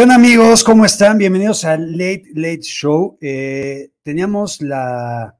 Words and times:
¿Qué 0.00 0.10
amigos? 0.10 0.64
¿Cómo 0.64 0.86
están? 0.86 1.18
Bienvenidos 1.18 1.66
al 1.66 1.92
Late 1.92 2.30
Late 2.32 2.62
Show. 2.62 3.18
Eh, 3.20 3.90
teníamos 4.02 4.62
la, 4.62 5.38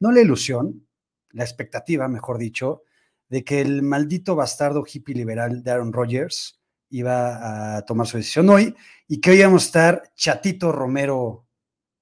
no 0.00 0.12
la 0.12 0.20
ilusión, 0.20 0.86
la 1.30 1.44
expectativa, 1.44 2.06
mejor 2.08 2.36
dicho, 2.36 2.82
de 3.30 3.42
que 3.42 3.62
el 3.62 3.80
maldito 3.80 4.36
bastardo 4.36 4.84
hippie 4.84 5.14
liberal 5.14 5.62
de 5.62 5.70
Aaron 5.70 5.94
Rodgers 5.94 6.60
iba 6.90 7.78
a 7.78 7.86
tomar 7.86 8.06
su 8.06 8.18
decisión 8.18 8.50
hoy 8.50 8.76
y 9.08 9.18
que 9.18 9.30
hoy 9.30 9.38
íbamos 9.38 9.62
a 9.62 9.66
estar 9.66 10.02
Chatito 10.14 10.72
Romero 10.72 11.46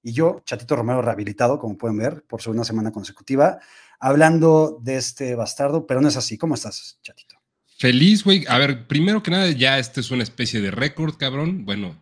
y 0.03 0.11
yo, 0.11 0.41
Chatito 0.43 0.75
Romero 0.75 1.01
rehabilitado, 1.01 1.57
como 1.57 1.77
pueden 1.77 1.97
ver, 1.97 2.25
por 2.27 2.41
segunda 2.41 2.65
semana 2.65 2.91
consecutiva, 2.91 3.57
hablando 4.01 4.79
de 4.83 4.97
este 4.97 5.33
bastardo, 5.35 5.87
pero 5.87 6.01
no 6.01 6.09
es 6.09 6.17
así. 6.17 6.37
¿Cómo 6.37 6.55
estás, 6.55 6.99
Chatito? 7.01 7.41
Feliz, 7.81 8.23
güey. 8.23 8.45
A 8.47 8.59
ver, 8.59 8.85
primero 8.85 9.23
que 9.23 9.31
nada, 9.31 9.49
ya 9.49 9.79
este 9.79 10.01
es 10.01 10.11
una 10.11 10.21
especie 10.21 10.61
de 10.61 10.69
récord, 10.69 11.15
cabrón. 11.15 11.65
Bueno, 11.65 11.97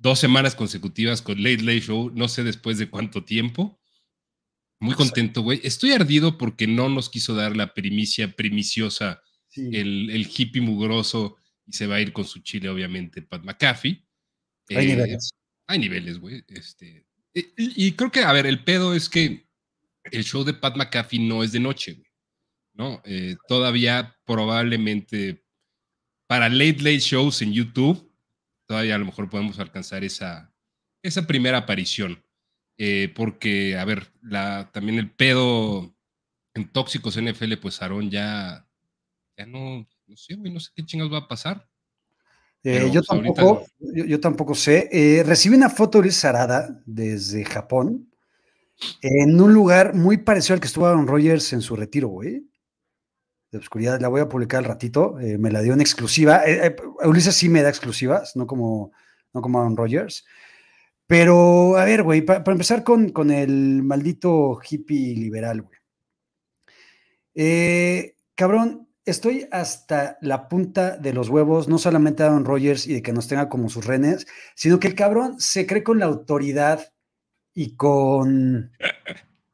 dos 0.00 0.18
semanas 0.18 0.54
consecutivas 0.54 1.22
con 1.22 1.42
Late 1.42 1.62
Late 1.62 1.80
Show, 1.80 2.10
no 2.14 2.28
sé 2.28 2.42
después 2.42 2.78
de 2.78 2.90
cuánto 2.90 3.24
tiempo. 3.24 3.80
Muy 4.80 4.94
contento, 4.94 5.42
güey. 5.42 5.60
Estoy 5.62 5.92
ardido 5.92 6.38
porque 6.38 6.66
no 6.66 6.88
nos 6.88 7.08
quiso 7.08 7.34
dar 7.34 7.54
la 7.54 7.74
primicia 7.74 8.34
primiciosa, 8.34 9.22
el, 9.54 10.10
el, 10.10 10.26
hippie 10.26 10.62
mugroso, 10.62 11.36
y 11.66 11.72
se 11.72 11.86
va 11.86 11.96
a 11.96 12.00
ir 12.00 12.12
con 12.12 12.24
su 12.24 12.40
chile, 12.40 12.68
obviamente, 12.68 13.20
Pat 13.20 13.44
McAfee. 13.44 14.06
Hay 14.70 14.76
eh, 14.76 14.96
niveles. 14.96 15.30
Hay 15.66 15.78
niveles, 15.78 16.18
güey. 16.18 16.42
Este, 16.48 17.06
y, 17.34 17.44
y, 17.56 17.92
creo 17.92 18.10
que, 18.10 18.20
a 18.20 18.32
ver, 18.32 18.46
el 18.46 18.64
pedo 18.64 18.94
es 18.94 19.08
que 19.08 19.46
el 20.04 20.24
show 20.24 20.44
de 20.44 20.54
Pat 20.54 20.76
McAfee 20.76 21.20
no 21.20 21.44
es 21.44 21.52
de 21.52 21.60
noche, 21.60 21.92
güey. 21.92 22.10
¿no? 22.74 23.02
Eh, 23.04 23.36
todavía 23.46 24.16
probablemente 24.24 25.44
para 26.26 26.48
late 26.48 26.78
late 26.78 27.00
shows 27.00 27.42
en 27.42 27.52
YouTube, 27.52 28.09
todavía 28.70 28.94
a 28.94 28.98
lo 28.98 29.06
mejor 29.06 29.28
podemos 29.28 29.58
alcanzar 29.58 30.04
esa, 30.04 30.54
esa 31.02 31.26
primera 31.26 31.58
aparición. 31.58 32.22
Eh, 32.78 33.12
porque, 33.16 33.76
a 33.76 33.84
ver, 33.84 34.12
la, 34.22 34.70
también 34.72 34.96
el 34.96 35.10
pedo 35.10 35.92
en 36.54 36.70
Tóxicos 36.70 37.20
NFL, 37.20 37.54
pues 37.60 37.82
Aarón 37.82 38.12
ya, 38.12 38.64
ya 39.36 39.44
no, 39.44 39.88
no 40.06 40.16
sé, 40.16 40.36
güey, 40.36 40.52
no 40.52 40.60
sé 40.60 40.70
qué 40.72 40.86
chingados 40.86 41.12
va 41.12 41.18
a 41.18 41.26
pasar. 41.26 41.68
Eh, 42.62 42.88
yo, 42.92 43.02
pues, 43.02 43.08
tampoco, 43.08 43.66
yo, 43.80 44.20
tampoco 44.20 44.54
sé. 44.54 45.24
recibí 45.26 45.56
una 45.56 45.68
foto 45.68 46.00
de 46.00 46.12
Sarada 46.12 46.80
desde 46.86 47.44
Japón, 47.44 48.08
en 49.02 49.40
un 49.40 49.52
lugar 49.52 49.96
muy 49.96 50.18
parecido 50.18 50.54
al 50.54 50.60
que 50.60 50.68
estuvo 50.68 50.86
Aaron 50.86 51.08
Rodgers 51.08 51.52
en 51.54 51.60
su 51.60 51.74
retiro, 51.74 52.06
güey 52.06 52.49
de 53.50 53.58
Obscuridad, 53.58 54.00
la 54.00 54.08
voy 54.08 54.20
a 54.20 54.28
publicar 54.28 54.58
al 54.58 54.64
ratito, 54.66 55.18
eh, 55.20 55.38
me 55.38 55.50
la 55.50 55.62
dio 55.62 55.72
en 55.72 55.80
exclusiva. 55.80 56.44
Eh, 56.46 56.66
eh, 56.66 56.76
Ulises 57.06 57.34
sí 57.34 57.48
me 57.48 57.62
da 57.62 57.68
exclusivas, 57.68 58.36
no 58.36 58.46
como, 58.46 58.92
no 59.32 59.42
como 59.42 59.58
Aaron 59.58 59.76
Rodgers. 59.76 60.24
Pero, 61.06 61.76
a 61.76 61.84
ver, 61.84 62.04
güey, 62.04 62.22
para 62.22 62.44
empezar 62.52 62.84
con, 62.84 63.10
con, 63.10 63.32
el 63.32 63.82
maldito 63.82 64.60
hippie 64.62 65.16
liberal, 65.16 65.62
güey. 65.62 65.76
cabrón, 68.36 68.88
estoy 69.04 69.48
hasta 69.50 70.18
la 70.20 70.48
punta 70.48 70.96
de 70.96 71.12
los 71.12 71.28
huevos, 71.28 71.68
no 71.68 71.78
solamente 71.78 72.22
a 72.22 72.26
Aaron 72.26 72.44
Rodgers 72.44 72.86
y 72.86 72.94
de 72.94 73.02
que 73.02 73.12
nos 73.12 73.26
tenga 73.26 73.48
como 73.48 73.68
sus 73.68 73.86
renes, 73.86 74.26
sino 74.54 74.78
que 74.78 74.86
el 74.86 74.94
cabrón 74.94 75.40
se 75.40 75.66
cree 75.66 75.82
con 75.82 75.98
la 75.98 76.06
autoridad 76.06 76.92
y 77.52 77.74
con 77.74 78.70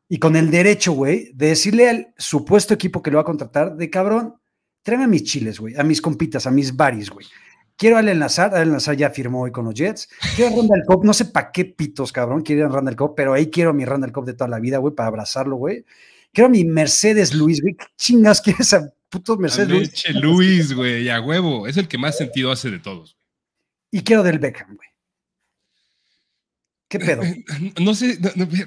y 0.09 0.19
con 0.19 0.37
el 0.37 0.51
derecho, 0.51 0.93
güey, 0.93 1.33
de 1.35 1.49
decirle 1.49 1.89
al 1.89 2.15
supuesto 2.17 2.75
equipo 2.75 3.03
que 3.03 3.11
lo 3.11 3.17
va 3.17 3.23
a 3.23 3.27
contratar, 3.27 3.77
de 3.77 3.91
cabrón, 3.91 4.37
tráeme 4.83 5.05
a 5.05 5.09
mis 5.09 5.25
chiles, 5.25 5.59
güey, 5.59 5.75
a 5.77 5.83
mis 5.83 6.01
compitas, 6.01 6.47
a 6.47 6.51
mis 6.51 6.77
baris, 6.77 7.11
güey. 7.11 7.27
Quiero 7.77 7.99
al 7.99 8.09
enlazar, 8.09 8.55
al 8.55 8.69
enlazar 8.69 8.97
ya 8.97 9.11
firmó 9.11 9.43
hoy 9.43 9.53
con 9.53 9.67
los 9.67 9.75
Jets. 9.75 10.09
Quiero 10.35 10.55
a 10.55 10.57
Randall 10.57 10.85
Cobb, 10.87 11.05
no 11.05 11.13
sé 11.13 11.27
para 11.27 11.53
qué 11.53 11.67
pitos, 11.67 12.11
cabrón, 12.11 12.43
quiero 12.43 12.67
a 12.67 12.71
Randall 12.71 12.97
Cobb, 12.97 13.15
pero 13.15 13.35
ahí 13.35 13.51
quiero 13.51 13.71
a 13.71 13.73
mi 13.75 13.85
Randall 13.85 14.13
Cobb 14.13 14.25
de 14.25 14.35
toda 14.35 14.49
la 14.49 14.61
vida, 14.61 14.79
güey, 14.79 14.95
para 14.95 15.09
abrazarlo, 15.09 15.57
güey. 15.57 15.85
Quiero 16.33 16.47
a 16.47 16.51
mi 16.51 16.65
Mercedes 16.65 17.35
Luis, 17.35 17.61
güey. 17.61 17.75
¿Qué 17.75 17.87
chingas 17.97 18.41
quieres 18.43 18.73
a 18.75 18.93
putos 19.09 19.39
Mercedes 19.39 19.69
Luis? 19.69 20.05
Luis, 20.15 20.73
güey, 20.75 21.09
a 21.09 21.21
huevo. 21.21 21.67
Es 21.67 21.77
el 21.77 21.89
que 21.89 21.99
más 21.99 22.17
sentido 22.17 22.51
hace 22.51 22.71
de 22.71 22.79
todos. 22.79 23.17
Y 23.91 24.03
quiero 24.03 24.23
del 24.23 24.39
Beckham, 24.39 24.77
güey. 24.77 24.89
¿Qué 26.89 26.99
pedo? 26.99 27.23
No 27.81 27.95
sé, 27.95 28.19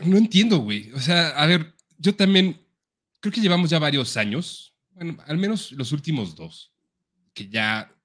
no, 0.06 0.18
entiendo, 0.18 0.58
güey. 0.60 0.92
O 0.92 1.00
sea, 1.00 1.30
a 1.30 1.46
ver, 1.46 1.74
yo 1.98 2.16
también 2.16 2.66
creo 3.20 3.32
que 3.32 3.42
llevamos 3.42 3.70
ya 3.70 3.80
varios 3.80 4.18
años, 4.18 4.76
bueno, 4.92 5.18
al 5.26 5.38
menos 5.38 5.72
los 5.72 5.92
últimos 5.92 6.36
dos, 6.36 6.74
que 7.34 7.48
ya 7.48 7.96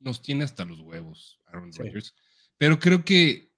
nos 0.00 0.22
tiene 0.22 0.44
hasta 0.44 0.64
los 0.64 0.80
huevos 0.80 1.40
Aaron 1.46 1.72
Rodgers. 1.72 2.14
Pero 2.56 2.78
creo 2.78 3.04
que 3.04 3.52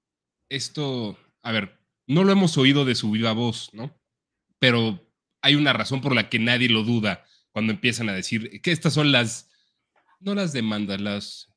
esto, 0.49 1.19
a 1.43 1.53
ver, 1.53 1.79
no 2.07 2.25
lo 2.25 2.33
hemos 2.33 2.59
oído 2.59 2.85
de 2.85 2.95
su 2.95 3.11
viva 3.11 3.33
voz, 3.33 3.71
¿no? 3.73 3.97
Pero 4.59 5.01
hay 5.41 5.55
una 5.55 5.73
razón 5.73 6.01
por 6.01 6.15
la 6.15 6.29
que 6.29 6.39
nadie 6.39 6.69
lo 6.69 6.83
duda 6.83 7.25
cuando 7.51 7.73
empiezan 7.73 8.09
a 8.09 8.15
decir 8.15 8.61
que 8.63 8.73
estas 8.73 8.95
son 8.95 9.13
las, 9.13 9.51
no 10.19 10.35
las 10.35 10.53
demandas, 10.53 11.01
las 11.01 11.49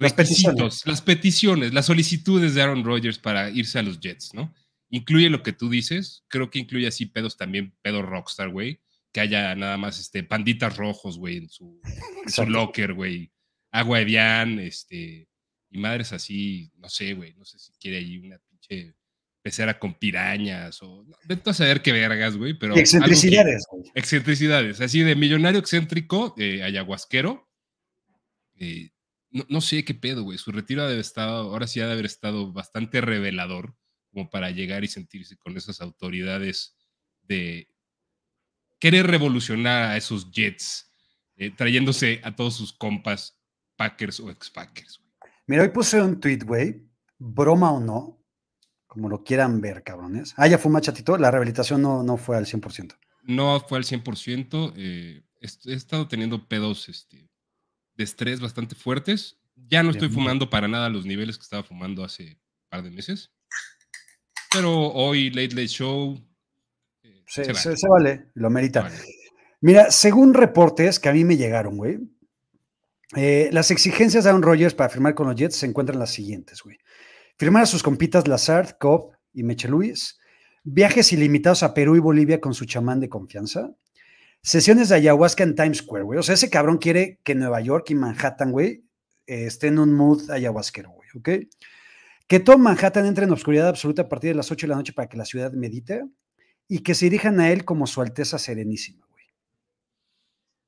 las 0.00 0.14
peticiones. 0.14 0.86
las 0.86 1.02
peticiones, 1.02 1.74
las 1.74 1.86
solicitudes 1.86 2.54
de 2.54 2.62
Aaron 2.62 2.84
Rodgers 2.84 3.18
para 3.18 3.50
irse 3.50 3.78
a 3.78 3.82
los 3.82 4.00
Jets, 4.00 4.32
¿no? 4.34 4.54
Incluye 4.88 5.28
lo 5.28 5.42
que 5.42 5.52
tú 5.52 5.68
dices, 5.68 6.24
creo 6.28 6.50
que 6.50 6.58
incluye 6.58 6.86
así 6.86 7.06
pedos 7.06 7.36
también, 7.36 7.74
pedo 7.82 8.02
rockstar, 8.02 8.48
güey, 8.48 8.80
que 9.12 9.20
haya 9.20 9.54
nada 9.54 9.76
más 9.76 10.00
este, 10.00 10.24
panditas 10.24 10.76
rojos, 10.76 11.18
güey, 11.18 11.36
en 11.36 11.48
su, 11.48 11.80
locker, 12.48 12.94
güey, 12.94 13.30
agua 13.70 14.00
Evian, 14.00 14.58
este, 14.58 15.28
y 15.70 15.78
madres 15.78 16.12
así, 16.12 16.72
no 16.78 16.88
sé, 16.88 17.14
güey, 17.14 17.34
no 17.34 17.44
sé 17.44 17.58
si 17.58 17.72
quiere 17.74 17.98
ahí 17.98 18.16
una 18.18 18.38
pinche 18.38 18.94
pecera 19.42 19.78
con 19.78 19.94
pirañas 19.94 20.82
o 20.82 21.04
de 21.24 21.40
a 21.44 21.54
saber 21.54 21.82
qué 21.82 21.92
vergas, 21.92 22.36
güey, 22.36 22.58
pero... 22.58 22.74
excentricidades, 22.74 23.64
güey. 23.70 23.84
Excentricidades, 23.94 24.80
así 24.80 25.00
de 25.02 25.14
millonario 25.14 25.60
excéntrico, 25.60 26.34
eh, 26.38 26.62
ayahuasquero, 26.62 27.48
eh, 28.56 28.90
no, 29.30 29.60
sé 29.60 29.84
qué 29.84 29.94
pedo, 29.94 30.22
güey. 30.22 30.38
Su 30.38 30.52
retiro 30.52 30.86
debe 30.88 31.00
estar, 31.00 31.28
ahora 31.28 31.66
sí 31.66 31.80
ha 31.80 31.86
de 31.86 31.92
haber 31.92 32.06
estado 32.06 32.52
bastante 32.52 33.00
revelador 33.00 33.76
como 34.10 34.28
para 34.28 34.50
llegar 34.50 34.82
y 34.84 34.88
sentirse 34.88 35.36
con 35.36 35.56
esas 35.56 35.80
autoridades 35.80 36.76
de 37.22 37.68
querer 38.80 39.06
revolucionar 39.06 39.90
a 39.90 39.96
esos 39.96 40.30
Jets, 40.32 40.90
eh, 41.36 41.50
trayéndose 41.50 42.20
a 42.24 42.34
todos 42.34 42.56
sus 42.56 42.72
compas 42.72 43.38
Packers 43.76 44.20
o 44.20 44.30
ex-Packers. 44.30 45.00
Mira, 45.46 45.62
hoy 45.62 45.68
puse 45.68 46.02
un 46.02 46.18
tweet, 46.18 46.40
güey, 46.44 46.82
broma 47.18 47.72
o 47.72 47.80
no, 47.80 48.22
como 48.86 49.08
lo 49.08 49.22
quieran 49.22 49.60
ver, 49.60 49.82
cabrones. 49.84 50.34
Ah, 50.36 50.48
ya 50.48 50.58
fue 50.58 50.72
machatito, 50.72 51.16
la 51.16 51.30
rehabilitación 51.30 51.80
no, 51.80 52.02
no 52.02 52.16
fue 52.16 52.36
al 52.36 52.46
100%. 52.46 52.96
No 53.22 53.60
fue 53.60 53.78
al 53.78 53.84
100%, 53.84 54.72
eh, 54.76 55.22
he 55.40 55.72
estado 55.72 56.08
teniendo 56.08 56.48
pedos 56.48 56.88
este, 56.88 57.29
de 58.00 58.04
estrés 58.04 58.40
bastante 58.40 58.74
fuertes. 58.74 59.38
Ya 59.54 59.82
no 59.82 59.90
estoy 59.90 60.08
fumando 60.08 60.48
para 60.48 60.68
nada 60.68 60.88
los 60.88 61.04
niveles 61.04 61.36
que 61.36 61.42
estaba 61.42 61.62
fumando 61.62 62.02
hace 62.02 62.24
un 62.24 62.68
par 62.70 62.82
de 62.82 62.90
meses. 62.90 63.30
Pero 64.50 64.72
hoy, 64.72 65.28
Late 65.28 65.50
Late 65.50 65.68
Show. 65.68 66.18
Eh, 67.02 67.22
se, 67.26 67.88
vale. 67.88 68.30
lo 68.34 68.48
merita. 68.48 68.90
Mira, 69.60 69.90
según 69.90 70.32
reportes 70.32 70.98
que 70.98 71.10
a 71.10 71.12
mí 71.12 71.24
me 71.24 71.36
llegaron, 71.36 71.76
güey, 71.76 71.98
eh, 73.16 73.50
las 73.52 73.70
exigencias 73.70 74.24
de 74.24 74.30
Aaron 74.30 74.42
Rodgers 74.42 74.72
para 74.72 74.88
firmar 74.88 75.14
con 75.14 75.26
los 75.26 75.36
Jets 75.36 75.56
se 75.56 75.66
encuentran 75.66 75.98
las 75.98 76.10
siguientes, 76.10 76.62
güey. 76.62 76.78
Firmar 77.36 77.64
a 77.64 77.66
sus 77.66 77.82
compitas 77.82 78.26
Lazard, 78.26 78.78
Cobb 78.78 79.12
y 79.34 79.42
Meche 79.42 79.68
Luis. 79.68 80.18
Viajes 80.64 81.12
ilimitados 81.12 81.62
a 81.62 81.74
Perú 81.74 81.96
y 81.96 82.00
Bolivia 82.00 82.40
con 82.40 82.54
su 82.54 82.64
chamán 82.64 82.98
de 82.98 83.10
confianza 83.10 83.70
sesiones 84.42 84.88
de 84.88 84.96
ayahuasca 84.96 85.42
en 85.42 85.54
Times 85.54 85.78
Square, 85.78 86.04
güey. 86.04 86.18
O 86.18 86.22
sea, 86.22 86.34
ese 86.34 86.50
cabrón 86.50 86.78
quiere 86.78 87.20
que 87.24 87.34
Nueva 87.34 87.60
York 87.60 87.90
y 87.90 87.94
Manhattan, 87.94 88.52
güey, 88.52 88.84
eh, 89.26 89.46
esté 89.46 89.68
en 89.68 89.78
un 89.78 89.92
mood 89.94 90.30
ayahuasquero, 90.30 90.90
güey, 90.90 91.08
¿ok? 91.14 91.28
Que 92.26 92.40
todo 92.40 92.58
Manhattan 92.58 93.06
entre 93.06 93.24
en 93.24 93.32
oscuridad 93.32 93.68
absoluta 93.68 94.02
a 94.02 94.08
partir 94.08 94.30
de 94.30 94.36
las 94.36 94.50
8 94.50 94.66
de 94.66 94.68
la 94.70 94.76
noche 94.76 94.92
para 94.92 95.08
que 95.08 95.16
la 95.16 95.24
ciudad 95.24 95.52
medite 95.52 96.04
y 96.68 96.80
que 96.80 96.94
se 96.94 97.06
dirijan 97.06 97.40
a 97.40 97.50
él 97.50 97.64
como 97.64 97.86
su 97.86 98.00
Alteza 98.00 98.38
Serenísima, 98.38 99.04
güey. 99.10 99.24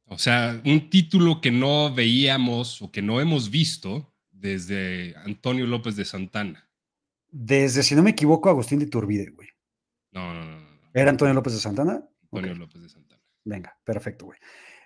O 0.06 0.18
sea, 0.18 0.60
un 0.64 0.90
título 0.90 1.40
que 1.40 1.52
no 1.52 1.94
veíamos 1.94 2.82
o 2.82 2.90
que 2.90 3.02
no 3.02 3.20
hemos 3.20 3.50
visto 3.50 4.12
desde 4.30 5.14
Antonio 5.24 5.66
López 5.66 5.94
de 5.94 6.04
Santana. 6.04 6.68
Desde, 7.30 7.82
si 7.82 7.94
no 7.94 8.02
me 8.02 8.10
equivoco, 8.10 8.50
Agustín 8.50 8.80
de 8.80 8.86
Turbide, 8.86 9.30
güey. 9.30 9.48
No, 10.10 10.34
no, 10.34 10.44
no, 10.44 10.66
¿Era 10.92 11.10
Antonio 11.10 11.32
López 11.32 11.54
de 11.54 11.60
Santana? 11.60 12.04
Antonio 12.24 12.54
López 12.54 12.82
de 12.82 12.88
Santana. 12.88 13.11
Venga, 13.44 13.76
perfecto, 13.84 14.26
güey. 14.26 14.38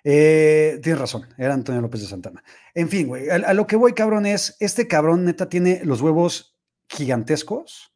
Eh, 0.03 0.79
tienes 0.81 0.99
razón, 0.99 1.27
era 1.37 1.53
Antonio 1.53 1.81
López 1.81 2.01
de 2.01 2.07
Santana. 2.07 2.43
En 2.73 2.89
fin, 2.89 3.07
güey, 3.07 3.29
a, 3.29 3.53
lo 3.53 3.67
que 3.67 3.75
voy, 3.75 3.93
cabrón, 3.93 4.25
es, 4.25 4.55
este 4.59 4.87
cabrón 4.87 5.25
neta 5.25 5.49
tiene 5.49 5.81
los 5.83 6.01
huevos 6.01 6.57
gigantescos 6.87 7.93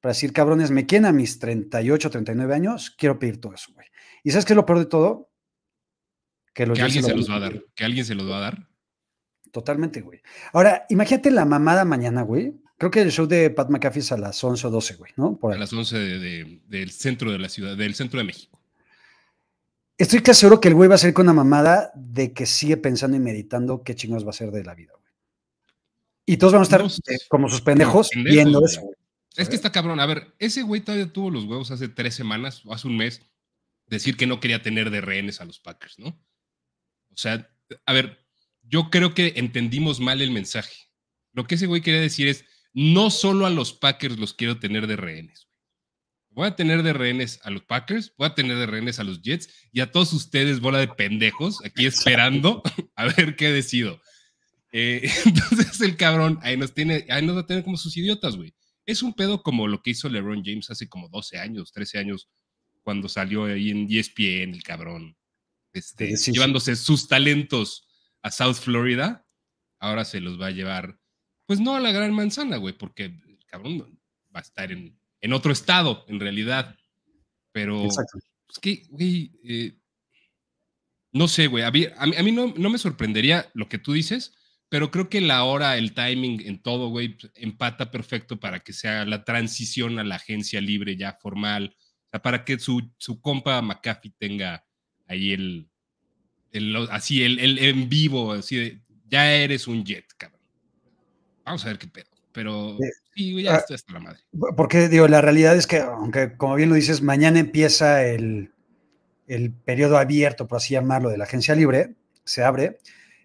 para 0.00 0.12
decir, 0.12 0.32
cabrones, 0.32 0.70
me 0.70 0.86
quieren 0.86 1.04
a 1.04 1.12
mis 1.12 1.38
38, 1.38 2.10
39 2.10 2.54
años, 2.54 2.90
quiero 2.90 3.18
pedir 3.18 3.40
todo 3.40 3.54
eso, 3.54 3.72
güey. 3.74 3.86
¿Y 4.24 4.30
sabes 4.30 4.44
qué 4.44 4.54
es 4.54 4.56
lo 4.56 4.66
peor 4.66 4.78
de 4.78 4.86
todo? 4.86 5.30
Que, 6.54 6.64
alguien 6.64 7.04
se 7.04 7.14
los 7.14 7.30
va 7.30 7.36
a 7.36 7.40
dar, 7.40 7.64
que 7.74 7.84
alguien 7.84 8.04
se 8.04 8.14
los 8.14 8.28
va 8.28 8.38
a 8.38 8.40
dar. 8.40 8.68
Totalmente, 9.52 10.00
güey. 10.00 10.20
Ahora, 10.52 10.86
imagínate 10.88 11.30
la 11.30 11.44
mamada 11.44 11.84
mañana, 11.84 12.22
güey. 12.22 12.60
Creo 12.78 12.90
que 12.90 13.02
el 13.02 13.12
show 13.12 13.26
de 13.26 13.50
Pat 13.50 13.68
McAfee 13.68 14.00
es 14.00 14.12
a 14.12 14.16
las 14.16 14.42
11 14.42 14.66
o 14.66 14.70
12, 14.70 14.96
güey, 14.96 15.12
¿no? 15.16 15.38
a 15.42 15.56
las 15.56 15.72
11 15.72 15.98
del 15.98 16.90
centro 16.90 17.30
de 17.30 17.38
la 17.38 17.48
ciudad, 17.48 17.76
del 17.76 17.94
centro 17.94 18.18
de 18.18 18.24
México. 18.24 18.59
Estoy 20.00 20.20
casi 20.20 20.40
seguro 20.40 20.62
que 20.62 20.68
el 20.68 20.74
güey 20.74 20.88
va 20.88 20.94
a 20.94 20.98
salir 20.98 21.12
con 21.12 21.26
una 21.26 21.34
mamada 21.34 21.92
de 21.94 22.32
que 22.32 22.46
sigue 22.46 22.78
pensando 22.78 23.18
y 23.18 23.20
meditando 23.20 23.82
qué 23.82 23.94
chingos 23.94 24.24
va 24.24 24.30
a 24.30 24.32
ser 24.32 24.50
de 24.50 24.64
la 24.64 24.74
vida, 24.74 24.92
güey. 24.98 25.12
Y 26.24 26.38
todos 26.38 26.54
vamos 26.54 26.72
a 26.72 26.76
estar 26.76 27.14
eh, 27.14 27.18
como 27.28 27.50
sus 27.50 27.60
pendejos, 27.60 28.08
viendo 28.14 28.64
eso. 28.64 28.80
Es 29.36 29.50
que 29.50 29.56
está 29.56 29.70
cabrón. 29.70 30.00
A 30.00 30.06
ver, 30.06 30.34
ese 30.38 30.62
güey 30.62 30.80
todavía 30.80 31.12
tuvo 31.12 31.30
los 31.30 31.44
huevos 31.44 31.70
hace 31.70 31.86
tres 31.88 32.14
semanas 32.14 32.64
o 32.64 32.72
hace 32.72 32.88
un 32.88 32.96
mes 32.96 33.20
decir 33.88 34.16
que 34.16 34.26
no 34.26 34.40
quería 34.40 34.62
tener 34.62 34.88
de 34.88 35.02
rehenes 35.02 35.42
a 35.42 35.44
los 35.44 35.60
Packers, 35.60 35.98
¿no? 35.98 36.08
O 36.08 37.16
sea, 37.16 37.50
a 37.84 37.92
ver, 37.92 38.24
yo 38.62 38.88
creo 38.88 39.12
que 39.12 39.34
entendimos 39.36 40.00
mal 40.00 40.22
el 40.22 40.30
mensaje. 40.30 40.88
Lo 41.34 41.46
que 41.46 41.56
ese 41.56 41.66
güey 41.66 41.82
quería 41.82 42.00
decir 42.00 42.26
es, 42.26 42.46
no 42.72 43.10
solo 43.10 43.44
a 43.44 43.50
los 43.50 43.74
Packers 43.74 44.18
los 44.18 44.32
quiero 44.32 44.58
tener 44.58 44.86
de 44.86 44.96
rehenes. 44.96 45.49
Voy 46.30 46.46
a 46.46 46.56
tener 46.56 46.82
de 46.82 46.92
rehenes 46.92 47.40
a 47.42 47.50
los 47.50 47.64
Packers, 47.64 48.14
voy 48.16 48.28
a 48.28 48.34
tener 48.34 48.56
de 48.56 48.66
rehenes 48.66 49.00
a 49.00 49.04
los 49.04 49.20
Jets 49.20 49.48
y 49.72 49.80
a 49.80 49.90
todos 49.90 50.12
ustedes, 50.12 50.60
bola 50.60 50.78
de 50.78 50.88
pendejos, 50.88 51.58
aquí 51.64 51.86
esperando 51.86 52.62
a 52.96 53.06
ver 53.06 53.36
qué 53.36 53.50
decido. 53.50 54.00
Eh, 54.72 55.10
entonces 55.24 55.80
el 55.80 55.96
cabrón 55.96 56.38
ahí 56.42 56.56
nos 56.56 56.72
tiene, 56.72 57.06
ahí 57.08 57.24
nos 57.24 57.36
va 57.36 57.40
a 57.40 57.46
tener 57.46 57.64
como 57.64 57.76
sus 57.76 57.96
idiotas, 57.96 58.36
güey. 58.36 58.54
Es 58.86 59.02
un 59.02 59.14
pedo 59.14 59.42
como 59.42 59.68
lo 59.68 59.82
que 59.82 59.90
hizo 59.90 60.08
LeBron 60.08 60.42
James 60.44 60.70
hace 60.70 60.88
como 60.88 61.08
12 61.08 61.38
años, 61.38 61.72
13 61.72 61.98
años, 61.98 62.28
cuando 62.82 63.08
salió 63.08 63.44
ahí 63.44 63.70
en 63.70 63.86
ESPN, 63.90 64.54
el 64.54 64.62
cabrón, 64.62 65.16
este, 65.72 66.16
llevándose 66.16 66.76
sus 66.76 67.08
talentos 67.08 67.86
a 68.22 68.30
South 68.30 68.54
Florida. 68.54 69.26
Ahora 69.78 70.04
se 70.04 70.20
los 70.20 70.40
va 70.40 70.46
a 70.46 70.52
llevar 70.52 71.00
pues 71.50 71.58
no 71.58 71.74
a 71.74 71.80
la 71.80 71.90
gran 71.90 72.14
manzana, 72.14 72.58
güey, 72.58 72.78
porque 72.78 73.06
el 73.06 73.44
cabrón 73.46 73.80
va 74.32 74.38
a 74.38 74.42
estar 74.42 74.70
en, 74.70 74.96
otro 75.32 75.52
estado, 75.52 76.04
en 76.08 76.20
realidad. 76.20 76.76
Pero 77.52 77.86
es 77.86 78.58
que, 78.60 78.84
güey, 78.90 79.32
eh, 79.44 79.78
no 81.12 81.28
sé, 81.28 81.46
güey, 81.46 81.64
a 81.64 81.70
mí, 81.70 81.86
a 81.96 82.22
mí 82.22 82.32
no, 82.32 82.54
no, 82.56 82.70
me 82.70 82.78
sorprendería 82.78 83.50
lo 83.54 83.68
que 83.68 83.78
tú 83.78 83.92
dices, 83.92 84.34
pero 84.68 84.90
creo 84.90 85.08
que 85.08 85.20
la 85.20 85.44
hora, 85.44 85.76
el 85.76 85.92
timing 85.92 86.42
en 86.46 86.62
todo, 86.62 86.88
güey, 86.88 87.16
pues, 87.16 87.32
empata 87.34 87.90
perfecto 87.90 88.38
para 88.38 88.60
que 88.60 88.72
sea 88.72 89.04
la 89.04 89.24
transición 89.24 89.98
a 89.98 90.04
la 90.04 90.16
agencia 90.16 90.60
libre 90.60 90.96
ya 90.96 91.18
formal, 91.20 91.74
o 92.06 92.10
sea, 92.10 92.22
para 92.22 92.44
que 92.44 92.58
su, 92.58 92.92
su 92.98 93.20
compa 93.20 93.60
McAfee 93.60 94.14
tenga 94.18 94.64
ahí 95.06 95.32
el, 95.32 95.68
el 96.52 96.76
así, 96.90 97.24
el, 97.24 97.38
el 97.40 97.58
en 97.58 97.88
vivo, 97.88 98.32
así 98.32 98.56
de, 98.56 98.80
ya 99.08 99.32
eres 99.34 99.66
un 99.66 99.84
jet, 99.84 100.06
cabrón. 100.16 100.40
Vamos 101.44 101.64
a 101.64 101.68
ver 101.68 101.78
qué 101.78 101.88
pedo. 101.88 102.09
Pero 102.32 102.78
sí, 103.14 103.42
ya 103.42 103.54
ah, 103.54 103.58
estoy 103.58 103.74
hasta 103.74 103.92
la 103.92 104.00
madre. 104.00 104.20
Porque, 104.56 104.88
digo, 104.88 105.08
la 105.08 105.20
realidad 105.20 105.56
es 105.56 105.66
que, 105.66 105.78
aunque 105.78 106.36
como 106.36 106.54
bien 106.54 106.68
lo 106.68 106.74
dices, 106.76 107.02
mañana 107.02 107.40
empieza 107.40 108.04
el, 108.04 108.52
el 109.26 109.52
periodo 109.52 109.98
abierto, 109.98 110.46
por 110.46 110.58
así 110.58 110.74
llamarlo, 110.74 111.10
de 111.10 111.18
la 111.18 111.24
agencia 111.24 111.54
libre, 111.54 111.94
se 112.24 112.44
abre. 112.44 112.78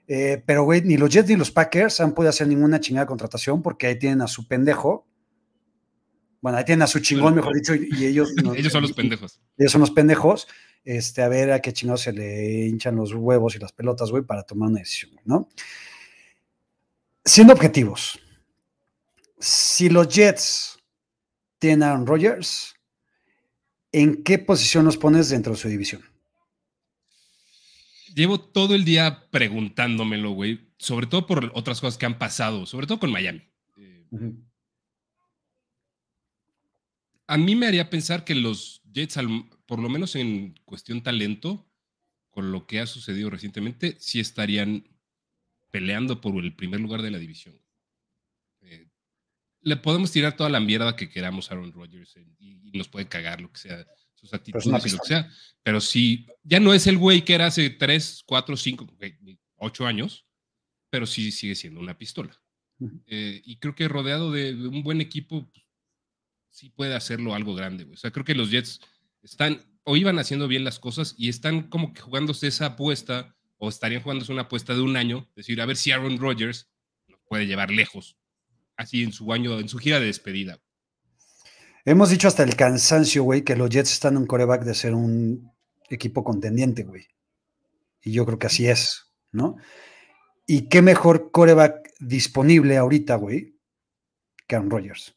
Eh, 0.08 0.42
pero, 0.46 0.64
güey, 0.64 0.82
ni 0.82 0.98
los 0.98 1.10
Jets 1.10 1.30
ni 1.30 1.36
los 1.36 1.52
Packers 1.52 2.00
han 2.00 2.14
podido 2.14 2.30
hacer 2.30 2.48
ninguna 2.48 2.80
chingada 2.80 3.06
contratación 3.06 3.62
porque 3.62 3.88
ahí 3.88 4.00
tienen 4.00 4.22
a 4.22 4.28
su 4.28 4.48
pendejo. 4.48 5.08
Bueno, 6.42 6.58
ahí 6.58 6.66
tienen 6.66 6.84
a 6.84 6.88
su 6.88 7.00
chingón, 7.00 7.36
mejor 7.36 7.56
dicho, 7.56 7.74
y 7.76 8.06
ellos. 8.06 8.34
ellos 8.56 8.72
son 8.72 8.84
los 8.84 8.94
pendejos. 8.94 9.40
Ellos 9.58 9.72
son 9.72 9.82
los 9.82 9.92
pendejos. 9.92 10.48
Este, 10.84 11.24
a 11.24 11.28
ver 11.28 11.52
a 11.52 11.60
qué 11.62 11.74
chingados 11.74 12.02
se 12.02 12.14
le 12.14 12.68
hinchan 12.68 12.96
los 12.96 13.12
huevos 13.14 13.56
y 13.56 13.60
las 13.60 13.72
pelotas, 13.72 14.12
güey, 14.12 14.24
para 14.24 14.44
tomar 14.44 14.70
una 14.70 14.80
decisión, 14.80 15.12
¿no? 15.26 15.50
siendo 17.26 17.54
objetivos, 17.54 18.20
si 19.40 19.90
los 19.90 20.08
Jets 20.08 20.80
tienen 21.60 21.84
a 21.84 21.92
Aaron 21.92 22.08
Rodgers, 22.08 22.76
¿en 23.92 24.24
qué 24.24 24.40
posición 24.40 24.86
los 24.86 24.98
pones 24.98 25.30
dentro 25.30 25.54
de 25.54 25.60
su 25.60 25.68
división? 25.68 26.04
Llevo 28.14 28.40
todo 28.40 28.76
el 28.76 28.86
día 28.86 29.28
preguntándomelo, 29.30 30.32
güey, 30.32 30.74
sobre 30.78 31.08
todo 31.08 31.28
por 31.28 31.52
otras 31.54 31.82
cosas 31.82 31.98
que 31.98 32.06
han 32.06 32.18
pasado, 32.18 32.66
sobre 32.66 32.88
todo 32.88 33.00
con 33.00 33.12
Miami. 33.12 33.44
A 37.28 37.38
mí 37.38 37.56
me 37.56 37.68
haría 37.68 37.90
pensar 37.90 38.24
que 38.24 38.36
los 38.36 38.82
Jets, 38.94 39.18
por 39.66 39.80
lo 39.80 39.90
menos 39.90 40.16
en 40.16 40.56
cuestión 40.64 41.04
talento, 41.04 41.68
con 42.30 42.52
lo 42.52 42.68
que 42.68 42.80
ha 42.80 42.86
sucedido 42.86 43.30
recientemente, 43.30 43.96
sí 44.00 44.20
estarían 44.20 44.88
peleando 45.72 46.22
por 46.22 46.36
el 46.44 46.56
primer 46.56 46.80
lugar 46.80 47.02
de 47.02 47.12
la 47.12 47.18
división. 47.18 47.65
Le 49.66 49.76
podemos 49.76 50.12
tirar 50.12 50.38
toda 50.38 50.50
la 50.50 50.62
mierda 50.62 50.96
que 50.96 51.10
queramos 51.10 51.52
a 51.52 51.56
Aaron 51.56 51.74
Rodgers 51.74 52.16
y, 52.40 52.56
nos 52.74 52.88
puede 52.90 53.08
cagar 53.08 53.40
lo 53.40 53.50
que 53.52 53.60
sea, 53.60 53.86
sus 54.14 54.34
actitudes 54.34 54.66
y 54.66 54.70
lo 54.70 54.98
que 55.00 55.08
sea, 55.08 55.32
pero 55.64 55.80
si 55.80 56.28
ya 56.44 56.60
no 56.60 56.74
es 56.74 56.88
el 56.88 56.98
güey 56.98 57.24
que 57.24 57.34
era 57.34 57.46
hace 57.46 57.70
3, 57.70 58.24
4, 58.26 58.58
5, 58.58 58.88
8 59.56 59.86
años, 59.86 60.26
pero 60.90 61.06
sí 61.06 61.32
sigue 61.32 61.56
siendo 61.56 61.80
una 61.80 61.98
pistola. 61.98 62.38
Eh, 63.08 63.42
y 63.46 63.58
creo 63.58 63.76
que 63.76 63.88
rodeado 63.88 64.32
de, 64.32 64.54
un 64.54 64.84
buen 64.84 65.00
equipo, 65.00 65.50
pues, 65.50 65.66
sí 66.50 66.70
puede 66.70 66.96
hacerlo 66.96 67.34
algo 67.34 67.56
grande. 67.56 67.88
O 67.94 67.96
sea, 67.96 68.12
creo 68.12 68.26
que 68.26 68.36
los 68.36 68.52
Jets 68.52 68.82
están 69.24 69.66
o 69.86 69.96
iban 69.96 70.20
haciendo 70.20 70.48
bien 70.48 70.64
las 70.64 70.80
cosas 70.80 71.16
y 71.18 71.30
están 71.30 71.70
como 71.70 71.94
que 71.94 72.02
jugándose 72.02 72.48
esa 72.48 72.66
apuesta 72.66 73.36
o 73.58 73.70
estarían 73.70 74.02
jugando 74.02 74.26
una 74.30 74.44
apuesta 74.44 74.74
de 74.74 74.82
un 74.82 74.98
año, 74.98 75.30
decir, 75.36 75.62
a 75.62 75.66
ver 75.66 75.78
si 75.78 75.92
Aaron 75.92 76.18
Rodgers 76.18 76.68
nos 77.08 77.20
puede 77.28 77.48
llevar 77.48 77.72
lejos, 77.72 78.18
así 78.78 79.04
en 79.04 79.12
su 79.12 79.32
año, 79.32 79.60
en 79.60 79.70
su 79.70 79.78
gira 79.78 80.00
de 80.00 80.08
despedida. 80.08 80.60
Hemos 81.86 82.10
dicho 82.10 82.28
hasta 82.28 82.44
el 82.44 82.56
cansancio, 82.56 83.24
güey, 83.24 83.44
que 83.44 83.56
los 83.56 83.70
Jets 83.70 83.92
están 83.92 84.14
en 84.14 84.22
un 84.22 84.28
coreback 84.28 84.64
de 84.64 84.74
ser 84.74 84.96
un 84.96 85.52
equipo 85.90 86.24
contendiente, 86.24 86.84
güey. 86.84 87.06
Y 88.02 88.12
yo 88.12 88.26
creo 88.26 88.40
que 88.40 88.48
así 88.48 88.68
es, 88.68 89.12
¿no? 89.32 89.58
Y 90.48 90.68
qué 90.68 90.82
mejor 90.82 91.32
coreback 91.32 91.92
disponible 92.00 92.78
ahorita, 92.78 93.16
güey, 93.16 93.60
que 94.48 94.56
Aaron 94.56 94.72
Rodgers. 94.72 95.16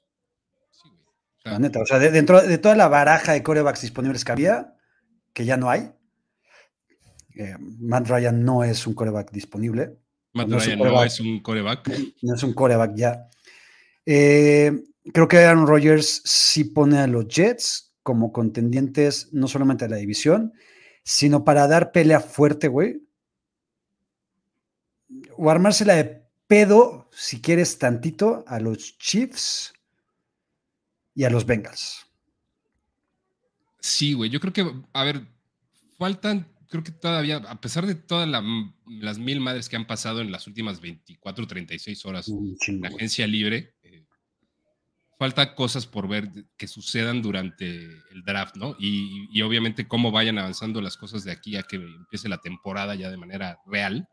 Sí, 0.70 0.88
güey. 0.88 1.54
la 1.54 1.58
neta, 1.58 1.80
o 1.80 1.86
sea, 1.86 1.98
dentro 1.98 2.40
de 2.42 2.58
toda 2.58 2.76
la 2.76 2.88
baraja 2.88 3.32
de 3.32 3.42
corebacks 3.42 3.82
disponibles 3.82 4.24
que 4.24 4.32
había, 4.32 4.74
que 5.32 5.44
ya 5.46 5.56
no 5.56 5.70
hay, 5.70 5.90
eh, 7.38 7.56
Matt 7.58 8.08
Ryan 8.08 8.44
no 8.44 8.64
es 8.64 8.86
un 8.86 8.94
coreback 8.94 9.30
disponible. 9.30 9.96
Matt 10.34 10.48
Ryan 10.48 10.78
no 10.80 11.02
es 11.04 11.20
un 11.20 11.40
coreback. 11.40 11.88
No 12.20 12.34
es 12.34 12.42
un 12.42 12.52
coreback 12.52 12.94
ya. 12.96 13.28
Eh, 14.10 14.72
creo 15.12 15.28
que 15.28 15.36
Aaron 15.36 15.66
Rodgers 15.66 16.22
sí 16.24 16.64
pone 16.64 16.96
a 16.96 17.06
los 17.06 17.28
Jets 17.28 17.94
como 18.02 18.32
contendientes 18.32 19.28
no 19.32 19.48
solamente 19.48 19.84
a 19.84 19.88
la 19.88 19.96
división, 19.96 20.54
sino 21.04 21.44
para 21.44 21.68
dar 21.68 21.92
pelea 21.92 22.20
fuerte, 22.20 22.68
güey. 22.68 23.02
O 25.36 25.50
armársela 25.50 25.94
de 25.96 26.22
pedo, 26.46 27.10
si 27.12 27.42
quieres 27.42 27.78
tantito, 27.78 28.44
a 28.46 28.60
los 28.60 28.96
Chiefs 28.96 29.74
y 31.14 31.24
a 31.24 31.30
los 31.30 31.44
Bengals. 31.44 32.06
Sí, 33.78 34.14
güey, 34.14 34.30
yo 34.30 34.40
creo 34.40 34.54
que, 34.54 34.72
a 34.94 35.04
ver, 35.04 35.26
faltan 35.98 36.46
creo 36.68 36.84
que 36.84 36.92
todavía, 36.92 37.36
a 37.36 37.60
pesar 37.60 37.86
de 37.86 37.94
todas 37.94 38.28
las 38.86 39.18
mil 39.18 39.40
madres 39.40 39.68
que 39.68 39.76
han 39.76 39.86
pasado 39.86 40.20
en 40.20 40.30
las 40.30 40.46
últimas 40.46 40.80
24, 40.80 41.46
36 41.46 42.04
horas 42.04 42.28
en 42.28 42.80
la 42.80 42.88
agencia 42.88 43.26
libre, 43.26 43.74
falta 45.18 45.56
cosas 45.56 45.86
por 45.86 46.06
ver 46.06 46.30
que 46.56 46.68
sucedan 46.68 47.22
durante 47.22 47.82
el 48.12 48.22
draft, 48.24 48.56
¿no? 48.56 48.76
Y, 48.78 49.42
obviamente 49.42 49.88
cómo 49.88 50.12
vayan 50.12 50.38
avanzando 50.38 50.80
las 50.80 50.96
cosas 50.96 51.24
de 51.24 51.32
aquí 51.32 51.56
a 51.56 51.64
que 51.64 51.76
empiece 51.76 52.28
la 52.28 52.38
temporada 52.38 52.94
ya 52.94 53.10
de 53.10 53.16
manera 53.16 53.58
real. 53.66 54.08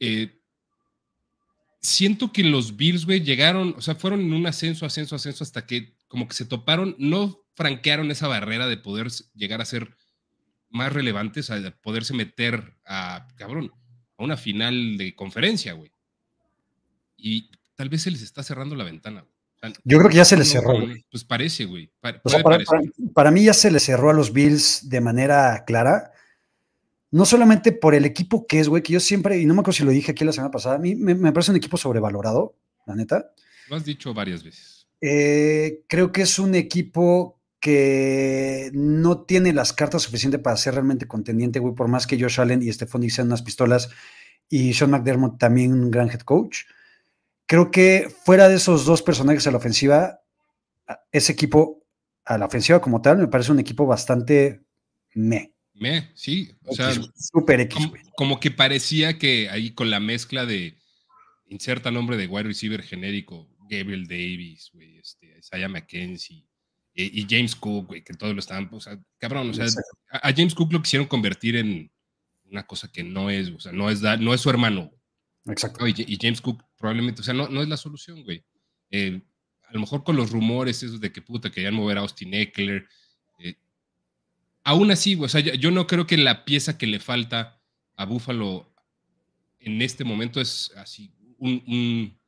Eh, 0.00 0.40
siento 1.80 2.32
que 2.32 2.42
los 2.42 2.76
Bills, 2.76 3.06
güey, 3.06 3.20
llegaron, 3.20 3.74
o 3.78 3.80
sea, 3.80 3.94
fueron 3.94 4.20
en 4.20 4.32
un 4.32 4.46
ascenso, 4.46 4.84
ascenso, 4.84 5.14
ascenso, 5.14 5.44
hasta 5.44 5.66
que 5.66 5.96
como 6.08 6.26
que 6.26 6.34
se 6.34 6.46
toparon, 6.46 6.96
no 6.98 7.40
franquearon 7.54 8.10
esa 8.10 8.26
barrera 8.26 8.66
de 8.66 8.76
poder 8.76 9.08
llegar 9.34 9.60
a 9.60 9.64
ser 9.64 9.96
más 10.68 10.92
relevantes 10.92 11.50
a 11.50 11.60
poderse 11.82 12.14
meter 12.14 12.76
a, 12.86 13.28
cabrón, 13.36 13.70
a 14.16 14.24
una 14.24 14.36
final 14.36 14.96
de 14.96 15.14
conferencia, 15.14 15.74
güey. 15.74 15.92
Y 17.16 17.50
tal 17.76 17.88
vez 17.88 18.02
se 18.02 18.10
les 18.10 18.22
está 18.22 18.42
cerrando 18.42 18.74
la 18.74 18.84
ventana. 18.84 19.24
Yo 19.84 19.98
creo 19.98 20.10
que 20.10 20.16
ya 20.16 20.24
se 20.24 20.36
les 20.36 20.48
cerró. 20.48 20.74
Pues 21.10 21.24
parece, 21.24 21.64
güey. 21.66 21.90
para, 23.14 23.30
mí 23.30 23.44
ya 23.44 23.54
se 23.54 23.70
les 23.70 23.84
cerró 23.84 24.10
a 24.10 24.14
los 24.14 24.32
Bills 24.32 24.88
de 24.88 25.00
manera 25.00 25.64
clara. 25.64 26.12
No 27.10 27.24
solamente 27.26 27.72
por 27.72 27.94
el 27.94 28.04
equipo 28.04 28.46
que 28.46 28.58
es, 28.58 28.68
güey, 28.68 28.82
que 28.82 28.94
yo 28.94 29.00
siempre, 29.00 29.38
y 29.38 29.46
no 29.46 29.54
me 29.54 29.60
acuerdo 29.60 29.76
si 29.76 29.84
lo 29.84 29.90
dije 29.90 30.12
aquí 30.12 30.24
la 30.24 30.32
semana 30.32 30.50
pasada, 30.50 30.76
a 30.76 30.78
mí 30.78 30.94
me, 30.94 31.14
me 31.14 31.32
parece 31.32 31.50
un 31.50 31.58
equipo 31.58 31.76
sobrevalorado, 31.76 32.56
la 32.86 32.94
neta. 32.94 33.32
Lo 33.68 33.76
has 33.76 33.84
dicho 33.84 34.14
varias 34.14 34.42
veces. 34.42 34.86
Eh, 35.00 35.82
creo 35.88 36.12
que 36.12 36.22
es 36.22 36.38
un 36.38 36.54
equipo 36.54 37.40
que 37.60 38.70
no 38.72 39.22
tiene 39.22 39.52
las 39.52 39.72
cartas 39.72 40.02
suficientes 40.02 40.40
para 40.40 40.56
ser 40.56 40.74
realmente 40.74 41.06
contendiente, 41.06 41.58
güey, 41.58 41.74
por 41.74 41.88
más 41.88 42.06
que 42.06 42.20
Josh 42.20 42.40
Allen 42.40 42.62
y 42.62 42.72
Stephon 42.72 43.08
sean 43.10 43.28
unas 43.28 43.42
pistolas 43.42 43.90
y 44.48 44.74
Sean 44.74 44.90
McDermott 44.90 45.38
también 45.38 45.72
un 45.72 45.90
gran 45.90 46.08
head 46.10 46.20
coach. 46.20 46.64
Creo 47.46 47.70
que 47.70 48.12
fuera 48.24 48.48
de 48.48 48.56
esos 48.56 48.84
dos 48.84 49.02
personajes 49.02 49.46
a 49.46 49.50
la 49.50 49.58
ofensiva, 49.58 50.20
ese 51.10 51.32
equipo 51.32 51.82
a 52.24 52.38
la 52.38 52.46
ofensiva 52.46 52.80
como 52.80 53.02
tal 53.02 53.18
me 53.18 53.28
parece 53.28 53.52
un 53.52 53.58
equipo 53.58 53.86
bastante 53.86 54.62
me. 55.14 55.52
Me, 55.74 56.12
sí. 56.14 56.52
O 56.64 56.74
sea, 56.74 56.92
super 57.14 57.60
X, 57.60 57.74
como, 57.74 57.92
como, 58.16 58.40
que 58.40 58.50
parecía 58.50 59.18
que 59.18 59.48
ahí 59.50 59.72
con 59.72 59.90
la 59.90 60.00
mezcla 60.00 60.46
de 60.46 60.78
inserta 61.48 61.90
nombre 61.90 62.16
de 62.16 62.26
wide 62.26 62.44
receiver 62.44 62.82
genérico, 62.82 63.48
Gabriel 63.68 64.06
Davis, 64.06 64.70
güey, 64.72 64.98
este, 64.98 65.38
Isaiah 65.38 65.68
McKenzie 65.68 66.46
eh, 66.94 67.10
y 67.12 67.26
James 67.28 67.56
Cook, 67.56 67.88
güey, 67.88 68.04
que 68.04 68.14
todos 68.14 68.34
lo 68.34 68.40
estaban, 68.40 68.68
o 68.70 68.80
sea, 68.80 68.98
cabrón, 69.18 69.50
o 69.50 69.54
sea, 69.54 69.66
a, 70.10 70.32
James 70.32 70.54
Cook 70.54 70.72
lo 70.72 70.82
quisieron 70.82 71.08
convertir 71.08 71.56
en 71.56 71.90
una 72.44 72.66
cosa 72.66 72.90
que 72.92 73.02
no 73.02 73.30
es, 73.30 73.48
o 73.48 73.60
sea, 73.60 73.72
no 73.72 73.90
es, 73.90 74.02
no 74.02 74.34
es 74.34 74.40
su 74.40 74.50
hermano. 74.50 74.92
Exacto. 75.46 75.86
Y, 75.86 76.18
James 76.20 76.40
Cook 76.40 76.62
probablemente, 76.78 77.20
o 77.20 77.24
sea, 77.24 77.34
no, 77.34 77.48
no 77.48 77.62
es 77.62 77.68
la 77.68 77.76
solución, 77.76 78.22
güey. 78.24 78.44
Eh, 78.90 79.20
a 79.72 79.72
lo 79.72 79.80
mejor 79.80 80.04
con 80.04 80.16
los 80.16 80.30
rumores 80.30 80.82
esos 80.82 81.00
de 81.00 81.10
que 81.10 81.22
puta 81.22 81.50
querían 81.50 81.74
mover 81.74 81.96
a 81.96 82.02
Austin 82.02 82.34
Eckler. 82.34 82.86
Eh, 83.38 83.56
aún 84.64 84.90
así, 84.90 85.16
o 85.16 85.28
sea, 85.28 85.40
yo, 85.40 85.70
no 85.70 85.86
creo 85.86 86.06
que 86.06 86.16
la 86.18 86.44
pieza 86.44 86.76
que 86.76 86.86
le 86.86 87.00
falta 87.00 87.60
a 87.96 88.04
Buffalo 88.04 88.70
en 89.60 89.80
este 89.80 90.04
momento 90.04 90.40
es 90.40 90.72
así, 90.76 91.14
un, 91.38 92.18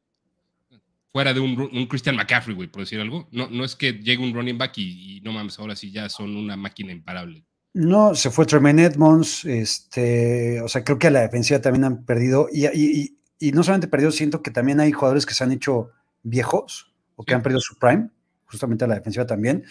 fuera 1.12 1.34
de 1.34 1.40
un, 1.40 1.86
Christian 1.86 2.16
McCaffrey, 2.16 2.54
güey, 2.56 2.68
por 2.68 2.82
decir 2.82 2.98
algo. 3.00 3.28
No, 3.30 3.48
no 3.48 3.64
es 3.64 3.76
que 3.76 3.92
llegue 3.92 4.22
un 4.22 4.32
running 4.32 4.58
back 4.58 4.78
y, 4.78 5.20
no 5.22 5.32
mames, 5.32 5.58
ahora 5.58 5.76
sí 5.76 5.92
ya 5.92 6.08
son 6.08 6.36
una 6.36 6.56
máquina 6.56 6.92
imparable. 6.92 7.44
No, 7.74 8.14
se 8.14 8.30
fue 8.30 8.46
Tremaine 8.46 8.84
Edmonds, 8.84 9.44
este, 9.44 10.60
o 10.62 10.68
sea, 10.68 10.84
creo 10.84 10.96
que 10.96 11.08
a 11.08 11.10
la 11.10 11.22
defensiva 11.22 11.60
también 11.60 11.84
han 11.84 12.04
perdido, 12.04 12.48
y, 12.52 12.66
y, 12.66 13.18
y 13.40 13.50
no 13.50 13.64
solamente 13.64 13.88
perdido, 13.88 14.12
siento 14.12 14.42
que 14.42 14.52
también 14.52 14.78
hay 14.78 14.92
jugadores 14.92 15.26
que 15.26 15.34
se 15.34 15.42
han 15.42 15.50
hecho 15.50 15.90
viejos, 16.22 16.94
o 17.16 17.24
que 17.24 17.34
han 17.34 17.42
perdido 17.42 17.60
su 17.60 17.76
prime, 17.76 18.10
justamente 18.46 18.84
a 18.84 18.88
la 18.88 18.94
defensiva 18.94 19.26
también. 19.26 19.64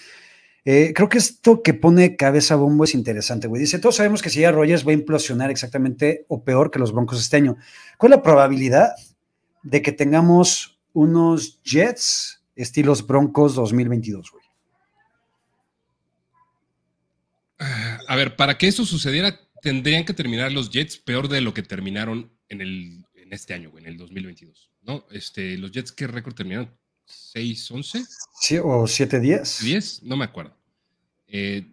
Eh, 0.66 0.94
creo 0.96 1.10
que 1.10 1.18
esto 1.18 1.62
que 1.62 1.74
pone 1.74 2.16
cabeza 2.16 2.56
bombo 2.56 2.86
es 2.86 2.94
interesante, 2.94 3.48
güey. 3.48 3.62
Dice, 3.62 3.80
todos 3.80 3.98
sabemos 3.98 4.22
que 4.22 4.30
si 4.30 4.42
ya 4.42 4.52
Rogers 4.52 4.86
va 4.88 4.92
a 4.92 4.96
implosionar 4.96 5.52
exactamente 5.52 6.26
o 6.30 6.44
peor 6.44 6.72
que 6.72 6.80
los 6.80 6.94
Broncos 6.94 7.20
este 7.20 7.38
año. 7.38 7.58
¿Cuál 7.98 8.14
es 8.14 8.18
la 8.18 8.24
probabilidad 8.24 8.92
de 9.62 9.82
que 9.82 9.92
tengamos 9.92 10.80
unos 10.94 11.62
Jets 11.64 12.44
estilos 12.56 13.06
Broncos 13.06 13.56
2022, 13.56 14.32
güey? 14.32 14.44
Ah, 17.60 17.84
a 18.08 18.16
ver, 18.16 18.36
para 18.36 18.58
que 18.58 18.68
eso 18.68 18.86
sucediera, 18.86 19.40
tendrían 19.62 20.06
que 20.06 20.14
terminar 20.14 20.52
los 20.52 20.70
Jets 20.70 20.98
peor 20.98 21.28
de 21.28 21.42
lo 21.42 21.54
que 21.54 21.64
terminaron 21.64 22.32
en, 22.50 22.62
el, 22.62 23.06
en 23.16 23.34
este 23.34 23.54
año, 23.54 23.72
güey, 23.72 23.84
en 23.84 23.92
el 23.92 23.98
2022, 23.98 24.72
¿no? 24.82 25.06
Este, 25.12 25.58
los 25.58 25.72
Jets, 25.72 25.92
¿qué 25.92 26.08
récord 26.08 26.36
terminaron? 26.36 26.72
6, 27.06 27.72
11. 27.72 28.04
Sí, 28.40 28.58
o 28.62 28.88
7, 28.88 29.20
10. 29.20 29.64
10, 29.64 30.04
no 30.04 30.18
me 30.18 30.26
acuerdo. 30.26 30.56
Eh, 31.28 31.66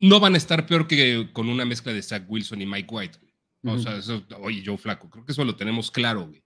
no 0.00 0.20
van 0.20 0.34
a 0.34 0.38
estar 0.38 0.66
peor 0.66 0.86
que 0.86 1.28
con 1.32 1.48
una 1.48 1.64
mezcla 1.64 1.92
de 1.92 2.02
Zach 2.02 2.24
Wilson 2.28 2.62
y 2.62 2.66
Mike 2.66 2.88
White. 2.90 3.18
O 3.62 3.78
sea, 3.78 3.96
eso, 3.96 4.24
oye, 4.38 4.62
Joe 4.64 4.78
Flaco, 4.78 5.10
creo 5.10 5.24
que 5.24 5.32
eso 5.32 5.44
lo 5.44 5.56
tenemos 5.56 5.90
claro, 5.90 6.26
güey. 6.26 6.42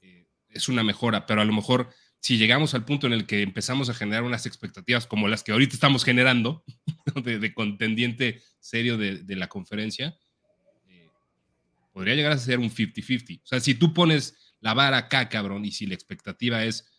Eh, 0.00 0.26
es 0.48 0.68
una 0.68 0.82
mejora, 0.82 1.26
pero 1.26 1.42
a 1.42 1.44
lo 1.44 1.52
mejor 1.52 1.90
si 2.26 2.38
llegamos 2.38 2.74
al 2.74 2.84
punto 2.84 3.06
en 3.06 3.12
el 3.12 3.24
que 3.24 3.42
empezamos 3.42 3.88
a 3.88 3.94
generar 3.94 4.24
unas 4.24 4.46
expectativas 4.46 5.06
como 5.06 5.28
las 5.28 5.44
que 5.44 5.52
ahorita 5.52 5.74
estamos 5.74 6.02
generando, 6.02 6.64
de, 7.22 7.54
contendiente 7.54 8.42
serio 8.58 8.98
de, 8.98 9.36
la 9.36 9.46
conferencia, 9.46 10.18
eh, 10.88 11.08
podría 11.92 12.16
llegar 12.16 12.32
a 12.32 12.38
ser 12.38 12.58
un 12.58 12.68
50-50. 12.68 13.42
O 13.44 13.46
sea, 13.46 13.60
si 13.60 13.76
tú 13.76 13.94
pones 13.94 14.56
la 14.58 14.74
vara 14.74 14.96
acá, 14.96 15.28
cabrón, 15.28 15.64
y 15.64 15.70
si 15.70 15.86
la 15.86 15.94
expectativa 15.94 16.64
es 16.64 16.90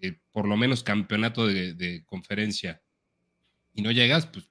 eh, 0.00 0.20
por 0.32 0.46
lo 0.46 0.58
menos 0.58 0.82
campeonato 0.82 1.46
de, 1.46 2.02
conferencia 2.04 2.82
y 3.72 3.80
no 3.80 3.90
llegas, 3.90 4.26
pues, 4.26 4.44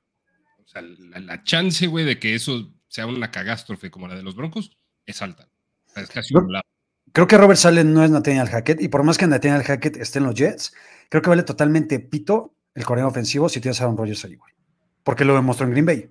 o 0.66 0.68
sea, 0.68 0.82
la, 0.82 1.44
chance, 1.44 1.86
güey, 1.86 2.06
de 2.06 2.18
que 2.18 2.34
eso 2.34 2.74
sea 2.88 3.06
una 3.06 3.30
cagástrofe 3.30 3.92
como 3.92 4.08
la 4.08 4.16
de 4.16 4.24
los 4.24 4.34
Broncos 4.34 4.76
es 5.06 5.22
alta. 5.22 5.48
es 5.96 6.10
casi 6.10 6.36
un 6.36 6.54
lado. 6.54 6.73
Creo 7.14 7.28
que 7.28 7.38
Robert 7.38 7.60
Salen 7.60 7.94
no 7.94 8.04
es 8.04 8.12
Nathaniel 8.12 8.50
Hackett, 8.50 8.82
y 8.82 8.90
por 8.90 9.04
más 9.04 9.18
que 9.18 9.28
Nathaniel 9.28 9.64
Hackett 9.64 9.98
esté 9.98 10.20
en 10.20 10.26
los 10.26 10.36
Jets, 10.36 10.74
creo 11.10 11.22
que 11.22 11.30
vale 11.30 11.44
totalmente 11.44 12.00
pito 12.00 12.56
el 12.74 12.84
coreano 12.84 13.10
ofensivo 13.10 13.50
si 13.50 13.62
tienes 13.62 13.80
a 13.80 13.84
Aaron 13.84 13.98
Rodgers 13.98 14.26
ahí, 14.26 14.36
güey. 14.36 14.52
Porque 15.04 15.24
lo 15.24 15.36
demostró 15.36 15.66
en 15.68 15.72
Green 15.74 15.86
Bay. 15.86 16.10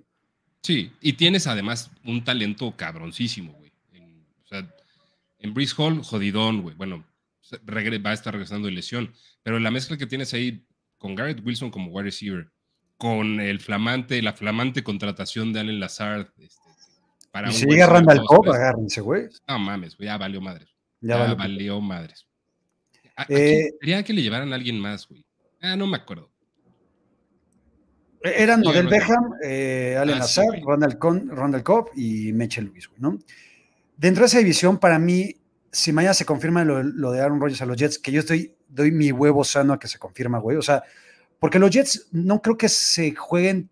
Sí, 0.62 0.92
y 1.00 1.14
tienes 1.14 1.49
además 1.49 1.90
un 2.04 2.23
talento 2.23 2.76
cabroncísimo, 2.76 3.52
güey. 3.52 3.73
o 4.44 4.47
sea, 4.47 4.68
en 5.40 5.54
Breeze 5.54 5.75
Hall, 5.76 6.04
jodidón, 6.04 6.62
güey. 6.62 6.76
Bueno, 6.76 7.04
va 7.68 8.11
a 8.11 8.14
estar 8.14 8.32
regresando 8.32 8.68
de 8.68 8.73
lesión. 8.73 9.12
Pero 9.42 9.59
la 9.59 9.73
mezcla 9.73 9.97
que 9.97 10.06
tienes 10.06 10.32
ahí 10.35 10.64
con 10.99 11.16
Garrett 11.16 11.44
Wilson 11.44 11.73
como 11.73 11.90
wide 11.90 12.04
receiver, 12.04 12.49
con 12.97 13.40
el 13.40 13.59
flamante, 13.59 14.23
la 14.23 14.35
flamante 14.35 14.85
contratación 14.85 15.52
de 15.52 15.61
Allen 15.61 15.80
Lazard. 15.80 16.28
Este, 16.38 16.61
para 17.32 17.50
y 17.50 17.54
si 17.54 17.66
llega 17.66 17.87
Randall 17.87 18.25
Cobb, 18.25 18.52
agárrense, 18.52 19.00
güey. 19.00 19.28
No 19.49 19.59
mames, 19.59 19.97
ya 19.99 20.16
valió 20.16 20.40
madres. 20.40 20.72
Ya, 21.02 21.35
valió, 21.35 21.80
madres. 21.80 22.26
Quería 23.28 23.99
eh, 23.99 24.04
que 24.04 24.12
le 24.12 24.23
llevaran 24.23 24.52
a 24.52 24.56
alguien 24.56 24.80
más, 24.80 25.06
güey. 25.06 25.25
Ah, 25.61 25.76
no 25.76 25.87
me 25.87 25.97
acuerdo. 25.97 26.30
E-, 28.23 28.42
eran 28.42 28.66
Odell 28.66 28.87
Beckham, 28.87 29.35
eh, 29.42 29.97
Allen 30.00 30.16
ah, 30.16 30.18
Lazard, 30.21 30.62
Randall, 30.64 31.62
Cobb 31.62 31.90
y 31.97 32.32
Mitchell 32.32 32.66
Lewis, 32.66 32.88
güey, 32.88 33.00
¿no? 33.00 33.18
Dentro 33.97 34.23
de 34.23 34.26
esa 34.26 34.38
división, 34.38 34.78
para 34.78 34.99
mí, 34.99 35.37
si 35.71 35.92
mañana 35.92 36.14
se 36.14 36.25
confirma 36.25 36.64
lo, 36.64 37.12
de 37.12 37.21
Aaron 37.21 37.40
Rodgers 37.40 37.62
a 37.62 37.66
los 37.66 37.76
Jets, 37.76 37.99
que 37.99 38.12
yo 38.12 38.21
estoy, 38.21 38.54
doy 38.68 38.90
mi 38.90 39.12
huevo 39.12 39.44
sano 39.44 39.73
a 39.73 39.78
que 39.78 39.88
se 39.88 39.99
confirma, 39.99 40.38
güey. 40.38 40.56
O 40.56 40.62
sea, 40.62 40.82
porque 41.38 41.59
los 41.59 41.71
Jets 41.71 42.09
no 42.12 42.42
creo 42.42 42.56
que 42.56 42.68
se 42.68 43.14
jueguen, 43.14 43.71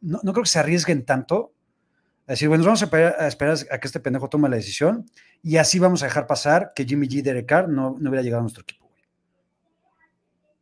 no, 0.00 0.20
creo 0.20 0.42
que 0.42 0.50
se 0.50 0.58
arriesguen 0.58 1.04
tanto. 1.04 1.52
A 2.30 2.34
decir, 2.34 2.46
bueno, 2.46 2.62
vamos 2.62 2.80
a 2.80 3.26
esperar, 3.26 3.56
a 3.72 3.78
que 3.80 3.86
este 3.88 3.98
pendejo 3.98 4.28
tome 4.28 4.48
la 4.48 4.54
decisión 4.54 5.04
y 5.42 5.56
así 5.56 5.80
vamos 5.80 6.04
a 6.04 6.06
dejar 6.06 6.28
pasar 6.28 6.70
que 6.76 6.84
Jimmy 6.84 7.08
G. 7.08 7.22
Derek 7.22 7.46
Carr 7.46 7.68
no, 7.68 7.96
no 7.98 8.08
hubiera 8.08 8.22
llegado 8.22 8.38
a 8.38 8.42
nuestro 8.42 8.62
equipo. 8.62 8.86
Güey. 8.86 9.02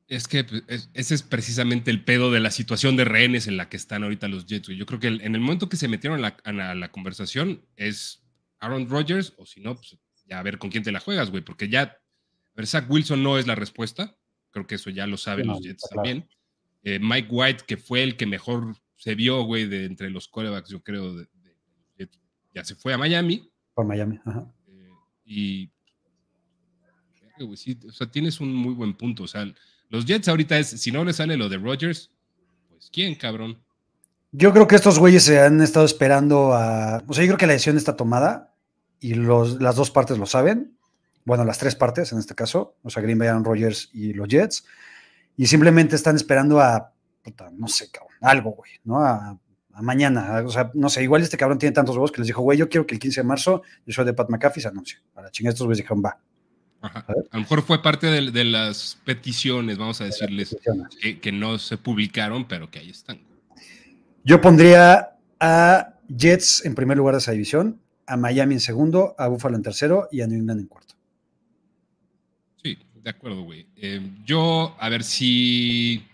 Es 0.06 0.28
que 0.28 0.44
pues, 0.44 0.88
ese 0.94 1.14
es 1.14 1.22
precisamente 1.22 1.90
el 1.90 2.02
pedo 2.02 2.32
de 2.32 2.40
la 2.40 2.50
situación 2.52 2.96
de 2.96 3.04
rehenes 3.04 3.48
en 3.48 3.58
la 3.58 3.68
que 3.68 3.76
están 3.76 4.02
ahorita 4.02 4.28
los 4.28 4.46
Jets. 4.46 4.68
Yo 4.68 4.86
creo 4.86 4.98
que 4.98 5.08
en 5.08 5.34
el 5.34 5.42
momento 5.42 5.68
que 5.68 5.76
se 5.76 5.88
metieron 5.88 6.24
a 6.24 6.74
la 6.74 6.90
conversación 6.90 7.60
es 7.76 8.24
Aaron 8.60 8.88
Rodgers, 8.88 9.34
o 9.36 9.44
si 9.44 9.60
no, 9.60 9.74
pues 9.74 9.98
ya 10.24 10.38
a 10.38 10.42
ver 10.42 10.56
con 10.56 10.70
quién 10.70 10.84
te 10.84 10.90
la 10.90 11.00
juegas, 11.00 11.30
güey, 11.30 11.44
porque 11.44 11.68
ya, 11.68 11.82
a 11.82 11.98
ver, 12.56 12.66
Zach 12.66 12.88
Wilson 12.88 13.22
no 13.22 13.36
es 13.36 13.46
la 13.46 13.56
respuesta, 13.56 14.16
creo 14.52 14.66
que 14.66 14.76
eso 14.76 14.88
ya 14.88 15.06
lo 15.06 15.18
saben 15.18 15.48
los 15.48 15.60
Jets 15.60 15.86
también. 15.94 16.26
Eh, 16.82 16.98
Mike 16.98 17.28
White, 17.30 17.64
que 17.66 17.76
fue 17.76 18.02
el 18.02 18.16
que 18.16 18.24
mejor 18.24 18.74
se 18.96 19.14
vio, 19.14 19.42
güey, 19.42 19.66
de 19.66 19.84
entre 19.84 20.08
los 20.08 20.28
corebacks, 20.28 20.70
yo 20.70 20.82
creo, 20.82 21.14
de, 21.14 21.28
ya 22.54 22.64
se 22.64 22.74
fue 22.74 22.92
a 22.94 22.98
Miami. 22.98 23.50
Por 23.74 23.86
Miami, 23.86 24.20
ajá. 24.24 24.46
Eh, 24.68 24.90
y, 25.24 25.70
o 27.40 27.92
sea, 27.92 28.10
tienes 28.10 28.40
un 28.40 28.54
muy 28.54 28.74
buen 28.74 28.94
punto, 28.94 29.24
o 29.24 29.28
sea, 29.28 29.46
los 29.90 30.04
Jets 30.04 30.28
ahorita 30.28 30.58
es, 30.58 30.68
si 30.68 30.92
no 30.92 31.04
le 31.04 31.12
sale 31.12 31.36
lo 31.36 31.48
de 31.48 31.56
Rodgers, 31.56 32.10
pues 32.68 32.90
¿quién, 32.92 33.14
cabrón? 33.14 33.58
Yo 34.32 34.52
creo 34.52 34.66
que 34.66 34.76
estos 34.76 34.98
güeyes 34.98 35.22
se 35.22 35.40
han 35.40 35.62
estado 35.62 35.86
esperando 35.86 36.52
a. 36.52 37.02
O 37.06 37.14
sea, 37.14 37.24
yo 37.24 37.28
creo 37.28 37.38
que 37.38 37.46
la 37.46 37.54
decisión 37.54 37.78
está 37.78 37.96
tomada 37.96 38.54
y 39.00 39.14
los, 39.14 39.60
las 39.60 39.76
dos 39.76 39.90
partes 39.90 40.18
lo 40.18 40.26
saben. 40.26 40.76
Bueno, 41.24 41.44
las 41.44 41.58
tres 41.58 41.74
partes 41.74 42.12
en 42.12 42.18
este 42.18 42.34
caso, 42.34 42.76
o 42.82 42.90
sea, 42.90 43.02
Green 43.02 43.18
Bay, 43.18 43.28
Aaron 43.28 43.44
Rodgers 43.44 43.88
y 43.92 44.12
los 44.12 44.28
Jets. 44.28 44.64
Y 45.36 45.46
simplemente 45.46 45.96
están 45.96 46.16
esperando 46.16 46.60
a. 46.60 46.92
no 47.52 47.68
sé, 47.68 47.90
cabrón, 47.90 48.16
algo, 48.20 48.50
güey, 48.50 48.72
¿no? 48.84 49.00
A, 49.00 49.38
mañana. 49.82 50.42
O 50.44 50.50
sea, 50.50 50.70
no 50.74 50.88
sé, 50.88 51.02
igual 51.02 51.22
este 51.22 51.36
cabrón 51.36 51.58
tiene 51.58 51.72
tantos 51.72 51.96
huevos 51.96 52.12
que 52.12 52.20
les 52.20 52.26
dijo, 52.26 52.42
güey, 52.42 52.58
yo 52.58 52.68
quiero 52.68 52.86
que 52.86 52.94
el 52.94 53.00
15 53.00 53.20
de 53.20 53.26
marzo 53.26 53.62
yo 53.86 53.92
soy 53.92 54.04
de 54.04 54.12
Pat 54.12 54.28
McAfee 54.30 54.62
se 54.62 54.68
anuncie. 54.68 54.98
Para 55.14 55.30
chingar 55.30 55.52
estos 55.52 55.66
güeyes 55.66 55.82
dijeron, 55.84 56.02
va. 56.04 56.18
A, 56.80 57.04
lo 57.32 57.40
mejor 57.40 57.62
fue 57.62 57.82
parte 57.82 58.06
de, 58.06 58.44
las 58.44 58.98
peticiones, 59.04 59.78
vamos 59.78 60.00
a 60.00 60.04
decirles, 60.04 60.56
que, 61.00 61.18
que 61.18 61.32
no 61.32 61.58
se 61.58 61.76
publicaron, 61.76 62.46
pero 62.46 62.70
que 62.70 62.78
ahí 62.78 62.90
están. 62.90 63.18
Yo 64.22 64.40
pondría 64.40 65.16
a 65.40 65.94
Jets 66.08 66.64
en 66.64 66.74
primer 66.74 66.96
lugar 66.96 67.14
de 67.14 67.18
esa 67.18 67.32
división, 67.32 67.80
a 68.06 68.16
Miami 68.16 68.54
en 68.54 68.60
segundo, 68.60 69.14
a 69.18 69.28
Buffalo 69.28 69.56
en 69.56 69.62
tercero 69.62 70.08
y 70.10 70.20
a 70.20 70.26
New 70.26 70.38
England 70.38 70.60
en 70.60 70.66
cuarto. 70.66 70.94
Sí, 72.62 72.78
de 72.94 73.10
acuerdo, 73.10 73.42
güey. 73.42 73.66
Eh, 73.76 74.00
yo, 74.24 74.76
a 74.78 74.88
ver 74.88 75.04
si. 75.04 76.04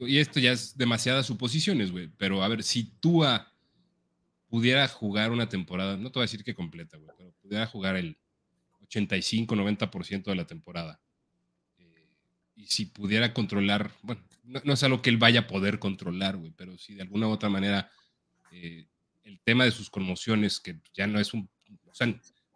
Y 0.00 0.18
esto 0.18 0.40
ya 0.40 0.52
es 0.52 0.76
demasiadas 0.76 1.26
suposiciones, 1.26 1.90
güey. 1.90 2.08
Pero 2.16 2.42
a 2.42 2.48
ver, 2.48 2.62
si 2.62 2.84
Tua 3.00 3.52
pudiera 4.48 4.86
jugar 4.88 5.30
una 5.30 5.48
temporada, 5.48 5.96
no 5.96 6.10
te 6.10 6.18
voy 6.18 6.22
a 6.22 6.30
decir 6.30 6.44
que 6.44 6.54
completa, 6.54 6.96
güey, 6.96 7.10
pero 7.16 7.32
pudiera 7.40 7.66
jugar 7.66 7.96
el 7.96 8.18
85-90% 8.88 10.24
de 10.24 10.34
la 10.34 10.46
temporada. 10.46 11.00
Eh, 11.78 12.08
y 12.56 12.66
si 12.66 12.86
pudiera 12.86 13.34
controlar, 13.34 13.90
bueno, 14.02 14.22
no, 14.44 14.72
es 14.72 14.82
algo 14.82 15.02
que 15.02 15.10
él 15.10 15.18
vaya 15.18 15.40
a 15.40 15.46
poder 15.46 15.78
controlar, 15.78 16.36
güey, 16.36 16.52
pero 16.52 16.78
si 16.78 16.94
de 16.94 17.02
alguna 17.02 17.28
u 17.28 17.30
otra 17.30 17.50
manera 17.50 17.90
eh, 18.50 18.86
el 19.24 19.40
tema 19.40 19.64
de 19.64 19.70
sus 19.70 19.90
conmociones, 19.90 20.60
que 20.60 20.80
ya 20.94 21.06
no 21.06 21.20
es 21.20 21.34
un, 21.34 21.50
sea, 21.92 22.06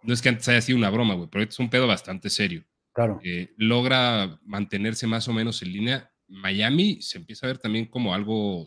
no 0.03 0.15
es 0.15 0.23
que 0.23 0.29
antes 0.29 0.49
haya 0.49 0.61
sido 0.61 0.79
una 0.79 0.91
broma, 0.91 1.15
güey, 1.15 1.29
pero 1.31 1.45
es 1.45 1.59
un 1.59 1.69
pedo 1.69 1.87
bastante 1.87 2.31
serio. 2.31 2.65
Claro. 2.93 3.21
Eh, 3.25 3.53
logra 3.57 4.39
mantenerse 4.45 5.07
más 5.07 5.29
o 5.29 5.33
menos 5.33 5.63
en 5.63 5.73
línea. 5.73 6.12
Miami 6.33 7.01
se 7.03 7.19
empieza 7.19 7.47
a 7.47 7.49
ver 7.49 7.59
también 7.59 7.87
como 7.87 8.15
algo 8.15 8.67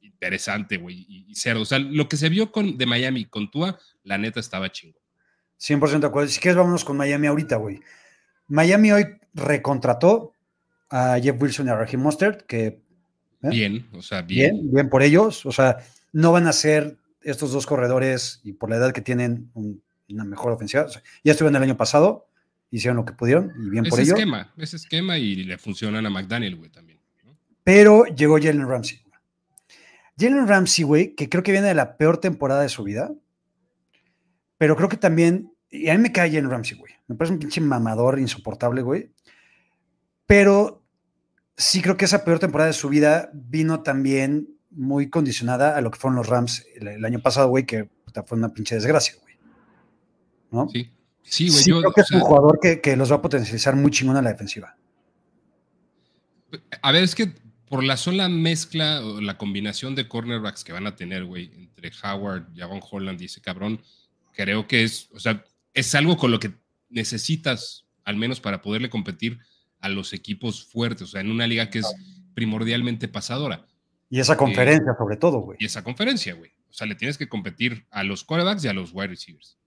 interesante, 0.00 0.78
güey, 0.78 1.06
y, 1.08 1.34
cerdo. 1.34 1.62
O 1.62 1.64
sea, 1.66 1.78
lo 1.78 2.08
que 2.08 2.16
se 2.16 2.28
vio 2.28 2.50
con, 2.50 2.78
de 2.78 2.86
Miami 2.86 3.26
con 3.26 3.50
Tua, 3.50 3.78
la 4.04 4.16
neta 4.16 4.40
estaba 4.40 4.72
chingo. 4.72 4.98
100% 5.60 6.00
de 6.00 6.06
acuerdo. 6.06 6.28
Si 6.28 6.40
quieres, 6.40 6.56
vámonos 6.56 6.84
con 6.84 6.96
Miami 6.96 7.26
ahorita, 7.26 7.56
güey. 7.56 7.80
Miami 8.48 8.92
hoy 8.92 9.04
recontrató 9.34 10.32
a 10.90 11.18
Jeff 11.20 11.40
Wilson 11.40 11.66
y 11.66 11.70
a 11.70 11.76
Raheem 11.76 12.00
Mustard, 12.00 12.42
que... 12.42 12.66
¿eh? 12.66 12.80
Bien, 13.42 13.86
o 13.92 14.02
sea, 14.02 14.22
bien. 14.22 14.54
Bien, 14.54 14.72
bien 14.72 14.88
por 14.88 15.02
ellos. 15.02 15.44
O 15.46 15.52
sea, 15.52 15.78
no 16.12 16.32
van 16.32 16.46
a 16.46 16.52
ser 16.52 16.96
estos 17.22 17.52
dos 17.52 17.66
corredores 17.66 18.40
y 18.44 18.52
por 18.52 18.70
la 18.70 18.76
edad 18.76 18.92
que 18.92 19.00
tienen 19.00 19.50
una 20.08 20.24
mejor 20.24 20.52
ofensiva. 20.52 20.86
ya 21.22 21.32
estuvieron 21.32 21.56
el 21.56 21.62
año 21.62 21.76
pasado, 21.76 22.28
hicieron 22.76 22.96
lo 22.96 23.04
que 23.04 23.12
pudieron 23.12 23.52
y 23.56 23.70
bien 23.70 23.84
por 23.84 24.00
ello. 24.00 24.14
Esquema, 24.14 24.52
ese 24.56 24.76
esquema 24.76 25.16
y 25.16 25.36
le 25.36 25.58
funcionan 25.58 26.04
a 26.06 26.10
McDaniel, 26.10 26.56
güey, 26.56 26.70
también. 26.70 26.98
Pero 27.62 28.04
llegó 28.06 28.36
Jalen 28.36 28.68
Ramsey. 28.68 29.00
Jalen 30.18 30.48
Ramsey, 30.48 30.84
güey, 30.84 31.14
que 31.14 31.28
creo 31.28 31.42
que 31.42 31.52
viene 31.52 31.68
de 31.68 31.74
la 31.74 31.96
peor 31.96 32.18
temporada 32.18 32.62
de 32.62 32.68
su 32.68 32.82
vida, 32.82 33.12
pero 34.58 34.76
creo 34.76 34.88
que 34.88 34.96
también, 34.96 35.52
y 35.70 35.88
a 35.88 35.94
mí 35.94 36.02
me 36.02 36.12
cae 36.12 36.30
Jalen 36.30 36.50
Ramsey, 36.50 36.76
güey. 36.76 36.92
Me 37.06 37.14
parece 37.14 37.34
un 37.34 37.38
pinche 37.38 37.60
mamador 37.60 38.18
insoportable, 38.18 38.82
güey. 38.82 39.12
Pero 40.26 40.82
sí 41.56 41.80
creo 41.80 41.96
que 41.96 42.06
esa 42.06 42.24
peor 42.24 42.38
temporada 42.38 42.68
de 42.68 42.74
su 42.74 42.88
vida 42.88 43.30
vino 43.32 43.82
también 43.82 44.48
muy 44.70 45.10
condicionada 45.10 45.76
a 45.76 45.80
lo 45.80 45.90
que 45.90 45.98
fueron 45.98 46.16
los 46.16 46.26
Rams 46.26 46.66
el, 46.74 47.04
año 47.04 47.20
pasado, 47.20 47.48
güey, 47.48 47.66
que 47.66 47.88
fue 48.26 48.38
una 48.38 48.52
pinche 48.52 48.74
desgracia, 48.74 49.14
güey. 49.20 49.36
¿No? 50.50 50.68
Sí, 50.68 50.90
sí, 51.24 51.48
güey. 51.48 51.64
yo, 51.64 51.80
creo 51.80 51.92
que 51.92 52.00
es 52.02 52.10
un 52.12 52.20
jugador 52.20 52.60
que, 52.60 52.96
los 52.96 53.10
va 53.10 53.16
a 53.16 53.22
potencializar 53.22 53.74
muy 53.76 53.90
chingón 53.90 54.16
a 54.16 54.22
la 54.22 54.30
defensiva. 54.30 54.76
A 56.82 56.92
ver, 56.92 57.02
es 57.02 57.14
que 57.14 57.32
por 57.68 57.82
la 57.82 57.96
sola 57.96 58.28
mezcla 58.28 59.04
o 59.04 59.20
la 59.20 59.36
combinación 59.36 59.94
de 59.94 60.06
cornerbacks 60.06 60.62
que 60.62 60.72
van 60.72 60.86
a 60.86 60.94
tener, 60.94 61.24
güey, 61.24 61.50
entre 61.54 61.90
Howard, 62.02 62.46
Javon 62.56 62.80
Holland 62.88 63.20
y 63.20 63.24
ese 63.24 63.40
cabrón, 63.40 63.82
creo 64.32 64.68
que 64.68 64.84
es, 64.84 65.08
o 65.12 65.18
sea, 65.18 65.44
es 65.72 65.94
algo 65.94 66.16
con 66.16 66.30
lo 66.30 66.38
que 66.38 66.52
necesitas, 66.88 67.86
al 68.04 68.16
menos 68.16 68.40
para 68.40 68.62
poderle 68.62 68.90
competir 68.90 69.40
a 69.80 69.88
los 69.88 70.12
equipos 70.12 70.64
fuertes, 70.64 71.02
o 71.02 71.06
sea, 71.08 71.20
en 71.20 71.30
una 71.30 71.46
liga 71.46 71.68
que 71.70 71.80
es 71.80 71.94
primordialmente 72.34 73.08
pasadora. 73.08 73.66
Y 74.08 74.20
esa 74.20 74.36
conferencia, 74.36 74.92
eh, 74.92 74.96
sobre 74.96 75.16
todo, 75.16 75.38
güey. 75.38 75.58
Y 75.60 75.66
esa 75.66 75.82
conferencia, 75.82 76.34
güey. 76.34 76.52
O 76.70 76.72
sea, 76.72 76.86
le 76.86 76.94
tienes 76.94 77.18
que 77.18 77.28
competir 77.28 77.86
a 77.90 78.04
los 78.04 78.24
quarterbacks 78.24 78.64
y 78.64 78.68
a 78.68 78.72
los 78.72 78.92
wide 78.92 79.08
receivers. 79.08 79.58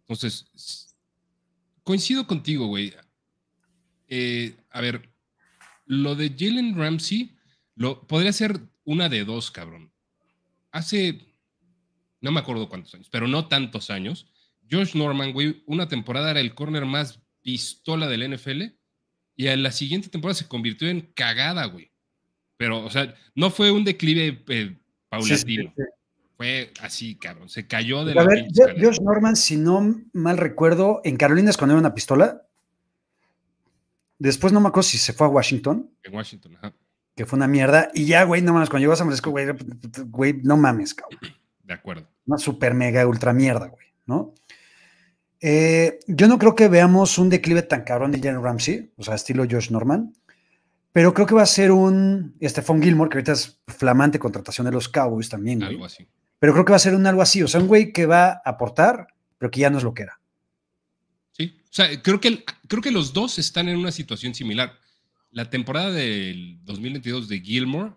Entonces, 0.00 0.85
coincido 1.86 2.26
contigo, 2.26 2.66
güey. 2.66 2.92
Eh, 4.08 4.56
a 4.70 4.80
ver, 4.80 5.08
lo 5.86 6.16
de 6.16 6.34
Jalen 6.36 6.76
Ramsey 6.76 7.36
lo, 7.76 8.06
podría 8.08 8.32
ser 8.32 8.60
una 8.84 9.08
de 9.08 9.24
dos, 9.24 9.52
cabrón. 9.52 9.92
Hace, 10.72 11.20
no 12.20 12.32
me 12.32 12.40
acuerdo 12.40 12.68
cuántos 12.68 12.92
años, 12.94 13.08
pero 13.08 13.28
no 13.28 13.46
tantos 13.46 13.90
años, 13.90 14.26
Josh 14.68 14.96
Norman, 14.96 15.32
güey, 15.32 15.62
una 15.66 15.86
temporada 15.88 16.32
era 16.32 16.40
el 16.40 16.56
corner 16.56 16.86
más 16.86 17.20
pistola 17.40 18.08
del 18.08 18.34
NFL 18.34 18.62
y 19.36 19.46
en 19.46 19.62
la 19.62 19.70
siguiente 19.70 20.08
temporada 20.08 20.34
se 20.34 20.48
convirtió 20.48 20.88
en 20.88 21.02
cagada, 21.14 21.66
güey. 21.66 21.92
Pero, 22.56 22.84
o 22.84 22.90
sea, 22.90 23.14
no 23.36 23.50
fue 23.50 23.70
un 23.70 23.84
declive 23.84 24.42
eh, 24.48 24.76
paulatino. 25.08 25.72
Fue 26.36 26.72
así, 26.82 27.16
cabrón. 27.16 27.48
Se 27.48 27.66
cayó 27.66 28.04
de 28.04 28.14
la. 28.14 28.22
A 28.22 28.26
ver, 28.26 28.46
Josh 28.78 29.00
Norman, 29.00 29.36
si 29.36 29.56
no 29.56 30.02
mal 30.12 30.36
recuerdo, 30.36 31.00
en 31.02 31.16
Carolina 31.16 31.50
escondió 31.50 31.78
una 31.78 31.94
pistola. 31.94 32.46
Después 34.18 34.52
no 34.52 34.60
me 34.60 34.68
acuerdo 34.68 34.88
si 34.88 34.98
se 34.98 35.12
fue 35.12 35.26
a 35.26 35.30
Washington. 35.30 35.90
En 36.02 36.14
Washington, 36.14 36.56
ajá. 36.56 36.74
Que 37.14 37.24
fue 37.24 37.38
una 37.38 37.48
mierda. 37.48 37.90
Y 37.94 38.04
ya, 38.04 38.24
güey, 38.24 38.42
no 38.42 38.52
mames, 38.52 38.68
cuando 38.68 38.82
llegó 38.82 38.92
a 38.92 38.96
San 38.96 39.06
Francisco, 39.06 39.30
güey, 39.30 39.46
güey, 40.08 40.34
no 40.42 40.58
mames, 40.58 40.94
cabrón. 40.94 41.20
De 41.64 41.72
acuerdo. 41.72 42.06
Una 42.26 42.38
super 42.38 42.74
mega 42.74 43.06
ultra 43.06 43.32
mierda, 43.32 43.68
güey, 43.68 43.86
¿no? 44.04 44.34
Eh, 45.40 46.00
yo 46.06 46.28
no 46.28 46.38
creo 46.38 46.54
que 46.54 46.68
veamos 46.68 47.18
un 47.18 47.30
declive 47.30 47.62
tan 47.62 47.82
cabrón 47.82 48.12
de 48.12 48.18
Jalen 48.18 48.42
Ramsey, 48.42 48.92
o 48.96 49.02
sea, 49.02 49.14
estilo 49.14 49.46
Josh 49.48 49.70
Norman. 49.70 50.12
Pero 50.92 51.12
creo 51.14 51.26
que 51.26 51.34
va 51.34 51.42
a 51.42 51.46
ser 51.46 51.72
un 51.72 52.36
Stephon 52.42 52.82
Gilmore, 52.82 53.10
que 53.10 53.18
ahorita 53.18 53.32
es 53.32 53.60
flamante 53.66 54.18
contratación 54.18 54.66
de 54.66 54.72
los 54.72 54.88
Cowboys 54.88 55.28
también. 55.28 55.62
Algo 55.62 55.84
así. 55.84 56.06
Pero 56.38 56.52
creo 56.52 56.64
que 56.64 56.72
va 56.72 56.76
a 56.76 56.80
ser 56.80 56.94
un 56.94 57.06
algo 57.06 57.22
así. 57.22 57.42
O 57.42 57.48
sea, 57.48 57.60
un 57.60 57.66
güey 57.66 57.92
que 57.92 58.06
va 58.06 58.28
a 58.28 58.42
aportar, 58.44 59.08
pero 59.38 59.50
que 59.50 59.60
ya 59.60 59.70
no 59.70 59.78
es 59.78 59.84
lo 59.84 59.94
que 59.94 60.02
era. 60.02 60.20
Sí. 61.32 61.56
O 61.64 61.72
sea, 61.72 62.02
creo 62.02 62.20
que, 62.20 62.44
creo 62.68 62.82
que 62.82 62.90
los 62.90 63.12
dos 63.12 63.38
están 63.38 63.68
en 63.68 63.76
una 63.76 63.92
situación 63.92 64.34
similar. 64.34 64.78
La 65.30 65.50
temporada 65.50 65.90
del 65.90 66.58
2022 66.64 67.28
de 67.28 67.40
Gilmore 67.40 67.92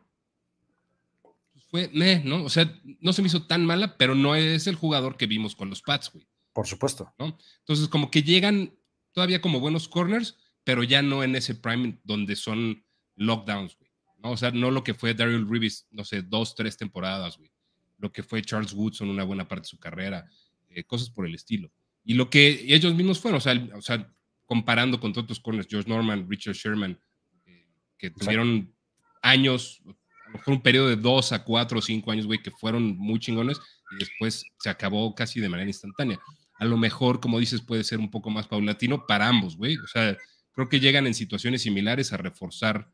fue, 1.69 1.91
¿no? 2.23 2.43
O 2.43 2.49
sea, 2.49 2.73
no 2.99 3.13
se 3.13 3.21
me 3.21 3.27
hizo 3.27 3.45
tan 3.45 3.65
mala, 3.65 3.97
pero 3.97 4.15
no 4.15 4.35
es 4.35 4.67
el 4.67 4.75
jugador 4.75 5.17
que 5.17 5.27
vimos 5.27 5.55
con 5.55 5.69
los 5.69 5.81
Pats, 5.81 6.11
güey. 6.11 6.27
Por 6.53 6.67
supuesto. 6.67 7.13
¿no? 7.19 7.37
Entonces, 7.59 7.87
como 7.87 8.09
que 8.09 8.23
llegan 8.23 8.75
todavía 9.11 9.41
como 9.41 9.59
buenos 9.59 9.87
corners, 9.87 10.37
pero 10.63 10.83
ya 10.83 11.01
no 11.01 11.23
en 11.23 11.35
ese 11.35 11.55
prime 11.55 11.99
donde 12.03 12.35
son 12.35 12.83
lockdowns, 13.15 13.77
güey. 13.77 13.91
¿no? 14.17 14.31
O 14.31 14.37
sea, 14.37 14.51
no 14.51 14.71
lo 14.71 14.83
que 14.83 14.93
fue 14.93 15.13
Daryl 15.13 15.47
Reeves, 15.47 15.87
no 15.91 16.03
sé, 16.03 16.21
dos, 16.21 16.55
tres 16.55 16.75
temporadas, 16.77 17.37
güey. 17.37 17.51
Lo 17.99 18.11
que 18.11 18.23
fue 18.23 18.41
Charles 18.41 18.73
Woodson 18.73 19.09
una 19.09 19.23
buena 19.23 19.47
parte 19.47 19.63
de 19.63 19.69
su 19.69 19.79
carrera, 19.79 20.27
eh, 20.69 20.83
cosas 20.83 21.09
por 21.09 21.27
el 21.27 21.35
estilo. 21.35 21.71
Y 22.03 22.15
lo 22.15 22.29
que 22.29 22.65
ellos 22.67 22.95
mismos 22.95 23.19
fueron, 23.19 23.37
o 23.37 23.41
sea, 23.41 23.69
o 23.75 23.81
sea 23.81 24.11
comparando 24.49 24.99
con 24.99 25.13
todos 25.13 25.29
los 25.29 25.39
corners, 25.39 25.67
George 25.69 25.87
Norman, 25.87 26.27
Richard 26.27 26.55
Sherman, 26.55 26.99
eh, 27.45 27.67
que 27.99 28.09
tuvieron 28.09 28.73
años, 29.21 29.79
a 29.85 30.31
lo 30.31 30.33
mejor 30.33 30.53
un 30.55 30.61
periodo 30.61 30.87
de 30.87 30.95
dos 30.95 31.31
a 31.31 31.43
cuatro 31.43 31.77
o 31.77 31.81
cinco 31.83 32.11
años, 32.11 32.25
güey, 32.25 32.41
que 32.41 32.49
fueron 32.49 32.97
muy 32.97 33.19
chingones 33.19 33.59
y 33.91 33.97
después 33.97 34.43
se 34.57 34.69
acabó 34.71 35.13
casi 35.13 35.39
de 35.39 35.49
manera 35.49 35.69
instantánea. 35.69 36.19
A 36.57 36.65
lo 36.65 36.77
mejor, 36.77 37.19
como 37.19 37.39
dices, 37.39 37.61
puede 37.61 37.83
ser 37.83 37.99
un 37.99 38.09
poco 38.09 38.31
más 38.31 38.47
paulatino 38.47 39.05
para 39.05 39.27
ambos, 39.27 39.55
güey. 39.55 39.77
O 39.77 39.87
sea, 39.87 40.17
creo 40.51 40.67
que 40.67 40.79
llegan 40.79 41.05
en 41.05 41.13
situaciones 41.13 41.61
similares 41.61 42.11
a 42.11 42.17
reforzar 42.17 42.91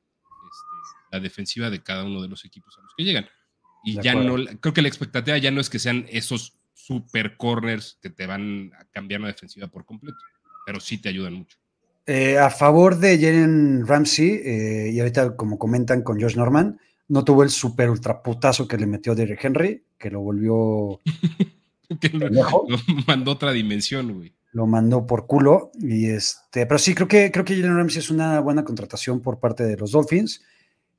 la 1.12 1.22
defensiva 1.22 1.70
de 1.70 1.82
cada 1.82 2.04
uno 2.04 2.22
de 2.22 2.28
los 2.28 2.44
equipos 2.44 2.78
a 2.78 2.82
los 2.82 2.94
que 2.98 3.06
llegan. 3.06 3.30
Y 3.86 4.02
ya 4.02 4.15
no, 4.15 4.36
creo 4.60 4.74
que 4.74 4.82
la 4.82 4.88
expectativa 4.88 5.38
ya 5.38 5.52
no 5.52 5.62
es 5.62 5.69
que 5.69 5.80
sean 5.80 6.06
esos 6.10 6.58
super 6.74 7.38
corners 7.38 7.98
que 8.02 8.10
te 8.10 8.26
van 8.26 8.71
a 8.80 8.86
cambiar 8.86 9.21
la 9.21 9.28
defensiva 9.28 9.67
por 9.67 9.86
completo, 9.86 10.17
pero 10.65 10.80
sí 10.80 10.98
te 10.98 11.10
ayudan 11.10 11.36
mucho. 11.36 11.58
Eh, 12.08 12.38
a 12.38 12.50
favor 12.50 12.98
de 12.98 13.17
Jalen 13.17 13.88
Ramsey, 13.88 14.41
eh, 14.43 14.91
y 14.93 15.00
ahorita 15.00 15.36
como 15.36 15.58
comentan 15.58 16.02
con 16.02 16.19
Josh 16.19 16.36
Norman, 16.36 16.80
no 17.08 17.24
tuvo 17.24 17.43
el 17.43 17.50
super 17.50 17.89
ultraputazo 17.89 18.67
que 18.67 18.78
le 18.78 18.88
metió 18.88 19.15
Derrick 19.15 19.43
Henry, 19.43 19.84
que 19.98 20.10
lo 20.10 20.21
volvió... 20.21 21.00
que 22.00 22.10
lo, 22.10 22.30
lo, 22.30 22.78
mandó 23.08 23.32
otra 23.32 23.52
dimensión, 23.52 24.13
güey. 24.13 24.34
Lo 24.52 24.65
mandó 24.67 25.06
por 25.06 25.28
culo. 25.28 25.71
Y 25.80 26.08
este, 26.08 26.65
pero 26.65 26.80
sí, 26.80 26.95
creo 26.95 27.08
que, 27.08 27.32
creo 27.32 27.45
que 27.45 27.56
Jalen 27.56 27.78
Ramsey 27.78 28.00
es 28.00 28.10
una 28.10 28.39
buena 28.39 28.63
contratación 28.63 29.21
por 29.21 29.39
parte 29.39 29.63
de 29.63 29.78
los 29.78 29.91
Dolphins. 29.91 30.41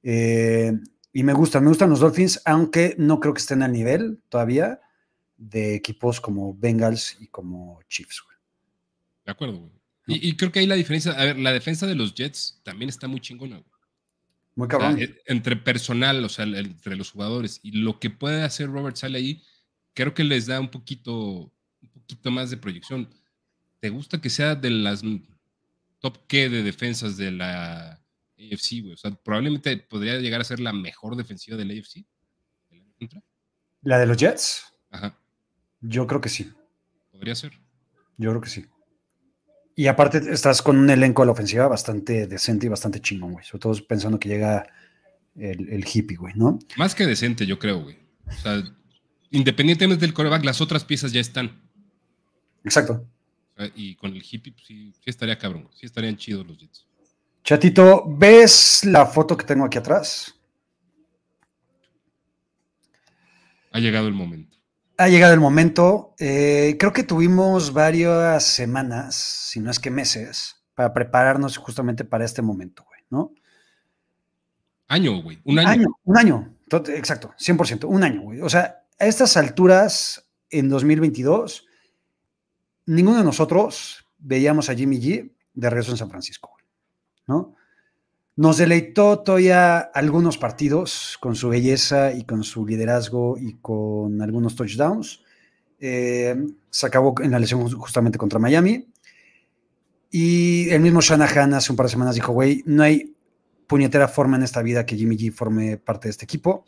Eh, 0.02 0.72
y 1.16 1.22
me 1.22 1.32
gustan, 1.32 1.64
me 1.64 1.70
gustan 1.70 1.88
los 1.88 2.00
Dolphins, 2.00 2.42
aunque 2.44 2.94
no 2.98 3.20
creo 3.20 3.32
que 3.32 3.40
estén 3.40 3.62
al 3.62 3.72
nivel 3.72 4.20
todavía 4.28 4.82
de 5.38 5.74
equipos 5.74 6.20
como 6.20 6.52
Bengals 6.52 7.16
y 7.18 7.28
como 7.28 7.80
Chiefs. 7.88 8.22
De 9.24 9.32
acuerdo, 9.32 9.60
güey. 9.60 9.72
Y, 10.08 10.36
creo 10.36 10.52
que 10.52 10.58
ahí 10.58 10.66
la 10.66 10.74
diferencia, 10.74 11.12
a 11.12 11.24
ver, 11.24 11.38
la 11.38 11.54
defensa 11.54 11.86
de 11.86 11.94
los 11.94 12.12
Jets 12.12 12.60
también 12.64 12.90
está 12.90 13.08
muy 13.08 13.20
chingona, 13.20 13.56
güey. 13.56 13.70
Muy 14.56 14.68
cabrón. 14.68 15.00
E, 15.00 15.18
entre 15.24 15.56
personal, 15.56 16.22
o 16.22 16.28
sea, 16.28 16.44
entre 16.44 16.96
los 16.96 17.12
jugadores 17.12 17.60
y 17.62 17.70
lo 17.70 17.98
que 17.98 18.10
puede 18.10 18.42
hacer 18.42 18.68
Robert 18.68 18.96
Sale 18.96 19.16
ahí, 19.16 19.42
creo 19.94 20.12
que 20.12 20.22
les 20.22 20.44
da 20.44 20.60
un 20.60 20.70
poquito, 20.70 21.50
un 21.80 21.88
poquito 21.94 22.30
más 22.30 22.50
de 22.50 22.58
proyección. 22.58 23.08
¿Te 23.80 23.88
gusta 23.88 24.20
que 24.20 24.28
sea 24.28 24.54
de 24.54 24.68
las 24.68 25.00
top 26.00 26.18
qué 26.26 26.50
de 26.50 26.62
defensas 26.62 27.16
de 27.16 27.30
la 27.30 28.05
AFC, 28.38 28.82
güey. 28.82 28.92
O 28.92 28.96
sea, 28.96 29.10
probablemente 29.10 29.76
podría 29.76 30.16
llegar 30.16 30.40
a 30.40 30.44
ser 30.44 30.60
la 30.60 30.72
mejor 30.72 31.16
defensiva 31.16 31.56
del 31.56 31.70
AFC. 31.70 32.04
¿La 33.82 33.98
de 33.98 34.06
los 34.06 34.16
Jets? 34.16 34.64
Ajá. 34.90 35.18
Yo 35.80 36.06
creo 36.06 36.20
que 36.20 36.28
sí. 36.28 36.50
Podría 37.10 37.34
ser. 37.34 37.52
Yo 38.16 38.30
creo 38.30 38.40
que 38.40 38.48
sí. 38.48 38.66
Y 39.74 39.88
aparte 39.88 40.18
estás 40.32 40.62
con 40.62 40.78
un 40.78 40.88
elenco 40.88 41.22
de 41.22 41.26
la 41.26 41.32
ofensiva 41.32 41.68
bastante 41.68 42.26
decente 42.26 42.66
y 42.66 42.68
bastante 42.70 43.00
chingón, 43.00 43.32
güey. 43.34 43.44
Sobre 43.44 43.60
todo 43.60 43.86
pensando 43.86 44.18
que 44.18 44.28
llega 44.28 44.66
el, 45.36 45.84
hippie, 45.86 46.16
güey, 46.16 46.34
¿no? 46.34 46.58
Más 46.78 46.94
que 46.94 47.06
decente, 47.06 47.46
yo 47.46 47.58
creo, 47.58 47.82
güey. 47.82 47.98
O 48.26 48.32
sea, 48.32 48.64
independientemente 49.30 50.04
del 50.04 50.14
coreback, 50.14 50.44
las 50.44 50.60
otras 50.60 50.84
piezas 50.84 51.12
ya 51.12 51.20
están. 51.20 51.60
Exacto. 52.64 53.06
y 53.74 53.94
con 53.96 54.14
el 54.14 54.22
hippie, 54.22 54.52
pues, 54.52 54.66
sí, 54.66 54.92
sí 54.92 55.10
estaría 55.10 55.38
cabrón. 55.38 55.68
Sí 55.74 55.84
estarían 55.86 56.16
chidos 56.16 56.46
los 56.46 56.56
Jets. 56.56 56.85
Chatito, 57.46 58.02
¿ves 58.08 58.84
la 58.84 59.06
foto 59.06 59.36
que 59.36 59.46
tengo 59.46 59.64
aquí 59.64 59.78
atrás? 59.78 60.34
Ha 63.70 63.78
llegado 63.78 64.08
el 64.08 64.14
momento. 64.14 64.58
Ha 64.96 65.06
llegado 65.06 65.32
el 65.32 65.38
momento. 65.38 66.16
Eh, 66.18 66.74
creo 66.76 66.92
que 66.92 67.04
tuvimos 67.04 67.72
varias 67.72 68.42
semanas, 68.42 69.14
si 69.14 69.60
no 69.60 69.70
es 69.70 69.78
que 69.78 69.92
meses, 69.92 70.56
para 70.74 70.92
prepararnos 70.92 71.56
justamente 71.56 72.04
para 72.04 72.24
este 72.24 72.42
momento, 72.42 72.84
güey, 72.84 73.02
¿no? 73.10 73.30
Año, 74.88 75.22
güey. 75.22 75.38
Un 75.44 75.60
año. 75.60 75.86
Un 76.02 76.18
año. 76.18 76.52
Exacto, 76.88 77.32
100%. 77.38 77.84
Un 77.84 78.02
año, 78.02 78.22
güey. 78.22 78.40
O 78.40 78.48
sea, 78.48 78.82
a 78.98 79.06
estas 79.06 79.36
alturas, 79.36 80.32
en 80.50 80.68
2022, 80.68 81.64
ninguno 82.86 83.18
de 83.18 83.24
nosotros 83.24 84.04
veíamos 84.18 84.68
a 84.68 84.74
Jimmy 84.74 85.00
G 85.00 85.32
de 85.54 85.70
regreso 85.70 85.92
en 85.92 85.98
San 85.98 86.10
Francisco, 86.10 86.55
¿no? 87.26 87.56
Nos 88.36 88.58
deleitó 88.58 89.20
todavía 89.20 89.78
algunos 89.78 90.36
partidos 90.36 91.16
con 91.20 91.34
su 91.34 91.48
belleza 91.48 92.12
y 92.12 92.24
con 92.24 92.44
su 92.44 92.66
liderazgo 92.66 93.38
y 93.38 93.54
con 93.54 94.20
algunos 94.20 94.54
touchdowns. 94.54 95.22
Eh, 95.80 96.36
se 96.68 96.86
acabó 96.86 97.14
en 97.22 97.30
la 97.30 97.38
lesión 97.38 97.66
justamente 97.70 98.18
contra 98.18 98.38
Miami. 98.38 98.88
Y 100.10 100.68
el 100.68 100.80
mismo 100.80 101.00
Shanahan 101.00 101.54
hace 101.54 101.72
un 101.72 101.76
par 101.76 101.86
de 101.86 101.92
semanas 101.92 102.14
dijo, 102.14 102.32
güey, 102.32 102.62
no 102.66 102.82
hay 102.82 103.14
puñetera 103.66 104.06
forma 104.06 104.36
en 104.36 104.42
esta 104.42 104.60
vida 104.60 104.84
que 104.84 104.96
Jimmy 104.96 105.16
G 105.16 105.32
forme 105.32 105.78
parte 105.78 106.08
de 106.08 106.10
este 106.10 106.24
equipo. 106.26 106.66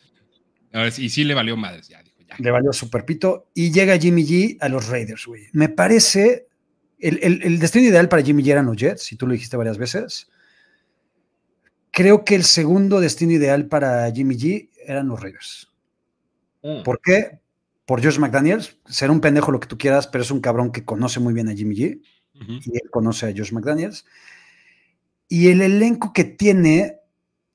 y 0.97 1.11
sí 1.11 1.25
le 1.25 1.35
valió 1.35 1.55
madres, 1.55 1.88
ya 1.88 2.03
dijo, 2.03 2.16
ya. 2.27 2.35
Le 2.38 2.51
valió 2.51 2.73
super 2.73 3.05
pito. 3.05 3.51
Y 3.53 3.73
llega 3.73 3.99
Jimmy 3.99 4.25
G 4.25 4.57
a 4.62 4.71
los 4.71 4.88
Raiders, 4.88 5.27
güey. 5.27 5.49
Me 5.53 5.68
parece, 5.68 6.47
el, 6.99 7.18
el 7.23 7.59
destino 7.59 7.87
ideal 7.87 8.09
para 8.09 8.23
Jimmy 8.23 8.42
G 8.42 8.53
eran 8.53 8.64
los 8.64 8.77
Jets, 8.79 9.12
y 9.12 9.16
tú 9.16 9.27
lo 9.27 9.35
dijiste 9.35 9.59
varias 9.59 9.77
veces 9.77 10.29
Creo 11.90 12.24
que 12.24 12.35
el 12.35 12.44
segundo 12.44 13.01
destino 13.01 13.33
ideal 13.33 13.66
para 13.66 14.11
Jimmy 14.12 14.37
G 14.37 14.70
eran 14.87 15.09
los 15.09 15.20
Raiders. 15.20 15.68
Mm. 16.62 16.83
¿Por 16.83 17.01
qué? 17.03 17.40
Por 17.87 18.03
Josh 18.03 18.18
McDaniels. 18.18 18.77
Ser 18.87 19.11
un 19.11 19.20
pendejo 19.20 19.53
lo 19.53 19.61
que 19.61 19.68
tú 19.68 19.79
quieras, 19.79 20.07
pero 20.07 20.22
es 20.22 20.31
un 20.31 20.40
cabrón 20.40 20.72
que 20.72 20.85
conoce 20.85 21.20
muy 21.20 21.35
bien 21.35 21.48
a 21.48 21.55
Jimmy 21.55 21.77
G. 21.77 22.03
Y 22.40 22.77
él 22.77 22.88
conoce 22.90 23.27
a 23.27 23.35
Josh 23.37 23.53
McDaniels. 23.53 24.05
Y 25.29 25.48
el 25.48 25.61
elenco 25.61 26.12
que 26.12 26.24
tiene 26.24 27.01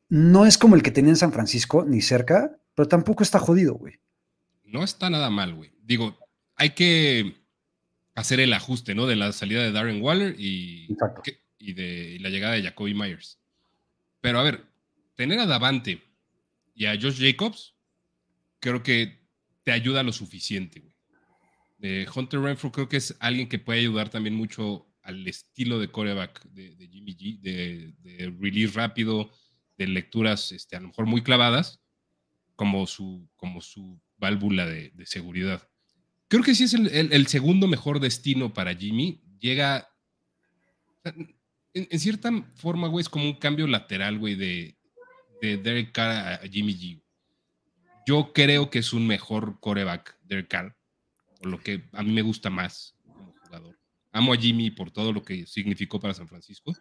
no 0.10 0.46
es 0.46 0.58
como 0.58 0.76
el 0.76 0.84
que 0.84 0.91
tenía 0.91 1.12
en 1.12 1.17
San 1.17 1.32
Francisco, 1.32 1.86
ni 1.86 2.02
cerca, 2.02 2.58
pero 2.76 2.88
tampoco 2.88 3.24
está 3.24 3.39
jodido, 3.39 3.76
güey. 3.76 3.96
No 4.65 4.84
está 4.84 5.10
nada 5.10 5.30
mal, 5.30 5.56
güey. 5.56 5.72
Digo, 5.82 6.17
hay 6.56 6.72
que 6.72 7.36
hacer 8.13 8.39
el 8.39 8.54
ajuste, 8.54 8.93
¿no? 8.93 9.08
De 9.08 9.15
la 9.15 9.32
salida 9.32 9.63
de 9.63 9.72
Darren 9.72 10.02
Waller 10.02 10.36
y, 10.38 10.88
y 11.58 11.74
de 11.74 12.17
la 12.19 12.30
llegada 12.30 12.54
de 12.54 12.63
Jacoby 12.63 12.93
Myers. 12.93 13.39
Pero 14.24 14.40
a 14.40 14.44
ver, 14.44 14.66
tener 15.16 15.38
a 15.40 15.46
Davante 15.46 16.02
y 16.74 16.86
a 16.86 16.94
Josh 16.94 17.20
Jacobs, 17.20 17.76
creo 18.62 18.82
que 18.82 19.20
te 19.64 19.74
ayuda 19.74 20.02
lo 20.02 20.14
suficiente. 20.14 20.96
Hunter 22.16 22.40
Renfro 22.40 22.72
creo 22.72 22.88
que 22.88 22.96
es 22.96 23.18
alguien 23.20 23.50
que 23.50 23.60
puede 23.60 23.82
ayudar 23.82 24.08
también 24.08 24.34
mucho 24.34 24.88
al 25.02 25.28
estilo 25.28 25.78
de 25.78 25.90
coreback 25.90 26.42
de, 26.46 26.88
Jimmy 26.90 27.18
G, 27.18 27.42
de, 27.42 28.34
release 28.40 28.74
rápido, 28.74 29.30
de 29.78 29.88
lecturas 29.88 30.54
este, 30.54 30.78
a 30.78 30.80
lo 30.80 30.88
mejor 30.88 31.06
muy 31.06 31.22
clavadas, 31.22 31.82
como 32.56 32.88
su, 32.88 33.30
como 33.36 33.60
su 33.60 34.00
válvula 34.16 34.66
de, 34.66 34.94
seguridad. 35.06 35.68
Creo 36.30 36.44
que 36.44 36.56
sí 36.56 36.64
es 36.64 36.74
el, 36.74 37.28
segundo 37.28 37.68
mejor 37.68 38.00
destino 38.00 38.54
para 38.54 38.74
Jimmy. 38.74 39.22
Llega 39.38 39.90
en, 41.74 42.00
cierta 42.00 42.32
forma, 42.56 42.88
güey, 42.88 43.02
es 43.02 43.10
como 43.10 43.26
un 43.26 43.36
cambio 43.36 43.68
lateral, 43.68 44.20
güey, 44.20 44.36
de, 44.36 44.78
de 45.42 45.58
Derek 45.58 45.92
Carr 45.92 46.40
a 46.44 46.48
Jimmy 46.48 46.74
G. 46.76 47.02
Yo 48.06 48.32
creo 48.34 48.70
que 48.70 48.80
es 48.80 48.94
un 48.94 49.08
mejor 49.08 49.60
coreback, 49.60 50.18
Derek 50.24 50.50
Carr, 50.50 50.76
por 51.40 51.48
lo 51.48 51.60
que 51.60 51.84
a 51.94 52.04
mí 52.04 52.12
me 52.12 52.22
gusta 52.22 52.50
más 52.50 52.96
como 53.04 53.34
jugador. 53.46 53.78
Amo 54.12 54.34
a 54.34 54.38
Jimmy 54.38 54.72
por 54.72 54.92
todo 54.92 55.14
lo 55.14 55.24
que 55.24 55.46
significó 55.46 56.00
para 56.00 56.14
San 56.14 56.28
Francisco, 56.28 56.74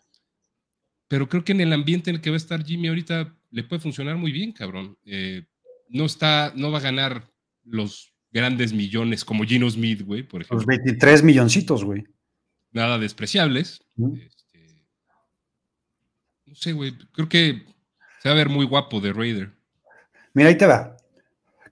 pero 1.08 1.28
creo 1.28 1.44
que 1.44 1.52
en 1.52 1.60
el 1.60 1.72
ambiente 1.72 2.10
en 2.10 2.16
el 2.16 2.22
que 2.22 2.30
va 2.30 2.36
a 2.36 2.38
estar 2.38 2.64
Jimmy 2.64 2.88
ahorita 2.88 3.36
le 3.50 3.64
puede 3.64 3.80
funcionar 3.82 4.16
muy 4.16 4.32
bien, 4.32 4.52
cabrón. 4.52 4.96
Eh, 5.04 5.44
no 5.88 6.06
está, 6.06 6.52
no 6.56 6.70
va 6.70 6.78
a 6.78 6.82
ganar 6.82 7.30
los 7.64 8.14
grandes 8.32 8.72
millones 8.72 9.24
como 9.24 9.44
Gino 9.44 9.68
Smith, 9.70 10.02
güey, 10.02 10.22
por 10.22 10.40
ejemplo. 10.40 10.56
Los 10.56 10.66
23 10.66 11.22
milloncitos, 11.22 11.84
güey. 11.84 12.04
Nada 12.72 12.98
despreciables. 12.98 13.84
No 16.52 16.56
sé, 16.56 16.72
güey. 16.72 16.92
Creo 17.12 17.30
que 17.30 17.62
se 18.20 18.28
va 18.28 18.34
a 18.34 18.36
ver 18.36 18.50
muy 18.50 18.66
guapo 18.66 19.00
de 19.00 19.14
Raider. 19.14 19.52
Mira, 20.34 20.50
ahí 20.50 20.58
te 20.58 20.66
va. 20.66 20.98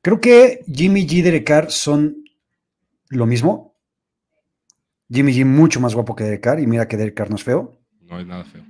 Creo 0.01 0.23
que 0.23 0.65
Jimmy 0.73 1.07
G 1.07 1.19
y 1.19 1.21
Derek 1.21 1.47
Carr 1.47 1.71
son 1.71 2.25
lo 3.11 3.27
mismo. 3.27 3.77
Jimmy 5.13 5.35
G 5.35 5.45
mucho 5.45 5.81
más 5.81 5.95
guapo 5.95 6.17
que 6.17 6.25
Derek 6.25 6.43
Carr 6.43 6.61
y 6.61 6.67
mira 6.67 6.89
que 6.89 6.97
Derek 6.97 7.15
Carr 7.15 7.29
no 7.29 7.37
es 7.37 7.45
feo. 7.45 7.79
No 8.01 8.19
es 8.19 8.27
nada 8.27 8.43
feo. 8.45 8.65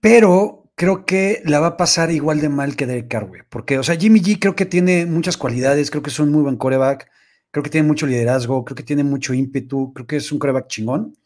Pero 0.00 0.72
creo 0.74 1.04
que 1.04 1.42
la 1.44 1.60
va 1.60 1.66
a 1.66 1.76
pasar 1.76 2.10
igual 2.10 2.40
de 2.40 2.48
mal 2.48 2.74
que 2.74 2.86
Derek 2.86 3.08
Carr, 3.08 3.26
güey. 3.26 3.42
Porque, 3.50 3.78
o 3.78 3.82
sea, 3.82 3.96
Jimmy 3.96 4.20
G 4.20 4.38
creo 4.40 4.56
que 4.56 4.64
tiene 4.64 5.04
muchas 5.04 5.36
cualidades, 5.36 5.90
creo 5.90 6.02
que 6.02 6.08
es 6.08 6.18
un 6.18 6.32
muy 6.32 6.40
buen 6.40 6.56
coreback, 6.56 7.10
creo 7.50 7.62
que 7.62 7.68
tiene 7.68 7.86
mucho 7.86 8.06
liderazgo, 8.06 8.64
creo 8.64 8.76
que 8.76 8.82
tiene 8.82 9.04
mucho 9.04 9.34
ímpetu, 9.34 9.92
creo 9.92 10.06
que 10.06 10.16
es 10.16 10.32
un 10.32 10.38
coreback 10.38 10.68
chingón, 10.68 11.18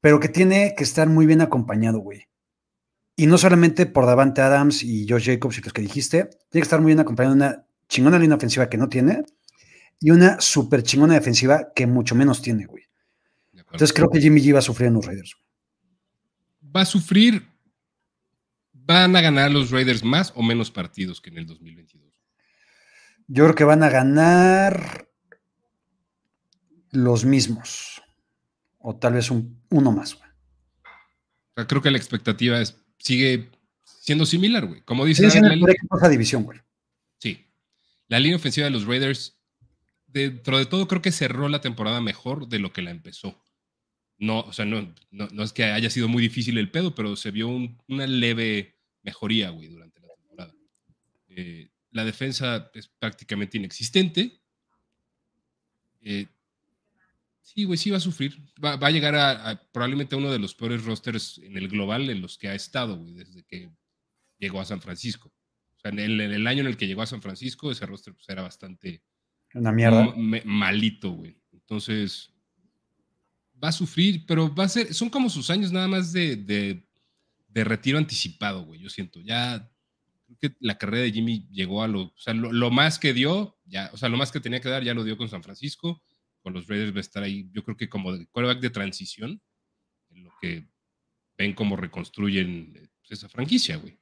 pero 0.00 0.18
que 0.18 0.28
tiene 0.28 0.74
que 0.76 0.82
estar 0.82 1.08
muy 1.08 1.26
bien 1.26 1.42
acompañado, 1.42 2.00
güey. 2.00 2.29
Y 3.20 3.26
no 3.26 3.36
solamente 3.36 3.84
por 3.84 4.06
Davante 4.06 4.40
Adams 4.40 4.82
y 4.82 5.06
Josh 5.06 5.26
Jacobs 5.26 5.58
y 5.58 5.60
los 5.60 5.74
que 5.74 5.82
dijiste, 5.82 6.22
tiene 6.48 6.48
que 6.52 6.60
estar 6.60 6.80
muy 6.80 6.88
bien 6.88 7.00
acompañado 7.00 7.34
de 7.34 7.44
una 7.44 7.66
chingona 7.86 8.18
línea 8.18 8.38
ofensiva 8.38 8.70
que 8.70 8.78
no 8.78 8.88
tiene 8.88 9.24
y 10.00 10.10
una 10.10 10.40
súper 10.40 10.82
chingona 10.82 11.12
defensiva 11.12 11.70
que 11.76 11.86
mucho 11.86 12.14
menos 12.14 12.40
tiene, 12.40 12.64
güey. 12.64 12.84
Entonces 13.52 13.92
creo 13.92 14.08
que 14.08 14.22
Jimmy 14.22 14.40
G 14.40 14.54
va 14.54 14.60
a 14.60 14.62
sufrir 14.62 14.88
en 14.88 14.94
los 14.94 15.04
Raiders. 15.04 15.36
Va 16.74 16.80
a 16.80 16.86
sufrir. 16.86 17.46
¿Van 18.72 19.14
a 19.14 19.20
ganar 19.20 19.50
los 19.50 19.70
Raiders 19.70 20.02
más 20.02 20.32
o 20.34 20.42
menos 20.42 20.70
partidos 20.70 21.20
que 21.20 21.28
en 21.28 21.36
el 21.36 21.46
2022? 21.46 22.02
Yo 23.28 23.44
creo 23.44 23.54
que 23.54 23.64
van 23.64 23.82
a 23.82 23.90
ganar 23.90 25.10
los 26.90 27.26
mismos. 27.26 28.00
O 28.78 28.96
tal 28.96 29.12
vez 29.12 29.30
un, 29.30 29.60
uno 29.68 29.92
más, 29.92 30.14
güey. 30.14 31.66
creo 31.66 31.82
que 31.82 31.90
la 31.90 31.98
expectativa 31.98 32.58
es 32.62 32.79
sigue 33.00 33.50
siendo 34.00 34.26
similar, 34.26 34.66
güey. 34.66 34.82
Como 34.82 35.04
dice. 35.04 35.28
la, 35.40 36.08
división, 36.08 36.44
güey. 36.44 36.60
Sí. 37.18 37.46
La 38.08 38.20
línea 38.20 38.36
ofensiva 38.36 38.66
de 38.66 38.70
los 38.70 38.86
Raiders, 38.86 39.38
dentro 40.06 40.58
de 40.58 40.66
todo, 40.66 40.86
creo 40.86 41.02
que 41.02 41.12
cerró 41.12 41.48
la 41.48 41.60
temporada 41.60 42.00
mejor 42.00 42.48
de 42.48 42.58
lo 42.58 42.72
que 42.72 42.82
la 42.82 42.90
empezó. 42.90 43.42
No, 44.18 44.40
o 44.40 44.52
sea, 44.52 44.66
no, 44.66 44.94
no, 45.10 45.42
es 45.42 45.52
que 45.52 45.64
haya 45.64 45.88
sido 45.88 46.06
muy 46.06 46.22
difícil 46.22 46.58
el 46.58 46.70
pedo, 46.70 46.94
pero 46.94 47.16
se 47.16 47.30
vio 47.30 47.48
una 47.48 48.06
leve 48.06 48.76
mejoría, 49.02 49.48
güey, 49.50 49.68
durante 49.68 50.00
la 50.00 50.08
temporada. 50.08 50.54
Eh, 51.28 51.70
la 51.90 52.04
defensa 52.04 52.70
es 52.74 52.88
prácticamente 52.88 53.56
inexistente. 53.56 54.40
Eh, 56.02 56.26
Sí, 57.52 57.64
güey, 57.64 57.76
sí 57.76 57.90
va 57.90 57.96
a 57.96 58.00
sufrir. 58.00 58.40
Va, 58.64 58.74
a 58.74 58.90
llegar 58.92 59.16
a, 59.16 59.60
probablemente 59.72 60.14
a 60.14 60.18
uno 60.18 60.30
de 60.30 60.38
los 60.38 60.54
peores 60.54 60.84
rosters 60.84 61.38
en 61.38 61.56
el 61.56 61.66
global 61.66 62.08
en 62.08 62.20
los 62.20 62.38
que 62.38 62.48
ha 62.48 62.54
estado, 62.54 62.96
güey, 62.96 63.12
desde 63.12 63.42
que 63.42 63.68
llegó 64.38 64.60
a 64.60 64.64
San 64.64 64.80
Francisco. 64.80 65.32
O 65.76 65.80
sea, 65.80 65.90
en 65.90 65.98
el, 65.98 66.46
año 66.46 66.60
en 66.60 66.68
el 66.68 66.76
que 66.76 66.86
llegó 66.86 67.02
a 67.02 67.06
San 67.06 67.20
Francisco, 67.20 67.72
ese 67.72 67.86
roster 67.86 68.14
pues, 68.14 68.28
era 68.28 68.42
bastante... 68.42 69.02
Una 69.54 69.72
mierda. 69.72 70.14
malito, 70.44 71.10
güey. 71.10 71.36
Entonces, 71.50 72.32
va 73.62 73.70
a 73.70 73.72
sufrir, 73.72 74.26
pero 74.26 74.54
va 74.54 74.64
a 74.64 74.68
ser... 74.68 74.94
Son 74.94 75.10
como 75.10 75.28
sus 75.28 75.50
años 75.50 75.72
nada 75.72 75.88
más 75.88 76.12
de, 76.12 76.36
de, 76.36 77.64
retiro 77.64 77.98
anticipado, 77.98 78.64
güey, 78.64 78.78
yo 78.78 78.88
siento. 78.88 79.20
Ya 79.22 79.68
creo 80.24 80.38
que 80.38 80.56
la 80.60 80.78
carrera 80.78 81.02
de 81.02 81.12
Jimmy 81.12 81.48
llegó 81.50 81.82
a 81.82 81.88
lo... 81.88 82.02
O 82.02 82.14
sea, 82.18 82.32
lo, 82.32 82.52
lo 82.52 82.70
más 82.70 83.00
que 83.00 83.12
dio, 83.12 83.58
ya, 83.64 83.90
o 83.92 83.96
sea, 83.96 84.08
lo 84.08 84.18
más 84.18 84.30
que 84.30 84.38
tenía 84.38 84.60
que 84.60 84.68
dar 84.68 84.84
ya 84.84 84.94
lo 84.94 85.02
dio 85.02 85.16
con 85.16 85.28
San 85.28 85.42
Francisco 85.42 86.00
con 86.42 86.52
los 86.52 86.66
Raiders 86.66 86.94
va 86.94 86.98
a 86.98 87.00
estar 87.00 87.22
ahí, 87.22 87.48
yo 87.52 87.62
creo 87.64 87.76
que 87.76 87.88
como 87.88 88.12
de 88.12 88.26
quarterback 88.26 88.60
de 88.60 88.70
transición, 88.70 89.40
en 90.10 90.24
lo 90.24 90.30
que 90.40 90.68
ven 91.38 91.54
cómo 91.54 91.76
reconstruyen 91.76 92.72
pues, 92.72 93.18
esa 93.18 93.28
franquicia, 93.28 93.76
güey. 93.76 93.98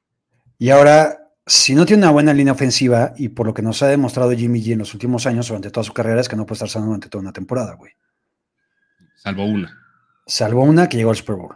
Y 0.57 0.69
ahora, 0.69 1.31
si 1.45 1.75
no 1.75 1.85
tiene 1.85 2.03
una 2.03 2.11
buena 2.11 2.33
línea 2.33 2.53
ofensiva, 2.53 3.13
y 3.17 3.29
por 3.29 3.47
lo 3.47 3.53
que 3.53 3.61
nos 3.61 3.81
ha 3.81 3.87
demostrado 3.87 4.31
Jimmy 4.31 4.61
G 4.61 4.73
en 4.73 4.79
los 4.79 4.93
últimos 4.93 5.25
años, 5.25 5.47
durante 5.47 5.71
toda 5.71 5.83
su 5.83 5.93
carrera, 5.93 6.21
es 6.21 6.29
que 6.29 6.35
no 6.35 6.45
puede 6.45 6.55
estar 6.55 6.69
sano 6.69 6.87
durante 6.87 7.09
toda 7.09 7.21
una 7.21 7.33
temporada, 7.33 7.75
güey. 7.75 7.93
Salvo 9.15 9.45
una. 9.45 9.77
Salvo 10.25 10.63
una 10.63 10.87
que 10.87 10.97
llegó 10.97 11.09
al 11.09 11.15
Super 11.15 11.35
Bowl. 11.35 11.55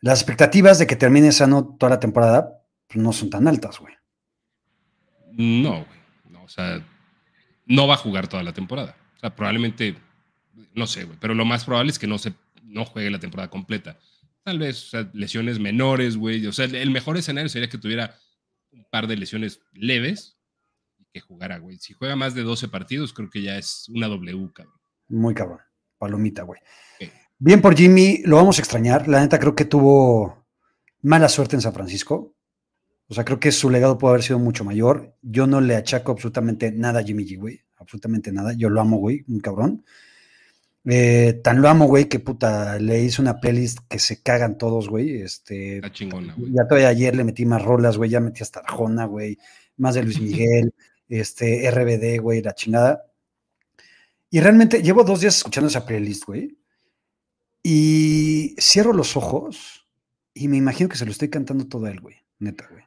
Las 0.00 0.20
expectativas 0.20 0.78
de 0.78 0.86
que 0.86 0.96
termine 0.96 1.32
sano 1.32 1.76
toda 1.78 1.90
la 1.90 2.00
temporada 2.00 2.62
pues, 2.86 3.02
no 3.02 3.12
son 3.12 3.30
tan 3.30 3.48
altas, 3.48 3.78
güey. 3.78 3.94
No, 5.32 5.84
güey. 5.84 5.98
No, 6.28 6.44
o 6.44 6.48
sea, 6.48 6.84
no 7.66 7.86
va 7.86 7.94
a 7.94 7.98
jugar 7.98 8.28
toda 8.28 8.42
la 8.42 8.52
temporada 8.52 8.96
probablemente, 9.30 9.96
no 10.74 10.86
sé, 10.86 11.04
güey, 11.04 11.18
pero 11.20 11.34
lo 11.34 11.44
más 11.44 11.64
probable 11.64 11.92
es 11.92 11.98
que 11.98 12.06
no, 12.06 12.18
se, 12.18 12.34
no 12.62 12.84
juegue 12.84 13.10
la 13.10 13.20
temporada 13.20 13.48
completa. 13.48 13.98
Tal 14.42 14.58
vez, 14.58 14.84
o 14.84 14.88
sea, 14.88 15.10
lesiones 15.14 15.58
menores, 15.58 16.16
güey. 16.16 16.46
O 16.46 16.52
sea, 16.52 16.66
el 16.66 16.90
mejor 16.90 17.16
escenario 17.16 17.48
sería 17.48 17.70
que 17.70 17.78
tuviera 17.78 18.14
un 18.72 18.84
par 18.90 19.06
de 19.06 19.16
lesiones 19.16 19.60
leves 19.72 20.36
y 20.98 21.06
que 21.06 21.20
jugara, 21.20 21.58
güey. 21.58 21.78
Si 21.78 21.94
juega 21.94 22.16
más 22.16 22.34
de 22.34 22.42
12 22.42 22.68
partidos, 22.68 23.14
creo 23.14 23.30
que 23.30 23.42
ya 23.42 23.56
es 23.56 23.88
una 23.88 24.08
W, 24.08 24.50
cabrón. 24.52 24.74
Muy 25.08 25.34
cabrón. 25.34 25.60
Palomita, 25.98 26.42
güey. 26.42 26.60
Bien 27.38 27.60
por 27.60 27.74
Jimmy, 27.76 28.22
lo 28.24 28.36
vamos 28.36 28.58
a 28.58 28.62
extrañar. 28.62 29.08
La 29.08 29.20
neta 29.20 29.38
creo 29.38 29.54
que 29.54 29.64
tuvo 29.64 30.46
mala 31.02 31.28
suerte 31.28 31.56
en 31.56 31.62
San 31.62 31.72
Francisco. 31.72 32.36
O 33.08 33.14
sea, 33.14 33.24
creo 33.24 33.40
que 33.40 33.52
su 33.52 33.70
legado 33.70 33.98
puede 33.98 34.12
haber 34.12 34.22
sido 34.22 34.38
mucho 34.38 34.64
mayor. 34.64 35.16
Yo 35.20 35.46
no 35.46 35.60
le 35.60 35.76
achaco 35.76 36.12
absolutamente 36.12 36.72
nada 36.72 37.00
a 37.00 37.02
Jimmy 37.02 37.24
G, 37.24 37.38
güey. 37.38 37.60
Absolutamente 37.84 38.32
nada. 38.32 38.54
Yo 38.54 38.70
lo 38.70 38.80
amo, 38.80 38.96
güey, 38.96 39.24
un 39.28 39.40
cabrón. 39.40 39.84
Eh, 40.86 41.40
tan 41.42 41.62
lo 41.62 41.68
amo, 41.68 41.86
güey, 41.86 42.08
que 42.08 42.18
puta, 42.18 42.78
le 42.78 43.02
hice 43.02 43.22
una 43.22 43.40
playlist 43.40 43.78
que 43.88 43.98
se 43.98 44.22
cagan 44.22 44.58
todos, 44.58 44.88
güey. 44.88 45.22
Este, 45.22 45.76
Está 45.76 45.92
chingona, 45.92 46.34
güey. 46.34 46.52
Ya 46.52 46.66
todavía 46.66 46.88
ayer 46.88 47.14
le 47.14 47.24
metí 47.24 47.46
más 47.46 47.62
rolas, 47.62 47.96
güey. 47.96 48.10
Ya 48.10 48.20
metí 48.20 48.42
hasta 48.42 48.60
Arjona, 48.60 49.04
güey. 49.06 49.38
Más 49.76 49.94
de 49.94 50.02
Luis 50.02 50.20
Miguel, 50.20 50.74
este, 51.08 51.70
RBD, 51.70 52.20
güey, 52.20 52.42
la 52.42 52.54
chingada. 52.54 53.04
Y 54.30 54.40
realmente 54.40 54.82
llevo 54.82 55.04
dos 55.04 55.20
días 55.20 55.36
escuchando 55.36 55.68
esa 55.68 55.86
playlist, 55.86 56.24
güey. 56.24 56.58
Y 57.62 58.54
cierro 58.58 58.92
los 58.92 59.16
ojos 59.16 59.86
y 60.34 60.48
me 60.48 60.56
imagino 60.56 60.88
que 60.88 60.96
se 60.96 61.04
lo 61.06 61.12
estoy 61.12 61.30
cantando 61.30 61.66
todo 61.66 61.86
a 61.86 61.90
él, 61.90 62.00
güey. 62.00 62.16
Neta, 62.38 62.66
güey. 62.70 62.84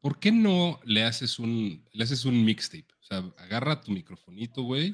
¿Por 0.00 0.18
qué 0.18 0.32
no 0.32 0.80
le 0.84 1.04
haces 1.04 1.38
un, 1.38 1.84
le 1.92 2.04
haces 2.04 2.24
un 2.24 2.44
mixtape? 2.44 2.86
O 3.06 3.08
sea, 3.08 3.24
agarra 3.38 3.80
tu 3.80 3.92
microfonito, 3.92 4.62
güey. 4.62 4.92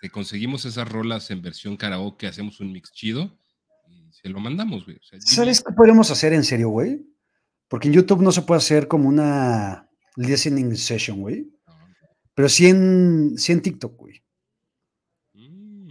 Te 0.00 0.08
conseguimos 0.08 0.64
esas 0.66 0.88
rolas 0.88 1.32
en 1.32 1.42
versión 1.42 1.76
karaoke, 1.76 2.28
hacemos 2.28 2.60
un 2.60 2.70
mix 2.70 2.92
chido 2.92 3.36
y 3.88 4.12
se 4.12 4.28
lo 4.28 4.38
mandamos, 4.38 4.84
güey. 4.84 4.98
¿Sabes 5.24 5.60
qué 5.60 5.72
podemos 5.72 6.12
hacer 6.12 6.32
en 6.32 6.44
serio, 6.44 6.68
güey? 6.68 7.04
Porque 7.66 7.88
en 7.88 7.94
YouTube 7.94 8.22
no 8.22 8.30
se 8.30 8.42
puede 8.42 8.58
hacer 8.58 8.86
como 8.86 9.08
una 9.08 9.88
listening 10.14 10.76
session, 10.76 11.20
güey. 11.20 11.50
Pero 12.34 12.48
sí 12.48 12.66
en, 12.66 13.34
sí 13.36 13.50
en 13.50 13.62
TikTok, 13.62 13.96
güey. 13.96 14.22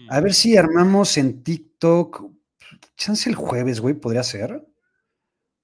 A 0.10 0.22
ver 0.22 0.34
si 0.34 0.56
armamos 0.56 1.18
en 1.18 1.44
TikTok, 1.44 2.32
chance 2.96 3.30
el 3.30 3.36
jueves, 3.36 3.82
güey, 3.82 3.96
podría 3.96 4.24
ser. 4.24 4.66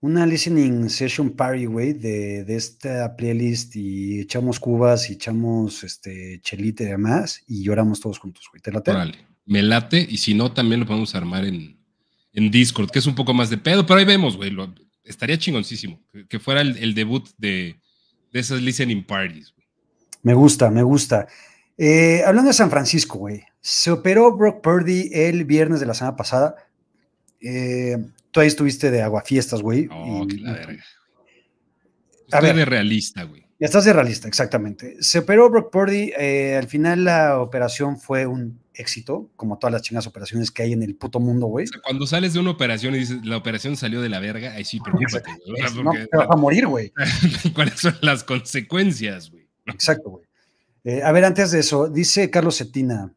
Una 0.06 0.24
listening 0.28 0.88
session 0.88 1.32
party, 1.32 1.66
güey, 1.66 1.94
de, 1.94 2.46
esta 2.56 3.16
playlist 3.16 3.76
y 3.76 4.20
echamos 4.20 4.60
cubas 4.60 5.10
y 5.10 5.14
echamos 5.14 5.84
este 5.84 6.40
chelite 6.42 6.84
y 6.84 6.88
demás 6.90 7.42
y 7.48 7.64
lloramos 7.64 8.02
todos 8.02 8.20
juntos, 8.20 8.48
güey. 8.52 8.62
¿Te 8.62 8.72
late? 8.72 8.94
me 9.48 9.64
late 9.64 10.06
y 10.08 10.18
si 10.18 10.36
no, 10.36 10.52
también 10.52 10.82
lo 10.82 10.86
podemos 10.86 11.16
armar 11.16 11.44
en, 11.44 11.80
Discord, 12.34 12.92
que 12.92 13.00
es 13.00 13.08
un 13.08 13.16
poco 13.16 13.34
más 13.34 13.50
de 13.50 13.58
pedo, 13.58 13.84
pero 13.88 14.00
ahí 14.00 14.06
vemos, 14.06 14.38
güey. 14.38 14.56
estaría 15.04 15.40
chingoncísimo 15.40 16.00
que, 16.30 16.38
fuera 16.38 16.62
el, 16.62 16.94
debut 16.94 17.28
de, 17.40 17.80
de, 18.32 18.40
esas 18.40 18.62
listening 18.62 19.04
parties, 19.04 19.56
güey. 19.56 19.68
Me 20.22 20.36
gusta, 20.36 20.70
me 20.70 20.84
gusta. 20.84 21.28
Eh, 21.80 22.22
hablando 22.24 22.50
de 22.50 22.54
San 22.54 22.70
Francisco, 22.70 23.18
güey. 23.18 23.42
Se 23.60 23.90
operó 23.90 24.38
Brock 24.38 24.62
Purdy 24.62 25.10
el 25.12 25.46
viernes 25.46 25.80
de 25.80 25.88
la 25.88 25.96
semana 25.96 26.16
pasada. 26.16 26.58
Eh, 27.48 27.98
tú 28.32 28.40
ahí 28.40 28.48
estuviste 28.48 28.90
de 28.90 29.04
aguafiestas, 29.04 29.62
güey. 29.62 29.88
Oh, 29.92 30.26
qué 30.28 30.38
la 30.38 30.54
verga. 30.54 30.84
A 32.32 32.42
ver, 32.42 32.56
de 32.56 32.66
realista, 32.66 33.24
güey. 33.24 33.46
Ya 33.60 33.68
estás 33.68 33.86
de 33.86 33.94
realista, 33.94 34.28
exactamente. 34.28 34.98
Se 35.00 35.20
operó 35.20 35.50
Brock 35.50 35.72
Purdy. 35.72 36.12
Eh, 36.18 36.56
al 36.58 36.68
final 36.68 37.06
la 37.06 37.40
operación 37.40 38.00
fue 38.00 38.26
un 38.26 38.60
éxito, 38.74 39.30
como 39.36 39.60
todas 39.60 39.72
las 39.72 39.84
chingas 39.84 40.08
operaciones 40.08 40.52
que 40.52 40.64
hay 40.64 40.74
en 40.74 40.82
el 40.82 40.96
puto 40.96 41.20
mundo, 41.20 41.46
güey. 41.46 41.68
cuando 41.84 42.08
sales 42.08 42.34
de 42.34 42.40
una 42.40 42.50
operación 42.50 42.96
y 42.96 43.00
dices, 43.00 43.24
la 43.24 43.38
operación 43.38 43.78
salió 43.78 44.02
de 44.02 44.10
la 44.10 44.20
verga, 44.20 44.54
ahí 44.54 44.66
sí, 44.66 44.80
preocúpate. 44.80 45.32
no, 45.82 45.92
te 45.92 46.18
vas 46.18 46.28
a 46.30 46.36
morir, 46.36 46.68
güey. 46.68 46.92
¿Cuáles 47.54 47.80
son 47.80 47.96
las 48.02 48.24
consecuencias, 48.24 49.30
güey? 49.32 49.48
Exacto, 49.68 50.10
güey. 50.10 50.26
Eh, 50.84 51.02
a 51.04 51.12
ver, 51.12 51.26
antes 51.26 51.52
de 51.52 51.60
eso, 51.60 51.88
dice 51.90 52.30
Carlos 52.30 52.58
Cetina. 52.58 53.14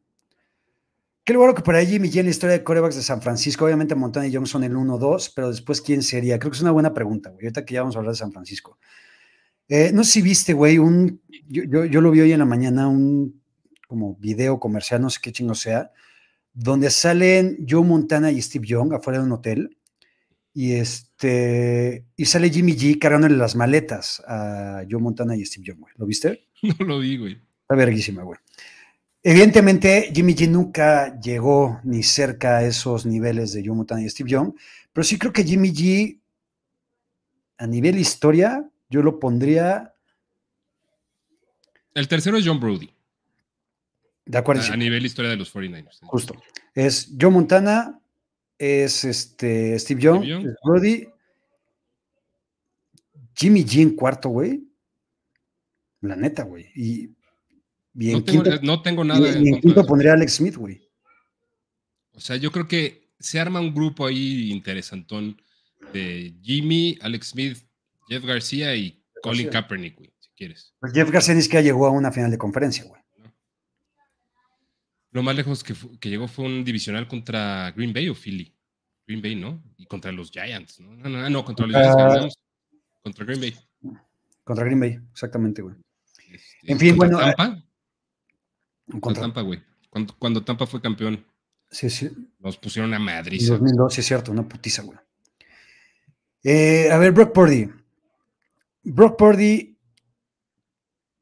Qué 1.29 1.37
bueno 1.37 1.55
que 1.55 1.61
por 1.61 1.75
allí 1.75 1.93
Jimmy 1.93 2.09
G 2.09 2.21
en 2.21 2.25
la 2.25 2.31
historia 2.31 2.57
de 2.57 2.64
corebacks 2.64 2.97
de 2.97 3.03
San 3.03 3.21
Francisco. 3.21 3.67
Obviamente 3.67 3.95
Montana 3.95 4.27
y 4.27 4.35
Johnson 4.35 4.64
el 4.64 4.73
1-2, 4.73 5.31
pero 5.37 5.51
después, 5.51 5.83
¿quién 5.83 6.03
sería? 6.03 6.38
Creo 6.38 6.51
que 6.51 6.57
es 6.57 6.62
una 6.62 6.71
buena 6.71 6.95
pregunta, 6.95 7.29
güey. 7.29 7.45
Ahorita 7.45 7.67
que 7.67 7.75
ya 7.75 7.83
vamos 7.83 7.97
a 7.97 7.99
hablar 7.99 8.14
de 8.14 8.19
San 8.19 8.33
Francisco. 8.33 8.79
Eh, 9.69 9.91
no 9.93 10.05
sé 10.05 10.12
si 10.12 10.23
viste, 10.23 10.55
güey, 10.55 10.79
un. 10.79 11.21
Yo, 11.47 11.85
yo, 11.85 12.01
lo 12.01 12.11
vi 12.12 12.23
hoy 12.23 12.33
en 12.33 12.38
la 12.38 12.47
mañana, 12.47 12.88
un 12.88 13.43
como 13.87 14.17
video 14.17 14.59
comercial, 14.59 15.03
no 15.03 15.11
sé 15.11 15.19
qué 15.23 15.31
chingo 15.31 15.55
sea, 15.55 15.93
donde 16.55 16.88
salen 16.88 17.67
Joe 17.69 17.85
Montana 17.85 18.31
y 18.31 18.41
Steve 18.41 18.67
Young 18.67 18.95
afuera 18.95 19.19
de 19.19 19.27
un 19.27 19.33
hotel. 19.33 19.77
Y 20.55 20.77
este. 20.77 22.07
Y 22.17 22.25
sale 22.25 22.49
Jimmy 22.49 22.73
G 22.73 22.99
cargándole 22.99 23.37
las 23.37 23.55
maletas 23.55 24.23
a 24.27 24.83
Joe 24.91 25.03
Montana 25.03 25.37
y 25.37 25.45
Steve 25.45 25.67
Young, 25.67 25.81
güey. 25.81 25.93
¿Lo 25.99 26.07
viste? 26.07 26.49
No 26.79 26.87
lo 26.87 26.99
vi, 27.01 27.19
güey. 27.19 27.35
Está 27.35 27.75
verguísima, 27.75 28.23
güey. 28.23 28.38
Evidentemente, 29.22 30.12
Jimmy 30.14 30.35
G 30.35 30.48
nunca 30.48 31.18
llegó 31.20 31.81
ni 31.83 32.02
cerca 32.02 32.59
a 32.59 32.64
esos 32.64 33.04
niveles 33.04 33.52
de 33.52 33.64
Joe 33.66 33.74
Montana 33.74 34.02
y 34.02 34.09
Steve 34.09 34.31
Young, 34.31 34.54
pero 34.92 35.04
sí 35.04 35.18
creo 35.18 35.33
que 35.33 35.44
Jimmy 35.44 35.70
G, 35.70 36.20
a 37.59 37.66
nivel 37.66 37.98
historia, 37.98 38.68
yo 38.88 39.02
lo 39.02 39.18
pondría. 39.18 39.94
El 41.94 42.07
tercero 42.07 42.37
es 42.37 42.46
John 42.46 42.61
Brody. 42.61 42.90
De 44.24 44.38
acuerdo. 44.38 44.62
A, 44.70 44.76
nivel 44.76 45.04
historia 45.04 45.31
de 45.31 45.37
los 45.37 45.52
49ers. 45.52 45.98
Justo. 46.02 46.35
Es 46.74 47.12
Joe 47.20 47.31
Montana, 47.31 47.98
es 48.57 49.04
este 49.04 49.78
Steve 49.78 50.00
Young, 50.00 50.24
Es 50.24 50.54
Brody. 50.62 51.09
Jimmy 53.35 53.64
G 53.64 53.83
en 53.83 53.96
cuarto, 53.96 54.28
güey. 54.28 54.64
La 56.02 56.14
neta, 56.14 56.44
güey. 56.44 56.70
Y 56.74 57.17
no, 57.94 58.24
tengo, 58.24 58.42
no, 58.62 58.83
tengo, 58.83 59.05
nada. 59.05 59.29
Y, 59.38 59.48
en 59.48 59.61
quinto 59.61 59.85
pondría 59.85 60.12
Alex 60.12 60.35
Smith, 60.35 60.57
güey. 60.57 60.88
O 62.12 62.20
sea, 62.20 62.37
yo 62.37 62.51
creo 62.53 62.68
que 62.68 63.12
se 63.18 63.40
arma 63.40 63.61
un 63.61 63.74
grupo 63.74 64.07
ahí 64.07 64.51
interesantón 64.51 65.40
de 65.92 66.35
Jimmy, 66.42 66.98
Alex 67.01 67.29
Smith, 67.29 67.59
Jeff 68.09 68.24
García 68.24 68.74
y 68.74 69.03
Colin 69.22 69.48
Kaepernick, 69.48 69.96
güey, 69.96 70.12
si 70.18 70.31
quieres. 70.37 70.74
Pues 70.81 70.92
Jeff 70.92 71.11
García 71.11 71.35
ni 71.35 71.42
siquiera 71.42 71.62
llegó 71.62 71.87
a 71.87 71.90
una 71.90 72.12
final 72.12 72.31
de 72.31 72.38
conferencia, 72.38 72.85
güey. 72.85 73.01
Lo 75.11 75.22
más 75.22 75.35
lejos 75.35 75.64
que, 75.64 75.74
llegó 76.09 76.29
fue 76.29 76.44
un 76.44 76.64
divisional 76.64 77.09
contra 77.09 77.72
Green 77.72 77.92
Bay 77.92 78.09
o 78.09 78.14
Philly. 78.14 78.55
Green 79.07 79.22
Bay, 79.22 79.35
¿no? 79.35 79.62
Y 79.79 79.87
contra 79.87 80.12
los 80.12 80.31
Giants, 80.31 80.81
¿no? 80.81 80.94
No, 80.94 81.09
no, 81.09 81.31
no 81.31 81.44
contra 81.44 81.66
los 81.66 81.77
Giants. 81.77 82.38
contra 83.03 83.24
Green 83.24 83.40
Bay. 83.40 83.57
Contra 84.44 84.64
Green 84.64 84.81
Bay, 84.81 84.98
exactamente, 85.11 85.62
güey. 85.62 85.77
Este, 86.31 86.72
en 86.72 86.79
fin, 86.79 86.96
bueno. 86.96 87.18
Tampa, 87.18 87.64
contra 89.01 89.22
Tampa, 89.22 89.42
güey. 89.42 89.62
Cuando, 90.18 90.44
Tampa 90.44 90.66
fue 90.66 90.81
campeón. 90.81 91.24
Sí, 91.70 91.90
sí. 91.90 92.11
Nos 92.38 92.57
pusieron 92.57 92.92
a 92.94 92.98
Madrid. 92.98 93.40
2002, 93.46 93.92
sí 93.94 94.01
es 94.01 94.07
cierto, 94.07 94.33
una 94.33 94.48
putiza, 94.48 94.83
güey. 94.83 94.98
Eh, 96.42 96.90
a 96.90 96.98
ver, 96.98 97.12
Brock 97.12 97.33
Purdy. 97.33 97.68
Brock 98.85 99.18
Purdy, 99.18 99.79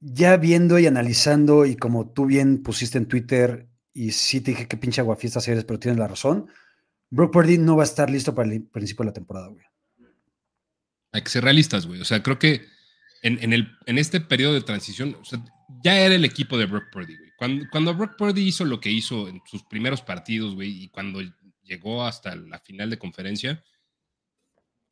ya 0.00 0.36
viendo 0.36 0.78
y 0.78 0.86
analizando, 0.86 1.66
y 1.66 1.76
como 1.76 2.10
tú 2.10 2.26
bien 2.26 2.62
pusiste 2.62 2.98
en 2.98 3.06
Twitter, 3.06 3.68
y 3.92 4.12
sí 4.12 4.40
te 4.40 4.52
dije 4.52 4.68
que 4.68 4.76
pinche 4.76 5.00
aguafiestas 5.00 5.48
eres, 5.48 5.64
pero 5.64 5.80
tienes 5.80 5.98
la 5.98 6.06
razón. 6.06 6.48
Brock 7.10 7.32
Purdy 7.32 7.58
no 7.58 7.76
va 7.76 7.82
a 7.82 7.86
estar 7.86 8.10
listo 8.10 8.34
para 8.34 8.52
el 8.52 8.62
principio 8.62 9.04
de 9.04 9.10
la 9.10 9.14
temporada, 9.14 9.48
güey. 9.48 9.64
Hay 11.12 11.22
que 11.22 11.30
ser 11.30 11.44
realistas, 11.44 11.86
güey. 11.86 12.00
O 12.00 12.04
sea, 12.04 12.22
creo 12.22 12.38
que 12.38 12.66
en, 13.22 13.52
el, 13.52 13.76
en 13.86 13.98
este 13.98 14.20
periodo 14.20 14.54
de 14.54 14.60
transición, 14.60 15.16
ya 15.82 15.98
era 15.98 16.14
el 16.14 16.24
equipo 16.24 16.58
de 16.58 16.66
Brock 16.66 16.84
Purdy, 16.92 17.16
güey. 17.16 17.25
Cuando, 17.36 17.66
cuando 17.70 17.94
Brock 17.94 18.16
Purdy 18.16 18.42
hizo 18.42 18.64
lo 18.64 18.80
que 18.80 18.90
hizo 18.90 19.28
en 19.28 19.42
sus 19.46 19.62
primeros 19.64 20.02
partidos, 20.02 20.54
güey, 20.54 20.84
y 20.84 20.88
cuando 20.88 21.20
llegó 21.62 22.04
hasta 22.04 22.34
la 22.34 22.58
final 22.60 22.90
de 22.90 22.98
conferencia, 22.98 23.62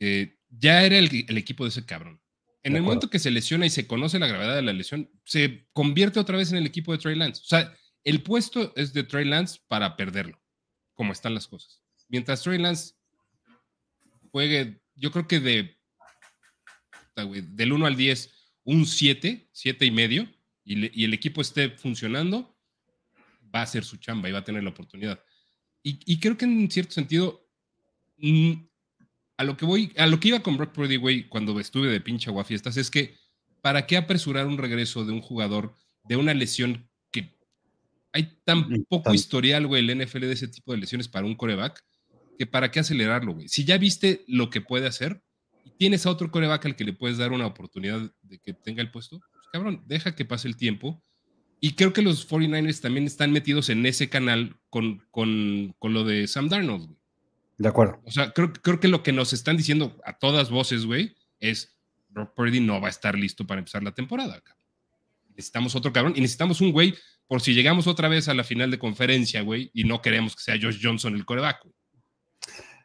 eh, 0.01 0.37
ya 0.51 0.85
era 0.85 0.99
el, 0.99 1.39
equipo 1.39 1.65
de 1.65 1.71
ese 1.71 1.87
cabrón. 1.87 2.21
En 2.63 2.77
el 2.77 2.83
momento 2.83 3.11
que 3.11 3.19
se 3.19 3.31
lesiona 3.31 3.67
y 3.67 3.71
se 3.71 3.87
conoce 3.87 4.19
la 4.19 4.27
gravedad 4.27 4.55
de 4.55 4.63
la 4.63 4.73
lesión, 4.73 5.11
se 5.25 5.67
convierte 5.73 6.19
otra 6.19 6.39
vez 6.39 6.51
en 6.51 6.59
el 6.59 6.67
equipo 6.67 6.93
de 6.93 6.99
Trey 6.99 7.15
Lance. 7.15 7.43
O 7.43 7.47
sea, 7.47 7.75
el 8.05 8.23
puesto 8.23 8.73
es 8.77 8.93
de 8.93 9.05
Trey 9.05 9.27
Lance 9.27 9.61
para 9.69 9.97
perderlo, 9.97 10.41
como 10.95 11.13
están 11.13 11.35
las 11.35 11.47
cosas. 11.47 11.83
Mientras 12.09 12.43
Trey 12.43 12.59
Lance 12.59 12.95
juegue, 14.31 14.81
yo 14.95 15.11
creo 15.11 15.29
que 15.29 15.41
de 15.41 15.79
del 17.17 17.73
1 17.73 17.87
al 17.87 17.97
10, 17.97 18.31
un 18.65 18.87
7, 18.87 19.49
7 19.53 19.87
y 19.87 19.91
medio, 19.91 20.29
y, 20.65 21.05
el 21.05 21.15
equipo 21.15 21.41
esté 21.41 21.71
funcionando, 21.71 22.57
va 23.55 23.63
a 23.63 23.67
ser 23.67 23.85
su 23.85 23.99
chamba 23.99 24.29
y 24.29 24.33
va 24.33 24.39
a 24.41 24.45
tener 24.45 24.63
la 24.63 24.71
oportunidad. 24.71 25.23
Y, 25.83 26.19
creo 26.19 26.39
que 26.39 26.47
en 26.47 26.71
cierto 26.71 26.93
sentido, 26.93 27.47
mm, 28.17 28.53
a 29.37 29.45
lo 29.45 29.57
que 29.57 29.67
voy, 29.67 29.93
a 29.99 30.07
lo 30.07 30.19
que 30.19 30.29
iba 30.29 30.41
con 30.41 30.57
Brock 30.57 30.73
Purdy, 30.73 30.97
güey, 30.97 31.29
cuando 31.29 31.61
estuve 31.61 31.89
de 31.89 32.01
pinche 32.01 32.31
aguafiestas, 32.31 32.79
es 32.79 32.91
que 32.91 33.17
¿para 33.61 33.87
qué 33.87 33.99
apresurar 33.99 34.47
un 34.47 34.57
regreso 34.57 35.05
de 35.05 35.13
un 35.13 35.21
jugador 35.21 35.75
de 36.05 36.17
una 36.17 36.33
lesión 36.33 36.89
que 37.11 37.37
hay 38.13 38.39
tan 38.45 38.85
poco 38.89 39.13
historial, 39.13 39.67
güey, 39.67 39.87
el 39.87 40.01
NFL 40.01 40.21
de 40.21 40.33
ese 40.33 40.49
tipo 40.49 40.73
de 40.73 40.79
lesiones 40.79 41.09
para 41.09 41.27
un 41.27 41.35
coreback, 41.35 41.85
que 42.39 42.47
para 42.47 42.71
qué 42.71 42.81
acelerarlo, 42.81 43.35
güey? 43.35 43.49
Si 43.49 43.65
ya 43.65 43.77
viste 43.77 44.25
lo 44.27 44.49
que 44.49 44.63
puede 44.63 44.87
hacer, 44.87 45.23
y 45.65 45.71
tienes 45.73 46.07
a 46.07 46.11
otro 46.11 46.31
coreback 46.31 46.67
al 46.67 46.77
que 46.77 46.85
le 46.85 46.93
puedes 46.93 47.19
dar 47.19 47.33
una 47.33 47.47
oportunidad 47.47 48.11
de 48.23 48.39
que 48.39 48.55
tenga 48.55 48.83
el 48.83 48.91
puesto, 48.91 49.21
pues 49.21 49.34
cabrón, 49.55 49.85
deja 49.87 50.17
que 50.17 50.25
pase 50.25 50.49
el 50.49 50.57
tiempo. 50.57 51.01
Y 51.61 51.75
creo 51.75 51.93
que 51.93 52.03
los 52.03 52.29
49ers 52.29 52.81
también 52.81 53.07
están 53.07 53.31
metidos 53.31 53.69
en 53.69 53.87
ese 53.87 54.09
canal 54.09 54.57
con, 54.69 55.07
con, 55.13 55.77
con 55.79 55.95
lo 55.95 56.03
de 56.03 56.27
Sam 56.27 56.49
Darnold, 56.49 56.87
güey. 56.87 56.99
De 57.59 57.69
acuerdo. 57.69 58.03
O 58.05 58.11
sea, 58.11 58.33
creo, 58.33 58.53
creo 58.53 58.81
que 58.81 58.89
lo 58.89 59.05
que 59.05 59.13
nos 59.13 59.33
están 59.33 59.57
diciendo 59.57 59.97
a 60.05 60.19
todas 60.19 60.51
voces, 60.51 60.87
güey, 60.87 61.15
es 61.39 61.79
Brock 62.09 62.35
Purdy 62.35 62.59
no 62.59 62.81
va 62.81 62.89
a 62.89 62.91
estar 62.91 63.17
listo 63.17 63.47
para 63.47 63.61
empezar 63.61 63.85
la 63.85 63.93
temporada. 63.93 64.43
Necesitamos 65.29 65.77
otro 65.77 65.93
cabrón 65.93 66.15
y 66.17 66.21
necesitamos 66.21 66.61
un 66.61 66.73
güey 66.73 66.97
por 67.29 67.41
si 67.41 67.55
llegamos 67.55 67.87
otra 67.87 68.09
vez 68.09 68.27
a 68.29 68.35
la 68.35 68.43
final 68.43 68.73
de 68.73 68.81
conferencia, 68.81 69.43
güey, 69.43 69.71
y 69.73 69.85
no 69.85 70.03
queremos 70.03 70.35
que 70.35 70.43
sea 70.43 70.59
Josh 70.61 70.81
Johnson 70.83 71.15
el 71.15 71.25
coreback. 71.25 71.65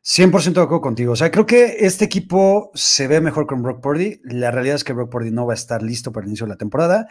100% 0.03 0.53
de 0.53 0.61
acuerdo 0.61 0.81
contigo. 0.81 1.13
O 1.13 1.15
sea, 1.15 1.31
creo 1.31 1.45
que 1.45 1.77
este 1.79 2.05
equipo 2.05 2.71
se 2.73 3.07
ve 3.07 3.21
mejor 3.21 3.47
con 3.47 3.61
Brock 3.61 3.81
Purdy. 3.81 4.21
La 4.23 4.51
realidad 4.51 4.75
es 4.75 4.83
que 4.83 4.93
Brock 4.93 5.11
Purdy 5.11 5.31
no 5.31 5.45
va 5.45 5.53
a 5.53 5.55
estar 5.55 5.83
listo 5.83 6.11
para 6.11 6.23
el 6.23 6.29
inicio 6.29 6.45
de 6.45 6.53
la 6.53 6.57
temporada. 6.57 7.07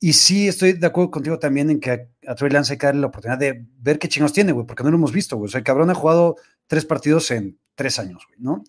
Y 0.00 0.12
sí, 0.12 0.48
estoy 0.48 0.74
de 0.74 0.86
acuerdo 0.86 1.10
contigo 1.10 1.38
también 1.38 1.70
en 1.70 1.80
que 1.80 2.08
a, 2.26 2.34
Trey 2.34 2.50
Lance 2.50 2.72
hay 2.72 2.78
que 2.78 2.86
darle 2.86 3.00
la 3.00 3.06
oportunidad 3.06 3.38
de 3.38 3.64
ver 3.78 3.98
qué 3.98 4.08
chingos 4.08 4.32
tiene, 4.32 4.52
güey, 4.52 4.66
porque 4.66 4.82
no 4.82 4.90
lo 4.90 4.96
hemos 4.96 5.12
visto, 5.12 5.36
güey. 5.36 5.46
O 5.46 5.50
sea, 5.50 5.58
el 5.58 5.64
cabrón 5.64 5.88
ha 5.90 5.94
jugado 5.94 6.36
tres 6.66 6.84
partidos 6.84 7.30
en 7.30 7.58
tres 7.74 7.98
años, 7.98 8.26
güey, 8.28 8.38
¿no? 8.40 8.64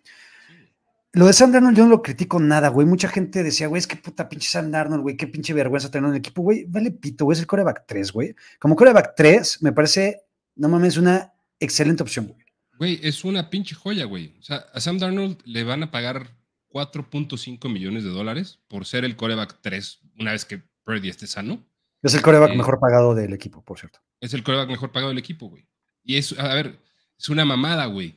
Lo 1.12 1.28
de 1.28 1.34
Sam 1.34 1.52
Darnold 1.52 1.78
yo 1.78 1.86
no 1.86 1.90
lo 1.90 2.02
critico 2.02 2.40
nada, 2.40 2.70
güey. 2.70 2.86
Mucha 2.86 3.08
gente 3.08 3.42
decía, 3.42 3.68
güey, 3.68 3.80
es 3.80 3.88
que 3.88 3.96
puta 3.96 4.28
pinche 4.30 4.50
Sam 4.50 4.70
Darnold, 4.70 5.02
güey, 5.02 5.18
qué 5.18 5.28
pinche 5.28 5.54
vergüenza 5.54 5.90
tener 5.90 6.10
un 6.10 6.16
equipo, 6.16 6.42
güey. 6.42 6.66
Vale 6.66 6.92
pito, 6.92 7.26
güey, 7.26 7.36
es 7.36 7.40
el 7.40 7.48
coreback 7.48 7.86
3, 7.88 8.12
güey. 8.12 8.36
Como 8.60 8.76
coreback 8.76 9.14
3, 9.16 9.62
me 9.62 9.72
parece, 9.72 10.24
no 10.56 10.70
mames, 10.70 10.98
una 10.98 11.34
excelente 11.60 12.04
opción, 12.04 12.28
güey. 12.28 12.45
Güey, 12.78 13.00
es 13.04 13.24
una 13.24 13.50
pinche 13.50 13.76
joya, 13.76 14.06
güey. 14.06 14.36
O 14.40 14.44
sea, 14.44 14.66
a 14.74 14.80
Sam 14.80 14.98
Darnold 14.98 15.42
le 15.46 15.64
van 15.64 15.84
a 15.84 15.92
pagar 15.92 16.36
4.5 16.70 17.72
millones 17.72 18.04
de 18.04 18.10
dólares 18.10 18.60
por 18.68 18.86
ser 18.86 19.06
el 19.06 19.16
coreback 19.16 19.60
3 19.62 20.00
una 20.20 20.34
vez 20.34 20.46
que 20.46 20.62
Purdy 20.84 21.10
esté 21.10 21.28
sano. 21.28 21.66
Es 22.02 22.14
el 22.14 22.22
coreback 22.22 22.52
eh, 22.52 22.58
mejor 22.58 22.80
pagado 22.80 23.16
del 23.16 23.34
equipo, 23.34 23.64
por 23.64 23.80
cierto. 23.80 24.00
Es 24.20 24.34
el 24.34 24.44
coreback 24.44 24.70
mejor 24.70 24.92
pagado 24.92 25.10
del 25.10 25.18
equipo, 25.18 25.48
güey. 25.48 25.68
Y 26.04 26.18
es, 26.18 26.38
a 26.38 26.54
ver, 26.54 26.80
es 27.18 27.30
una 27.30 27.46
mamada, 27.46 27.86
güey. 27.86 28.16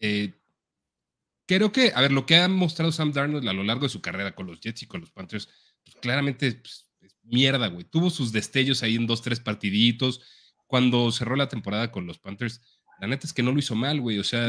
Eh, 0.00 0.34
creo 1.46 1.72
que, 1.72 1.92
a 1.94 2.00
ver, 2.00 2.12
lo 2.12 2.26
que 2.26 2.36
ha 2.36 2.48
mostrado 2.48 2.92
Sam 2.92 3.12
Darnold 3.12 3.48
a 3.48 3.52
lo 3.52 3.64
largo 3.64 3.84
de 3.84 3.88
su 3.88 4.00
carrera 4.00 4.34
con 4.34 4.46
los 4.46 4.60
Jets 4.60 4.82
y 4.82 4.86
con 4.86 5.00
los 5.00 5.10
Panthers, 5.10 5.48
pues 5.82 5.96
claramente 5.96 6.52
pues, 6.52 6.90
es 7.00 7.16
mierda, 7.22 7.68
güey. 7.68 7.84
Tuvo 7.84 8.10
sus 8.10 8.32
destellos 8.32 8.82
ahí 8.82 8.96
en 8.96 9.06
dos, 9.06 9.22
tres 9.22 9.40
partiditos. 9.40 10.20
Cuando 10.66 11.10
cerró 11.10 11.36
la 11.36 11.48
temporada 11.48 11.90
con 11.90 12.06
los 12.06 12.18
Panthers, 12.18 12.60
la 13.04 13.10
neta 13.10 13.26
es 13.26 13.32
que 13.32 13.42
no 13.42 13.52
lo 13.52 13.58
hizo 13.58 13.74
mal, 13.74 14.00
güey. 14.00 14.18
O 14.18 14.24
sea, 14.24 14.48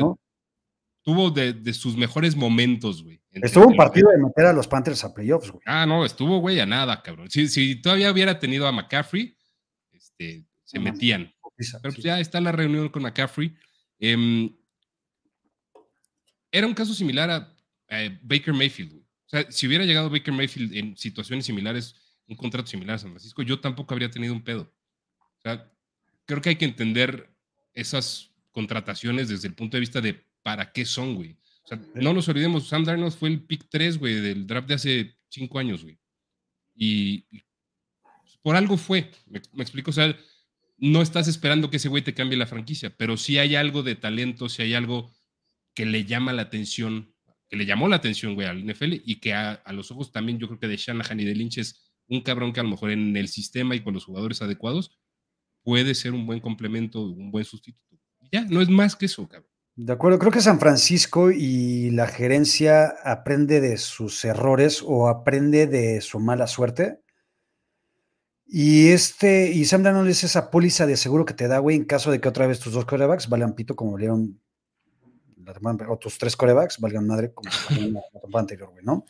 tuvo 1.03 1.29
de, 1.29 1.73
sus 1.73 1.97
mejores 1.97 2.35
momentos, 2.35 3.03
güey. 3.03 3.21
Estuvo 3.31 3.67
un 3.67 3.75
partido 3.75 4.09
de 4.11 4.17
meter 4.17 4.45
a 4.45 4.53
los 4.53 4.67
Panthers 4.67 5.03
a 5.03 5.13
playoffs, 5.13 5.51
güey. 5.51 5.61
Ah, 5.65 5.85
no, 5.85 6.05
estuvo, 6.05 6.39
güey, 6.39 6.59
a 6.59 6.65
nada, 6.65 7.01
cabrón. 7.03 7.29
Si, 7.29 7.47
si 7.49 7.81
todavía 7.81 8.11
hubiera 8.11 8.39
tenido 8.39 8.65
a 8.67 8.71
McCaffrey, 8.71 9.37
este, 9.91 10.45
se 10.63 10.79
metían. 10.79 11.33
Pero 11.57 11.93
pues 11.93 11.97
ya 11.97 12.19
está 12.19 12.39
la 12.39 12.51
reunión 12.51 12.89
con 12.89 13.03
McCaffrey. 13.03 13.53
Eh, 13.99 14.49
era 16.51 16.67
un 16.67 16.73
caso 16.73 16.93
similar 16.93 17.29
a 17.29 17.55
Baker 18.23 18.53
Mayfield. 18.53 18.93
O 18.93 19.29
sea, 19.29 19.51
si 19.51 19.67
hubiera 19.67 19.85
llegado 19.85 20.09
Baker 20.09 20.33
Mayfield 20.33 20.73
en 20.73 20.97
situaciones 20.97 21.45
similares, 21.45 21.95
un 22.27 22.35
contrato 22.35 22.67
similar 22.67 22.95
a 22.95 22.99
San 22.99 23.11
Francisco, 23.11 23.41
yo 23.41 23.59
tampoco 23.59 23.93
habría 23.93 24.09
tenido 24.09 24.33
un 24.33 24.43
pedo. 24.43 24.73
O 25.19 25.41
sea, 25.41 25.71
creo 26.25 26.41
que 26.41 26.49
hay 26.49 26.55
que 26.55 26.65
entender 26.65 27.29
esas 27.73 28.34
contrataciones 28.55 29.27
desde 29.27 29.49
el 29.49 29.53
punto 29.53 29.75
de 29.75 29.81
vista 29.81 29.99
de 29.99 30.25
para 30.41 30.71
qué 30.71 30.85
son, 30.85 31.15
güey. 31.15 31.37
O 31.65 31.67
sea, 31.67 31.81
no 31.93 32.13
nos 32.13 32.29
olvidemos, 32.29 32.69
Sam 32.69 32.85
Darnold 32.85 33.13
fue 33.13 33.27
el 33.27 33.43
pick 33.43 33.67
3, 33.69 33.97
güey, 33.97 34.21
del 34.21 34.47
draft 34.47 34.69
de 34.69 34.73
hace 34.75 35.17
5 35.27 35.59
años, 35.59 35.83
güey. 35.83 35.99
Y, 36.73 37.25
por 38.41 38.55
algo 38.55 38.77
fue, 38.77 39.11
me, 39.25 39.41
me, 39.51 39.63
explico, 39.63 39.89
o 39.89 39.93
sea, 39.93 40.15
no 40.77 41.01
estás 41.01 41.27
esperando 41.27 41.69
que 41.69 41.77
ese 41.77 41.89
güey 41.89 42.01
te 42.01 42.13
cambie 42.13 42.37
la 42.37 42.47
franquicia, 42.47 42.95
pero 42.95 43.17
si 43.17 43.39
hay 43.39 43.55
algo 43.55 43.83
de 43.83 43.95
talento, 43.95 44.47
si 44.47 44.61
hay 44.61 44.73
algo 44.73 45.13
que 45.73 45.85
le 45.85 46.05
llama 46.05 46.31
la 46.31 46.43
atención, 46.43 47.13
que 47.49 47.57
le 47.57 47.65
llamó 47.65 47.89
la 47.89 47.97
atención, 47.97 48.35
güey, 48.35 48.47
al 48.47 48.65
NFL 48.65 48.93
y 49.03 49.19
que 49.19 49.33
a, 49.33 49.61
los 49.73 49.91
ojos 49.91 50.11
también 50.11 50.39
yo 50.39 50.47
creo 50.47 50.59
que 50.59 50.67
de 50.67 50.77
Shanahan 50.77 51.19
y 51.19 51.25
de 51.25 51.35
Lynch 51.35 51.57
es 51.57 51.91
un 52.07 52.21
cabrón 52.21 52.53
que 52.53 52.61
a 52.61 52.63
lo 52.63 52.69
mejor 52.69 52.91
en 52.91 53.17
el 53.17 53.27
sistema 53.27 53.75
y 53.75 53.81
con 53.81 53.93
los 53.93 54.05
jugadores 54.05 54.41
adecuados 54.41 54.97
puede 55.63 55.95
ser 55.95 56.13
un 56.13 56.25
buen 56.25 56.39
complemento, 56.39 57.01
un 57.01 57.31
buen 57.31 57.43
sustituto. 57.43 57.84
Ya, 58.35 58.45
no 58.45 58.61
es 58.61 58.69
más 58.69 58.95
que 58.95 59.05
eso, 59.05 59.27
cabrón. 59.27 59.49
De 59.77 59.91
acuerdo, 59.93 60.19
creo 60.19 60.31
que 60.31 60.41
San 60.41 60.59
Francisco 60.59 61.31
y 61.31 61.91
la 61.91 62.07
gerencia 62.07 62.95
aprende 63.03 63.59
de 63.59 63.77
sus 63.77 64.23
errores 64.23 64.81
o 64.85 65.09
aprende 65.09 65.67
de 65.67 65.99
su 66.01 66.19
mala 66.19 66.47
suerte. 66.47 67.01
Y 68.45 68.89
este, 68.89 69.51
y 69.51 69.65
Sam 69.65 69.83
Darnold 69.83 70.09
es 70.09 70.23
esa 70.23 70.49
póliza 70.51 70.85
de 70.85 70.97
seguro 70.97 71.25
que 71.25 71.33
te 71.33 71.47
da, 71.47 71.59
güey, 71.59 71.75
en 71.75 71.85
caso 71.85 72.11
de 72.11 72.21
que 72.21 72.29
otra 72.29 72.47
vez 72.47 72.59
tus 72.59 72.73
dos 72.73 72.85
quarterbacks 72.85 73.27
valgan 73.27 73.55
pito 73.55 73.75
como 73.75 73.93
valieron 73.93 74.39
otros 75.87 76.17
tres 76.17 76.35
corebacks, 76.35 76.79
valgan 76.79 77.07
madre, 77.07 77.33
como 77.33 77.49
la 78.29 78.39
anterior, 78.39 78.69
güey, 78.71 78.83
¿no? 78.83 79.05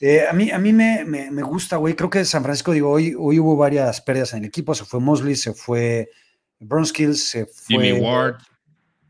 Eh, 0.00 0.26
a 0.28 0.32
mí, 0.32 0.50
a 0.50 0.58
mí 0.58 0.72
me, 0.72 1.04
me, 1.04 1.42
gusta, 1.42 1.76
güey. 1.76 1.94
Creo 1.94 2.10
que 2.10 2.24
San 2.24 2.42
Francisco, 2.42 2.72
digo, 2.72 2.90
hoy, 2.90 3.14
hoy 3.18 3.38
hubo 3.38 3.56
varias 3.56 4.00
pérdidas 4.00 4.32
en 4.32 4.40
el 4.40 4.46
equipo. 4.46 4.74
Se 4.74 4.84
fue 4.84 5.00
Mosley, 5.00 5.36
se 5.36 5.54
fue 5.54 6.10
Bronskills, 6.58 7.22
se 7.22 7.46
fue. 7.46 7.76
Jimmy 7.76 7.92
Ward. 8.00 8.36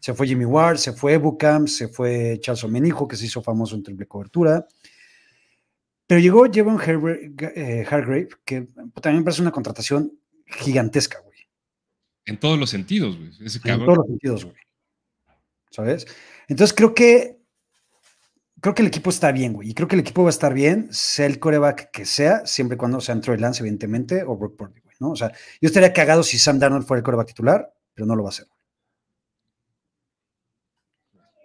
Se 0.02 0.14
fue 0.14 0.26
Jimmy 0.26 0.44
Ward, 0.44 0.78
se 0.78 0.92
fue 0.92 1.12
Ebucam, 1.12 1.68
se 1.68 1.86
fue 1.86 2.36
Charles 2.40 2.64
Omenijo, 2.64 3.06
que 3.06 3.14
se 3.14 3.26
hizo 3.26 3.40
famoso 3.40 3.76
en 3.76 3.84
triple 3.84 4.08
cobertura. 4.08 4.66
Pero 6.08 6.20
llegó 6.20 6.44
Jevon 6.52 6.80
eh, 6.84 7.86
Hargrave, 7.88 8.28
que 8.44 8.66
también 9.00 9.18
me 9.18 9.22
parece 9.22 9.42
una 9.42 9.52
contratación 9.52 10.12
gigantesca, 10.44 11.20
güey. 11.20 11.38
En 12.24 12.36
todos 12.36 12.58
los 12.58 12.70
sentidos, 12.70 13.16
güey. 13.16 13.30
En 13.64 13.78
todos 13.84 13.98
los 13.98 14.06
sentidos, 14.08 14.44
güey. 14.44 14.56
¿Sabes? 15.70 16.08
Entonces 16.48 16.74
creo 16.74 16.94
que 16.94 17.38
creo 18.60 18.74
que 18.74 18.82
el 18.82 18.88
equipo 18.88 19.10
está 19.10 19.30
bien, 19.30 19.52
güey. 19.52 19.70
Y 19.70 19.74
creo 19.74 19.86
que 19.86 19.94
el 19.94 20.00
equipo 20.00 20.24
va 20.24 20.30
a 20.30 20.36
estar 20.36 20.52
bien, 20.52 20.88
sea 20.90 21.26
el 21.26 21.38
coreback 21.38 21.92
que 21.92 22.06
sea, 22.06 22.44
siempre 22.44 22.74
y 22.74 22.78
cuando 22.78 23.00
sea 23.00 23.20
Troy 23.20 23.38
Lance, 23.38 23.60
evidentemente, 23.60 24.24
o 24.24 24.36
Brock 24.36 24.56
Purdy, 24.56 24.80
güey, 24.80 24.96
¿no? 24.98 25.12
O 25.12 25.16
sea, 25.16 25.30
yo 25.60 25.68
estaría 25.68 25.92
cagado 25.92 26.24
si 26.24 26.38
Sam 26.38 26.58
Darnold 26.58 26.86
fuera 26.86 26.98
el 26.98 27.04
coreback 27.04 27.28
titular, 27.28 27.72
pero 27.94 28.04
no 28.04 28.16
lo 28.16 28.24
va 28.24 28.30
a 28.30 28.32
hacer. 28.32 28.48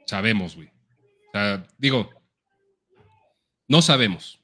Sabemos, 0.07 0.55
güey. 0.55 0.67
O 0.67 1.31
sea, 1.31 1.67
digo, 1.77 2.09
no 3.67 3.81
sabemos. 3.81 4.39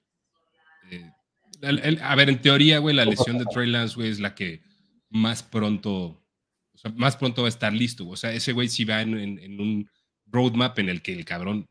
Eh, 0.92 1.12
a 2.02 2.16
ver, 2.16 2.30
en 2.30 2.42
teoría, 2.42 2.80
güey, 2.80 2.96
la 2.96 3.06
lesión 3.06 3.40
de 3.40 3.46
Trey 3.46 3.70
Lance, 3.70 3.96
güey, 3.96 4.10
es 4.10 4.20
la 4.20 4.36
que 4.36 4.62
más 5.10 5.42
pronto, 5.42 5.92
o 6.74 6.78
sea, 6.78 6.92
más 6.92 7.18
pronto 7.18 7.42
va 7.42 7.48
a 7.48 7.50
estar 7.50 7.74
listo. 7.74 8.08
O 8.08 8.16
sea, 8.16 8.34
ese 8.34 8.52
güey 8.52 8.68
sí 8.68 8.84
va 8.84 9.02
en 9.02 9.60
un 9.60 9.90
roadmap 10.28 10.78
en 10.80 10.90
el 10.90 11.02
que 11.02 11.14
el 11.14 11.26
cabrón 11.26 11.68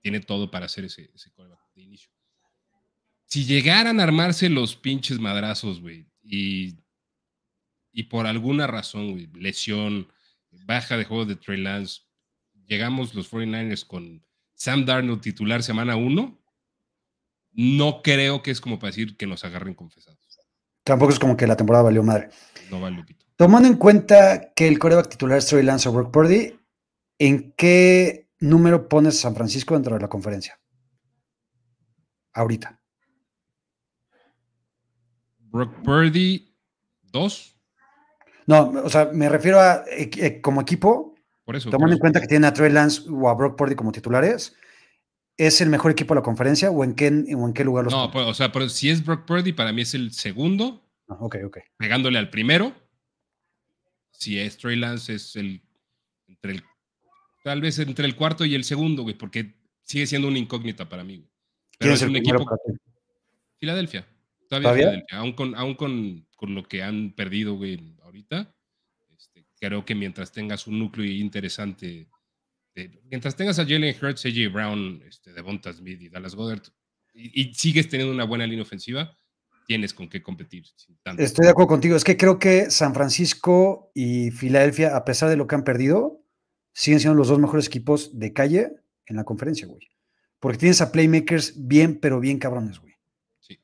tiene 0.00 0.20
todo 0.20 0.50
para 0.50 0.66
hacer 0.66 0.84
ese, 0.84 1.10
ese 1.14 1.30
de 1.74 1.82
inicio. 1.82 2.10
Si 3.26 3.44
llegaran 3.44 4.00
a 4.00 4.02
armarse 4.02 4.48
los 4.48 4.74
pinches 4.74 5.18
madrazos, 5.20 5.80
güey, 5.80 6.06
y, 6.22 6.76
y 7.92 8.04
por 8.04 8.26
alguna 8.26 8.66
razón, 8.66 9.12
güey, 9.12 9.28
lesión, 9.34 10.08
baja 10.64 10.96
de 10.96 11.04
juego 11.04 11.26
de 11.26 11.36
Trey 11.36 11.60
Lance, 11.60 12.00
llegamos 12.70 13.14
los 13.14 13.30
49ers 13.30 13.86
con 13.86 14.24
Sam 14.54 14.86
Darnold 14.86 15.20
titular 15.20 15.62
semana 15.62 15.96
1, 15.96 16.38
no 17.52 18.02
creo 18.02 18.42
que 18.42 18.52
es 18.52 18.60
como 18.60 18.78
para 18.78 18.92
decir 18.92 19.16
que 19.16 19.26
nos 19.26 19.44
agarren 19.44 19.74
confesados. 19.74 20.18
Tampoco 20.84 21.12
es 21.12 21.18
como 21.18 21.36
que 21.36 21.46
la 21.46 21.56
temporada 21.56 21.84
valió 21.84 22.02
madre. 22.02 22.30
No 22.70 22.80
vale, 22.80 23.04
pito. 23.04 23.26
Tomando 23.36 23.68
en 23.68 23.76
cuenta 23.76 24.52
que 24.54 24.68
el 24.68 24.78
coreback 24.78 25.08
titular 25.08 25.38
es 25.38 25.46
Trey 25.46 25.62
Lance 25.62 25.88
o 25.88 25.92
Brock 25.92 26.10
Purdy, 26.10 26.54
¿En 27.20 27.52
qué 27.52 28.30
número 28.38 28.88
pones 28.88 29.20
San 29.20 29.34
Francisco 29.34 29.74
dentro 29.74 29.94
de 29.94 30.00
la 30.00 30.08
conferencia? 30.08 30.58
Ahorita. 32.32 32.80
Brock 35.38 35.82
Purdy, 35.84 36.50
dos. 37.02 37.54
No, 38.46 38.70
o 38.70 38.88
sea, 38.88 39.10
me 39.12 39.28
refiero 39.28 39.60
a 39.60 39.84
eh, 39.90 40.10
eh, 40.16 40.40
como 40.40 40.62
equipo. 40.62 41.09
Por 41.50 41.56
eso. 41.56 41.68
Tomando 41.68 41.94
en 41.94 41.98
cuenta 41.98 42.20
que 42.20 42.28
tiene 42.28 42.46
a 42.46 42.52
Trey 42.52 42.70
Lance 42.70 43.02
o 43.10 43.28
a 43.28 43.34
Brock 43.34 43.58
Purdy 43.58 43.74
como 43.74 43.90
titulares, 43.90 44.56
¿es 45.36 45.60
el 45.60 45.68
mejor 45.68 45.90
equipo 45.90 46.14
de 46.14 46.20
la 46.20 46.22
conferencia 46.22 46.70
o 46.70 46.84
en 46.84 46.94
qué, 46.94 47.08
en 47.08 47.52
qué 47.52 47.64
lugar 47.64 47.86
los 47.86 47.92
No, 47.92 48.08
pues, 48.12 48.24
o 48.24 48.34
sea, 48.34 48.52
pero 48.52 48.68
si 48.68 48.88
es 48.88 49.04
Brock 49.04 49.26
Purdy, 49.26 49.52
para 49.52 49.72
mí 49.72 49.82
es 49.82 49.92
el 49.94 50.12
segundo. 50.12 50.88
Ah, 51.08 51.16
ok, 51.18 51.38
ok. 51.46 51.58
Pegándole 51.76 52.20
al 52.20 52.30
primero. 52.30 52.72
Si 54.12 54.38
es 54.38 54.58
Trey 54.58 54.76
Lance, 54.76 55.12
es 55.12 55.34
el 55.34 55.60
entre 56.28 56.52
el 56.52 56.62
Tal 57.42 57.60
vez 57.60 57.80
entre 57.80 58.06
el 58.06 58.14
cuarto 58.14 58.44
y 58.44 58.54
el 58.54 58.62
segundo, 58.62 59.02
güey, 59.02 59.18
porque 59.18 59.56
sigue 59.82 60.06
siendo 60.06 60.28
una 60.28 60.38
incógnita 60.38 60.88
para 60.88 61.02
mí, 61.02 61.16
güey. 61.16 61.30
Pero 61.80 61.94
es, 61.94 62.02
un 62.02 62.14
equipo. 62.14 62.46
Filadelfia. 63.58 64.06
Todavía, 64.48 64.72
Filadelfia. 64.72 65.18
Aún, 65.18 65.32
con, 65.32 65.56
aún 65.56 65.74
con, 65.74 66.26
lo 66.42 66.62
que 66.62 66.84
han 66.84 67.10
perdido, 67.10 67.56
güey, 67.56 67.96
ahorita. 68.04 68.54
Creo 69.60 69.84
que 69.84 69.94
mientras 69.94 70.32
tengas 70.32 70.66
un 70.66 70.78
núcleo 70.78 71.04
interesante, 71.04 72.08
mientras 73.10 73.36
tengas 73.36 73.58
a 73.58 73.64
Jalen 73.64 73.94
Hurts, 74.00 74.24
AJ 74.24 74.52
Brown, 74.52 75.02
este, 75.06 75.32
Devonta 75.32 75.72
Smith 75.72 76.00
y 76.00 76.08
Dallas 76.08 76.34
Goddard, 76.34 76.62
y, 77.12 77.52
sigues 77.54 77.88
teniendo 77.88 78.14
una 78.14 78.24
buena 78.24 78.46
línea 78.46 78.62
ofensiva, 78.62 79.14
tienes 79.66 79.92
con 79.92 80.08
qué 80.08 80.22
competir. 80.22 80.64
Estoy 81.18 81.44
de 81.44 81.50
acuerdo 81.50 81.68
contigo. 81.68 81.96
Es 81.96 82.04
que 82.04 82.16
creo 82.16 82.38
que 82.38 82.70
San 82.70 82.94
Francisco 82.94 83.90
y 83.94 84.30
Filadelfia, 84.30 84.96
a 84.96 85.04
pesar 85.04 85.28
de 85.28 85.36
lo 85.36 85.46
que 85.46 85.56
han 85.56 85.64
perdido, 85.64 86.24
siguen 86.72 87.00
siendo 87.00 87.16
los 87.16 87.28
dos 87.28 87.38
mejores 87.38 87.66
equipos 87.66 88.18
de 88.18 88.32
calle 88.32 88.72
en 89.06 89.16
la 89.16 89.24
conferencia, 89.24 89.66
güey. 89.66 89.88
Porque 90.38 90.58
tienes 90.58 90.80
a 90.80 90.90
playmakers 90.90 91.54
bien, 91.68 91.98
pero 92.00 92.18
bien 92.18 92.38
cabrones, 92.38 92.80
güey. 92.80 92.94
Sí. 93.40 93.60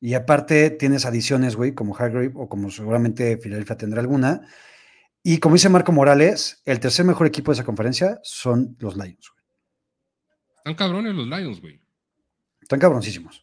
Y 0.00 0.14
aparte 0.14 0.70
tienes 0.70 1.04
adiciones, 1.04 1.54
güey, 1.56 1.74
como 1.74 1.94
Hargrave 1.94 2.32
o 2.34 2.48
como 2.48 2.70
seguramente 2.70 3.36
Filadelfia 3.36 3.76
tendrá 3.76 4.00
alguna. 4.00 4.48
Y 5.26 5.38
como 5.38 5.54
dice 5.54 5.70
Marco 5.70 5.90
Morales, 5.90 6.60
el 6.66 6.80
tercer 6.80 7.06
mejor 7.06 7.26
equipo 7.26 7.50
de 7.50 7.54
esa 7.54 7.64
conferencia 7.64 8.20
son 8.22 8.76
los 8.78 8.94
Lions, 8.94 9.30
güey. 9.30 9.44
Están 10.58 10.74
cabrones 10.74 11.14
los 11.14 11.26
Lions, 11.26 11.62
güey. 11.62 11.80
Están 12.60 12.78
cabroncísimos. 12.78 13.42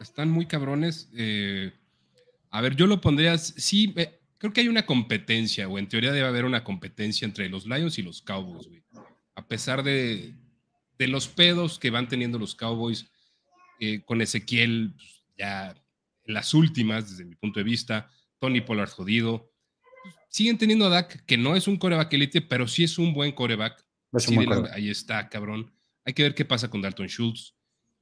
Están 0.00 0.30
muy 0.30 0.44
cabrones. 0.44 1.08
Eh, 1.16 1.72
a 2.50 2.60
ver, 2.60 2.76
yo 2.76 2.86
lo 2.86 3.00
pondría, 3.00 3.38
sí, 3.38 3.94
eh, 3.96 4.20
creo 4.36 4.52
que 4.52 4.60
hay 4.60 4.68
una 4.68 4.84
competencia, 4.84 5.66
o 5.66 5.78
en 5.78 5.88
teoría 5.88 6.12
debe 6.12 6.28
haber 6.28 6.44
una 6.44 6.62
competencia 6.62 7.24
entre 7.24 7.48
los 7.48 7.66
Lions 7.66 7.98
y 7.98 8.02
los 8.02 8.20
Cowboys, 8.20 8.68
güey. 8.68 8.82
A 9.36 9.48
pesar 9.48 9.82
de, 9.82 10.34
los 10.98 11.26
pedos 11.28 11.78
que 11.78 11.88
van 11.88 12.06
teniendo 12.06 12.38
los 12.38 12.54
Cowboys 12.54 13.10
eh, 13.78 14.02
con 14.04 14.20
Ezequiel, 14.20 14.92
pues, 14.94 15.24
ya 15.38 15.74
en 16.24 16.34
las 16.34 16.52
últimas, 16.52 17.08
desde 17.08 17.24
mi 17.24 17.34
punto 17.34 17.60
de 17.60 17.64
vista, 17.64 18.10
Tony 18.38 18.60
Pollard 18.60 18.90
jodido. 18.90 19.49
Siguen 20.30 20.58
teniendo 20.58 20.86
a 20.86 20.90
Dak, 20.90 21.24
que 21.26 21.36
no 21.36 21.56
es 21.56 21.66
un 21.66 21.76
coreback 21.76 22.12
elite, 22.12 22.40
pero 22.40 22.68
sí 22.68 22.84
es 22.84 22.98
un 22.98 23.12
buen 23.12 23.32
coreback. 23.32 23.84
ahí 24.72 24.88
está, 24.88 25.28
cabrón. 25.28 25.72
Hay 26.04 26.14
que 26.14 26.22
ver 26.22 26.34
qué 26.34 26.44
pasa 26.44 26.70
con 26.70 26.80
Dalton 26.80 27.08
Schultz. 27.08 27.54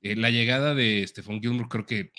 Eh, 0.03 0.15
la 0.15 0.31
llegada 0.31 0.75
de 0.75 1.05
Stephon 1.07 1.41
Gilmore 1.41 1.69
creo 1.69 1.87
que 1.87 2.13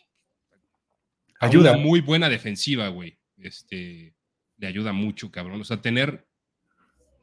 ayuda. 1.39 1.71
Una 1.73 1.79
muy 1.79 2.01
buena 2.01 2.27
defensiva, 2.27 2.87
güey. 2.89 3.19
Este, 3.37 4.15
le 4.57 4.67
ayuda 4.67 4.93
mucho, 4.93 5.31
cabrón. 5.31 5.61
O 5.61 5.63
sea, 5.63 5.79
tener 5.79 6.27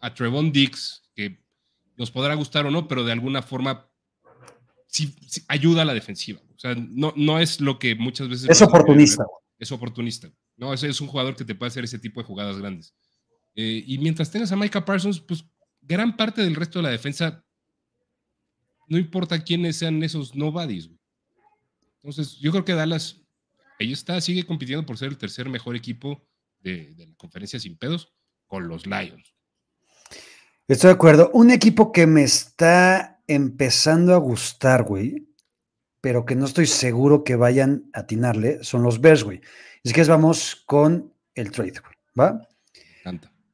a 0.01 0.15
Trevon 0.15 0.53
Dix, 0.53 1.11
que 1.15 1.41
nos 1.97 2.13
podrá 2.13 2.35
gustar 2.35 2.67
o 2.67 2.71
no, 2.71 2.87
pero 2.87 3.05
de 3.05 3.13
alguna 3.13 3.43
forma 3.43 3.91
sí, 4.87 5.15
ayuda 5.49 5.83
a 5.83 5.85
la 5.85 5.95
defensiva. 5.95 6.41
O 6.55 6.59
sea, 6.59 6.77
no, 6.77 7.13
no 7.17 7.41
es 7.41 7.61
lo 7.61 7.81
que 7.81 7.97
muchas 7.97 8.29
veces... 8.29 8.49
Es 8.49 8.63
oportunista. 8.63 9.27
Es 9.59 9.73
oportunista. 9.73 10.31
No, 10.57 10.73
es, 10.73 10.83
es 10.83 11.01
un 11.01 11.09
jugador 11.09 11.37
que 11.37 11.45
te 11.45 11.55
puede 11.55 11.69
hacer 11.69 11.85
ese 11.85 11.99
tipo 11.99 12.21
de 12.21 12.27
jugadas 12.27 12.59
grandes. 12.59 12.95
Eh, 13.55 13.83
y 13.87 13.99
mientras 13.99 14.31
tengas 14.31 14.53
a 14.53 14.57
Micah 14.57 14.85
Parsons, 14.85 15.21
pues 15.21 15.45
gran 15.81 16.17
parte 16.17 16.43
del 16.43 16.55
resto 16.55 16.79
de 16.79 16.85
la 16.85 16.91
defensa 16.91 17.45
no 18.89 18.99
importa 18.99 19.43
quiénes 19.43 19.77
sean 19.77 20.03
esos 20.03 20.35
nobodies. 20.35 20.91
Entonces, 22.03 22.39
yo 22.39 22.53
creo 22.53 22.65
que 22.65 22.75
Dallas, 22.75 23.21
ahí 23.81 23.93
está, 23.93 24.21
sigue 24.21 24.45
compitiendo 24.45 24.87
por 24.87 24.97
ser 24.97 25.09
el 25.09 25.19
tercer 25.19 25.49
mejor 25.49 25.75
equipo 25.75 26.25
de, 26.61 26.95
la 26.97 27.15
conferencia 27.17 27.59
sin 27.59 27.77
pedos 27.77 28.15
con 28.47 28.69
los 28.69 28.87
Lions. 28.87 29.35
Estoy 30.69 30.89
de 30.89 30.95
acuerdo. 30.95 31.31
Un 31.33 31.51
equipo 31.51 31.93
que 31.93 32.07
me 32.07 32.23
está 32.23 33.23
empezando 33.27 34.15
a 34.15 34.19
gustar, 34.19 34.85
güey, 34.85 35.29
pero 36.01 36.25
que 36.25 36.37
no 36.37 36.45
estoy 36.45 36.67
seguro 36.67 37.25
que 37.25 37.35
vayan 37.35 37.91
a 37.93 38.01
atinarle, 38.01 38.63
son 38.63 38.83
los 38.83 39.01
Bears, 39.01 39.25
güey. 39.25 39.41
Es 39.87 39.93
que 39.93 40.03
vamos 40.03 40.65
con 40.67 41.13
el 41.33 41.53
trade, 41.53 41.75
¿va? 42.19 42.41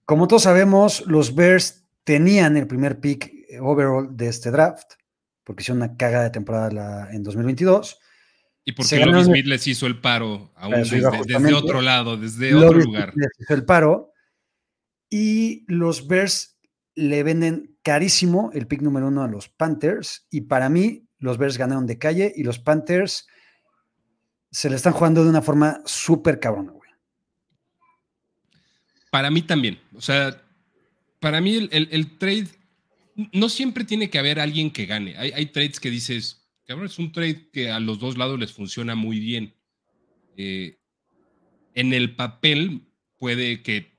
Como 0.06 0.26
todos 0.26 0.44
sabemos, 0.44 1.04
los 1.06 1.34
Bears 1.34 1.84
tenían 2.04 2.56
el 2.56 2.66
primer 2.66 3.00
pick 3.00 3.30
overall 3.60 4.16
de 4.16 4.28
este 4.28 4.50
draft 4.50 4.94
porque 5.44 5.62
hicieron 5.62 5.82
una 5.82 5.94
caga 5.98 6.22
de 6.22 6.30
temporada 6.30 7.10
en 7.12 7.22
2022. 7.22 7.98
Y 8.64 8.72
porque 8.72 9.04
Lovie 9.04 9.24
Smith 9.24 9.46
les 9.46 9.66
hizo 9.66 9.86
el 9.86 10.00
paro 10.00 10.52
aún 10.56 10.72
desde, 10.76 11.04
otro 11.52 11.82
lado, 11.82 12.16
desde 12.16 12.54
otro 12.54 12.78
lugar. 12.78 13.12
Les 13.14 13.28
hizo 13.38 13.52
el 13.52 13.66
paro. 13.66 14.14
Y 15.10 15.66
los 15.68 16.06
Bears 16.06 16.58
le 16.94 17.22
venden 17.24 17.76
carísimo 17.82 18.50
el 18.54 18.66
pick 18.66 18.80
número 18.80 19.08
uno 19.08 19.22
a 19.22 19.28
los 19.28 19.50
Panthers. 19.50 20.26
Y 20.30 20.42
para 20.42 20.70
mí, 20.70 21.06
los 21.18 21.36
Bears 21.36 21.58
ganaron 21.58 21.86
de 21.86 21.98
calle 21.98 22.32
y 22.34 22.42
los 22.42 22.58
Panthers 22.58 23.26
se 24.52 24.70
le 24.70 24.76
están 24.76 24.92
jugando 24.92 25.24
de 25.24 25.30
una 25.30 25.42
forma 25.42 25.82
súper 25.84 26.38
cabrona, 26.38 26.70
güey. 26.70 26.90
Para 29.10 29.30
mí 29.30 29.42
también. 29.42 29.80
O 29.94 30.00
sea, 30.00 30.40
para 31.18 31.40
mí 31.40 31.68
el 31.70 32.18
trade 32.18 32.48
no 33.32 33.48
siempre 33.48 33.84
tiene 33.84 34.10
que 34.10 34.18
haber 34.18 34.40
alguien 34.40 34.70
que 34.70 34.86
gane. 34.86 35.16
Hay, 35.16 35.46
trades 35.46 35.80
que 35.80 35.90
dices, 35.90 36.48
cabrón, 36.66 36.86
es 36.86 36.98
un 36.98 37.12
trade 37.12 37.50
que 37.50 37.70
a 37.70 37.80
los 37.80 37.98
dos 37.98 38.16
lados 38.16 38.38
les 38.38 38.52
funciona 38.52 38.94
muy 38.94 39.18
bien. 39.20 39.54
Eh, 40.36 40.78
en 41.74 41.92
el 41.92 42.14
papel 42.14 42.82
puede 43.18 43.62
que 43.62 43.98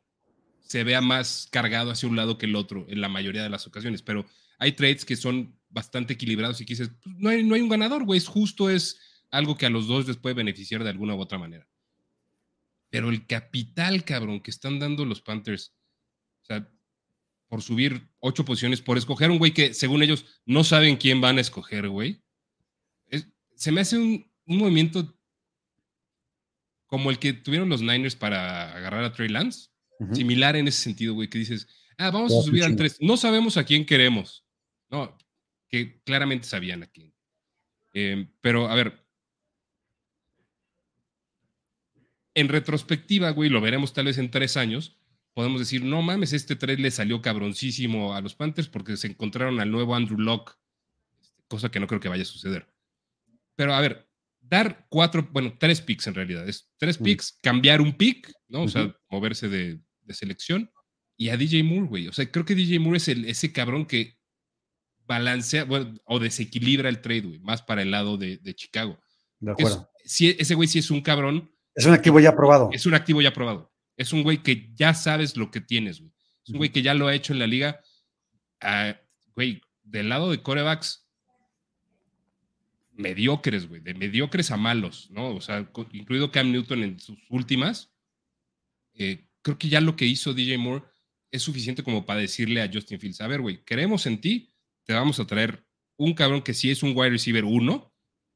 se 0.62 0.84
vea 0.84 1.02
más 1.02 1.48
cargado 1.52 1.92
hacia 1.92 2.10
un 2.10 2.16
lado 2.16 2.38
que 2.38 2.46
el 2.48 2.56
otro 2.56 2.86
en 2.90 3.02
la 3.02 3.10
mayoría 3.10 3.44
de 3.44 3.50
las 3.50 3.68
ocasiones, 3.68 4.02
pero 4.02 4.26
hay 4.58 4.72
trades 4.72 5.06
que 5.06 5.16
son 5.16 5.56
bastante 5.70 6.14
equilibrados 6.14 6.62
y 6.62 6.66
que 6.66 6.74
dices, 6.74 6.92
pues, 7.04 7.16
no, 7.18 7.30
hay, 7.30 7.44
no 7.44 7.56
hay 7.56 7.62
un 7.62 7.70
ganador, 7.70 8.06
güey, 8.06 8.18
es 8.18 8.28
justo, 8.28 8.70
es 8.70 9.00
algo 9.34 9.58
que 9.58 9.66
a 9.66 9.70
los 9.72 9.88
dos 9.88 10.08
les 10.08 10.18
puede 10.18 10.36
beneficiar 10.36 10.84
de 10.84 10.92
alguna 10.92 11.16
u 11.16 11.20
otra 11.20 11.40
manera. 11.40 11.68
Pero 12.92 13.10
el 13.10 13.26
capital, 13.26 14.06
cabrón, 14.06 14.42
que 14.42 14.52
están 14.52 14.78
dando 14.78 15.06
los 15.06 15.22
Panthers, 15.22 15.74
o 16.44 16.46
sea, 16.46 16.70
por 17.48 17.64
subir 17.64 18.08
ocho 18.20 18.46
posiciones, 18.46 18.82
por 18.82 18.98
escoger 18.98 19.32
un 19.32 19.40
güey 19.40 19.52
que 19.52 19.74
según 19.74 20.04
ellos 20.04 20.26
no 20.46 20.64
saben 20.64 20.98
quién 20.98 21.20
van 21.20 21.40
a 21.40 21.42
escoger, 21.42 21.90
güey. 21.90 22.22
se 23.56 23.72
me 23.72 23.82
hace 23.82 23.98
un, 23.98 24.32
movimiento 24.46 25.18
como 26.86 27.10
el 27.10 27.18
que 27.18 27.34
tuvieron 27.34 27.70
los 27.70 27.82
Niners 27.82 28.16
para 28.16 28.72
agarrar 28.76 29.04
a 29.04 29.14
Trey 29.14 29.30
Lance, 29.30 29.70
similar 30.14 30.56
en 30.56 30.68
ese 30.68 30.82
sentido, 30.82 31.16
güey, 31.16 31.28
que 31.28 31.40
dices, 31.40 31.68
ah, 31.98 32.12
vamos 32.12 32.32
a 32.38 32.42
subir 32.44 32.64
al 32.64 32.76
tres, 32.76 32.98
no 33.00 33.18
sabemos 33.18 33.58
a 33.58 33.64
quién 33.64 33.86
queremos, 33.86 34.46
no, 34.90 35.18
que 35.70 36.04
claramente 36.04 36.46
sabían 36.46 36.84
a 36.84 36.88
quién. 36.88 37.16
Em, 37.94 38.32
pero, 38.42 38.68
a 38.68 38.76
ver, 38.76 39.03
en 42.36 42.50
retrospectiva, 42.50 43.30
güey, 43.32 43.50
lo 43.50 43.62
veremos 43.62 43.94
tal 43.94 44.06
vez 44.06 44.18
en 44.18 44.32
tres 44.32 44.58
años, 44.58 44.98
podemos 45.34 45.60
decir, 45.60 45.84
no 45.84 46.02
mames, 46.02 46.34
este 46.34 46.56
trade 46.56 46.78
le 46.78 46.92
salió 46.92 47.22
cabroncísimo 47.22 48.14
a 48.14 48.22
los 48.22 48.36
Panthers 48.36 48.68
porque 48.68 48.98
se 48.98 49.08
encontraron 49.08 49.60
al 49.60 49.72
nuevo 49.72 49.96
Andrew 49.96 50.20
Locke, 50.20 50.54
cosa 51.48 51.70
que 51.70 51.80
no 51.80 51.88
creo 51.88 52.00
que 52.00 52.10
vaya 52.10 52.24
a 52.24 52.26
suceder. 52.26 52.68
Pero 53.56 53.74
a 53.74 53.82
ver, 53.82 54.08
dar 54.42 54.88
cuatro, 54.90 55.30
bueno, 55.32 55.56
tres 55.60 55.82
picks 55.82 56.08
en 56.08 56.16
realidad, 56.16 56.48
es 56.48 56.72
tres 56.78 56.98
picks, 56.98 57.40
cambiar 57.42 57.82
un 57.82 57.94
pick, 57.94 58.32
¿no? 58.48 58.64
O 58.64 58.68
sea, 58.68 58.96
moverse 59.10 59.48
de, 59.48 59.80
selección 60.10 60.70
y 61.18 61.30
a 61.30 61.38
DJ 61.38 61.64
Moore, 61.64 61.88
güey. 61.88 62.08
O 62.08 62.14
sea, 62.14 62.30
creo 62.30 62.46
que 62.46 62.56
DJ 62.56 62.80
Moore 62.80 62.98
es 62.98 63.08
el, 63.08 63.26
ese 63.26 63.52
cabrón 63.52 63.86
que 63.86 64.20
balancea 65.06 65.64
bueno, 65.64 65.96
o 66.06 66.20
desequilibra 66.20 66.90
el 66.90 67.02
trade, 67.02 67.22
güey, 67.22 67.40
más 67.40 67.62
para 67.62 67.82
el 67.82 67.92
lado 67.92 68.18
de, 68.18 68.40
Chicago. 68.56 69.00
De 69.40 69.52
acuerdo. 69.52 69.90
ese 70.04 70.56
güey 70.56 70.68
sí 70.68 70.80
es 70.80 70.92
un 70.92 71.02
cabrón. 71.02 71.53
Es 71.76 71.86
un 71.86 71.94
activo 71.94 72.20
ya 72.20 72.36
probado. 72.36 72.70
Es 72.72 72.86
un 72.86 72.94
activo 72.94 73.22
ya 73.22 73.34
probado. 73.34 73.72
Es 73.98 74.14
un 74.14 74.24
güey 74.24 74.44
que 74.44 74.72
ya 74.76 74.94
sabes 74.94 75.38
lo 75.38 75.52
que 75.52 75.62
tienes, 75.62 76.00
güey. 76.00 76.12
Es 76.46 76.50
un 76.50 76.58
güey 76.58 76.72
que 76.72 76.82
ya 76.82 76.94
lo 76.94 77.08
ha 77.08 77.16
hecho 77.16 77.34
en 77.34 77.40
la 77.40 77.48
liga. 77.48 77.80
Ah, 78.62 78.96
güey, 79.36 79.62
del 79.84 80.10
lado 80.10 80.32
de 80.32 80.42
corebacks, 80.42 81.08
mediocres, 82.92 83.68
güey, 83.68 83.82
de 83.82 83.94
mediocres 83.94 84.52
a 84.52 84.58
malos, 84.58 85.10
¿no? 85.12 85.36
O 85.36 85.42
sea, 85.42 85.70
incluido 85.92 86.32
Cam 86.32 86.52
Newton 86.52 86.84
en 86.84 87.00
sus 87.00 87.18
últimas. 87.30 87.92
Eh, 88.94 89.26
creo 89.42 89.58
que 89.58 89.70
ya 89.70 89.82
lo 89.82 89.96
que 89.96 90.06
hizo 90.06 90.34
DJ 90.34 90.58
Moore 90.58 90.86
es 91.32 91.42
suficiente 91.42 91.84
como 91.84 92.06
para 92.06 92.20
decirle 92.20 92.62
a 92.62 92.70
Justin 92.72 93.00
Fields, 93.00 93.22
a 93.22 93.28
ver, 93.28 93.42
güey, 93.42 93.64
queremos 93.64 94.06
en 94.06 94.22
ti, 94.22 94.54
te 94.84 94.94
vamos 94.94 95.20
a 95.20 95.26
traer 95.26 95.66
un 95.98 96.14
cabrón 96.14 96.44
que 96.44 96.54
sí 96.54 96.70
es 96.70 96.84
un 96.84 96.94
wide 96.96 97.10
receiver 97.10 97.44
uno, 97.44 97.93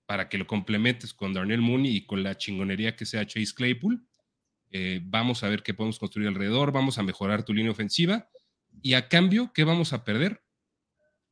para 0.08 0.30
que 0.30 0.38
lo 0.38 0.47
complementes 0.47 1.14
con 1.14 1.34
Darnell 1.34 1.62
Mooney 1.62 1.97
y 1.97 2.05
con 2.05 2.24
la 2.24 2.38
chingonería 2.38 2.95
que 2.95 3.05
sea 3.05 3.28
Chase 3.28 3.53
Claypool. 3.53 4.08
Eh, 4.72 5.01
vamos 5.03 5.43
a 5.43 5.49
ver 5.49 5.62
qué 5.62 5.74
podemos 5.74 5.99
construir 5.99 6.30
alrededor, 6.30 6.72
vamos 6.72 6.97
a 6.97 7.03
mejorar 7.03 7.43
tu 7.43 7.53
línea 7.53 7.72
ofensiva 7.72 8.30
y 8.82 8.93
a 8.93 9.10
cambio, 9.10 9.51
¿qué 9.53 9.64
vamos 9.64 9.93
a 9.93 10.03
perder? 10.03 10.43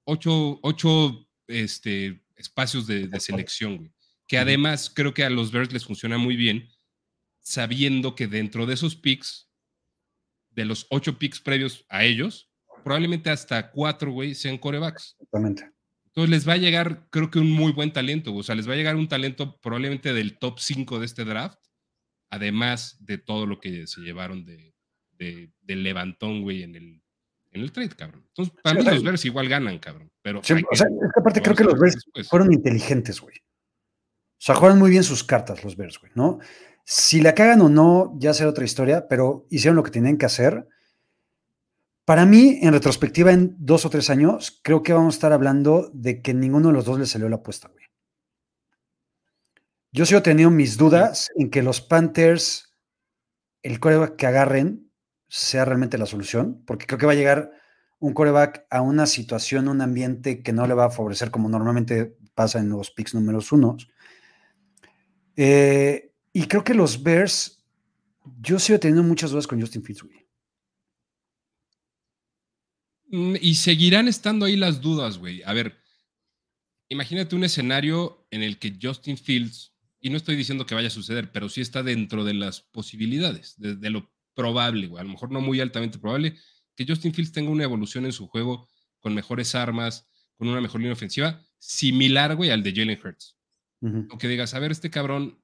Ocho, 0.03 1.28
este, 1.47 2.23
espacios 2.36 2.86
de, 2.86 3.09
selección, 3.19 3.93
Que 4.28 4.38
además 4.38 4.91
creo 4.93 5.13
que 5.13 5.23
a 5.23 5.30
los 5.30 5.51
Bears 5.51 5.71
les 5.73 5.86
funciona 5.86 6.17
muy 6.17 6.36
bien, 6.36 6.69
sabiendo 7.39 8.13
que 8.13 8.28
dentro 8.28 8.65
de 8.65 8.73
esos 8.73 8.95
picks, 8.95 9.49
de 10.51 10.65
los 10.65 10.86
ocho 10.89 11.17
picks 11.17 11.39
previos 11.39 11.86
a 11.89 12.03
ellos, 12.03 12.51
probablemente 12.84 13.30
hasta 13.30 13.71
cuatro, 13.71 14.11
güey, 14.11 14.36
sean 14.36 14.57
corebacks. 14.57 15.15
Exactamente. 15.19 15.74
Entonces 16.16 16.30
les 16.30 16.47
va 16.47 16.53
a 16.53 16.57
llegar, 16.57 17.07
creo 17.09 17.30
que 17.30 17.39
un 17.39 17.51
muy 17.51 17.74
buen 17.74 17.91
talento, 17.91 18.34
o 18.34 18.43
sea, 18.43 18.55
les 18.55 18.70
va 18.70 18.74
a 18.74 18.78
llegar 18.78 18.95
un 18.95 19.09
talento 19.09 19.59
probablemente 19.59 20.13
del 20.13 20.38
top 20.38 20.59
5 20.59 20.99
de 20.99 21.05
este 21.05 21.26
draft 21.26 21.59
además 22.30 22.97
de 22.99 23.18
todo 23.18 23.45
lo 23.45 23.59
que 23.59 23.88
se 23.88 24.01
llevaron 24.01 24.45
de, 24.45 24.74
del 25.18 25.84
levantón, 25.84 26.41
güey, 26.41 26.63
en 26.63 26.76
el, 26.76 27.01
en 27.51 27.61
el 27.61 27.72
trade, 27.72 27.89
cabrón. 27.89 28.26
Entonces, 28.28 28.53
para 28.61 28.78
mí 28.78 28.86
los 28.86 29.03
Bears 29.03 29.26
igual 29.26 29.47
ganan, 29.47 29.80
cabrón. 29.80 30.11
Pero 30.22 30.39
o 30.39 30.43
sea, 30.43 30.57
es 30.57 30.66
que 30.82 31.20
aparte 31.20 31.41
creo 31.41 31.55
que 31.55 31.63
los 31.63 31.80
Bears 31.80 32.05
fueron 32.30 32.51
inteligentes, 32.51 33.22
güey. 33.22 33.38
O 33.38 34.45
sea, 34.45 34.55
juegan 34.55 34.80
muy 34.80 34.89
bien 34.89 35.03
sus 35.03 35.24
cartas 35.24 35.63
los 35.63 35.78
Bears, 35.78 35.97
güey, 35.99 36.11
¿no? 36.16 36.39
Si 36.84 37.22
la 37.22 37.34
cagan 37.34 37.61
o 37.61 37.70
no, 37.70 38.13
ya 38.20 38.34
será 38.34 38.49
otra 38.49 38.66
historia, 38.66 39.07
pero 39.07 39.47
hicieron 39.49 39.76
lo 39.76 39.84
que 39.84 39.91
tenían 39.91 40.18
que 40.18 40.26
hacer. 40.26 40.68
Para 42.05 42.27
mí, 42.27 42.59
en 42.61 42.71
retrospectiva, 42.71 43.31
en 43.31 43.55
dos 43.57 43.83
o 43.83 43.89
tres 43.89 44.11
años, 44.11 44.59
creo 44.63 44.83
que 44.83 44.93
vamos 44.93 45.15
a 45.15 45.17
estar 45.17 45.33
hablando 45.33 45.89
de 45.91 46.21
que 46.21 46.35
ninguno 46.35 46.67
de 46.67 46.73
los 46.75 46.85
dos 46.85 46.99
le 46.99 47.07
salió 47.07 47.27
la 47.29 47.37
apuesta, 47.37 47.67
güey. 47.67 47.85
Yo 49.91 50.05
sigo 50.05 50.21
teniendo 50.21 50.51
mis 50.51 50.77
dudas 50.77 51.31
en 51.35 51.49
que 51.49 51.63
los 51.63 51.81
Panthers, 51.81 52.75
el 53.63 53.79
coreback 53.79 54.17
que 54.17 54.27
agarren, 54.27 54.91
sea 55.29 55.65
realmente 55.65 55.97
la 55.97 56.05
solución, 56.05 56.63
porque 56.67 56.85
creo 56.85 56.99
que 56.99 57.05
va 57.07 57.13
a 57.13 57.15
llegar 57.15 57.51
un 57.99 58.13
coreback 58.13 58.67
a 58.69 58.81
una 58.81 59.07
situación, 59.07 59.67
un 59.67 59.81
ambiente 59.81 60.43
que 60.43 60.53
no 60.53 60.67
le 60.67 60.73
va 60.73 60.85
a 60.85 60.91
favorecer 60.91 61.31
como 61.31 61.49
normalmente 61.49 62.17
pasa 62.35 62.59
en 62.59 62.69
los 62.69 62.91
picks 62.91 63.15
números 63.15 63.51
unos. 63.51 63.89
Eh, 65.37 66.11
y 66.33 66.47
creo 66.47 66.63
que 66.63 66.73
los 66.73 67.01
Bears, 67.01 67.63
yo 68.41 68.59
sigo 68.59 68.79
teniendo 68.79 69.01
muchas 69.01 69.31
dudas 69.31 69.47
con 69.47 69.59
Justin 69.59 69.83
Fields, 69.83 70.03
güey. 70.03 70.24
Mm, 73.07 73.35
y 73.41 73.55
seguirán 73.55 74.07
estando 74.07 74.45
ahí 74.45 74.55
las 74.55 74.81
dudas, 74.81 75.17
güey. 75.17 75.43
A 75.43 75.53
ver, 75.53 75.77
imagínate 76.89 77.35
un 77.35 77.43
escenario 77.43 78.27
en 78.31 78.43
el 78.43 78.57
que 78.57 78.77
Justin 78.81 79.17
Fields, 79.17 79.73
y 79.99 80.09
no 80.09 80.17
estoy 80.17 80.35
diciendo 80.35 80.65
que 80.65 80.75
vaya 80.75 80.87
a 80.87 80.91
suceder, 80.91 81.31
pero 81.31 81.49
sí 81.49 81.61
está 81.61 81.83
dentro 81.83 82.23
de 82.23 82.33
las 82.33 82.61
posibilidades, 82.61 83.55
de, 83.57 83.89
lo 83.89 84.11
probable, 84.33 84.87
güey. 84.87 85.01
A 85.01 85.03
lo 85.03 85.11
mejor 85.11 85.31
no 85.31 85.41
muy 85.41 85.59
altamente 85.59 85.97
probable, 85.97 86.35
que 86.75 86.85
Justin 86.87 87.13
Fields 87.13 87.31
tenga 87.31 87.49
una 87.49 87.63
evolución 87.63 88.05
en 88.05 88.11
su 88.11 88.27
juego 88.27 88.67
con 88.99 89.15
mejores 89.15 89.55
armas, 89.55 90.07
con 90.35 90.47
una 90.47 90.61
mejor 90.61 90.81
línea 90.81 90.93
ofensiva, 90.93 91.41
similar, 91.57 92.35
güey, 92.35 92.51
al 92.51 92.63
de 92.63 92.73
Jalen 92.73 92.99
Hurts. 93.03 93.37
O 94.09 94.17
que 94.17 94.27
digas, 94.27 94.55
a 94.55 94.59
ver, 94.59 94.71
este 94.71 94.89
cabrón, 94.89 95.39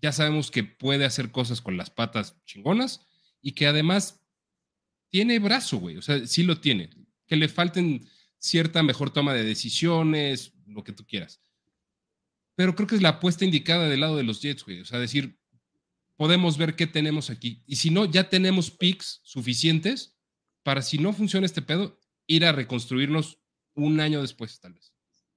ya 0.00 0.12
sabemos 0.12 0.50
que 0.50 0.64
puede 0.64 1.04
hacer 1.04 1.30
cosas 1.30 1.60
con 1.60 1.76
las 1.76 1.90
patas 1.90 2.42
chingonas 2.46 3.06
y 3.42 3.52
que 3.52 3.66
además 3.66 4.21
tiene 5.12 5.38
brazo, 5.38 5.76
güey. 5.76 5.98
O 5.98 6.02
sea, 6.02 6.26
sí 6.26 6.42
lo 6.42 6.58
tiene. 6.58 6.90
Que 7.26 7.36
le 7.36 7.48
falten 7.48 8.08
cierta 8.38 8.82
mejor 8.82 9.10
toma 9.10 9.34
de 9.34 9.44
decisiones, 9.44 10.54
lo 10.66 10.82
que 10.82 10.92
tú 10.92 11.06
quieras. 11.06 11.40
Pero 12.56 12.74
creo 12.74 12.88
que 12.88 12.96
es 12.96 13.02
la 13.02 13.10
apuesta 13.10 13.44
indicada 13.44 13.88
del 13.88 14.00
lado 14.00 14.16
de 14.16 14.24
los 14.24 14.40
Jets, 14.40 14.64
güey. 14.64 14.80
O 14.80 14.84
sea, 14.84 14.98
decir, 14.98 15.38
podemos 16.16 16.56
ver 16.56 16.76
qué 16.76 16.86
tenemos 16.86 17.28
aquí. 17.28 17.62
Y 17.66 17.76
si 17.76 17.90
no, 17.90 18.06
ya 18.06 18.28
tenemos 18.30 18.70
picks 18.70 19.20
suficientes 19.22 20.18
para, 20.62 20.80
si 20.80 20.96
no 20.96 21.12
funciona 21.12 21.44
este 21.46 21.62
pedo, 21.62 22.00
ir 22.26 22.46
a 22.46 22.52
reconstruirnos 22.52 23.38
un 23.74 24.00
año 24.00 24.22
después, 24.22 24.60
tal 24.60 24.72
vez. 24.72 24.94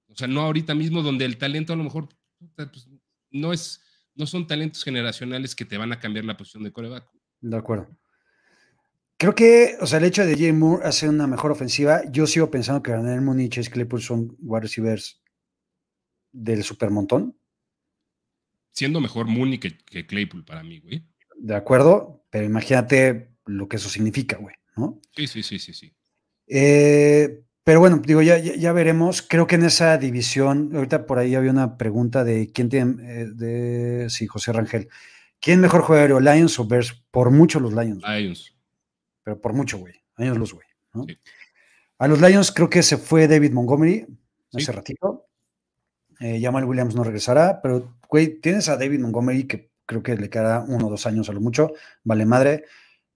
O 0.07 0.15
sea, 0.15 0.27
no 0.27 0.41
ahorita 0.41 0.73
mismo, 0.73 1.01
donde 1.01 1.25
el 1.25 1.37
talento 1.37 1.73
a 1.73 1.75
lo 1.75 1.83
mejor 1.83 2.09
pues, 2.55 2.87
no 3.29 3.51
es, 3.51 3.81
no 4.13 4.25
son 4.25 4.47
talentos 4.47 4.83
generacionales 4.83 5.53
que 5.53 5.65
te 5.65 5.77
van 5.77 5.91
a 5.91 5.99
cambiar 5.99 6.23
la 6.23 6.37
posición 6.37 6.63
de 6.63 6.71
coreback. 6.71 7.09
De 7.41 7.57
acuerdo. 7.57 7.89
Creo 9.17 9.33
que, 9.33 9.77
o 9.79 9.87
sea, 9.87 9.99
el 9.99 10.05
hecho 10.05 10.25
de 10.25 10.35
Jay 10.35 10.51
Moore 10.51 10.85
hacer 10.85 11.07
una 11.07 11.25
mejor 11.25 11.51
ofensiva, 11.51 12.01
yo 12.11 12.27
sigo 12.27 12.51
pensando 12.51 12.83
que 12.83 12.91
Daniel 12.91 13.21
Mooney 13.21 13.45
y 13.45 13.49
Chase 13.49 13.71
Claypool 13.71 14.01
son 14.01 14.35
wide 14.39 14.61
receivers 14.61 15.21
del 16.33 16.63
supermontón. 16.63 17.37
Siendo 18.71 18.99
mejor 18.99 19.27
Mooney 19.27 19.57
que, 19.57 20.05
Claypool 20.05 20.43
para 20.43 20.63
mí, 20.63 20.79
güey. 20.79 21.07
De 21.37 21.55
acuerdo, 21.55 22.25
pero 22.29 22.45
imagínate 22.45 23.29
lo 23.45 23.69
que 23.69 23.77
eso 23.77 23.87
significa, 23.87 24.37
güey, 24.37 24.55
¿no? 24.75 24.99
Sí, 25.15 25.27
sí, 25.27 25.43
sí, 25.43 25.59
sí, 25.59 25.73
sí. 25.73 25.93
Eh, 26.47 27.41
pero 27.63 27.79
bueno, 27.79 28.01
digo, 28.05 28.21
ya, 28.21 28.37
ya, 28.37 28.73
veremos. 28.73 29.21
Creo 29.21 29.47
que 29.47 29.55
en 29.55 29.63
esa 29.63 29.97
división, 29.97 30.71
ahorita 30.75 31.05
por 31.05 31.19
ahí 31.19 31.35
había 31.35 31.51
una 31.51 31.77
pregunta 31.77 32.25
de 32.25 32.51
quién 32.51 32.67
tiene, 32.67 33.01
eh, 33.01 33.27
de, 33.33 34.09
sí, 34.09 34.27
José 34.27 34.51
Rangel. 34.51 34.89
¿Quién 35.39 35.61
mejor 35.61 35.81
juega, 35.83 36.19
Lions 36.19 36.59
o 36.59 36.67
Bears? 36.67 37.01
Por 37.11 37.31
mucho 37.31 37.61
los 37.61 37.73
Lions. 37.73 38.03
Lions 38.05 38.54
pero 39.25 39.41
por 39.41 39.53
mucho, 39.53 39.79
güey. 39.79 39.95
Años 40.17 40.37
luz, 40.37 40.53
güey. 40.53 40.67
A 41.97 42.07
los 42.07 42.21
Lions 42.21 42.51
creo 42.51 42.69
que 42.69 42.83
se 42.83 42.97
fue 42.97 43.27
David 43.27 43.51
Montgomery 43.51 44.05
hace 44.53 44.71
ratito. 44.71 45.25
Eh, 46.19 46.39
Jamal 46.41 46.63
Williams 46.63 46.95
no 46.95 47.03
regresará, 47.03 47.59
pero, 47.61 47.97
güey, 48.07 48.39
tienes 48.39 48.69
a 48.69 48.77
David 48.77 48.99
Montgomery 48.99 49.45
que 49.45 49.71
creo 49.85 50.03
que 50.03 50.15
le 50.15 50.29
quedará 50.29 50.63
uno 50.67 50.87
o 50.87 50.89
dos 50.91 51.05
años 51.07 51.27
a 51.27 51.33
lo 51.33 51.41
mucho, 51.41 51.73
vale 52.03 52.25
madre. 52.25 52.65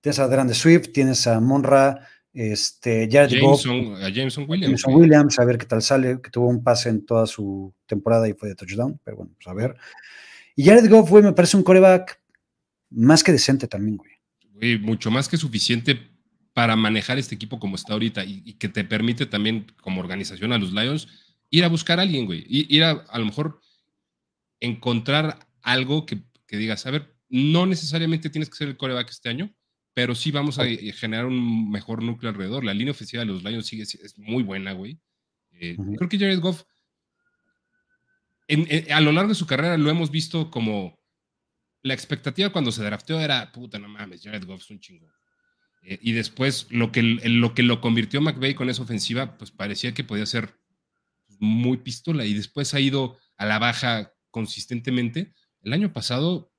Tienes 0.02 0.20
a 0.20 0.28
de 0.28 0.54
Swift, 0.54 0.92
tienes 0.92 1.28
a 1.28 1.40
Monra, 1.40 2.08
este, 2.34 3.08
Jared 3.10 3.30
Jameson, 3.30 4.04
a 4.04 4.10
Jameson 4.10 4.46
Williams. 4.48 4.82
Jameson 4.82 4.96
Williams, 4.96 5.40
a 5.40 5.46
ver 5.46 5.58
qué 5.58 5.66
tal 5.68 5.82
sale, 5.82 6.20
que 6.22 6.32
tuvo 6.32 6.48
un 6.48 6.64
pase 6.64 6.90
en 6.90 7.06
toda 7.06 7.28
su 7.28 7.74
temporada 7.86 8.28
y 8.28 8.34
fue 8.34 8.50
de 8.50 8.56
touchdown, 8.56 9.00
pero 9.04 9.18
bueno, 9.18 9.34
pues 9.36 9.48
a 9.48 9.54
ver. 9.54 9.76
Y 10.56 10.66
Jared 10.66 10.90
Goff, 10.90 11.10
güey, 11.10 11.24
me 11.24 11.34
parece 11.34 11.56
un 11.56 11.64
coreback 11.64 12.20
más 12.90 13.24
que 13.24 13.32
decente 13.32 13.68
también, 13.68 13.96
güey 13.96 14.19
mucho 14.82 15.12
más 15.12 15.30
que 15.30 15.38
suficiente 15.38 16.10
para 16.54 16.76
manejar 16.76 17.18
este 17.18 17.36
equipo 17.36 17.60
como 17.60 17.76
está 17.76 17.94
ahorita 17.94 18.26
y, 18.26 18.54
que 18.54 18.70
te 18.70 18.84
permite 18.84 19.26
también, 19.26 19.68
como 19.82 20.02
organización 20.02 20.52
a 20.52 20.58
los 20.58 20.74
Lions, 20.74 21.08
ir 21.50 21.64
a 21.64 21.70
buscar 21.70 22.00
a 22.00 22.02
alguien, 22.02 22.26
güey. 22.26 22.46
Ir 22.48 22.84
a, 22.84 22.92
a 22.92 23.20
lo 23.20 23.26
mejor 23.26 23.62
encontrar 24.60 25.48
algo 25.62 26.06
que, 26.06 26.20
que 26.48 26.58
digas, 26.58 26.86
a 26.86 26.92
ver, 26.92 27.16
no 27.30 27.66
necesariamente 27.66 28.30
tienes 28.30 28.50
que 28.50 28.58
ser 28.58 28.68
el 28.68 28.78
coreback 28.78 29.10
este 29.10 29.30
año, 29.30 29.54
pero 29.94 30.16
sí 30.16 30.32
vamos 30.32 30.60
a 30.60 30.66
generar 30.66 31.26
un 31.26 31.70
mejor 31.72 32.04
núcleo 32.04 32.30
alrededor. 32.30 32.64
La 32.64 32.74
línea 32.74 32.92
ofensiva 32.92 33.22
de 33.22 33.28
los 33.28 33.44
Lions 33.44 33.66
sigue, 33.66 33.84
es 33.84 34.18
muy 34.18 34.44
buena, 34.44 34.74
güey. 34.74 35.00
Eh, 35.52 35.78
creo 35.98 36.10
que 36.10 36.18
Jared 36.18 36.40
Goff, 36.40 36.64
a 38.92 39.02
lo 39.02 39.12
largo 39.12 39.30
de 39.30 39.36
su 39.36 39.46
carrera 39.46 39.78
lo 39.78 39.90
hemos 39.90 40.10
visto 40.10 40.50
como 40.50 40.99
la 41.82 41.94
expectativa 41.94 42.52
cuando 42.52 42.72
se 42.72 42.84
drafteó 42.84 43.20
era, 43.20 43.52
puta, 43.52 43.80
no 43.80 43.88
mames, 43.88 44.22
Jared 44.24 44.46
Goff 44.46 44.62
es 44.62 44.70
un 44.70 44.80
chingo. 44.80 45.08
Eh, 45.82 46.00
y 46.02 46.12
después 46.12 46.68
lo 46.70 46.92
que, 46.92 47.02
lo 47.02 47.54
que 47.54 47.64
lo 47.64 47.82
convirtió 47.82 48.22
McVeigh 48.22 48.56
con 48.56 48.70
esa 48.70 48.84
ofensiva, 48.84 49.38
pues 49.38 49.52
parecía 49.52 49.94
que 49.94 50.04
podía 50.04 50.26
ser 50.26 50.56
muy 51.40 51.78
pistola 51.78 52.26
y 52.26 52.34
después 52.34 52.74
ha 52.74 52.80
ido 52.80 53.18
a 53.38 53.46
la 53.46 53.60
baja 53.60 54.14
consistentemente. 54.30 55.34
El 55.62 55.74
año 55.74 55.94
pasado 55.94 56.52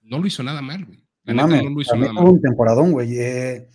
no 0.00 0.18
lo 0.18 0.26
hizo 0.26 0.42
nada 0.42 0.62
mal, 0.62 0.84
güey. 0.84 1.06
no 1.24 1.46
lo 1.46 1.80
hizo 1.80 1.96
nada 1.96 2.12
mal. 2.12 2.24
un 2.24 2.40
temporadón, 2.40 2.92
güey. 2.92 3.18
Eh, 3.18 3.68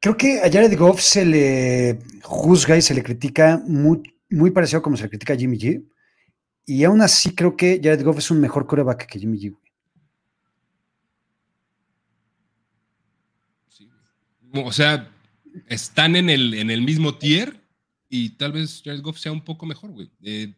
creo 0.00 0.16
que 0.16 0.40
a 0.40 0.50
Jared 0.50 0.76
Goff 0.78 1.00
se 1.00 1.24
le 1.24 1.98
juzga 2.22 2.76
y 2.76 2.82
se 2.82 2.94
le 2.94 3.02
critica 3.02 3.60
muy, 3.66 4.02
muy 4.30 4.50
parecido 4.50 4.82
como 4.82 4.96
se 4.96 5.04
le 5.04 5.10
critica 5.10 5.32
a 5.32 5.36
Jimmy 5.36 5.58
G. 5.58 5.84
Y 6.64 6.84
aún 6.84 7.00
así 7.02 7.34
creo 7.34 7.56
que 7.56 7.80
Jared 7.82 8.04
Goff 8.04 8.18
es 8.18 8.30
un 8.30 8.40
mejor 8.40 8.66
coreback 8.66 9.06
que 9.06 9.18
Jimmy 9.18 9.38
G. 9.38 9.56
O 14.54 14.72
sea, 14.72 15.10
están 15.68 16.14
en 16.16 16.30
el, 16.30 16.54
en 16.54 16.70
el 16.70 16.82
mismo 16.82 17.16
tier 17.16 17.62
y 18.08 18.30
tal 18.30 18.52
vez 18.52 18.82
Jared 18.84 19.00
Goff 19.00 19.18
sea 19.18 19.32
un 19.32 19.42
poco 19.42 19.66
mejor, 19.66 19.90
güey. 19.92 20.10
Eh, 20.22 20.54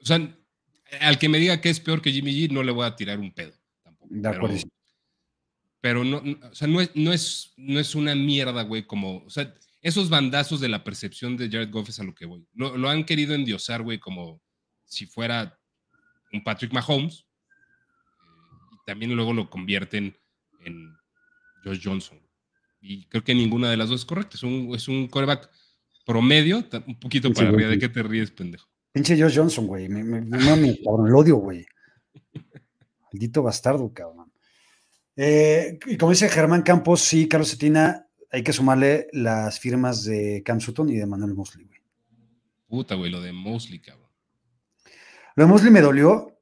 o 0.00 0.04
sea, 0.04 0.36
al 1.00 1.18
que 1.18 1.28
me 1.28 1.38
diga 1.38 1.60
que 1.60 1.70
es 1.70 1.80
peor 1.80 2.00
que 2.00 2.12
Jimmy 2.12 2.32
G, 2.32 2.52
no 2.52 2.62
le 2.62 2.72
voy 2.72 2.86
a 2.86 2.94
tirar 2.94 3.18
un 3.18 3.32
pedo 3.32 3.52
tampoco. 3.82 4.14
De 4.14 4.28
acuerdo. 4.28 4.58
Pero, 5.80 6.04
no, 6.04 6.18
o 6.18 6.54
sea, 6.54 6.68
no 6.68 6.80
es, 6.80 6.90
no 6.94 7.12
es, 7.12 7.54
no 7.56 7.80
es 7.80 7.94
una 7.94 8.14
mierda, 8.14 8.62
güey, 8.62 8.86
como, 8.86 9.18
o 9.18 9.30
sea, 9.30 9.54
esos 9.86 10.10
bandazos 10.10 10.60
de 10.60 10.68
la 10.68 10.82
percepción 10.82 11.36
de 11.36 11.48
Jared 11.48 11.70
Goff 11.70 11.90
es 11.90 12.00
a 12.00 12.02
lo 12.02 12.12
que 12.12 12.26
voy. 12.26 12.44
Lo, 12.54 12.88
han 12.88 13.04
querido 13.04 13.36
endiosar, 13.36 13.82
güey, 13.82 14.00
como 14.00 14.42
si 14.84 15.06
fuera 15.06 15.60
un 16.32 16.42
Patrick 16.42 16.72
Mahomes. 16.72 17.20
Eh, 17.20 18.72
y 18.72 18.76
también 18.84 19.14
luego 19.14 19.32
lo 19.32 19.48
convierten 19.48 20.16
en 20.64 20.92
Josh 21.62 21.82
Johnson. 21.84 22.20
Y 22.80 23.06
creo 23.06 23.22
que 23.22 23.32
ninguna 23.32 23.70
de 23.70 23.76
las 23.76 23.88
dos 23.88 24.00
es 24.00 24.04
correcta. 24.04 24.34
Es 24.34 24.42
un, 24.42 24.74
es 24.74 24.88
un 24.88 25.06
coreback 25.06 25.48
promedio, 26.04 26.64
un 26.84 26.98
poquito 26.98 27.32
para 27.32 27.50
arriba. 27.50 27.70
¿De 27.70 27.78
qué 27.78 27.88
te 27.88 28.02
ríes, 28.02 28.32
pendejo? 28.32 28.68
Pinche 28.90 29.16
Josh 29.16 29.36
Johnson, 29.36 29.68
güey. 29.68 29.88
Me, 29.88 30.02
me, 30.02 30.20
me, 30.20 30.38
cabrón, 30.84 31.12
lo 31.12 31.18
odio, 31.20 31.36
güey. 31.36 31.64
Maldito 33.12 33.40
bastardo, 33.40 33.94
cabrón. 33.94 34.32
Eh, 35.14 35.78
y 35.86 35.96
como 35.96 36.10
dice 36.10 36.28
Germán 36.28 36.62
Campos, 36.62 37.02
sí, 37.02 37.28
Carlos 37.28 37.50
Cetina, 37.52 38.05
hay 38.30 38.42
que 38.42 38.52
sumarle 38.52 39.08
las 39.12 39.58
firmas 39.60 40.04
de 40.04 40.42
Cam 40.44 40.60
Sutton 40.60 40.88
y 40.90 40.96
de 40.96 41.06
Manuel 41.06 41.34
Mosley, 41.34 41.64
güey. 41.64 41.80
Puta, 42.68 42.94
güey, 42.94 43.10
lo 43.10 43.20
de 43.20 43.32
Mosley, 43.32 43.78
cabrón. 43.78 44.08
Lo 45.36 45.44
de 45.44 45.50
Mosley 45.50 45.70
me 45.70 45.80
dolió. 45.80 46.32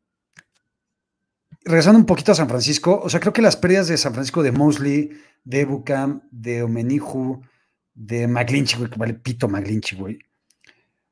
Regresando 1.65 1.99
un 1.99 2.07
poquito 2.07 2.33
a 2.33 2.35
San 2.35 2.49
Francisco, 2.49 3.01
o 3.03 3.09
sea, 3.09 3.21
creo 3.21 3.33
que 3.33 3.41
las 3.41 3.57
pérdidas 3.57 3.89
de 3.89 3.97
San 3.97 4.13
Francisco 4.13 4.43
de 4.43 4.53
Mosley, 4.53 5.13
de 5.45 5.65
Bucam, 5.65 6.21
de 6.31 6.63
Omenihu, 6.63 7.43
de 7.95 8.29
McGlinchy, 8.29 8.77
güey, 8.77 8.91
que 8.91 8.99
vale 8.99 9.15
pito 9.15 9.49
McGlinchy, 9.49 9.97
güey, 9.97 10.19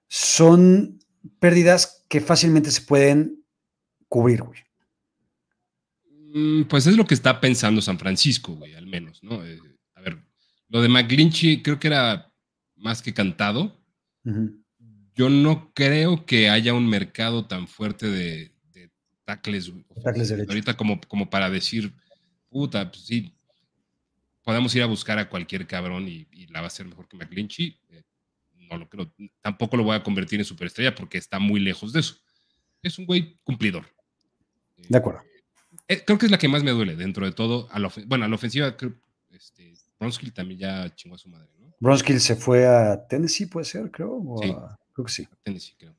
son 0.08 0.98
pérdidas 1.38 2.04
que 2.08 2.20
fácilmente 2.20 2.70
se 2.70 2.82
pueden 2.82 3.42
cubrir, 4.08 4.42
güey. 4.42 4.60
Mm, 6.34 6.64
pues 6.64 6.86
es 6.86 6.96
lo 6.96 7.06
que 7.06 7.14
está 7.14 7.40
pensando 7.40 7.80
San 7.80 7.98
Francisco, 7.98 8.54
güey, 8.54 8.74
al 8.74 8.86
menos, 8.86 9.22
¿no? 9.22 9.42
Eh, 9.44 9.58
lo 10.72 10.80
de 10.80 10.88
McGlinchy 10.88 11.62
creo 11.62 11.78
que 11.78 11.88
era 11.88 12.32
más 12.76 13.02
que 13.02 13.12
cantado. 13.12 13.78
yo 15.14 15.28
no 15.28 15.70
creo 15.74 16.24
que 16.24 16.48
haya 16.48 16.72
un 16.72 16.88
mercado 16.88 17.46
tan 17.46 17.68
fuerte 17.68 18.06
de, 18.06 18.52
de 18.72 18.90
tackles, 19.24 19.70
ahorita 20.48 20.74
como, 20.74 20.98
como 21.02 21.28
para 21.28 21.50
decir, 21.50 21.92
puta, 22.48 22.90
pues 22.90 23.04
sí, 23.04 23.34
podemos 24.42 24.74
ir 24.74 24.82
a 24.82 24.86
buscar 24.86 25.18
a 25.18 25.28
cualquier 25.28 25.66
cabrón 25.66 26.08
y, 26.08 26.26
la 26.46 26.60
va 26.60 26.66
a 26.66 26.68
hacer 26.68 26.86
mejor 26.86 27.06
que 27.06 27.18
McGlinchy. 27.18 27.78
Eh, 27.90 28.02
no 28.70 28.78
lo 28.78 28.88
creo. 28.88 29.12
Tampoco 29.42 29.76
lo 29.76 29.84
voy 29.84 29.96
a 29.96 30.02
convertir 30.02 30.38
en 30.38 30.46
superestrella 30.46 30.94
porque 30.94 31.18
está 31.18 31.38
muy 31.38 31.60
lejos 31.60 31.92
de 31.92 32.00
eso. 32.00 32.16
Es 32.82 32.98
un 32.98 33.04
güey 33.04 33.38
cumplidor. 33.44 33.86
De 34.88 34.98
acuerdo. 34.98 35.20
Eh, 35.88 36.02
creo 36.04 36.18
que 36.18 36.26
es 36.26 36.32
la 36.32 36.38
que 36.38 36.48
más 36.48 36.62
me 36.62 36.70
duele 36.70 36.96
dentro 36.96 37.26
de 37.26 37.32
todo. 37.32 37.68
A 37.70 37.78
bueno, 38.06 38.24
a 38.24 38.28
la 38.28 38.34
ofensiva, 38.34 38.76
creo, 38.76 38.94
este, 39.30 39.71
Bronskill 40.02 40.32
también 40.32 40.58
ya 40.58 40.94
chingó 40.96 41.14
a 41.14 41.18
su 41.18 41.28
madre, 41.28 41.48
¿no? 41.60 41.72
Bronskill 41.78 42.20
se 42.20 42.34
fue 42.34 42.66
a 42.66 43.06
Tennessee, 43.06 43.46
puede 43.46 43.64
ser, 43.64 43.88
creo. 43.90 44.20
sí, 44.42 44.52
creo 44.92 45.06
que 45.06 45.12
sí. 45.12 45.28
A 45.30 45.36
Tennessee, 45.44 45.74
creo. 45.78 45.94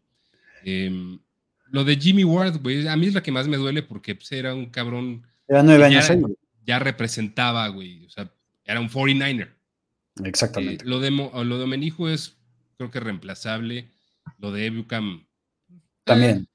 Em, 0.65 1.19
lo 1.67 1.85
de 1.85 1.95
Jimmy 1.95 2.25
Ward, 2.25 2.61
güey, 2.61 2.85
a 2.87 2.97
mí 2.97 3.07
es 3.07 3.13
la 3.13 3.23
que 3.23 3.31
más 3.31 3.47
me 3.47 3.57
duele 3.57 3.81
porque 3.81 4.15
pues, 4.15 4.31
era 4.33 4.53
un 4.53 4.65
cabrón. 4.67 5.25
Era 5.47 5.63
nueve 5.63 5.85
años 5.85 6.07
ya, 6.07 6.17
ya 6.65 6.79
representaba, 6.79 7.65
güey. 7.69 8.05
O 8.05 8.09
sea, 8.09 8.29
era 8.65 8.81
un 8.81 8.89
49er. 8.89 9.49
Exactamente. 10.25 10.83
Eh, 10.83 10.87
lo, 10.87 10.99
de, 10.99 11.11
lo 11.11 11.57
de 11.57 11.65
Menijo 11.65 12.09
es, 12.09 12.37
creo 12.77 12.91
que 12.91 12.99
reemplazable. 12.99 13.89
Lo 14.37 14.51
de 14.51 14.65
Ebucam. 14.65 15.25
También. 16.03 16.37
Eh, 16.37 16.47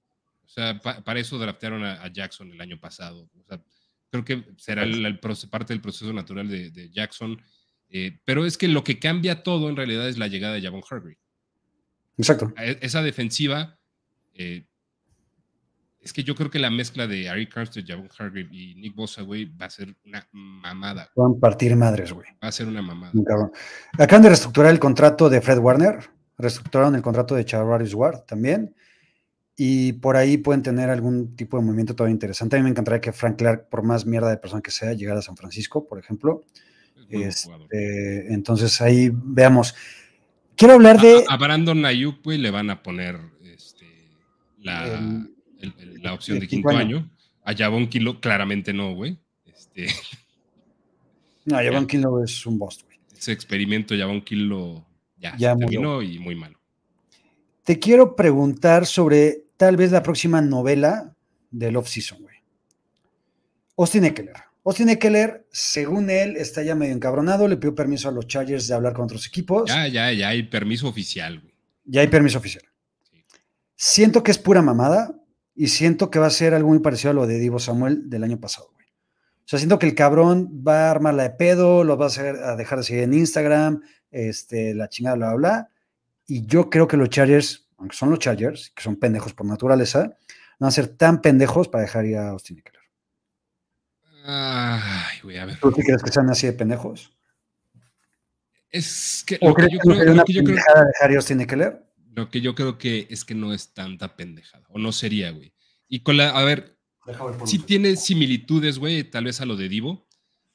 o 0.44 0.48
sea, 0.48 0.80
para 0.80 1.20
eso 1.20 1.38
draftearon 1.38 1.84
a, 1.84 2.06
Jackson 2.12 2.50
el 2.50 2.60
año 2.60 2.78
pasado. 2.78 3.30
O 3.38 3.44
sea, 3.44 3.62
creo 4.10 4.24
que 4.24 4.44
será 4.56 4.82
el, 4.82 5.20
parte 5.20 5.72
del 5.72 5.80
proceso 5.80 6.12
natural 6.12 6.48
de, 6.48 6.90
Jackson. 6.90 7.40
Eh, 7.90 8.18
pero 8.24 8.44
es 8.44 8.58
que 8.58 8.68
lo 8.68 8.84
que 8.84 8.98
cambia 8.98 9.42
todo 9.42 9.68
en 9.68 9.76
realidad 9.76 10.08
es 10.08 10.18
la 10.18 10.28
llegada 10.28 10.54
de 10.54 10.62
Javon 10.62 10.82
Hargrave. 10.88 11.18
Exacto. 12.16 12.52
E, 12.56 12.78
esa 12.82 13.02
defensiva, 13.02 13.78
es 16.08 16.12
que 16.12 16.24
yo 16.24 16.34
creo 16.34 16.50
que 16.50 16.58
la 16.58 16.70
mezcla 16.70 17.06
de 17.06 17.28
Ari 17.28 17.48
Carter, 17.48 17.84
Javon 17.86 18.08
Hargrave 18.18 18.48
y 18.50 18.74
Nick 18.76 18.94
Bosa, 18.94 19.22
güey, 19.22 19.44
va 19.44 19.66
a 19.66 19.70
ser 19.70 19.94
una 20.06 20.26
mamada. 20.32 21.10
Van 21.14 21.32
a 21.36 21.40
partir 21.40 21.76
madres, 21.76 22.12
güey. 22.12 22.26
Va 22.42 22.48
a 22.48 22.52
ser 22.52 22.66
una 22.66 22.82
mamada. 22.82 23.12
Acaban 23.98 24.22
de 24.22 24.28
reestructurar 24.28 24.70
el 24.72 24.78
contrato 24.78 25.28
de 25.28 25.40
Fred 25.40 25.58
Warner, 25.58 25.98
reestructuraron 26.38 26.94
el 26.94 27.02
contrato 27.02 27.34
de 27.34 27.44
Charles 27.44 27.94
Ward 27.94 28.24
también, 28.24 28.74
y 29.60 29.94
por 29.94 30.16
ahí 30.16 30.36
pueden 30.36 30.62
tener 30.62 30.88
algún 30.88 31.34
tipo 31.34 31.58
de 31.58 31.64
movimiento 31.64 31.96
todavía 31.96 32.12
interesante. 32.12 32.54
A 32.54 32.60
mí 32.60 32.62
me 32.62 32.70
encantaría 32.70 33.00
que 33.00 33.12
Frank 33.12 33.36
Clark, 33.36 33.68
por 33.68 33.82
más 33.82 34.06
mierda 34.06 34.30
de 34.30 34.36
persona 34.36 34.62
que 34.62 34.70
sea, 34.70 34.92
llegara 34.92 35.18
a 35.18 35.22
San 35.22 35.36
Francisco, 35.36 35.84
por 35.84 35.98
ejemplo. 35.98 36.44
Este, 37.10 38.32
entonces 38.32 38.80
ahí 38.80 39.10
veamos. 39.12 39.74
Quiero 40.54 40.74
hablar 40.74 41.00
de. 41.00 41.24
A, 41.28 41.36
Brandon 41.36 41.84
Ayuk, 41.84 42.22
güey, 42.22 42.38
le 42.38 42.52
van 42.52 42.70
a 42.70 42.84
poner 42.84 43.18
este, 43.42 43.86
la 44.58 45.26
la 46.02 46.14
opción 46.14 46.38
de 46.38 46.46
quinto 46.46 46.68
año. 46.68 47.10
A 47.42 47.52
Javon 47.52 47.88
Kilo 47.88 48.20
claramente 48.20 48.72
no, 48.72 48.94
güey. 48.94 49.18
Este, 49.44 49.88
no, 51.46 51.56
Javon 51.56 51.88
Kilo 51.88 52.22
es 52.22 52.46
un 52.46 52.60
boss, 52.60 52.84
güey. 52.84 53.00
Ese 53.16 53.32
experimento 53.32 53.96
Javon 53.98 54.20
Kilo 54.20 54.86
ya, 55.16 55.36
ya 55.36 55.56
terminó 55.56 56.00
y 56.00 56.20
muy 56.20 56.36
malo. 56.36 56.60
Te 57.64 57.80
quiero 57.80 58.14
preguntar 58.14 58.86
sobre 58.86 59.47
tal 59.58 59.76
vez 59.76 59.92
la 59.92 60.02
próxima 60.02 60.40
novela 60.40 61.14
del 61.50 61.76
off-season, 61.76 62.22
güey. 62.22 62.36
Austin 63.76 64.06
Eckler. 64.06 64.34
Austin 64.64 64.88
Eckler, 64.88 65.46
según 65.52 66.08
él, 66.08 66.36
está 66.38 66.62
ya 66.62 66.74
medio 66.74 66.94
encabronado, 66.94 67.46
le 67.46 67.58
pidió 67.58 67.74
permiso 67.74 68.08
a 68.08 68.12
los 68.12 68.26
Chargers 68.26 68.66
de 68.66 68.74
hablar 68.74 68.94
con 68.94 69.04
otros 69.04 69.26
equipos. 69.26 69.68
Ya, 69.68 69.86
ya, 69.86 70.10
ya 70.12 70.28
hay 70.28 70.44
permiso 70.44 70.88
oficial, 70.88 71.40
güey. 71.40 71.54
Ya 71.84 72.00
hay 72.00 72.08
permiso 72.08 72.38
oficial. 72.38 72.64
Siento 73.76 74.22
que 74.22 74.30
es 74.30 74.38
pura 74.38 74.62
mamada, 74.62 75.18
y 75.58 75.66
siento 75.66 76.08
que 76.08 76.20
va 76.20 76.28
a 76.28 76.30
ser 76.30 76.54
algo 76.54 76.68
muy 76.68 76.78
parecido 76.78 77.10
a 77.10 77.14
lo 77.14 77.26
de 77.26 77.40
Divo 77.40 77.58
Samuel 77.58 78.08
del 78.08 78.22
año 78.22 78.38
pasado, 78.38 78.70
güey. 78.74 78.86
O 78.86 79.44
sea, 79.44 79.58
siento 79.58 79.80
que 79.80 79.86
el 79.86 79.96
cabrón 79.96 80.62
va 80.64 80.86
a 80.86 80.90
armar 80.92 81.14
la 81.14 81.24
de 81.24 81.30
pedo, 81.30 81.82
lo 81.82 81.98
va 81.98 82.04
a, 82.04 82.08
hacer, 82.08 82.36
a 82.36 82.54
dejar 82.54 82.78
de 82.78 82.84
seguir 82.84 83.02
en 83.02 83.12
Instagram, 83.12 83.82
este, 84.12 84.72
la 84.72 84.88
chingada, 84.88 85.16
bla, 85.16 85.34
bla, 85.34 85.36
bla. 85.36 85.70
Y 86.28 86.46
yo 86.46 86.70
creo 86.70 86.86
que 86.86 86.96
los 86.96 87.10
Chargers, 87.10 87.67
aunque 87.78 87.96
son 87.96 88.10
los 88.10 88.18
Chargers, 88.18 88.70
que 88.74 88.82
son 88.82 88.96
pendejos 88.96 89.32
por 89.32 89.46
naturaleza, 89.46 90.16
van 90.58 90.68
a 90.68 90.70
ser 90.70 90.88
tan 90.88 91.22
pendejos 91.22 91.68
para 91.68 91.82
dejar 91.82 92.04
ir 92.04 92.16
a 92.16 92.30
Austin 92.30 92.58
Eckler. 92.58 92.82
Ay, 94.24 95.20
güey, 95.22 95.38
a 95.38 95.46
ver. 95.46 95.58
¿Tú 95.58 95.70
crees 95.70 96.02
que 96.02 96.10
sean 96.10 96.28
así 96.28 96.46
de 96.46 96.52
pendejos? 96.52 97.16
Es 98.70 99.24
que, 99.26 99.38
lo 99.40 99.54
que 99.54 99.68
yo 99.70 99.78
creo, 99.78 100.14
lo 100.14 100.24
que 100.24 100.32
yo 100.32 100.42
creo... 100.42 100.56
dejar 100.56 101.10
ir 101.10 101.16
a 101.16 101.18
Austin 101.18 101.40
Eckler? 101.40 101.86
Lo 102.14 102.28
que 102.28 102.40
yo 102.40 102.54
creo 102.54 102.76
que 102.76 103.06
es 103.10 103.24
que 103.24 103.34
no 103.34 103.54
es 103.54 103.72
tanta 103.72 104.16
pendejada, 104.16 104.64
o 104.68 104.78
no 104.78 104.92
sería, 104.92 105.30
güey. 105.30 105.54
Y 105.88 106.00
con 106.00 106.16
la, 106.16 106.30
a 106.30 106.44
ver, 106.44 106.76
sí 107.44 107.60
tiene 107.60 107.96
similitudes, 107.96 108.78
güey, 108.78 109.04
tal 109.04 109.24
vez 109.24 109.40
a 109.40 109.46
lo 109.46 109.56
de 109.56 109.68
Divo, 109.68 110.06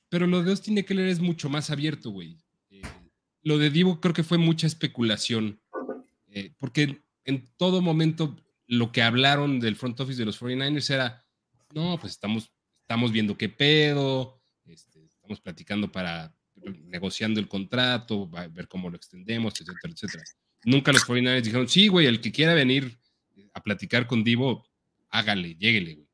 pero 0.10 0.28
lo 0.28 0.44
de 0.44 0.52
Austin 0.52 0.78
Eckler 0.78 1.08
es 1.08 1.20
mucho 1.22 1.50
más 1.50 1.72
abierto, 1.72 2.12
güey. 2.12 2.38
Eh, 2.70 2.82
lo 3.42 3.58
de 3.58 3.70
Divo 3.70 4.02
creo 4.02 4.14
que 4.14 4.24
fue 4.24 4.38
mucha 4.38 4.68
especulación, 4.68 5.62
eh, 6.28 6.54
porque 6.60 7.03
en 7.26 7.48
todo 7.58 7.82
momento 7.82 8.36
lo 8.68 8.92
que 8.92 9.02
hablaron 9.02 9.60
del 9.60 9.76
front 9.76 10.00
office 10.00 10.20
de 10.20 10.26
los 10.26 10.42
49ers 10.42 10.94
era, 10.94 11.26
no, 11.74 11.98
pues 12.00 12.14
estamos, 12.14 12.52
estamos 12.82 13.12
viendo 13.12 13.38
qué 13.38 13.50
pedo, 13.50 14.42
este, 14.66 15.04
estamos 15.06 15.40
platicando 15.42 15.92
para 15.92 16.34
negociando 16.86 17.40
el 17.40 17.48
contrato, 17.48 18.30
ver 18.30 18.68
cómo 18.68 18.90
lo 18.90 18.96
extendemos, 18.96 19.54
etcétera, 19.60 19.94
etcétera. 19.94 20.24
Nunca 20.66 20.92
los 20.94 21.06
49ers 21.06 21.42
dijeron, 21.42 21.68
sí, 21.68 21.88
güey, 21.88 22.06
el 22.06 22.22
que 22.22 22.32
quiera 22.32 22.54
venir 22.54 22.98
a 23.54 23.62
platicar 23.62 24.08
con 24.08 24.24
Divo, 24.24 24.66
hágale, 25.10 25.56
lléguele, 25.56 25.96
güey. 25.96 26.08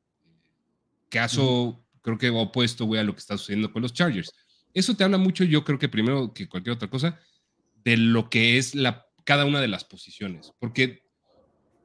Caso, 1.08 1.84
creo 2.02 2.18
que 2.18 2.30
opuesto, 2.30 2.84
güey, 2.84 3.00
a 3.00 3.04
lo 3.04 3.14
que 3.14 3.20
está 3.20 3.36
sucediendo 3.36 3.72
con 3.72 3.82
los 3.82 3.92
Chargers. 3.92 4.32
Eso 4.72 4.96
te 4.96 5.04
habla 5.04 5.18
mucho, 5.18 5.44
yo 5.44 5.64
creo 5.64 5.78
que 5.78 5.88
primero 5.88 6.32
que 6.32 6.48
cualquier 6.48 6.74
otra 6.74 6.88
cosa, 6.88 7.18
de 7.84 7.96
lo 7.96 8.30
que 8.30 8.58
es 8.58 8.74
la, 8.74 9.06
cada 9.30 9.44
una 9.44 9.60
de 9.60 9.68
las 9.68 9.84
posiciones. 9.84 10.52
Porque 10.58 11.04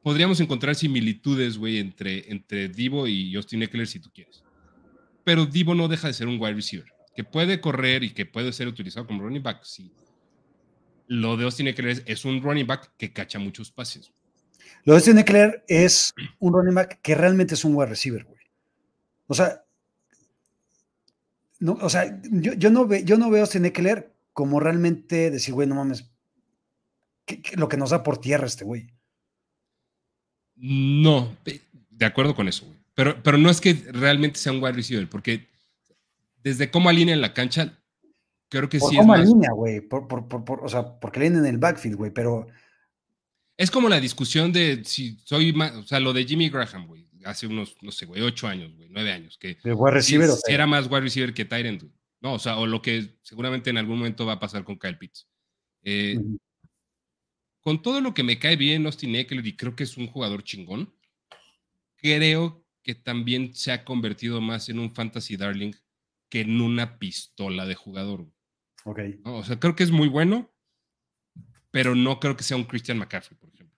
podríamos 0.02 0.40
encontrar 0.40 0.74
similitudes, 0.74 1.60
güey, 1.60 1.78
entre, 1.78 2.32
entre 2.32 2.70
Divo 2.70 3.06
y 3.06 3.32
Justin 3.32 3.62
Eckler 3.62 3.86
si 3.86 4.00
tú 4.00 4.10
quieres. 4.12 4.44
Pero 5.24 5.46
Divo 5.46 5.76
no 5.76 5.88
deja 5.88 6.08
de 6.08 6.16
ser 6.16 6.26
un 6.26 6.42
wide 6.42 6.56
receiver, 6.56 6.92
que 7.16 7.24
puede 7.24 7.62
correr 7.62 8.04
y 8.04 8.16
que 8.16 8.26
puede 8.26 8.52
ser 8.52 8.68
utilizado 8.68 9.06
como 9.06 9.22
running 9.22 9.44
back, 9.44 9.64
sí 9.64 9.92
lo 11.08 11.38
de 11.38 11.44
Austin 11.44 11.68
Eckler 11.68 12.04
es, 12.08 12.26
un 12.26 12.42
running 12.42 12.66
back 12.66 12.94
que 12.98 13.14
cacha 13.14 13.38
muchos 13.38 13.72
pases. 13.72 14.12
Lo 14.86 14.94
de 14.94 14.98
Austin 14.98 15.20
Eckler 15.20 15.64
es 15.68 16.16
un 16.40 16.52
running 16.52 16.74
back 16.74 17.00
que 17.04 17.14
realmente 17.14 17.54
es 17.54 17.64
un 17.64 17.76
wide 17.76 17.90
receiver, 17.90 18.24
güey. 18.24 18.40
O 19.28 19.36
sea, 19.36 19.64
no, 21.60 21.74
o 21.74 21.90
sea 21.90 22.20
yo, 22.24 22.72
no 22.72 22.88
ve, 22.88 23.04
yo 23.04 23.20
no 23.20 23.30
veo 23.30 23.42
a 23.42 23.46
Austin 23.46 23.66
Eckler 23.66 24.16
como 24.34 24.60
realmente 24.60 25.30
decir, 25.30 25.54
güey, 25.54 25.68
no 25.68 25.76
mames, 25.76 26.10
lo 27.56 27.68
que 27.68 27.78
nos 27.78 27.90
da 27.90 28.04
por 28.04 28.20
tierra 28.20 28.48
este 28.48 28.66
güey. 28.66 28.88
No, 30.56 31.36
de 31.90 32.06
acuerdo 32.06 32.36
con 32.36 32.48
eso, 32.48 32.66
güey. 32.66 32.78
Pero, 32.94 33.22
pero 33.22 33.38
no 33.38 33.50
es 33.50 33.60
que 33.60 33.74
realmente 33.92 34.40
sea 34.40 34.54
un 34.54 34.64
wide 34.64 34.74
receiver, 34.74 35.10
porque 35.10 35.48
desde 36.44 36.72
cómo 36.72 36.88
alinea 36.88 37.14
en 37.14 37.22
la 37.22 37.34
cancha, 37.34 37.78
Creo 38.50 38.70
que 38.70 38.80
sí. 38.80 38.98
es 38.98 39.06
más... 39.06 39.28
línea, 39.28 39.52
güey. 39.52 39.82
Por, 39.82 40.08
o 40.62 40.70
sea, 40.70 41.00
porque 41.00 41.20
le 41.20 41.28
en 41.28 41.46
el 41.46 41.58
backfield, 41.58 41.98
güey, 41.98 42.12
pero. 42.12 42.48
Es 43.58 43.72
como 43.72 43.90
la 43.90 44.00
discusión 44.00 44.52
de 44.52 44.84
si 44.84 45.18
soy 45.24 45.54
más, 45.54 45.74
o 45.74 45.84
sea, 45.84 46.00
lo 46.00 46.12
de 46.12 46.26
Jimmy 46.26 46.50
Graham, 46.50 46.88
güey, 46.88 47.08
hace 47.24 47.48
unos, 47.48 47.78
no 47.82 47.92
sé, 47.92 48.06
güey, 48.06 48.22
ocho 48.22 48.48
años, 48.48 48.76
güey, 48.76 48.90
nueve 48.90 49.14
años, 49.14 49.38
que 49.38 49.58
receiver, 49.64 50.30
si, 50.30 50.54
era 50.54 50.68
más 50.68 50.88
wide 50.88 51.00
receiver 51.00 51.34
que 51.34 51.46
Tyrant, 51.46 51.84
no, 52.20 52.34
o 52.34 52.40
sea, 52.40 52.58
o 52.58 52.68
lo 52.68 52.82
que 52.82 53.18
seguramente 53.22 53.70
en 53.70 53.78
algún 53.78 54.00
momento 54.00 54.26
va 54.26 54.34
a 54.34 54.40
pasar 54.40 54.66
con 54.66 54.78
Kyle 54.78 54.98
Pitts. 54.98 55.26
Eh, 55.84 56.20
con 57.66 57.82
todo 57.82 58.00
lo 58.00 58.14
que 58.14 58.22
me 58.22 58.38
cae 58.38 58.58
bien 58.58 58.86
Austin 58.86 59.16
Eckler 59.16 59.44
y 59.48 59.56
creo 59.56 59.76
que 59.76 59.86
es 59.86 59.98
un 59.98 60.06
jugador 60.06 60.44
chingón, 60.44 60.94
creo 61.96 62.64
que 62.84 62.94
también 62.94 63.56
se 63.56 63.72
ha 63.72 63.84
convertido 63.84 64.40
más 64.40 64.70
en 64.70 64.78
un 64.78 64.94
fantasy 64.94 65.36
darling 65.36 65.74
que 66.30 66.42
en 66.42 66.62
una 66.62 67.00
pistola 67.00 67.66
de 67.66 67.74
jugador. 67.74 68.32
Ok. 68.84 69.00
o 69.24 69.44
sea, 69.44 69.60
creo 69.60 69.76
que 69.76 69.82
es 69.82 69.90
muy 69.90 70.08
bueno, 70.08 70.54
pero 71.72 71.96
no 71.96 72.20
creo 72.20 72.38
que 72.38 72.44
sea 72.44 72.56
un 72.56 72.66
Christian 72.66 73.00
McCaffrey, 73.00 73.36
por 73.40 73.50
ejemplo. 73.52 73.76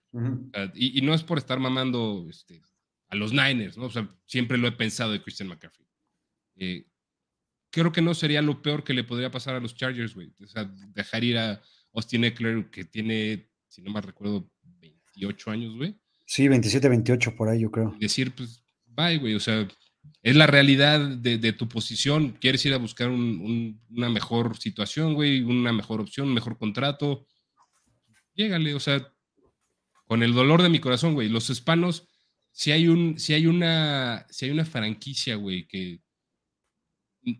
y, 0.74 1.00
no 1.00 1.14
es 1.14 1.22
por 1.22 1.38
estar 1.38 1.58
mamando 1.58 2.26
este, 2.28 2.60
a 3.08 3.16
los 3.16 3.32
Niners, 3.32 3.78
¿no? 3.78 3.86
O 3.86 3.90
sea, 3.90 4.14
siempre 4.26 4.58
lo 4.58 4.68
he 4.68 4.72
pensado 4.72 5.12
de 5.12 5.22
Christian 5.22 5.48
McCaffrey. 5.48 5.88
Eh, 6.56 6.86
creo 7.70 7.90
que 7.90 8.02
no 8.02 8.12
sería 8.12 8.42
lo 8.42 8.60
peor 8.60 8.84
que 8.84 8.92
le 8.92 9.04
podría 9.04 9.30
pasar 9.30 9.54
a 9.54 9.60
los 9.60 9.74
Chargers, 9.74 10.14
güey. 10.14 10.30
O 10.42 10.46
sea, 10.46 10.64
dejar 10.64 11.24
ir 11.24 11.38
a 11.38 11.62
Austin 11.94 12.24
Eckler, 12.24 12.68
que 12.70 12.84
tiene, 12.84 13.47
si 13.68 13.82
no 13.82 13.90
mal 13.90 14.02
recuerdo, 14.02 14.50
28 14.80 15.50
años, 15.50 15.76
güey. 15.76 15.96
Sí, 16.26 16.48
27, 16.48 16.88
28 16.88 17.36
por 17.36 17.48
ahí, 17.48 17.60
yo 17.60 17.70
creo. 17.70 17.96
decir, 17.98 18.34
pues, 18.34 18.62
bye, 18.86 19.18
güey. 19.18 19.34
O 19.34 19.40
sea, 19.40 19.66
es 20.22 20.36
la 20.36 20.46
realidad 20.46 21.00
de, 21.00 21.52
tu 21.52 21.68
posición. 21.68 22.36
Quieres 22.40 22.64
ir 22.66 22.74
a 22.74 22.78
buscar 22.78 23.08
una 23.10 24.10
mejor 24.10 24.58
situación, 24.58 25.14
güey, 25.14 25.42
una 25.42 25.72
mejor 25.72 26.00
opción, 26.00 26.28
un 26.28 26.34
mejor 26.34 26.58
contrato. 26.58 27.26
Llégale, 28.34 28.74
o 28.74 28.80
sea, 28.80 29.12
con 30.06 30.22
el 30.22 30.32
dolor 30.32 30.62
de 30.62 30.68
mi 30.68 30.80
corazón, 30.80 31.14
güey. 31.14 31.28
Los 31.28 31.50
hispanos, 31.50 32.08
si 32.52 32.72
hay 32.72 32.88
un, 32.88 33.18
si 33.18 33.34
hay 33.34 33.46
una, 33.46 34.26
si 34.30 34.46
hay 34.46 34.50
una 34.50 34.64
franquicia, 34.64 35.36
güey, 35.36 35.66
que 35.66 36.00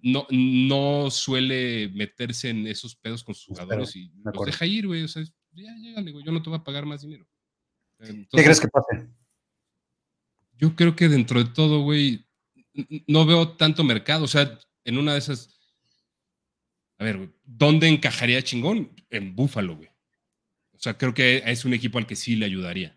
no, 0.02 0.26
no 0.30 1.10
suele 1.10 1.88
meterse 1.94 2.50
en 2.50 2.66
esos 2.66 2.96
pedos 2.96 3.22
con 3.22 3.34
sus 3.34 3.46
jugadores 3.46 3.96
y 3.96 4.10
los 4.24 4.46
deja 4.46 4.66
ir, 4.66 4.86
güey. 4.86 5.02
O 5.02 5.08
sea, 5.08 5.22
ya 5.62 5.74
llégale, 5.76 6.12
güey, 6.12 6.24
yo 6.24 6.32
no 6.32 6.42
te 6.42 6.50
voy 6.50 6.58
a 6.58 6.64
pagar 6.64 6.86
más 6.86 7.02
dinero. 7.02 7.26
¿Qué 7.98 8.26
crees 8.30 8.60
que 8.60 8.68
pase? 8.68 9.08
Yo 10.56 10.74
creo 10.74 10.94
que 10.94 11.08
dentro 11.08 11.42
de 11.42 11.50
todo, 11.50 11.82
güey, 11.82 12.26
no 13.06 13.26
veo 13.26 13.56
tanto 13.56 13.84
mercado. 13.84 14.24
O 14.24 14.28
sea, 14.28 14.58
en 14.84 14.98
una 14.98 15.12
de 15.12 15.18
esas. 15.18 15.58
A 16.98 17.04
ver, 17.04 17.16
güey, 17.16 17.30
¿dónde 17.44 17.88
encajaría 17.88 18.42
chingón? 18.42 18.92
En 19.10 19.34
Búfalo, 19.36 19.76
güey. 19.76 19.88
O 20.72 20.78
sea, 20.78 20.96
creo 20.96 21.14
que 21.14 21.42
es 21.44 21.64
un 21.64 21.74
equipo 21.74 21.98
al 21.98 22.06
que 22.06 22.16
sí 22.16 22.36
le 22.36 22.46
ayudaría. 22.46 22.96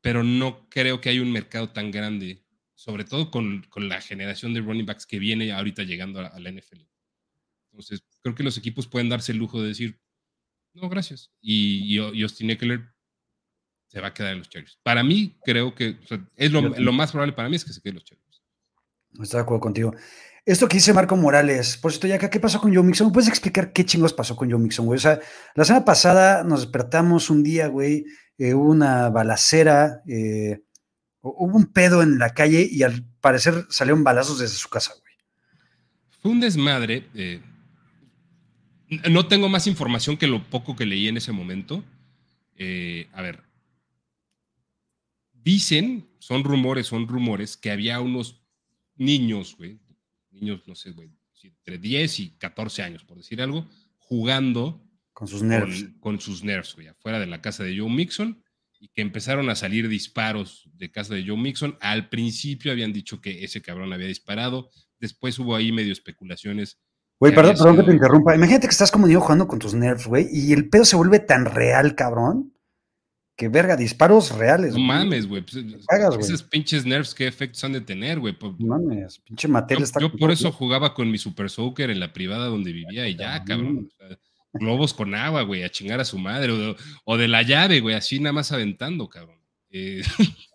Pero 0.00 0.22
no 0.22 0.68
creo 0.68 1.00
que 1.00 1.08
haya 1.08 1.22
un 1.22 1.32
mercado 1.32 1.70
tan 1.70 1.90
grande, 1.90 2.44
sobre 2.74 3.04
todo 3.04 3.30
con, 3.30 3.66
la 3.76 4.00
generación 4.00 4.54
de 4.54 4.60
running 4.60 4.86
backs 4.86 5.06
que 5.06 5.18
viene 5.18 5.52
ahorita 5.52 5.82
llegando 5.82 6.20
a, 6.20 6.38
la 6.38 6.50
NFL. 6.52 6.82
Entonces, 7.72 8.04
creo 8.22 8.34
que 8.34 8.44
los 8.44 8.56
equipos 8.56 8.86
pueden 8.86 9.08
darse 9.08 9.32
el 9.32 9.38
lujo 9.38 9.60
de 9.60 9.68
decir, 9.68 10.00
no, 10.74 10.88
gracias. 10.88 11.30
Y, 11.40 11.98
y, 11.98 12.22
Austin 12.22 12.50
Eckler 12.50 12.80
se 13.88 14.00
va 14.00 14.08
a 14.08 14.14
quedar 14.14 14.32
en 14.32 14.38
los 14.38 14.48
Chargers. 14.48 14.78
Para 14.82 15.02
mí, 15.02 15.38
creo 15.44 15.74
que 15.74 15.98
es 16.36 16.52
lo, 16.52 16.60
lo, 16.60 16.92
más 16.92 17.10
probable 17.10 17.32
para 17.32 17.48
mí 17.48 17.56
es 17.56 17.64
que 17.64 17.72
se 17.72 17.80
quede 17.80 17.90
en 17.90 17.94
los 17.96 18.04
Chargers. 18.04 18.42
Estoy 19.22 19.38
de 19.38 19.42
acuerdo 19.42 19.60
contigo. 19.60 19.94
Esto 20.44 20.68
que 20.68 20.76
dice 20.78 20.94
Marco 20.94 21.16
Morales, 21.16 21.76
por 21.76 21.92
cierto, 21.92 22.06
ya 22.06 22.18
¿qué 22.18 22.40
pasó 22.40 22.60
con 22.60 22.74
Joe 22.74 22.82
Mixon? 22.82 23.12
¿Puedes 23.12 23.28
explicar 23.28 23.72
qué 23.72 23.84
chingos 23.84 24.14
pasó 24.14 24.34
con 24.34 24.50
Joe 24.50 24.58
Mixon, 24.58 24.86
güey? 24.86 24.96
O 24.96 25.00
sea, 25.00 25.20
la 25.54 25.64
semana 25.64 25.84
pasada 25.84 26.42
nos 26.44 26.60
despertamos 26.60 27.28
un 27.28 27.42
día, 27.42 27.66
güey, 27.66 28.06
eh, 28.38 28.54
hubo 28.54 28.70
una 28.70 29.10
balacera, 29.10 30.02
eh, 30.06 30.62
hubo 31.20 31.56
un 31.56 31.66
pedo 31.66 32.02
en 32.02 32.18
la 32.18 32.30
calle 32.30 32.66
y 32.70 32.82
al 32.82 33.04
parecer 33.20 33.66
salieron 33.68 34.04
balazos 34.04 34.38
desde 34.38 34.54
su 34.54 34.68
casa, 34.68 34.92
güey. 34.92 35.12
Fue 36.22 36.30
un 36.30 36.40
desmadre. 36.40 37.08
Eh, 37.14 37.42
no 38.88 39.26
tengo 39.26 39.48
más 39.48 39.66
información 39.66 40.16
que 40.16 40.26
lo 40.26 40.42
poco 40.48 40.76
que 40.76 40.86
leí 40.86 41.08
en 41.08 41.16
ese 41.16 41.32
momento. 41.32 41.84
a 43.12 43.22
ver. 43.22 43.42
Dicen, 45.32 46.08
son 46.18 46.44
rumores, 46.44 46.86
son 46.88 47.08
rumores, 47.08 47.56
que 47.56 47.70
había 47.70 48.00
unos 48.00 48.42
niños, 48.96 49.56
güey, 49.56 49.78
niños, 50.30 50.62
no 50.66 50.74
sé, 50.74 50.90
güey, 50.90 51.10
entre 51.42 51.78
10 51.78 52.20
y 52.20 52.30
14 52.30 52.82
años, 52.82 53.04
por 53.04 53.16
decir 53.16 53.40
algo, 53.40 53.66
jugando 53.96 54.84
con 55.12 55.28
sus 55.28 55.42
nerfs. 55.42 55.86
Con, 56.00 56.20
sus 56.20 56.44
nerfs, 56.44 56.74
güey, 56.74 56.88
afuera 56.88 57.18
de 57.18 57.26
la 57.26 57.40
casa 57.40 57.64
de 57.64 57.78
Joe 57.78 57.90
Mixon 57.90 58.42
y 58.80 58.88
que 58.88 59.02
empezaron 59.02 59.50
a 59.50 59.56
salir 59.56 59.88
disparos 59.88 60.68
de 60.74 60.90
casa 60.90 61.14
de 61.14 61.26
Joe 61.26 61.36
Mixon. 61.36 61.76
Al 61.80 62.08
principio 62.08 62.70
habían 62.70 62.92
dicho 62.92 63.20
que 63.20 63.44
ese 63.44 63.60
cabrón 63.60 63.92
había 63.92 64.06
disparado, 64.06 64.70
después 65.00 65.38
hubo 65.38 65.56
ahí 65.56 65.72
medio 65.72 65.92
especulaciones. 65.92 66.78
Güey, 67.20 67.34
perdón, 67.34 67.56
perdón 67.56 67.76
que 67.76 67.82
te 67.82 67.92
interrumpa. 67.92 68.34
Imagínate 68.34 68.66
que 68.68 68.72
estás 68.72 68.92
como 68.92 69.06
niño 69.06 69.20
jugando 69.20 69.48
con 69.48 69.58
tus 69.58 69.74
nerfs, 69.74 70.06
güey, 70.06 70.28
y 70.30 70.52
el 70.52 70.68
pedo 70.68 70.84
se 70.84 70.96
vuelve 70.96 71.18
tan 71.18 71.46
real, 71.46 71.96
cabrón, 71.96 72.52
que 73.36 73.48
verga, 73.48 73.76
disparos 73.76 74.36
reales. 74.36 74.74
No 74.74 74.80
mames, 74.80 75.26
güey. 75.26 75.42
Pues, 75.42 75.64
esos 76.20 76.42
pinches 76.44 76.86
nerfs, 76.86 77.14
¿qué 77.14 77.26
efectos 77.26 77.62
han 77.64 77.72
de 77.72 77.80
tener, 77.80 78.20
güey? 78.20 78.36
No 78.58 78.78
mames, 78.78 79.18
pinche 79.20 79.48
Mattel 79.48 79.82
está. 79.82 80.00
Yo 80.00 80.12
por 80.12 80.30
eso 80.30 80.52
jugaba 80.52 80.94
con 80.94 81.10
mi 81.10 81.18
Super 81.18 81.50
Soaker 81.50 81.90
en 81.90 82.00
la 82.00 82.12
privada 82.12 82.46
donde 82.46 82.72
vivía 82.72 83.08
y 83.08 83.16
ya, 83.16 83.42
cabrón. 83.44 83.88
globos 84.52 84.94
con 84.94 85.14
agua, 85.14 85.42
güey, 85.42 85.64
a 85.64 85.70
chingar 85.70 85.98
a 86.00 86.04
su 86.04 86.18
madre. 86.18 86.52
O 87.04 87.16
de, 87.16 87.28
la 87.28 87.42
llave, 87.42 87.80
güey, 87.80 87.96
así 87.96 88.20
nada 88.20 88.32
más 88.32 88.52
aventando, 88.52 89.08
cabrón. 89.08 89.40
Eh, 89.70 90.02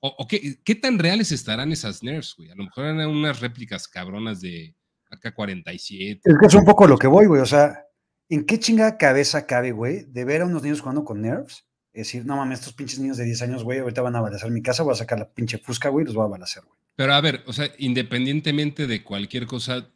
o, 0.00 0.26
qué, 0.26 0.58
qué, 0.64 0.74
tan 0.74 0.98
reales 0.98 1.32
estarán 1.32 1.70
esas 1.70 2.02
nerfs, 2.02 2.34
güey? 2.36 2.50
A 2.50 2.54
lo 2.54 2.64
mejor 2.64 2.86
eran 2.86 3.08
unas 3.08 3.40
réplicas 3.40 3.86
cabronas 3.86 4.40
de 4.40 4.74
AK-47. 5.10 6.20
Es 6.24 6.38
que 6.38 6.46
es 6.46 6.54
un 6.54 6.64
poco 6.64 6.86
lo 6.86 6.98
que 6.98 7.06
voy, 7.06 7.26
güey. 7.26 7.40
O 7.40 7.46
sea, 7.46 7.86
¿en 8.28 8.44
qué 8.44 8.58
chinga 8.58 8.98
cabeza 8.98 9.46
cabe, 9.46 9.72
güey, 9.72 10.04
de 10.04 10.24
ver 10.24 10.42
a 10.42 10.46
unos 10.46 10.62
niños 10.62 10.80
jugando 10.80 11.04
con 11.04 11.22
nerfs? 11.22 11.64
Es 11.92 12.06
decir, 12.06 12.26
no 12.26 12.36
mames, 12.36 12.60
estos 12.60 12.74
pinches 12.74 13.00
niños 13.00 13.16
de 13.16 13.24
10 13.24 13.42
años, 13.42 13.64
güey, 13.64 13.80
ahorita 13.80 14.02
van 14.02 14.14
a 14.14 14.20
balacer 14.20 14.50
mi 14.50 14.62
casa, 14.62 14.82
voy 14.82 14.92
a 14.92 14.96
sacar 14.96 15.18
la 15.18 15.28
pinche 15.28 15.58
fusca, 15.58 15.88
güey, 15.88 16.04
los 16.04 16.14
voy 16.14 16.26
a 16.26 16.28
balacer, 16.28 16.62
güey. 16.62 16.78
Pero 16.94 17.14
a 17.14 17.20
ver, 17.20 17.42
o 17.46 17.52
sea, 17.52 17.72
independientemente 17.78 18.86
de 18.86 19.02
cualquier 19.02 19.46
cosa, 19.46 19.88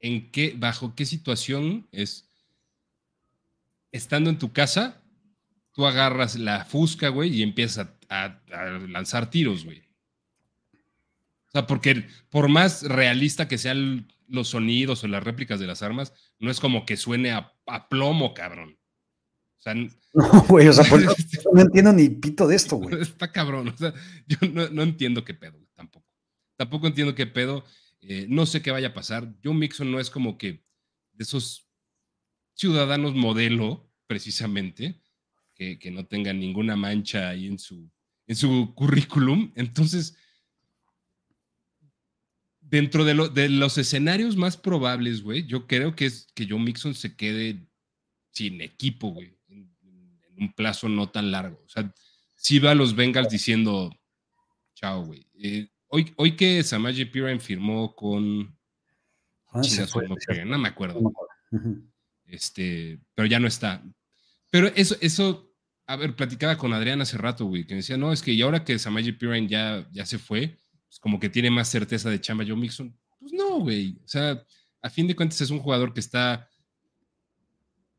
¿en 0.00 0.30
qué, 0.30 0.54
bajo 0.56 0.94
qué 0.94 1.04
situación 1.04 1.88
es, 1.92 2.28
estando 3.92 4.30
en 4.30 4.38
tu 4.38 4.52
casa, 4.52 5.02
tú 5.72 5.86
agarras 5.86 6.36
la 6.36 6.64
fusca, 6.64 7.08
güey, 7.08 7.34
y 7.34 7.42
empiezas 7.42 7.88
a, 8.08 8.40
lanzar 8.88 9.30
tiros, 9.30 9.64
güey? 9.64 9.82
O 11.50 11.52
sea, 11.52 11.66
porque 11.66 12.06
por 12.30 12.48
más 12.48 12.82
realista 12.82 13.48
que 13.48 13.58
sean 13.58 14.12
los 14.28 14.48
sonidos 14.48 15.02
o 15.02 15.08
las 15.08 15.24
réplicas 15.24 15.58
de 15.60 15.66
las 15.66 15.82
armas, 15.82 16.12
no 16.38 16.50
es 16.50 16.60
como 16.60 16.86
que 16.86 16.96
suene 16.96 17.32
a 17.32 17.52
plomo, 17.88 18.34
cabrón. 18.34 18.80
O 19.60 19.62
sea, 19.62 19.74
no, 20.14 20.42
güey, 20.48 20.68
o 20.68 20.72
sea, 20.72 20.84
no 21.52 21.60
entiendo 21.60 21.92
ni 21.92 22.08
pito 22.08 22.48
de 22.48 22.56
esto, 22.56 22.76
güey. 22.76 23.00
Está 23.00 23.30
cabrón, 23.30 23.68
o 23.68 23.76
sea, 23.76 23.92
yo 24.26 24.38
no, 24.48 24.82
entiendo 24.82 25.24
qué 25.24 25.34
pedo, 25.34 25.58
tampoco. 25.74 26.06
Tampoco 26.56 26.86
entiendo 26.86 27.14
qué 27.14 27.26
pedo, 27.26 27.64
eh, 28.00 28.26
no 28.28 28.46
sé 28.46 28.62
qué 28.62 28.70
vaya 28.70 28.88
a 28.88 28.94
pasar. 28.94 29.34
Joe 29.44 29.54
Mixon 29.54 29.90
no 29.90 30.00
es 30.00 30.10
como 30.10 30.38
que 30.38 30.64
de 31.12 31.24
esos 31.24 31.68
ciudadanos 32.54 33.14
modelo, 33.14 33.90
precisamente, 34.06 35.00
que, 35.54 35.90
no 35.90 36.06
tengan 36.06 36.40
ninguna 36.40 36.74
mancha 36.74 37.28
ahí 37.28 37.46
en 37.46 37.58
su, 37.58 37.90
en 38.26 38.36
su 38.36 38.74
currículum. 38.74 39.52
Entonces, 39.56 40.16
dentro 42.70 43.04
de, 43.04 43.30
de 43.30 43.48
los 43.48 43.78
escenarios 43.78 44.36
más 44.36 44.56
probables, 44.56 45.22
güey, 45.22 45.46
yo 45.46 45.66
creo 45.66 45.94
que 45.94 46.06
es 46.06 46.28
que 46.34 46.46
Joe 46.48 46.58
Mixon 46.58 46.94
se 46.94 47.16
quede 47.16 47.66
sin 48.30 48.60
equipo, 48.60 49.08
güey 49.08 49.40
un 50.40 50.52
plazo 50.52 50.88
no 50.88 51.10
tan 51.10 51.30
largo. 51.30 51.62
O 51.64 51.68
sea, 51.68 51.92
si 52.34 52.58
va 52.58 52.72
a 52.72 52.74
los 52.74 52.96
Bengals 52.96 53.28
diciendo, 53.28 53.94
chao, 54.74 55.04
güey. 55.04 55.26
Eh, 55.38 55.68
hoy, 55.88 56.12
hoy 56.16 56.36
que 56.36 56.62
Samaje 56.64 57.06
Piran 57.06 57.40
firmó 57.40 57.94
con... 57.94 58.56
Ah, 59.52 59.60
no, 60.46 60.58
me 60.58 60.68
acuerdo. 60.68 61.00
Este, 62.24 63.00
pero 63.14 63.26
ya 63.26 63.38
no 63.38 63.48
está. 63.48 63.82
Pero 64.50 64.68
eso, 64.68 64.96
eso, 65.00 65.52
a 65.86 65.96
ver, 65.96 66.14
platicaba 66.14 66.56
con 66.56 66.72
Adrián 66.72 67.00
hace 67.00 67.18
rato, 67.18 67.44
güey, 67.46 67.66
que 67.66 67.74
me 67.74 67.78
decía, 67.78 67.96
no, 67.96 68.12
es 68.12 68.22
que 68.22 68.32
y 68.32 68.42
ahora 68.42 68.64
que 68.64 68.78
Samaje 68.78 69.12
Piran 69.12 69.48
ya, 69.48 69.88
ya 69.90 70.06
se 70.06 70.18
fue, 70.18 70.56
pues 70.90 70.98
como 70.98 71.20
que 71.20 71.28
tiene 71.28 71.52
más 71.52 71.68
certeza 71.68 72.10
de 72.10 72.20
chamba 72.20 72.44
Joe 72.44 72.56
Mixon. 72.56 72.92
Pues 73.20 73.32
no, 73.32 73.60
güey. 73.60 73.96
O 74.04 74.08
sea, 74.08 74.44
a 74.82 74.90
fin 74.90 75.06
de 75.06 75.14
cuentas 75.14 75.40
es 75.40 75.50
un 75.50 75.60
jugador 75.60 75.94
que 75.94 76.00
está 76.00 76.50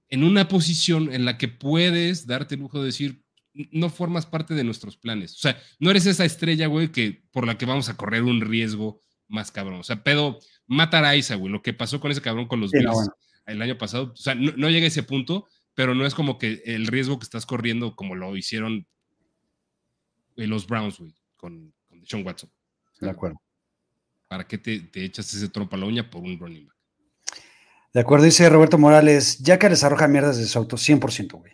en 0.09 0.25
una 0.25 0.49
posición 0.49 1.13
en 1.13 1.23
la 1.23 1.37
que 1.37 1.47
puedes 1.47 2.27
darte 2.27 2.55
el 2.55 2.61
lujo 2.61 2.81
de 2.81 2.87
decir, 2.87 3.23
no 3.53 3.89
formas 3.89 4.25
parte 4.25 4.55
de 4.55 4.65
nuestros 4.65 4.97
planes. 4.97 5.35
O 5.35 5.39
sea, 5.39 5.57
no 5.79 5.89
eres 5.89 6.05
esa 6.05 6.25
estrella, 6.25 6.67
güey, 6.67 6.91
que 6.91 7.23
por 7.31 7.47
la 7.47 7.57
que 7.57 7.65
vamos 7.65 7.87
a 7.87 7.95
correr 7.95 8.23
un 8.23 8.41
riesgo 8.41 8.99
más 9.29 9.51
cabrón. 9.51 9.79
O 9.79 9.83
sea, 9.83 10.03
pedo, 10.03 10.39
matar 10.67 11.05
a 11.05 11.15
Isa, 11.15 11.35
güey, 11.35 11.49
lo 11.49 11.61
que 11.61 11.71
pasó 11.71 12.01
con 12.01 12.11
ese 12.11 12.21
cabrón 12.21 12.49
con 12.49 12.59
los 12.59 12.71
Bills 12.71 13.09
el 13.45 13.61
año 13.61 13.77
pasado. 13.77 14.11
O 14.11 14.17
sea, 14.17 14.35
no, 14.35 14.69
llega 14.69 14.83
a 14.83 14.89
ese 14.89 15.03
punto, 15.03 15.47
pero 15.75 15.95
no 15.95 16.05
es 16.05 16.13
como 16.13 16.37
que 16.37 16.61
el 16.65 16.87
riesgo 16.87 17.19
que 17.19 17.23
estás 17.23 17.45
corriendo 17.45 17.95
como 17.95 18.15
lo 18.15 18.35
hicieron 18.35 18.85
los 20.35 20.67
Browns, 20.67 20.99
güey, 20.99 21.15
con, 21.37 21.73
con 21.87 22.05
Sean 22.05 22.25
Watson. 22.25 22.51
De 23.01 23.09
acuerdo. 23.09 23.41
¿Para 24.27 24.47
qué 24.47 24.57
te, 24.57 24.79
te 24.79 25.03
echas 25.03 25.33
ese 25.33 25.49
trompa 25.49 25.75
a 25.75 25.79
la 25.79 25.85
uña 25.85 26.09
por 26.09 26.21
un 26.21 26.39
running 26.39 26.65
back? 26.65 26.75
De 27.93 27.99
acuerdo, 27.99 28.23
dice 28.23 28.49
Roberto 28.49 28.77
Morales, 28.77 29.39
ya 29.39 29.59
que 29.59 29.69
les 29.69 29.83
arroja 29.83 30.07
mierdas 30.07 30.37
de 30.37 30.45
su 30.45 30.57
auto, 30.57 30.77
100%, 30.77 31.31
güey. 31.37 31.51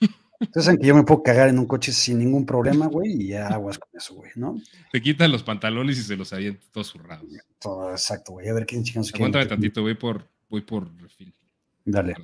Entonces, 0.40 0.64
saben 0.64 0.80
que 0.80 0.86
yo 0.88 0.96
me 0.96 1.04
puedo 1.04 1.22
cagar 1.22 1.48
en 1.48 1.60
un 1.60 1.66
coche 1.66 1.92
sin 1.92 2.18
ningún 2.18 2.44
problema, 2.44 2.88
güey, 2.88 3.12
y 3.12 3.28
ya 3.28 3.46
aguas 3.46 3.78
con 3.78 3.88
eso, 3.94 4.14
güey, 4.14 4.32
¿no? 4.34 4.60
Te 4.90 5.00
quitan 5.00 5.30
los 5.30 5.44
pantalones 5.44 5.96
y 5.98 6.02
se 6.02 6.16
los 6.16 6.32
avientan 6.32 6.68
todos 6.72 6.88
zurrados. 6.88 7.30
Todo, 7.60 7.92
exacto, 7.92 8.32
güey. 8.32 8.48
A 8.48 8.54
ver 8.54 8.66
quién 8.66 8.82
chingados 8.82 9.14
Aguántame 9.14 9.46
tantito, 9.46 9.82
voy 9.82 9.94
por, 9.94 10.28
voy 10.48 10.62
por 10.62 10.92
refil. 11.00 11.32
Dale. 11.84 12.16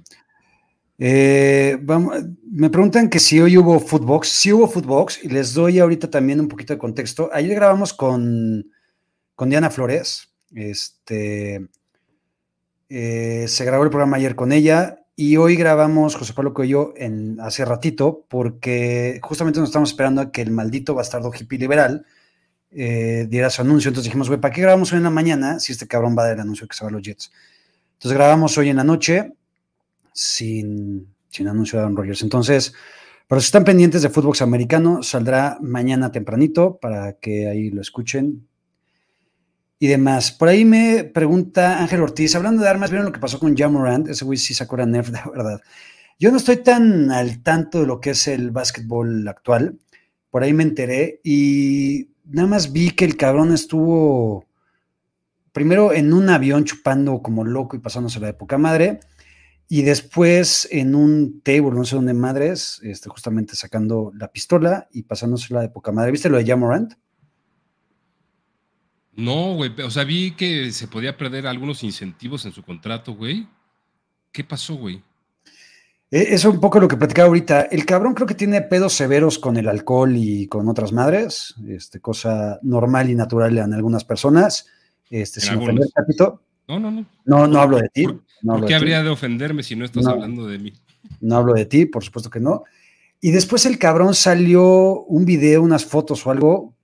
Eh, 1.05 1.85
me 2.53 2.71
preguntan 2.71 3.09
que 3.09 3.19
si 3.19 3.41
hoy 3.41 3.59
hubo 3.59 3.81
Footbox. 3.81 4.29
Sí 4.29 4.53
hubo 4.53 4.69
Footbox 4.69 5.25
y 5.25 5.29
les 5.31 5.53
doy 5.53 5.81
ahorita 5.81 6.09
también 6.09 6.39
un 6.39 6.47
poquito 6.47 6.73
de 6.73 6.79
contexto. 6.79 7.29
Ayer 7.33 7.57
grabamos 7.57 7.93
con, 7.93 8.71
con 9.35 9.51
Diana 9.51 9.69
Flores. 9.69 10.33
Este 10.55 11.69
eh, 12.89 13.47
se 13.49 13.65
grabó 13.65 13.83
el 13.83 13.91
programa 13.91 14.17
ayer 14.19 14.37
con 14.37 14.53
ella 14.53 15.05
y 15.17 15.39
hoy 15.39 15.57
grabamos 15.57 16.15
José 16.15 16.35
Pablo 16.35 16.55
Coello 16.55 16.95
en, 16.97 17.41
hace 17.41 17.65
ratito 17.65 18.25
porque 18.29 19.19
justamente 19.25 19.59
nos 19.59 19.71
estamos 19.71 19.91
esperando 19.91 20.21
a 20.21 20.31
que 20.31 20.43
el 20.43 20.53
maldito 20.53 20.95
bastardo 20.95 21.33
hippie 21.37 21.59
liberal 21.59 22.07
eh, 22.71 23.27
diera 23.29 23.51
su 23.51 23.61
anuncio. 23.61 23.89
Entonces 23.89 24.05
dijimos, 24.09 24.29
güey, 24.29 24.41
¿para 24.41 24.55
qué 24.55 24.61
grabamos 24.61 24.93
hoy 24.93 24.99
en 24.99 25.05
la 25.05 25.11
mañana 25.11 25.59
si 25.59 25.73
este 25.73 25.89
cabrón 25.89 26.15
va 26.17 26.23
a 26.23 26.27
dar 26.27 26.35
el 26.35 26.43
anuncio 26.43 26.69
que 26.69 26.77
se 26.77 26.85
va 26.85 26.91
a 26.91 26.93
los 26.93 27.03
Jets? 27.03 27.33
Entonces 27.95 28.17
grabamos 28.17 28.57
hoy 28.57 28.69
en 28.69 28.77
la 28.77 28.85
noche 28.85 29.33
sin, 30.15 31.15
sin 31.29 31.49
anuncio 31.49 31.79
de 31.79 31.85
Aaron 31.85 31.97
Rodgers. 31.97 32.23
Entonces, 32.23 32.75
Pero 33.29 33.41
si 33.41 33.47
están 33.47 33.65
pendientes 33.65 34.03
de 34.03 34.11
fútbol 34.11 34.37
americano, 34.41 35.03
saldrá 35.03 35.59
mañana 35.61 36.13
tempranito 36.13 36.79
para 36.79 37.15
que 37.15 37.49
ahí 37.49 37.71
lo 37.71 37.81
escuchen 37.81 38.47
y 39.83 39.89
demás. 39.89 40.31
Por 40.31 40.49
ahí 40.49 40.65
me 40.65 41.03
pregunta 41.03 41.81
Ángel 41.81 42.03
Ortiz, 42.03 42.37
hablando 42.37 42.63
de 42.63 42.69
armas, 42.69 42.91
¿vieron 42.91 43.05
lo 43.05 43.11
que 43.11 43.19
pasó 43.19 43.41
con 43.41 43.57
Jamorant? 43.57 44.07
Ese 44.07 44.25
güey 44.25 44.39
sí 44.39 44.55
sacó 44.55 44.77
la 44.77 44.87
nerf, 44.87 45.09
de 45.11 45.19
verdad. 45.35 45.61
Yo 46.21 46.31
no 46.31 46.37
estoy 46.37 46.59
tan 46.59 47.11
al 47.11 47.43
tanto 47.43 47.81
de 47.81 47.87
lo 47.89 48.01
que 48.01 48.11
es 48.11 48.29
el 48.29 48.53
básquetbol 48.53 49.27
actual. 49.27 49.81
Por 50.31 50.45
ahí 50.45 50.53
me 50.53 50.63
enteré 50.63 51.21
y 51.25 52.11
nada 52.25 52.47
más 52.47 52.73
vi 52.73 52.93
que 52.93 53.05
el 53.05 53.17
cabrón 53.17 53.53
estuvo 53.53 54.47
primero 55.51 55.93
en 55.93 56.13
un 56.13 56.29
avión 56.31 56.65
chupando 56.65 57.21
como 57.21 57.45
loco 57.45 57.75
y 57.75 57.81
pasándose 57.81 58.21
la 58.21 58.29
época 58.29 58.59
madre. 58.59 59.01
Y 59.75 59.81
después 59.81 60.69
en 60.71 60.95
un 60.95 61.41
table, 61.41 61.71
no 61.71 61.87
sé 61.87 61.97
dónde 61.97 62.13
madres, 62.13 62.79
este, 62.83 63.09
justamente 63.09 63.57
sacando 63.57 64.13
la 64.15 64.31
pistola 64.31 64.87
y 64.93 65.05
pasándose 65.05 65.55
la 65.55 65.65
época 65.65 65.93
madre. 65.93 66.13
¿Viste 66.13 66.29
lo 66.29 66.37
de 66.37 66.45
Jamorant? 66.45 66.93
No, 69.15 69.55
güey. 69.55 69.73
O 69.81 69.91
sea, 69.91 70.05
vi 70.05 70.33
que 70.33 70.71
se 70.73 70.89
podía 70.89 71.17
perder 71.17 71.47
algunos 71.47 71.83
incentivos 71.85 72.45
en 72.45 72.53
su 72.53 72.63
contrato, 72.63 73.15
güey. 73.15 73.49
¿Qué 74.31 74.45
pasó, 74.45 74.75
güey? 74.75 75.03
E, 76.11 76.21
eso 76.35 76.51
es 76.51 76.55
un 76.55 76.61
poco 76.61 76.79
lo 76.79 76.87
que 76.87 76.99
platicaba 76.99 77.29
ahorita. 77.29 77.63
El 77.63 77.87
cabrón 77.87 78.13
creo 78.13 78.27
que 78.27 78.35
tiene 78.35 78.61
pedos 78.61 78.93
severos 78.93 79.39
con 79.39 79.57
el 79.57 79.71
alcohol 79.71 80.15
y 80.15 80.49
con 80.49 80.69
otras 80.69 80.93
madres, 80.93 81.55
este, 81.67 81.99
cosa 81.99 82.59
normal 82.61 83.09
y 83.09 83.15
natural 83.15 83.57
en 83.57 83.73
algunas 83.73 84.05
personas. 84.05 84.67
Este, 85.09 85.41
sin 85.41 85.57
ofender, 85.57 85.89
Capito. 85.95 86.43
No, 86.69 86.79
no, 86.79 86.91
no. 86.91 87.07
No, 87.25 87.47
no 87.47 87.59
hablo 87.59 87.79
de 87.79 87.89
ti. 87.89 88.05
¿Por, 88.05 88.21
qué 88.67 88.75
habría 88.75 89.03
de 89.03 89.09
ofenderme 89.09 89.63
si 89.63 89.77
no 89.77 89.85
estás 89.85 90.07
hablando 90.07 90.47
de 90.47 90.59
mí? 90.59 90.73
No 91.21 91.37
hablo 91.37 91.55
de 91.55 91.67
ti, 91.67 91.87
por 91.87 92.05
supuesto 92.05 92.31
que 92.31 92.41
no. 92.41 92.65
Y 93.21 93.31
después 93.31 93.67
el 93.67 93.79
cabrón 93.79 94.15
salió 94.15 95.03
un 95.05 95.25
video, 95.25 95.63
unas 95.63 95.85
fotos 95.85 96.27
o 96.27 96.31
algo, 96.31 96.75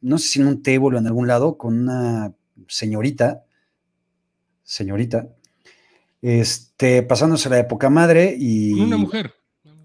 no 0.00 0.18
sé 0.18 0.28
si 0.28 0.40
en 0.40 0.48
un 0.48 0.62
table 0.62 0.96
o 0.96 0.98
en 0.98 1.06
algún 1.06 1.28
lado, 1.28 1.56
con 1.56 1.78
una 1.78 2.32
señorita, 2.66 3.44
señorita, 4.64 5.28
este, 6.20 7.02
pasándose 7.02 7.48
la 7.48 7.58
época 7.58 7.90
madre 7.90 8.34
y... 8.36 8.72
Con 8.72 8.86
una 8.86 8.96
mujer. 8.96 9.34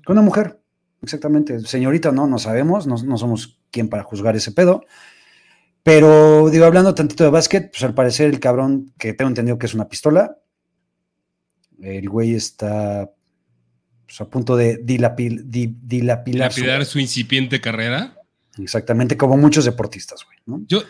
Con 0.04 0.18
una 0.18 0.26
mujer, 0.26 0.60
exactamente. 1.02 1.60
Señorita, 1.62 2.12
no, 2.12 2.26
no 2.26 2.40
sabemos, 2.40 2.88
no, 2.88 2.96
no 2.98 3.18
somos 3.18 3.60
quien 3.70 3.88
para 3.88 4.04
juzgar 4.04 4.36
ese 4.36 4.52
pedo. 4.52 4.84
Pero, 5.84 6.50
digo, 6.50 6.66
hablando 6.66 6.96
tantito 6.96 7.24
de 7.24 7.30
básquet, 7.30 7.70
pues 7.72 7.84
al 7.84 7.94
parecer 7.94 8.30
el 8.30 8.40
cabrón, 8.40 8.94
que 8.98 9.14
tengo 9.14 9.30
entendido 9.30 9.58
que 9.58 9.66
es 9.66 9.74
una 9.74 9.90
pistola, 9.90 10.38
el 11.84 12.10
güey 12.10 12.34
está 12.34 13.12
pues, 14.06 14.22
a 14.22 14.26
punto 14.30 14.56
de 14.56 14.78
dilapil, 14.78 15.44
dilapidar 15.50 16.86
su 16.86 17.00
incipiente 17.00 17.62
carrera. 17.62 18.18
Exactamente, 18.58 19.18
como 19.18 19.38
muchos 19.38 19.66
deportistas, 19.66 20.24
güey. 20.26 20.38
¿no? 20.46 20.66
Yo, 20.68 20.84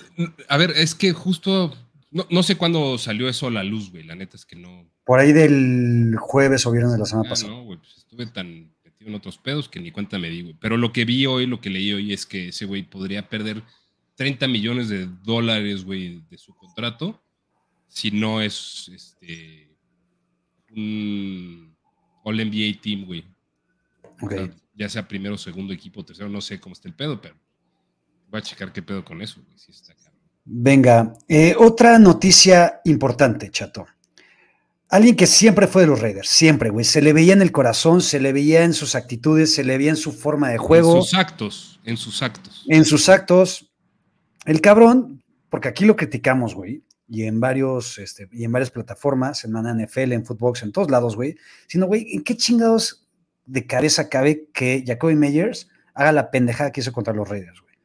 a 0.50 0.58
ver, 0.58 0.72
es 0.72 0.96
que 0.96 1.14
justo, 1.14 1.74
no, 2.12 2.44
sé 2.44 2.58
cuándo 2.58 2.98
salió 2.98 3.30
eso 3.30 3.48
a 3.48 3.52
la 3.52 3.64
luz, 3.64 3.92
güey, 3.92 4.04
la 4.04 4.16
neta 4.16 4.36
es 4.36 4.46
que 4.46 4.56
no. 4.56 4.90
Por 5.06 5.20
ahí 5.20 5.32
del 5.32 6.16
jueves 6.20 6.66
o 6.66 6.72
viernes 6.72 6.94
de 6.94 7.00
la 7.00 7.06
semana 7.06 7.28
ah, 7.28 7.30
pasada. 7.30 7.54
No, 7.54 7.64
güey, 7.64 7.80
pues 7.80 7.98
estuve 7.98 8.26
tan 8.28 8.74
metido 8.84 9.10
en 9.10 9.16
otros 9.16 9.38
pedos 9.38 9.70
que 9.70 9.80
ni 9.80 9.92
cuenta 9.92 10.20
me 10.20 10.30
di, 10.30 10.42
güey. 10.42 10.56
Pero 10.60 10.78
lo 10.78 10.92
que 10.92 11.06
vi 11.06 11.26
hoy, 11.26 11.46
lo 11.46 11.62
que 11.62 11.70
leí 11.70 11.94
hoy 11.94 12.12
es 12.12 12.26
que 12.26 12.50
ese 12.50 12.66
güey 12.66 12.84
podría 12.84 13.30
perder 13.30 13.64
30 14.16 14.48
millones 14.48 14.90
de 14.90 15.08
dólares, 15.24 15.86
güey, 15.86 16.22
de 16.30 16.38
su 16.38 16.54
contrato 16.54 17.24
si 17.94 18.10
no 18.10 18.42
es 18.42 18.90
este 18.94 19.63
un 20.76 21.76
All 22.24 22.38
NBA 22.38 22.82
team, 22.82 23.06
güey. 23.06 23.26
ya 24.76 24.90
sea 24.90 25.08
primero, 25.08 25.38
segundo 25.38 25.74
equipo, 25.74 26.04
tercero, 26.04 26.30
no 26.30 26.42
sé 26.42 26.60
cómo 26.60 26.74
está 26.74 26.88
el 26.88 26.96
pedo, 26.96 27.22
pero 27.22 27.36
voy 28.30 28.40
a 28.40 28.44
checar 28.44 28.72
qué 28.72 28.82
pedo 28.82 29.04
con 29.04 29.22
eso, 29.22 29.42
güey. 29.46 29.58
Venga, 30.46 31.14
eh, 31.28 31.56
otra 31.58 32.00
noticia 32.00 32.82
importante, 32.86 33.50
chato. 33.50 33.86
Alguien 34.90 35.16
que 35.16 35.26
siempre 35.26 35.68
fue 35.68 35.84
de 35.84 35.88
los 35.88 36.02
Raiders, 36.02 36.30
siempre, 36.30 36.70
güey. 36.70 36.86
Se 36.86 37.02
le 37.02 37.14
veía 37.14 37.34
en 37.34 37.42
el 37.42 37.52
corazón, 37.52 38.02
se 38.02 38.20
le 38.20 38.32
veía 38.32 38.64
en 38.64 38.74
sus 38.74 38.94
actitudes, 38.96 39.54
se 39.54 39.64
le 39.64 39.78
veía 39.78 39.90
en 39.90 39.96
su 39.98 40.12
forma 40.12 40.50
de 40.50 40.58
juego. 40.58 40.98
En 40.98 41.02
sus 41.02 41.14
actos, 41.14 41.80
en 41.84 41.98
sus 41.98 42.22
actos. 42.22 42.66
En 42.68 42.86
sus 42.86 43.10
actos. 43.10 43.72
El 44.46 44.62
cabrón, 44.62 45.24
porque 45.50 45.70
aquí 45.70 45.86
lo 45.86 45.96
criticamos, 45.96 46.54
güey, 46.54 46.84
y 47.08 47.24
en 47.24 47.40
varios, 47.40 47.98
este, 47.98 48.28
y 48.32 48.44
en 48.44 48.52
varias 48.52 48.72
plataformas, 48.72 49.44
en 49.46 49.54
la 49.54 49.74
NFL, 49.74 50.14
en 50.14 50.26
Footbox, 50.26 50.64
en 50.64 50.72
todos 50.72 50.90
lados, 50.90 51.16
güey, 51.16 51.36
sino, 51.68 51.86
güey, 51.86 52.14
¿en 52.14 52.24
qué 52.24 52.36
chingados 52.36 53.08
de 53.46 53.66
cabeza 53.66 54.10
cabe 54.10 54.48
que 54.54 54.84
Jacoby 54.86 55.16
Meyers 55.16 55.70
haga 55.94 56.12
la 56.12 56.32
pendejada 56.32 56.72
que 56.72 56.82
hizo 56.82 56.92
contra 56.92 57.14
los 57.14 57.28
Raiders, 57.28 57.62
güey? 57.62 57.76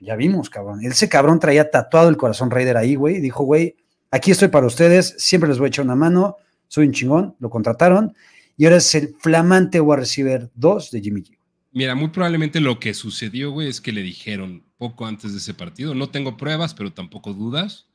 Ya 0.00 0.16
vimos, 0.16 0.50
cabrón. 0.50 0.84
Ese 0.84 1.08
cabrón 1.08 1.40
traía 1.40 1.70
tatuado 1.70 2.08
el 2.08 2.16
corazón 2.16 2.50
Raider 2.50 2.76
ahí, 2.76 2.94
güey, 2.94 3.20
dijo, 3.20 3.44
güey, 3.44 3.76
aquí 4.10 4.30
estoy 4.30 4.48
para 4.48 4.66
ustedes, 4.66 5.14
siempre 5.18 5.48
les 5.48 5.58
voy 5.58 5.66
a 5.66 5.68
echar 5.68 5.84
una 5.84 5.96
mano, 5.96 6.36
soy 6.68 6.86
un 6.86 6.92
chingón, 6.92 7.36
lo 7.38 7.50
contrataron, 7.50 8.14
y 8.56 8.64
ahora 8.64 8.78
es 8.78 8.94
el 8.94 9.14
flamante 9.18 9.80
wide 9.80 10.00
receiver 10.00 10.50
2 10.54 10.90
de 10.90 11.00
Jimmy 11.00 11.22
G. 11.22 11.38
Mira, 11.72 11.94
muy 11.94 12.08
probablemente 12.08 12.60
lo 12.60 12.80
que 12.80 12.94
sucedió, 12.94 13.52
güey, 13.52 13.68
es 13.68 13.80
que 13.80 13.92
le 13.92 14.02
dijeron 14.02 14.64
poco 14.78 15.06
antes 15.06 15.32
de 15.32 15.38
ese 15.38 15.54
partido, 15.54 15.94
no 15.94 16.10
tengo 16.10 16.36
pruebas, 16.36 16.74
pero 16.74 16.92
tampoco 16.92 17.34
dudas. 17.34 17.86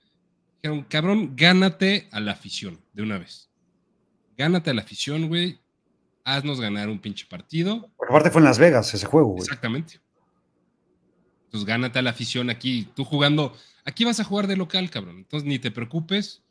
Cabrón, 0.87 1.33
gánate 1.35 2.07
a 2.11 2.21
la 2.21 2.31
afición 2.31 2.79
de 2.93 3.03
una 3.03 3.17
vez. 3.17 3.49
Gánate 4.37 4.69
a 4.69 4.73
la 4.73 4.81
afición, 4.81 5.27
güey. 5.27 5.59
Haznos 6.23 6.61
ganar 6.61 6.87
un 6.87 6.99
pinche 6.99 7.25
partido. 7.29 7.91
Por 7.97 8.07
parte 8.07 8.31
fue 8.31 8.39
en 8.39 8.45
Las 8.45 8.59
Vegas 8.59 8.93
ese 8.93 9.05
juego, 9.05 9.29
güey. 9.29 9.41
Exactamente. 9.41 9.99
Entonces, 11.45 11.67
gánate 11.67 11.99
a 11.99 12.01
la 12.01 12.11
afición 12.11 12.49
aquí. 12.49 12.87
Tú 12.95 13.03
jugando, 13.03 13.53
aquí 13.83 14.05
vas 14.05 14.21
a 14.21 14.23
jugar 14.23 14.47
de 14.47 14.55
local, 14.55 14.89
cabrón. 14.89 15.17
Entonces, 15.17 15.47
ni 15.47 15.59
te 15.59 15.69
preocupes. 15.69 16.41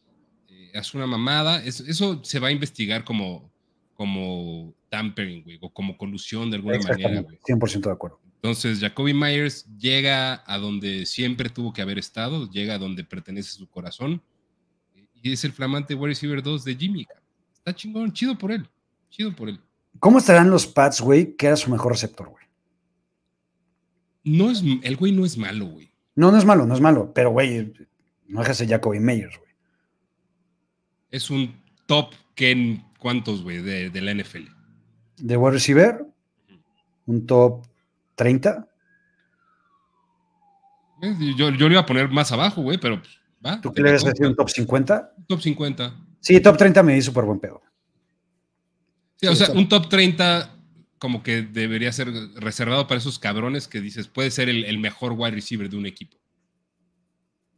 Eh, 0.48 0.72
haz 0.74 0.94
una 0.94 1.06
mamada. 1.06 1.64
eso 1.64 2.22
se 2.22 2.38
va 2.38 2.48
a 2.48 2.52
investigar 2.52 3.04
como, 3.04 3.50
como 3.94 4.74
tampering, 4.90 5.42
güey, 5.42 5.58
o 5.62 5.72
como 5.72 5.96
colusión 5.96 6.50
de 6.50 6.56
alguna 6.56 6.78
manera, 6.80 7.22
güey. 7.22 7.38
100% 7.38 7.80
de 7.80 7.92
acuerdo. 7.92 8.20
Entonces, 8.42 8.80
Jacoby 8.80 9.14
Myers 9.14 9.66
llega 9.78 10.42
a 10.46 10.58
donde 10.58 11.06
siempre 11.06 11.48
tuvo 11.48 11.72
que 11.72 11.80
haber 11.80 11.98
estado, 11.98 12.50
llega 12.50 12.74
a 12.74 12.78
donde 12.78 13.04
pertenece 13.04 13.52
su 13.52 13.68
corazón, 13.68 14.20
y 15.22 15.32
es 15.32 15.44
el 15.44 15.52
flamante 15.52 15.94
wide 15.94 16.08
receiver 16.08 16.42
2 16.42 16.64
de 16.64 16.74
Jimmy. 16.74 17.06
Está 17.54 17.72
chingón, 17.72 18.12
chido 18.12 18.36
por 18.36 18.50
él, 18.50 18.68
chido 19.10 19.34
por 19.34 19.48
él. 19.48 19.60
¿Cómo 20.00 20.18
estarán 20.18 20.50
los 20.50 20.66
Pats, 20.66 21.00
güey, 21.00 21.36
que 21.36 21.46
era 21.46 21.56
su 21.56 21.70
mejor 21.70 21.92
receptor, 21.92 22.28
güey? 22.28 22.44
No 24.24 24.50
es, 24.50 24.62
el 24.82 24.96
güey 24.96 25.12
no 25.12 25.24
es 25.24 25.38
malo, 25.38 25.66
güey. 25.66 25.92
No, 26.16 26.32
no 26.32 26.38
es 26.38 26.44
malo, 26.44 26.66
no 26.66 26.74
es 26.74 26.80
malo, 26.80 27.12
pero, 27.14 27.30
güey, 27.30 27.72
no 28.26 28.40
dejes 28.40 28.62
a 28.62 28.66
Jacoby 28.66 28.98
Myers, 28.98 29.38
güey. 29.38 29.52
Es 31.12 31.30
un 31.30 31.54
top 31.86 32.14
que 32.34 32.50
en 32.50 32.84
cuántos, 32.98 33.42
güey, 33.42 33.62
de, 33.62 33.90
de 33.90 34.00
la 34.00 34.14
NFL 34.14 34.62
de 35.22 35.36
wide 35.36 35.52
receiver, 35.52 36.04
un 37.06 37.26
top 37.26 37.64
30. 38.14 38.68
Yo, 41.36 41.50
yo 41.50 41.68
le 41.68 41.74
iba 41.74 41.80
a 41.80 41.86
poner 41.86 42.08
más 42.08 42.30
abajo, 42.30 42.62
güey, 42.62 42.78
pero 42.78 43.00
pues, 43.00 43.20
va. 43.44 43.60
¿Tú 43.60 43.72
qué 43.72 43.82
le 43.82 43.92
vas 43.92 44.04
a 44.04 44.10
decir 44.10 44.26
un 44.26 44.36
top 44.36 44.48
50? 44.48 45.14
Top 45.26 45.40
50. 45.40 45.96
Sí, 46.20 46.40
top 46.40 46.56
30 46.56 46.82
me 46.82 46.94
di 46.94 47.02
súper 47.02 47.24
buen 47.24 47.40
pedo. 47.40 47.60
Sí, 49.16 49.26
o 49.26 49.34
sea, 49.34 49.50
un 49.52 49.68
top 49.68 49.88
30 49.88 50.58
como 50.98 51.22
que 51.24 51.42
debería 51.42 51.90
ser 51.92 52.12
reservado 52.36 52.86
para 52.86 52.98
esos 52.98 53.18
cabrones 53.18 53.66
que 53.66 53.80
dices, 53.80 54.06
puede 54.06 54.30
ser 54.30 54.48
el, 54.48 54.64
el 54.64 54.78
mejor 54.78 55.12
wide 55.12 55.32
receiver 55.32 55.68
de 55.68 55.76
un 55.76 55.86
equipo. 55.86 56.16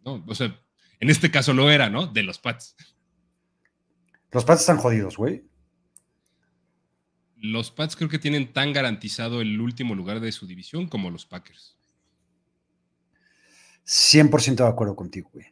No, 0.02 0.24
o 0.26 0.34
sea, 0.34 0.58
en 1.00 1.10
este 1.10 1.30
caso 1.30 1.52
lo 1.52 1.70
era, 1.70 1.90
¿no? 1.90 2.06
De 2.06 2.22
los 2.22 2.38
Pats. 2.38 2.74
Los 4.32 4.44
Pats 4.44 4.60
están 4.62 4.78
jodidos, 4.78 5.18
güey 5.18 5.44
los 7.44 7.70
Pats 7.70 7.94
creo 7.94 8.08
que 8.08 8.18
tienen 8.18 8.52
tan 8.52 8.72
garantizado 8.72 9.42
el 9.42 9.60
último 9.60 9.94
lugar 9.94 10.20
de 10.20 10.32
su 10.32 10.46
división 10.46 10.88
como 10.88 11.10
los 11.10 11.26
Packers. 11.26 11.76
100% 13.86 14.56
de 14.56 14.66
acuerdo 14.66 14.96
contigo, 14.96 15.28
güey. 15.30 15.46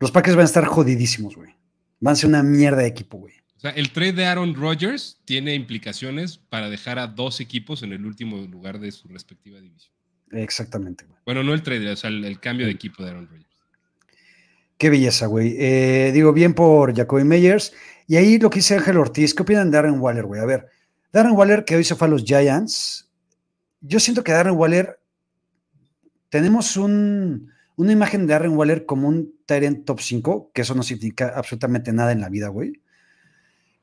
Los 0.00 0.10
Packers 0.10 0.34
van 0.34 0.42
a 0.42 0.46
estar 0.46 0.64
jodidísimos, 0.64 1.36
güey. 1.36 1.54
Van 2.00 2.12
a 2.12 2.16
ser 2.16 2.28
una 2.28 2.42
mierda 2.42 2.78
de 2.78 2.88
equipo, 2.88 3.18
güey. 3.18 3.34
O 3.56 3.60
sea, 3.60 3.70
el 3.70 3.92
trade 3.92 4.14
de 4.14 4.26
Aaron 4.26 4.54
Rodgers 4.56 5.20
tiene 5.24 5.54
implicaciones 5.54 6.38
para 6.38 6.68
dejar 6.68 6.98
a 6.98 7.06
dos 7.06 7.40
equipos 7.40 7.84
en 7.84 7.92
el 7.92 8.04
último 8.04 8.38
lugar 8.38 8.80
de 8.80 8.90
su 8.90 9.06
respectiva 9.06 9.60
división. 9.60 9.94
Exactamente, 10.32 11.04
güey. 11.04 11.20
Bueno, 11.24 11.44
no 11.44 11.54
el 11.54 11.62
trade, 11.62 11.88
o 11.88 11.96
sea, 11.96 12.10
el, 12.10 12.40
cambio 12.40 12.66
de 12.66 12.72
equipo 12.72 13.04
de 13.04 13.10
Aaron 13.10 13.28
Rodgers. 13.28 13.46
Qué 14.76 14.90
belleza, 14.90 15.26
güey. 15.26 15.54
Eh, 15.56 16.10
digo, 16.12 16.32
bien 16.32 16.52
por 16.52 16.94
Jacoby 16.94 17.22
Meyers. 17.22 17.72
Y 18.08 18.16
ahí 18.16 18.40
lo 18.40 18.50
que 18.50 18.58
dice 18.58 18.74
Ángel 18.74 18.96
Ortiz, 18.96 19.34
¿qué 19.34 19.44
opinan 19.44 19.70
de 19.70 19.78
Aaron 19.78 20.00
Waller, 20.00 20.26
güey? 20.26 20.40
A 20.40 20.44
ver, 20.44 20.68
Darren 21.16 21.32
Waller, 21.32 21.64
que 21.64 21.76
hoy 21.76 21.82
se 21.82 21.94
fue 21.94 22.08
a 22.08 22.10
los 22.10 22.24
Giants, 22.24 23.10
yo 23.80 23.98
siento 24.00 24.22
que 24.22 24.32
Darren 24.32 24.54
Waller, 24.54 25.00
tenemos 26.28 26.76
una 26.76 27.40
imagen 27.78 28.26
de 28.26 28.34
Darren 28.34 28.54
Waller 28.54 28.84
como 28.84 29.08
un 29.08 29.34
Tyrant 29.46 29.86
top 29.86 30.00
5, 30.02 30.50
que 30.52 30.60
eso 30.60 30.74
no 30.74 30.82
significa 30.82 31.32
absolutamente 31.34 31.90
nada 31.90 32.12
en 32.12 32.20
la 32.20 32.28
vida, 32.28 32.48
güey. 32.48 32.82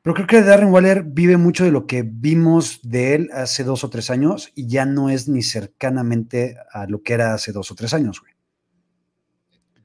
Pero 0.04 0.14
creo 0.14 0.28
que 0.28 0.42
Darren 0.44 0.70
Waller 0.70 1.02
vive 1.02 1.38
mucho 1.38 1.64
de 1.64 1.72
lo 1.72 1.88
que 1.88 2.04
vimos 2.04 2.82
de 2.84 3.16
él 3.16 3.30
hace 3.34 3.64
dos 3.64 3.84
o 3.84 3.90
tres 3.90 4.12
años 4.12 4.52
y 4.54 4.68
ya 4.68 4.86
no 4.86 5.10
es 5.10 5.28
ni 5.28 5.42
cercanamente 5.42 6.56
a 6.72 6.86
lo 6.86 7.02
que 7.02 7.14
era 7.14 7.34
hace 7.34 7.52
dos 7.52 7.72
o 7.72 7.74
tres 7.74 7.96
años, 7.96 8.22
güey. 8.22 8.34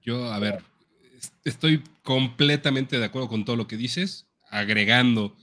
Yo, 0.03 0.31
a 0.31 0.39
ver, 0.39 0.63
estoy 1.45 1.83
completamente 2.03 2.99
de 2.99 3.07
acuerdo 3.07 3.29
con 3.29 3.47
todo 3.47 3.57
lo 3.57 3.67
que 3.67 3.79
dices, 3.79 4.27
agregando, 4.51 5.35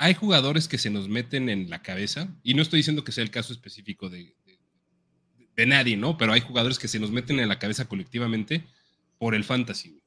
hay 0.00 0.14
jugadores 0.14 0.66
que 0.66 0.78
se 0.78 0.88
nos 0.88 1.10
meten 1.10 1.50
en 1.50 1.68
la 1.68 1.82
cabeza, 1.82 2.34
y 2.42 2.54
no 2.54 2.62
estoy 2.62 2.78
diciendo 2.78 3.04
que 3.04 3.12
sea 3.12 3.22
el 3.22 3.30
caso 3.30 3.52
específico 3.52 4.08
de, 4.08 4.34
de, 5.54 5.66
nadie, 5.66 5.94
¿no? 5.94 6.16
Pero 6.16 6.32
hay 6.32 6.40
jugadores 6.40 6.78
que 6.78 6.88
se 6.88 6.98
nos 6.98 7.10
meten 7.10 7.38
en 7.38 7.50
la 7.50 7.58
cabeza 7.58 7.86
colectivamente 7.86 8.64
por 9.18 9.34
el 9.34 9.44
fantasy. 9.44 10.00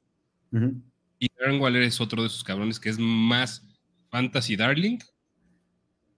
Y 1.20 1.28
Darren 1.38 1.60
Waller 1.60 1.84
es 1.84 2.00
otro 2.00 2.22
de 2.22 2.28
esos 2.28 2.42
cabrones 2.42 2.80
que 2.80 2.88
es 2.88 2.98
más 2.98 3.64
fantasy 4.10 4.56
darling 4.56 4.98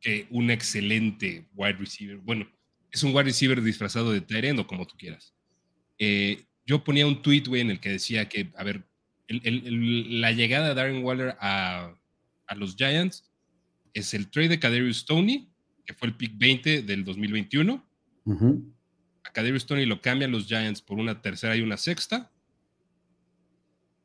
que 0.01 0.27
un 0.31 0.51
excelente 0.51 1.47
wide 1.55 1.75
receiver. 1.75 2.17
Bueno, 2.17 2.51
es 2.91 3.03
un 3.03 3.15
wide 3.15 3.25
receiver 3.25 3.63
disfrazado 3.63 4.11
de 4.11 4.23
Tyrend 4.23 4.59
o 4.59 4.67
como 4.67 4.87
tú 4.87 4.95
quieras. 4.97 5.35
Eh, 5.99 6.45
yo 6.65 6.83
ponía 6.83 7.07
un 7.07 7.21
tweet, 7.21 7.45
güey, 7.47 7.61
en 7.61 7.71
el 7.71 7.81
que 7.81 7.91
decía 7.91 8.27
que, 8.31 8.51
a 8.57 8.65
ver, 8.65 8.89
la 9.29 10.33
llegada 10.33 10.69
de 10.69 10.75
Darren 10.75 11.05
Waller 11.05 11.37
a, 11.41 11.95
los 12.57 12.75
Giants 12.75 13.31
es 13.99 14.15
el 14.15 14.31
trade 14.31 14.49
de 14.49 14.61
Kadarius 14.61 14.99
Stoney, 14.99 15.49
que 15.85 15.95
fue 15.95 16.09
el 16.09 16.15
pick 16.15 16.37
20 16.37 16.83
del 16.83 17.05
2021. 17.05 17.85
A 19.25 19.33
Kadarius 19.33 19.63
Stoney 19.63 19.87
lo 19.87 20.01
cambian 20.01 20.33
los 20.33 20.47
Giants 20.47 20.83
por 20.83 20.99
una 20.99 21.21
tercera 21.21 21.57
y 21.57 21.63
una 21.63 21.77
sexta 21.77 22.31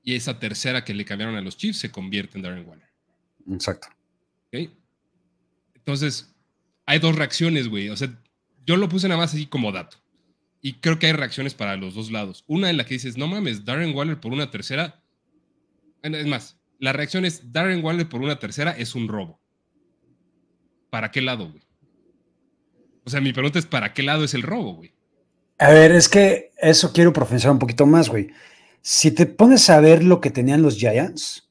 y 0.03 0.15
esa 0.15 0.39
tercera 0.39 0.83
que 0.83 0.93
le 0.93 1.05
cambiaron 1.05 1.35
a 1.35 1.41
los 1.41 1.57
Chiefs 1.57 1.79
se 1.79 1.91
convierte 1.91 2.37
en 2.37 2.43
Darren 2.43 2.67
Waller. 2.67 2.89
Exacto. 3.51 3.87
Entonces, 5.73 6.33
hay 6.85 6.99
dos 6.99 7.15
reacciones, 7.15 7.67
güey. 7.67 7.89
O 7.89 7.97
sea, 7.97 8.19
yo 8.65 8.77
lo 8.77 8.89
puse 8.89 9.07
nada 9.07 9.19
más 9.19 9.33
así 9.33 9.45
como 9.45 9.71
dato. 9.71 9.97
Y 10.61 10.73
creo 10.73 10.99
que 10.99 11.07
hay 11.07 11.13
reacciones 11.13 11.53
para 11.53 11.75
los 11.75 11.95
dos 11.95 12.11
lados. 12.11 12.43
Una 12.47 12.69
en 12.69 12.77
la 12.77 12.85
que 12.85 12.93
dices, 12.95 13.17
no 13.17 13.27
mames, 13.27 13.65
Darren 13.65 13.95
Waller 13.95 14.19
por 14.19 14.31
una 14.31 14.51
tercera. 14.51 15.03
Es 16.03 16.27
más, 16.27 16.59
la 16.79 16.93
reacción 16.93 17.25
es, 17.25 17.51
Darren 17.51 17.83
Waller 17.83 18.07
por 18.07 18.21
una 18.21 18.37
tercera 18.39 18.71
es 18.71 18.95
un 18.95 19.07
robo. 19.07 19.40
¿Para 20.91 21.09
qué 21.09 21.21
lado, 21.21 21.49
güey? 21.49 21.63
O 23.05 23.09
sea, 23.09 23.21
mi 23.21 23.33
pregunta 23.33 23.57
es, 23.57 23.65
¿para 23.65 23.93
qué 23.93 24.03
lado 24.03 24.25
es 24.25 24.35
el 24.35 24.43
robo, 24.43 24.75
güey? 24.75 24.93
A 25.57 25.69
ver, 25.71 25.91
es 25.93 26.09
que 26.09 26.51
eso 26.57 26.91
quiero 26.91 27.13
profundizar 27.13 27.49
un 27.49 27.59
poquito 27.59 27.85
más, 27.85 28.09
güey. 28.09 28.29
Si 28.81 29.09
te 29.11 29.25
pones 29.25 29.69
a 29.69 29.79
ver 29.79 30.03
lo 30.03 30.19
que 30.19 30.31
tenían 30.31 30.61
los 30.61 30.75
Giants 30.75 31.49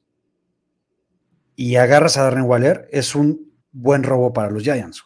y 1.55 1.75
agarras 1.75 2.17
a 2.17 2.23
Darren 2.23 2.43
Waller, 2.43 2.87
es 2.91 3.15
un 3.15 3.51
buen 3.71 4.03
robo 4.03 4.31
para 4.31 4.51
los 4.51 4.63
Giants. 4.63 5.03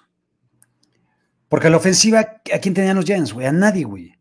Porque 1.48 1.68
a 1.68 1.70
la 1.70 1.78
ofensiva, 1.78 2.20
¿a 2.20 2.60
quién 2.60 2.74
tenían 2.74 2.98
los 2.98 3.06
Giants, 3.06 3.32
güey? 3.32 3.48
A 3.48 3.54
nadie, 3.54 3.86
güey. 3.86 4.14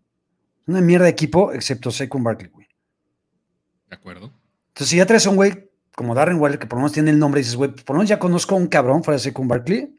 Una 0.66 0.80
mierda 0.80 1.06
de 1.06 1.10
equipo, 1.10 1.52
excepto 1.52 1.90
Saquon 1.90 2.22
Barkley, 2.22 2.50
güey. 2.50 2.68
De 3.88 3.96
acuerdo. 3.96 4.32
Entonces, 4.68 4.90
si 4.90 4.96
ya 4.96 5.06
traes 5.06 5.26
a 5.26 5.30
un 5.30 5.36
güey 5.36 5.70
como 5.96 6.14
Darren 6.14 6.38
Waller, 6.38 6.58
que 6.58 6.66
por 6.66 6.78
lo 6.78 6.82
menos 6.82 6.92
tiene 6.92 7.10
el 7.10 7.18
nombre, 7.18 7.40
y 7.40 7.44
dices, 7.44 7.56
güey, 7.56 7.72
por 7.72 7.96
lo 7.96 7.98
menos 7.98 8.08
ya 8.08 8.20
conozco 8.20 8.54
a 8.54 8.58
un 8.58 8.68
cabrón 8.68 9.02
fuera 9.02 9.16
de 9.16 9.24
Saquon 9.24 9.48
Barkley, 9.48 9.96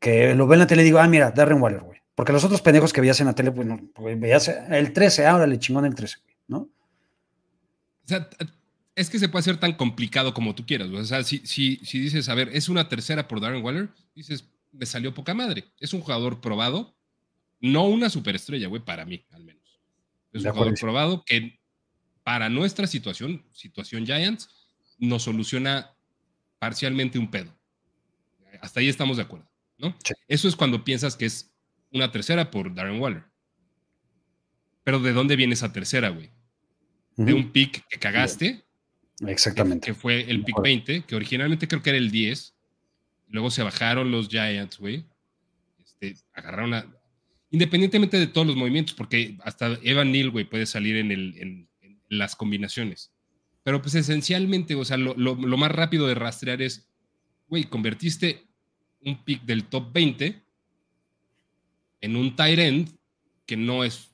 que 0.00 0.34
lo 0.34 0.46
ve 0.46 0.56
en 0.56 0.60
la 0.60 0.66
tele 0.66 0.82
y 0.82 0.86
digo, 0.86 0.98
ah, 0.98 1.06
mira, 1.06 1.30
Darren 1.30 1.60
Waller, 1.62 1.82
güey. 1.82 2.00
Porque 2.14 2.32
los 2.32 2.42
otros 2.42 2.60
pendejos 2.60 2.92
que 2.92 3.00
veías 3.00 3.20
en 3.20 3.26
la 3.26 3.34
tele, 3.34 3.52
pues 3.52 3.66
no, 3.66 3.78
veías 4.16 4.48
el 4.48 4.92
13, 4.92 5.26
ahora 5.26 5.46
le 5.46 5.58
chingón 5.58 5.84
el 5.84 5.94
13, 5.94 6.18
¿no? 6.48 6.58
O 6.58 8.06
sea, 8.06 8.28
es 8.94 9.08
que 9.08 9.18
se 9.18 9.28
puede 9.28 9.40
hacer 9.40 9.58
tan 9.58 9.74
complicado 9.74 10.34
como 10.34 10.54
tú 10.54 10.66
quieras. 10.66 10.88
O 10.90 11.04
sea, 11.04 11.22
si, 11.22 11.38
si, 11.46 11.76
si 11.76 12.00
dices, 12.00 12.28
a 12.28 12.34
ver, 12.34 12.50
es 12.52 12.68
una 12.68 12.88
tercera 12.88 13.28
por 13.28 13.40
Darren 13.40 13.62
Waller, 13.62 13.88
dices, 14.14 14.44
me 14.72 14.86
salió 14.86 15.14
poca 15.14 15.34
madre. 15.34 15.64
Es 15.78 15.94
un 15.94 16.00
jugador 16.00 16.40
probado, 16.40 16.94
no 17.60 17.84
una 17.84 18.10
superestrella, 18.10 18.68
güey, 18.68 18.84
para 18.84 19.04
mí, 19.04 19.24
al 19.30 19.44
menos. 19.44 19.80
Es 20.32 20.44
un 20.44 20.50
jugador 20.50 20.74
probado 20.78 21.24
que 21.24 21.60
para 22.22 22.48
nuestra 22.48 22.86
situación, 22.86 23.44
situación 23.52 24.06
Giants, 24.06 24.48
nos 24.98 25.22
soluciona 25.22 25.94
parcialmente 26.58 27.18
un 27.18 27.30
pedo. 27.30 27.56
Hasta 28.60 28.80
ahí 28.80 28.88
estamos 28.88 29.16
de 29.16 29.22
acuerdo, 29.22 29.49
¿no? 29.80 29.96
Eso 30.28 30.48
es 30.48 30.56
cuando 30.56 30.84
piensas 30.84 31.16
que 31.16 31.26
es 31.26 31.50
una 31.92 32.12
tercera 32.12 32.50
por 32.50 32.74
Darren 32.74 33.00
Waller. 33.00 33.24
Pero 34.84 35.00
¿de 35.00 35.12
dónde 35.12 35.36
viene 35.36 35.54
esa 35.54 35.72
tercera, 35.72 36.10
güey? 36.10 36.30
De 37.16 37.34
un 37.34 37.52
pick 37.52 37.86
que 37.88 37.98
cagaste. 37.98 38.64
Exactamente. 39.26 39.86
Que, 39.86 39.94
fue 39.94 40.30
el 40.30 40.42
pick 40.42 40.60
20, 40.62 41.02
que 41.02 41.16
originalmente 41.16 41.68
creo 41.68 41.82
que 41.82 41.90
era 41.90 41.98
el 41.98 42.10
10. 42.10 42.54
Luego 43.28 43.50
se 43.50 43.62
bajaron 43.62 44.10
los 44.10 44.28
Giants, 44.28 44.78
güey. 44.78 45.04
Este, 45.78 46.16
agarraron 46.32 46.74
a. 46.74 46.86
Independientemente 47.50 48.18
de 48.18 48.28
todos 48.28 48.46
los 48.46 48.56
movimientos, 48.56 48.94
porque 48.94 49.36
hasta 49.42 49.78
Evan 49.82 50.12
Neal, 50.12 50.30
güey, 50.30 50.44
puede 50.44 50.66
salir 50.66 50.96
en, 50.96 51.10
el, 51.10 51.36
en, 51.38 51.68
las 52.08 52.36
combinaciones. 52.36 53.12
Pero 53.62 53.82
pues 53.82 53.94
esencialmente, 53.94 54.74
o 54.74 54.84
sea, 54.84 54.96
lo, 54.96 55.14
lo, 55.14 55.34
lo 55.34 55.56
más 55.56 55.70
rápido 55.70 56.06
de 56.06 56.14
rastrear 56.14 56.62
es, 56.62 56.88
güey, 57.48 57.64
convertiste 57.64 58.49
un 59.04 59.22
pick 59.24 59.42
del 59.42 59.64
top 59.64 59.92
20 59.92 60.40
en 62.00 62.16
un 62.16 62.34
tight 62.34 62.58
end 62.58 62.90
que 63.46 63.56
no 63.56 63.84
es 63.84 64.10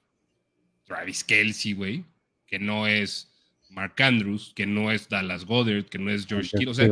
Travis 0.84 1.24
Kelsey, 1.24 1.72
güey, 1.72 2.04
que 2.46 2.58
no 2.58 2.86
es 2.86 3.30
Mark 3.70 3.94
Andrews, 3.98 4.52
que 4.54 4.66
no 4.66 4.90
es 4.90 5.08
Dallas 5.08 5.44
Goddard, 5.44 5.84
que 5.84 5.98
no 5.98 6.10
es 6.10 6.26
George 6.26 6.50
Kittle, 6.50 6.70
o 6.70 6.74
sea, 6.74 6.88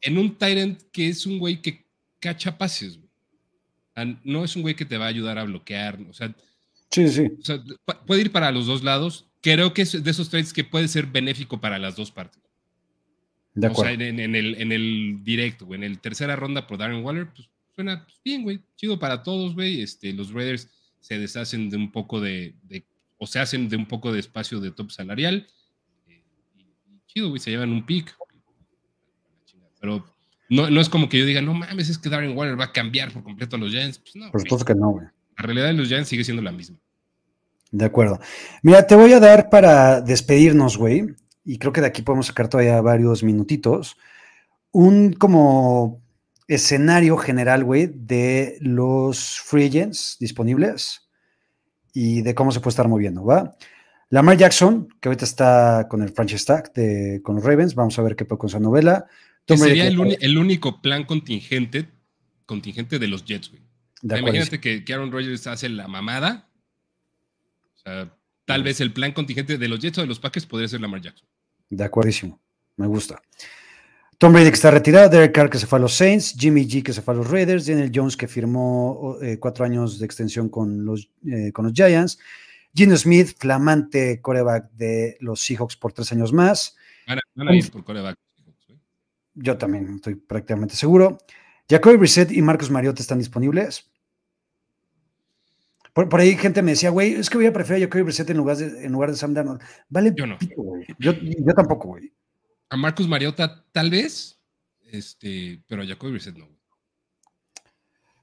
en 0.00 0.18
un 0.18 0.34
tight 0.36 0.58
end 0.58 0.82
que 0.92 1.08
es 1.08 1.26
un 1.26 1.38
güey 1.38 1.60
que 1.60 1.84
cacha 2.20 2.56
pases, 2.56 2.98
güey. 2.98 4.18
no 4.24 4.44
es 4.44 4.54
un 4.56 4.62
güey 4.62 4.74
que 4.74 4.84
te 4.84 4.98
va 4.98 5.06
a 5.06 5.08
ayudar 5.08 5.38
a 5.38 5.44
bloquear, 5.44 5.98
o 6.08 6.12
sea, 6.12 6.34
sí, 6.90 7.08
sí. 7.08 7.28
puede 8.06 8.22
ir 8.22 8.32
para 8.32 8.52
los 8.52 8.66
dos 8.66 8.82
lados. 8.82 9.26
Creo 9.40 9.72
que 9.72 9.82
es 9.82 10.02
de 10.02 10.10
esos 10.10 10.30
trades 10.30 10.52
que 10.52 10.64
puede 10.64 10.88
ser 10.88 11.06
benéfico 11.06 11.60
para 11.60 11.78
las 11.78 11.94
dos 11.94 12.10
partes. 12.10 12.42
De 13.60 13.66
acuerdo. 13.66 13.92
O 13.92 13.96
sea, 13.96 14.08
en, 14.08 14.34
el, 14.34 14.54
en 14.60 14.72
el 14.72 15.18
directo, 15.24 15.66
güey, 15.66 15.78
en 15.78 15.84
el 15.84 15.98
tercera 15.98 16.36
ronda 16.36 16.66
por 16.66 16.78
Darren 16.78 17.04
Waller, 17.04 17.28
pues 17.34 17.48
suena 17.74 18.04
pues, 18.04 18.20
bien, 18.24 18.42
güey. 18.44 18.60
Chido 18.76 18.98
para 18.98 19.22
todos, 19.22 19.54
güey. 19.54 19.82
Este, 19.82 20.12
los 20.12 20.32
Raiders 20.32 20.68
se 21.00 21.18
deshacen 21.18 21.68
de 21.68 21.76
un 21.76 21.90
poco 21.90 22.20
de, 22.20 22.54
o 23.18 23.26
se 23.26 23.40
hacen 23.40 23.68
de 23.68 23.76
un 23.76 23.86
poco 23.86 24.12
de 24.12 24.20
espacio 24.20 24.60
de 24.60 24.70
top 24.70 24.92
salarial. 24.92 25.46
Eh, 26.06 26.22
chido, 27.06 27.30
güey, 27.30 27.40
se 27.40 27.50
llevan 27.50 27.72
un 27.72 27.84
pick. 27.84 28.16
Pero 29.80 30.04
no, 30.48 30.70
no 30.70 30.80
es 30.80 30.88
como 30.88 31.08
que 31.08 31.18
yo 31.18 31.26
diga, 31.26 31.42
no 31.42 31.54
mames, 31.54 31.88
es 31.88 31.98
que 31.98 32.08
Darren 32.08 32.36
Waller 32.36 32.58
va 32.58 32.66
a 32.66 32.72
cambiar 32.72 33.12
por 33.12 33.24
completo 33.24 33.56
a 33.56 33.58
los 33.58 33.72
Giants. 33.72 33.98
Pues 33.98 34.14
no. 34.14 34.30
Por 34.30 34.40
supuesto 34.40 34.64
que 34.64 34.74
no, 34.74 34.90
güey. 34.90 35.06
La 35.36 35.44
realidad 35.44 35.66
de 35.66 35.74
los 35.74 35.88
Giants 35.88 36.08
sigue 36.08 36.24
siendo 36.24 36.42
la 36.42 36.52
misma. 36.52 36.78
De 37.70 37.84
acuerdo. 37.84 38.20
Mira, 38.62 38.86
te 38.86 38.94
voy 38.94 39.12
a 39.12 39.20
dar 39.20 39.50
para 39.50 40.00
despedirnos, 40.00 40.76
güey, 40.76 41.14
y 41.48 41.56
creo 41.56 41.72
que 41.72 41.80
de 41.80 41.86
aquí 41.86 42.02
podemos 42.02 42.26
sacar 42.26 42.50
todavía 42.50 42.78
varios 42.82 43.22
minutitos, 43.22 43.96
un 44.70 45.14
como 45.14 46.02
escenario 46.46 47.16
general, 47.16 47.64
güey, 47.64 47.90
de 47.90 48.58
los 48.60 49.40
free 49.40 49.64
agents 49.64 50.18
disponibles 50.20 51.08
y 51.94 52.20
de 52.20 52.34
cómo 52.34 52.52
se 52.52 52.60
puede 52.60 52.72
estar 52.72 52.86
moviendo, 52.86 53.24
¿va? 53.24 53.56
Lamar 54.10 54.36
Jackson, 54.36 54.88
que 55.00 55.08
ahorita 55.08 55.24
está 55.24 55.86
con 55.88 56.02
el 56.02 56.10
franchise 56.10 56.44
tag 56.44 56.70
de, 56.74 57.22
con 57.24 57.36
los 57.36 57.44
Ravens, 57.44 57.74
vamos 57.74 57.98
a 57.98 58.02
ver 58.02 58.14
qué 58.14 58.26
puede 58.26 58.40
con 58.40 58.50
esa 58.50 58.60
novela. 58.60 59.06
sería 59.46 59.88
el, 59.88 60.36
único 60.36 60.82
plan 60.82 61.04
contingente, 61.04 61.88
contingente 62.44 62.98
de 62.98 63.08
los 63.08 63.24
Jets, 63.24 63.50
güey. 63.50 63.62
imagínate 64.02 64.60
que, 64.60 64.84
Aaron 64.92 65.10
Rodgers 65.10 65.46
hace 65.46 65.70
la 65.70 65.88
mamada. 65.88 66.50
O 67.74 67.78
sea, 67.78 68.14
tal 68.44 68.62
vez 68.62 68.82
el 68.82 68.92
plan 68.92 69.12
contingente 69.12 69.56
de 69.56 69.68
los 69.68 69.80
Jets 69.80 69.96
o 69.96 70.02
de 70.02 70.08
los 70.08 70.20
Packers 70.20 70.44
podría 70.44 70.68
ser 70.68 70.82
Lamar 70.82 71.00
Jackson. 71.00 71.26
De 71.70 71.84
acuerdísimo, 71.84 72.40
me 72.76 72.86
gusta. 72.86 73.20
Tom 74.18 74.32
Brady 74.32 74.48
que 74.48 74.54
está 74.54 74.72
retirado, 74.72 75.08
Derek 75.08 75.32
Carr 75.32 75.48
que 75.48 75.58
se 75.58 75.66
fue 75.66 75.78
a 75.78 75.82
los 75.82 75.94
Saints, 75.94 76.34
Jimmy 76.36 76.66
G 76.66 76.82
que 76.82 76.92
se 76.92 77.02
fue 77.02 77.14
a 77.14 77.16
los 77.18 77.30
Raiders, 77.30 77.66
Daniel 77.66 77.92
Jones 77.94 78.16
que 78.16 78.26
firmó 78.26 79.16
eh, 79.22 79.38
cuatro 79.38 79.64
años 79.64 80.00
de 80.00 80.06
extensión 80.06 80.48
con 80.48 80.84
los, 80.84 81.08
eh, 81.24 81.52
con 81.52 81.66
los 81.66 81.72
Giants, 81.72 82.18
Gino 82.74 82.96
Smith, 82.96 83.36
flamante 83.38 84.20
coreback 84.20 84.72
de 84.72 85.16
los 85.20 85.40
Seahawks 85.40 85.76
por 85.76 85.92
tres 85.92 86.10
años 86.10 86.32
más. 86.32 86.76
por 87.70 87.84
coreback. 87.84 88.16
Yo 89.34 89.56
también 89.56 89.94
estoy 89.96 90.16
prácticamente 90.16 90.74
seguro. 90.74 91.18
Jacoby 91.70 91.96
Brissett 91.96 92.32
y 92.32 92.42
Marcos 92.42 92.70
Mariota 92.70 93.02
están 93.02 93.18
disponibles. 93.18 93.88
Por, 96.06 96.20
ahí 96.20 96.36
gente 96.36 96.62
me 96.62 96.72
decía, 96.72 96.90
güey, 96.90 97.14
es 97.14 97.28
que 97.30 97.38
voy 97.38 97.46
a 97.46 97.52
preferir 97.52 97.82
a 97.82 97.86
Jacoby 97.86 98.04
Brissett 98.04 98.30
en 98.30 98.36
lugar 98.36 98.56
de, 98.56 98.84
en 98.84 98.92
lugar 98.92 99.10
de 99.10 99.16
Sam 99.16 99.34
Darnold. 99.34 99.60
Vale, 99.88 100.12
yo 100.16 100.26
no. 100.26 100.38
yo, 100.98 101.12
yo 101.12 101.54
tampoco, 101.54 101.88
güey 101.88 102.12
a 102.70 102.76
Marcus 102.76 103.08
Mariota 103.08 103.64
tal 103.72 103.90
vez, 103.90 104.40
este, 104.90 105.62
pero 105.66 105.82
a 105.82 105.86
Jacoby 105.86 106.12
Brissett 106.12 106.36
no. 106.36 106.48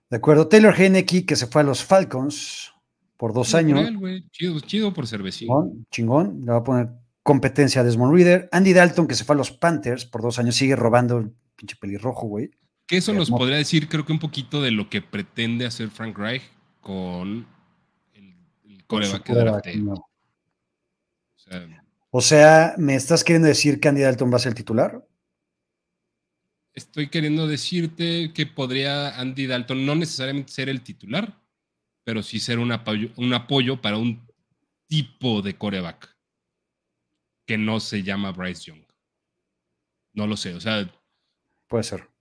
De 0.10 0.18
acuerdo, 0.18 0.48
Taylor 0.48 0.74
Heineke 0.80 1.26
que 1.26 1.36
se 1.36 1.48
fue 1.48 1.62
a 1.62 1.66
los 1.66 1.84
Falcons 1.84 2.74
por 3.18 3.34
dos 3.34 3.56
años. 3.56 3.90
chido, 4.32 4.60
chido 4.60 4.94
por 4.94 5.08
cervecín. 5.08 5.48
Chingón, 5.48 5.88
chingón, 5.90 6.42
le 6.46 6.52
va 6.52 6.58
a 6.58 6.64
poner 6.64 6.90
competencia 7.24 7.82
a 7.82 7.84
Desmond 7.84 8.14
Reader. 8.14 8.50
Andy 8.52 8.74
Dalton, 8.74 9.08
que 9.08 9.16
se 9.16 9.24
fue 9.24 9.36
a 9.36 9.38
los 9.38 9.52
Panthers 9.52 10.06
por 10.06 10.22
dos 10.22 10.38
años, 10.38 10.56
sigue 10.56 10.76
robando 10.76 11.18
el 11.18 11.32
pinche 11.56 11.76
pelirrojo, 11.76 12.28
güey. 12.28 12.52
Que 12.86 12.98
eso 12.98 13.14
nos 13.14 13.32
podría 13.32 13.58
decir, 13.58 13.90
creo 13.90 14.06
que 14.06 14.12
un 14.12 14.20
poquito 14.20 14.62
de 14.62 14.70
lo 14.70 14.90
que 14.92 15.02
pretende 15.02 15.66
hacer 15.66 15.90
Frank 15.90 16.16
Reich 16.16 16.44
con 16.82 17.48
coreback 18.88 19.28
de 19.28 19.96
O 22.10 22.22
sea, 22.22 22.76
¿me 22.78 22.96
estás 22.96 23.24
queriendo 23.24 23.48
decir 23.48 23.80
que 23.80 23.88
Andy 23.88 24.02
Dalton 24.02 24.32
va 24.32 24.38
a 24.38 24.40
ser 24.40 24.52
el 24.52 24.56
titular? 24.56 25.08
Estoy 26.74 27.10
queriendo 27.10 27.48
decirte 27.48 28.34
que 28.34 28.46
podría 28.46 29.18
Andy 29.20 29.48
Dalton 29.48 29.86
no 29.86 29.96
necesariamente 29.96 30.52
ser 30.52 30.70
el 30.70 30.82
titular, 30.82 31.42
pero 32.04 32.22
sí 32.22 32.40
ser 32.40 32.60
un 32.60 32.72
apoyo, 32.72 33.10
un 33.16 33.34
apoyo 33.34 33.82
para 33.82 33.98
un 33.98 34.26
tipo 34.88 35.42
de 35.42 35.58
coreback 35.58 36.16
que 37.46 37.58
no 37.58 37.80
se 37.80 38.04
llama 38.04 38.32
Bryce 38.32 38.66
Young. 38.66 38.84
No 40.14 40.28
lo 40.28 40.38
sé, 40.38 40.54
o 40.54 40.60
sea. 40.60 40.90
Puede 41.68 41.84
ser. 41.84 42.14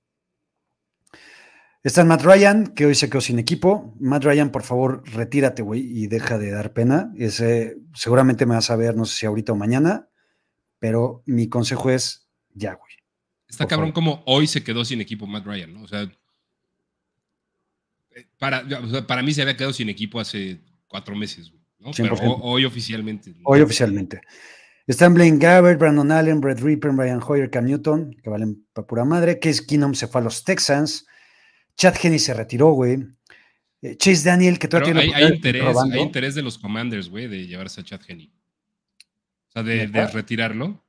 Está 1.84 2.02
Matt 2.02 2.22
Ryan, 2.22 2.68
que 2.68 2.86
hoy 2.86 2.94
se 2.94 3.10
quedó 3.10 3.20
sin 3.20 3.38
equipo. 3.38 3.94
Matt 4.00 4.24
Ryan, 4.24 4.50
por 4.50 4.62
favor, 4.62 5.02
retírate, 5.06 5.60
güey, 5.60 5.82
y 5.82 6.06
deja 6.06 6.38
de 6.38 6.50
dar 6.50 6.72
pena. 6.72 7.12
Ese, 7.18 7.76
seguramente 7.94 8.46
me 8.46 8.54
vas 8.54 8.70
a 8.70 8.76
ver, 8.76 8.96
no 8.96 9.04
sé 9.04 9.18
si 9.18 9.26
ahorita 9.26 9.52
o 9.52 9.56
mañana, 9.56 10.08
pero 10.78 11.22
mi 11.26 11.46
consejo 11.50 11.90
es 11.90 12.26
ya, 12.54 12.72
güey. 12.72 12.90
Está 13.46 13.66
cabrón 13.66 13.92
como 13.92 14.22
hoy 14.24 14.46
se 14.46 14.64
quedó 14.64 14.82
sin 14.86 15.02
equipo 15.02 15.26
Matt 15.26 15.44
Ryan, 15.44 15.74
¿no? 15.74 15.82
O 15.82 15.86
sea, 15.86 16.10
para, 18.38 18.64
para 19.06 19.22
mí 19.22 19.34
se 19.34 19.42
había 19.42 19.56
quedado 19.56 19.74
sin 19.74 19.90
equipo 19.90 20.18
hace 20.18 20.62
cuatro 20.86 21.14
meses, 21.14 21.52
¿no? 21.78 21.90
Pero 21.94 22.16
hoy 22.16 22.64
oficialmente. 22.64 23.34
Hoy 23.44 23.60
oficialmente. 23.60 24.22
Están 24.86 25.12
Blaine 25.12 25.38
Gabbert, 25.38 25.78
Brandon 25.78 26.10
Allen, 26.12 26.40
Brett 26.40 26.60
Ripper, 26.60 26.92
Brian 26.92 27.20
Hoyer, 27.26 27.50
Cam 27.50 27.66
Newton, 27.66 28.16
que 28.22 28.30
valen 28.30 28.66
para 28.72 28.86
pura 28.86 29.04
madre. 29.04 29.38
Case 29.38 29.66
Keenum 29.66 29.92
se 29.92 30.06
fue 30.06 30.22
a 30.22 30.24
los 30.24 30.44
Texans. 30.44 31.06
Chad 31.76 31.94
Henney 32.02 32.18
se 32.18 32.34
retiró, 32.34 32.72
güey. 32.72 32.98
Eh, 33.82 33.96
Chase 33.96 34.28
Daniel, 34.28 34.58
que 34.58 34.68
todavía 34.68 34.92
tiene. 34.92 35.14
Hay, 35.14 35.24
hay, 35.24 35.34
interés, 35.34 35.76
hay 35.92 36.00
interés 36.00 36.34
de 36.34 36.42
los 36.42 36.58
Commanders, 36.58 37.08
güey, 37.08 37.28
de 37.28 37.46
llevarse 37.46 37.80
a 37.80 37.84
Chad 37.84 38.00
Henney. 38.06 38.32
O 39.48 39.52
sea, 39.52 39.62
de, 39.62 39.86
retirarlo. 39.86 40.82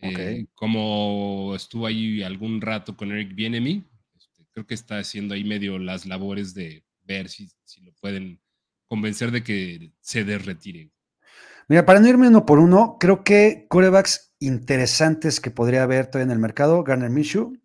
Eh, 0.00 0.46
como 0.54 1.54
estuvo 1.56 1.86
ahí 1.86 2.22
algún 2.22 2.60
rato 2.60 2.96
con 2.96 3.10
Eric 3.10 3.34
Bienemy, 3.34 3.84
este, 4.16 4.46
creo 4.52 4.64
que 4.64 4.74
está 4.74 4.98
haciendo 4.98 5.34
ahí 5.34 5.42
medio 5.42 5.78
las 5.78 6.06
labores 6.06 6.54
de 6.54 6.84
ver 7.02 7.28
si, 7.28 7.48
si 7.64 7.80
lo 7.80 7.92
pueden 7.94 8.40
convencer 8.86 9.32
de 9.32 9.42
que 9.42 9.92
se 10.00 10.24
desretire. 10.24 10.90
Mira, 11.68 11.84
para 11.84 12.00
no 12.00 12.08
irme 12.08 12.28
uno 12.28 12.46
por 12.46 12.58
uno, 12.58 12.96
creo 12.98 13.22
que 13.22 13.66
corebacks 13.68 14.34
interesantes 14.40 15.40
que 15.40 15.50
podría 15.50 15.82
haber 15.82 16.06
todavía 16.06 16.24
en 16.24 16.30
el 16.30 16.38
mercado, 16.38 16.82
Garner 16.82 17.10
Minshew. 17.10 17.58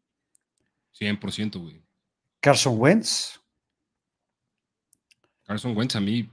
100%, 1.00 1.62
güey. 1.62 1.83
Carson 2.44 2.78
Wentz. 2.78 3.40
Carson 5.46 5.78
Wentz 5.78 5.96
a 5.96 6.02
mí 6.02 6.30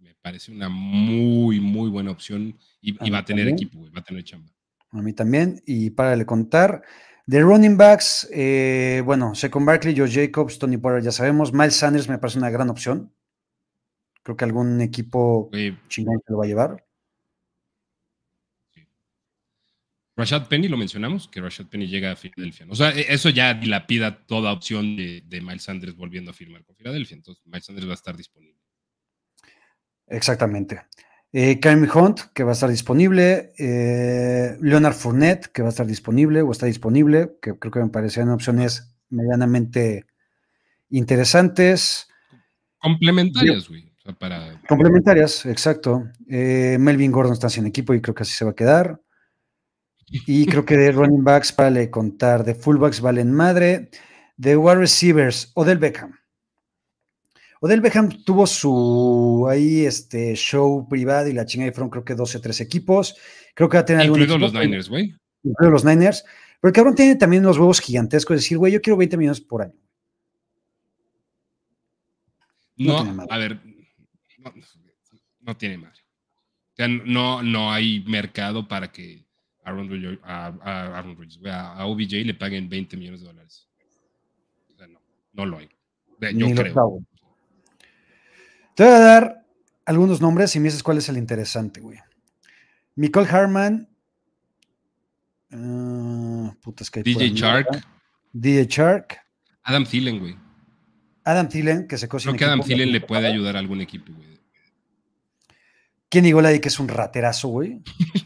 me 0.00 0.16
parece 0.20 0.50
una 0.50 0.68
muy, 0.68 1.60
muy 1.60 1.88
buena 1.90 2.10
opción 2.10 2.58
y, 2.80 2.90
va 3.08 3.18
a 3.18 3.24
tener 3.24 3.46
equipo, 3.46 3.88
va 3.96 4.00
a 4.00 4.02
tener 4.02 4.24
chamba. 4.24 4.52
A 4.90 5.00
mí 5.00 5.12
también, 5.12 5.62
y 5.64 5.90
para 5.90 6.16
le 6.16 6.26
contar. 6.26 6.82
De 7.24 7.40
running 7.40 7.76
backs, 7.76 8.28
eh, 8.32 9.00
bueno, 9.04 9.36
Second 9.36 9.64
Barkley, 9.64 9.96
Joe 9.96 10.10
Jacobs, 10.10 10.58
Tony 10.58 10.76
Potter, 10.76 11.04
ya 11.04 11.12
sabemos. 11.12 11.52
Miles 11.52 11.76
Sanders 11.76 12.08
me 12.08 12.18
parece 12.18 12.38
una 12.38 12.50
gran 12.50 12.68
opción. 12.68 13.14
Creo 14.24 14.36
que 14.36 14.44
algún 14.44 14.80
equipo 14.80 15.52
chingón 15.86 16.20
se 16.26 16.32
lo 16.32 16.38
va 16.38 16.46
a 16.46 16.48
llevar. 16.48 16.84
Rashad 20.16 20.46
Penny 20.48 20.68
lo 20.68 20.76
mencionamos, 20.76 21.28
que 21.28 21.40
Rashad 21.40 21.66
Penny 21.66 21.86
llega 21.86 22.12
a 22.12 22.16
Filadelfia. 22.16 22.66
O 22.68 22.74
sea, 22.74 22.90
e, 22.90 23.06
eso 23.08 23.30
ya 23.30 23.54
dilapida 23.54 24.24
toda 24.26 24.52
opción 24.52 24.96
de, 24.96 25.22
Miles 25.30 25.62
Sanders 25.62 25.96
volviendo 25.96 26.30
a 26.30 26.34
firmar 26.34 26.64
con 26.64 26.76
Filadelfia. 26.76 27.16
Entonces, 27.16 27.42
Miles 27.46 27.64
Sanders 27.64 27.86
va 27.86 27.92
a 27.92 27.94
estar 27.94 28.16
disponible. 28.16 28.58
Exactamente. 30.06 30.82
Eh, 31.32 31.58
Hunt, 31.94 32.20
que 32.34 32.44
va 32.44 32.50
a 32.50 32.52
estar 32.52 32.68
disponible. 32.68 33.52
Eh, 33.58 34.58
Leonard 34.60 34.94
Fournette, 34.94 35.46
que 35.46 35.62
va 35.62 35.68
a 35.68 35.70
estar 35.70 35.86
disponible 35.86 36.42
o 36.42 36.52
está 36.52 36.66
disponible, 36.66 37.32
que 37.40 37.58
creo 37.58 37.72
que 37.72 37.80
me 37.80 37.88
parecían 37.88 38.28
opciones 38.28 38.94
medianamente 39.08 40.04
interesantes. 40.90 42.08
Complementarias, 42.78 43.68
güey. 43.68 43.90
Complementarias, 44.68 45.46
exacto. 45.46 46.04
Eh, 46.28 46.76
Melvin 46.78 47.12
Gordon 47.12 47.34
está 47.34 47.48
sin 47.48 47.66
equipo 47.66 47.94
y 47.94 48.00
creo 48.00 48.14
que 48.14 48.24
así 48.24 48.32
se 48.32 48.44
va 48.44 48.50
a 48.50 48.56
quedar. 48.56 49.00
Y 50.12 50.46
creo 50.46 50.64
que 50.64 50.76
de 50.76 50.92
running 50.92 51.24
backs, 51.24 51.52
para 51.52 51.70
le 51.70 51.90
contar, 51.90 52.44
de 52.44 52.54
fullbacks 52.54 53.00
valen 53.00 53.32
madre. 53.32 53.90
De 54.36 54.56
wide 54.56 54.76
receivers, 54.76 55.50
Odell 55.54 55.78
Beckham. 55.78 56.18
Odell 57.60 57.80
Beckham 57.80 58.08
tuvo 58.24 58.46
su 58.46 59.46
ahí 59.48 59.86
este 59.86 60.34
show 60.34 60.88
privado 60.88 61.28
y 61.28 61.32
la 61.32 61.46
chingada 61.46 61.70
y 61.70 61.72
fueron 61.72 61.90
creo 61.90 62.04
que 62.04 62.14
12 62.14 62.38
o 62.38 62.40
13 62.40 62.64
equipos. 62.64 63.14
Creo 63.54 63.68
que 63.68 63.76
va 63.76 63.82
a 63.82 63.84
tener 63.84 64.06
Incluido 64.06 64.36
los 64.36 64.52
Niners, 64.52 64.88
güey. 64.88 65.14
Incluido 65.44 65.70
los 65.70 65.84
Niners. 65.84 66.24
Pero 66.60 66.70
el 66.70 66.74
cabrón 66.74 66.94
tiene 66.96 67.14
también 67.16 67.44
unos 67.44 67.58
huevos 67.58 67.80
gigantescos. 67.80 68.34
Es 68.34 68.42
decir, 68.42 68.58
güey, 68.58 68.72
yo 68.72 68.82
quiero 68.82 68.96
20 68.96 69.16
millones 69.16 69.40
por 69.40 69.62
año. 69.62 69.74
No, 72.76 72.98
a 73.30 73.38
ver, 73.38 73.60
no, 75.40 75.56
tiene 75.56 75.78
madre. 75.78 76.00
O 76.00 76.76
sea, 76.76 76.88
no, 76.88 77.42
no 77.42 77.72
hay 77.72 78.04
mercado 78.08 78.66
para 78.66 78.90
que 78.90 79.24
a, 79.64 79.72
a, 80.62 81.86
OBJ 81.86 82.12
le 82.24 82.34
paguen 82.34 82.68
20 82.68 82.96
millones 82.96 83.20
de 83.20 83.26
dólares. 83.26 83.68
O 84.72 84.76
sea, 84.76 84.86
no, 84.88 85.00
no 85.32 85.46
lo 85.46 85.58
hay. 85.58 85.68
Yo 86.34 86.54
creo. 86.54 87.04
Te 88.74 88.84
voy 88.84 88.92
a 88.92 88.98
dar 88.98 89.46
algunos 89.84 90.20
nombres 90.20 90.54
y 90.56 90.60
me 90.60 90.66
dices 90.66 90.82
cuál 90.82 90.98
es 90.98 91.08
el 91.08 91.16
interesante, 91.16 91.80
güey. 91.80 91.98
Nicole 92.96 93.28
Harman. 93.28 93.88
Uh, 95.50 96.50
DJ 97.04 97.30
Shark. 97.34 97.68
DJ 98.32 98.66
Shark. 98.66 99.20
Adam 99.64 99.84
Thielen, 99.84 100.18
güey. 100.18 100.36
Adam 101.24 101.48
Thielen, 101.48 101.86
que 101.86 101.98
se 101.98 102.08
cocina. 102.08 102.32
Creo 102.32 102.38
que 102.38 102.44
Adam 102.44 102.62
Thielen 102.62 102.90
le 102.90 103.00
puede 103.00 103.26
ayudar 103.26 103.56
a 103.56 103.58
algún 103.58 103.80
equipo, 103.80 104.12
güey. 104.12 104.32
Kenny 106.08 106.32
Golady, 106.32 106.60
que 106.60 106.68
es 106.68 106.78
un 106.78 106.88
raterazo, 106.88 107.48
güey. 107.48 107.82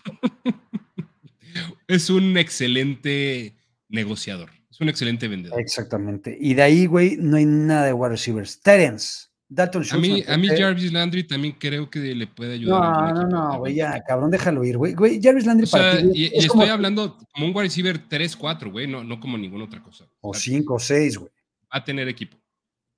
es 1.88 2.10
un 2.10 2.36
excelente 2.36 3.56
negociador. 3.88 4.50
Es 4.70 4.80
un 4.80 4.88
excelente 4.88 5.28
vendedor. 5.28 5.58
Exactamente. 5.60 6.36
Y 6.38 6.54
de 6.54 6.62
ahí, 6.62 6.86
güey, 6.86 7.16
no 7.16 7.36
hay 7.36 7.46
nada 7.46 7.86
de 7.86 7.92
wide 7.92 8.10
receivers. 8.10 8.60
Terence. 8.60 9.26
Dalton 9.48 9.84
Schultz. 9.84 9.94
A 9.94 10.12
mí, 10.12 10.24
a 10.26 10.36
mí 10.36 10.48
Jarvis 10.48 10.92
Landry 10.92 11.24
también 11.24 11.54
creo 11.58 11.88
que 11.88 12.00
le 12.00 12.26
puede 12.26 12.54
ayudar. 12.54 13.14
No, 13.14 13.22
no, 13.22 13.28
no, 13.28 13.58
güey, 13.60 13.76
ya, 13.76 14.02
cabrón, 14.02 14.30
déjalo 14.30 14.64
ir, 14.64 14.76
güey. 14.76 14.94
Güey, 14.94 15.20
Jarvis 15.22 15.46
Landry 15.46 15.68
para 15.68 15.98
ti, 15.98 16.10
Y, 16.14 16.24
estoy 16.36 16.68
hablando 16.68 17.16
como 17.32 17.46
un 17.46 17.52
wide 17.54 17.68
receiver 17.68 18.08
3-4, 18.08 18.72
güey, 18.72 18.88
no, 18.88 19.04
no 19.04 19.20
como 19.20 19.38
ninguna 19.38 19.64
otra 19.64 19.80
cosa. 19.82 20.04
O 20.20 20.34
5 20.34 20.74
o 20.74 20.78
6, 20.80 21.18
güey. 21.18 21.30
Va 21.72 21.78
a 21.78 21.84
tener 21.84 22.08
equipo. 22.08 22.36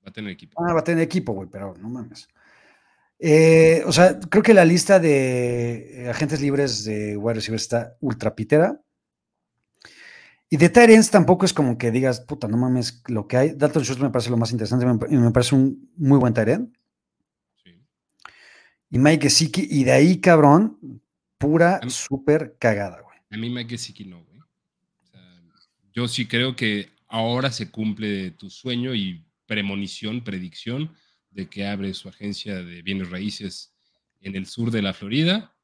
Va 0.05 0.09
a 0.09 0.13
tener 0.13 0.31
equipo. 0.31 0.59
Ah, 0.65 0.73
va 0.73 0.81
a 0.81 0.85
tener 0.85 1.03
equipo, 1.03 1.33
güey, 1.33 1.49
pero 1.53 1.75
no 1.79 1.91
mames. 1.91 2.27
Eh, 3.19 3.83
o 3.85 3.93
sea, 3.93 4.19
creo 4.21 4.43
que 4.43 4.55
la 4.55 4.65
lista 4.65 5.01
de 5.01 6.05
eh, 6.05 6.11
agentes 6.11 6.41
libres 6.41 6.85
de 6.85 7.17
wide 7.17 7.35
receiver 7.35 7.61
está 7.61 7.97
ultra 8.01 8.35
pitera. 8.35 8.81
Y 10.51 10.57
de 10.57 10.69
Tyrants 10.71 11.11
tampoco 11.11 11.45
es 11.45 11.53
como 11.53 11.77
que 11.77 11.91
digas, 11.91 12.21
puta, 12.21 12.49
no 12.49 12.57
mames 12.57 13.03
lo 13.09 13.27
que 13.27 13.37
hay. 13.37 13.51
Dalton 13.51 13.83
Schultz 13.83 14.01
me 14.01 14.11
parece 14.11 14.31
lo 14.31 14.39
más 14.39 14.51
interesante, 14.51 14.87
me, 14.87 14.95
me 14.95 15.31
parece 15.31 15.55
un 15.55 15.91
muy 15.97 16.19
buen 16.19 16.33
Tyrant. 16.33 16.75
Sí. 17.63 17.79
Y 18.91 18.99
Mike 18.99 19.25
Gesicki, 19.25 19.67
y 19.69 19.85
de 19.85 19.93
ahí, 19.93 20.21
cabrón, 20.21 21.03
pura, 21.37 21.81
súper 21.89 22.57
cagada, 22.59 23.03
güey. 23.03 23.19
A 23.31 23.37
mí 23.37 23.51
Mike 23.51 23.71
Gesicki 23.71 24.07
no, 24.07 24.25
güey. 24.25 24.39
O 24.41 25.07
sea, 25.11 25.21
yo 25.93 26.09
sí 26.09 26.27
creo 26.27 26.57
que 26.57 26.89
ahora 27.09 27.51
se 27.51 27.71
cumple 27.71 28.31
tu 28.31 28.49
sueño 28.49 28.95
y 28.95 29.23
premonición, 29.47 30.25
predicción 30.25 30.91
de 31.39 31.49
que 31.49 31.69
abre 31.69 31.95
su 31.95 32.09
agencia 32.09 32.57
de 32.57 32.83
bienes 32.83 33.11
raíces 33.11 33.73
en 34.21 34.35
el 34.35 34.47
sur 34.47 34.73
de 34.73 34.83
la 34.83 34.93
Florida. 34.93 35.55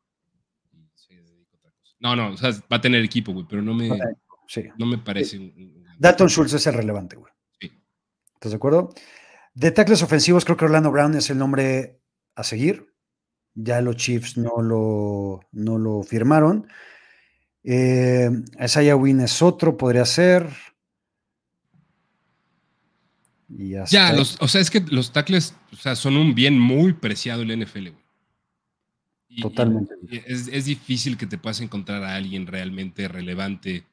No, 1.98 2.14
no, 2.14 2.30
o 2.30 2.36
sea, 2.36 2.50
va 2.72 2.76
a 2.76 2.80
tener 2.80 3.02
equipo, 3.02 3.32
güey, 3.32 3.44
pero 3.48 3.60
no 3.60 3.74
me, 3.74 3.88
no 4.78 4.86
me 4.86 4.98
parece. 4.98 5.52
Dalton 5.98 6.28
Schultz 6.28 6.52
es 6.52 6.66
el 6.68 6.74
relevante, 6.74 7.16
güey. 7.16 7.32
Sí. 7.60 7.72
¿Estás 8.34 8.52
de 8.52 8.56
acuerdo? 8.56 8.94
De 9.54 9.72
tackles 9.72 10.02
ofensivos, 10.02 10.44
creo 10.44 10.56
que 10.56 10.64
Orlando 10.64 10.92
Brown 10.92 11.16
es 11.16 11.28
el 11.30 11.38
nombre 11.38 12.00
a 12.36 12.44
seguir. 12.44 12.94
Ya 13.54 13.80
los 13.80 13.96
Chiefs 13.96 14.36
no 14.36 14.62
lo, 14.62 15.40
no 15.50 15.78
lo 15.78 16.04
firmaron. 16.04 16.68
Eh, 17.64 18.30
Isaiah 18.62 18.94
Wynn 18.94 19.22
es 19.22 19.42
otro, 19.42 19.76
podría 19.76 20.04
ser. 20.04 20.48
Ya, 23.48 24.12
los, 24.12 24.36
o 24.40 24.48
sea, 24.48 24.60
es 24.60 24.70
que 24.70 24.80
los 24.80 25.12
tackles 25.12 25.54
o 25.72 25.76
sea, 25.76 25.96
son 25.96 26.16
un 26.16 26.34
bien 26.34 26.58
muy 26.58 26.92
preciado 26.92 27.42
en 27.42 27.48
la 27.48 27.64
NFL, 27.64 27.90
güey. 27.90 28.04
Totalmente. 29.40 29.94
es, 30.08 30.64
difícil 30.64 31.16
que 31.16 31.26
te 31.26 31.38
puedas 31.38 31.60
encontrar 31.60 32.04
a 32.04 32.14
alguien 32.14 32.46
realmente 32.46 33.08
relevante. 33.08 33.84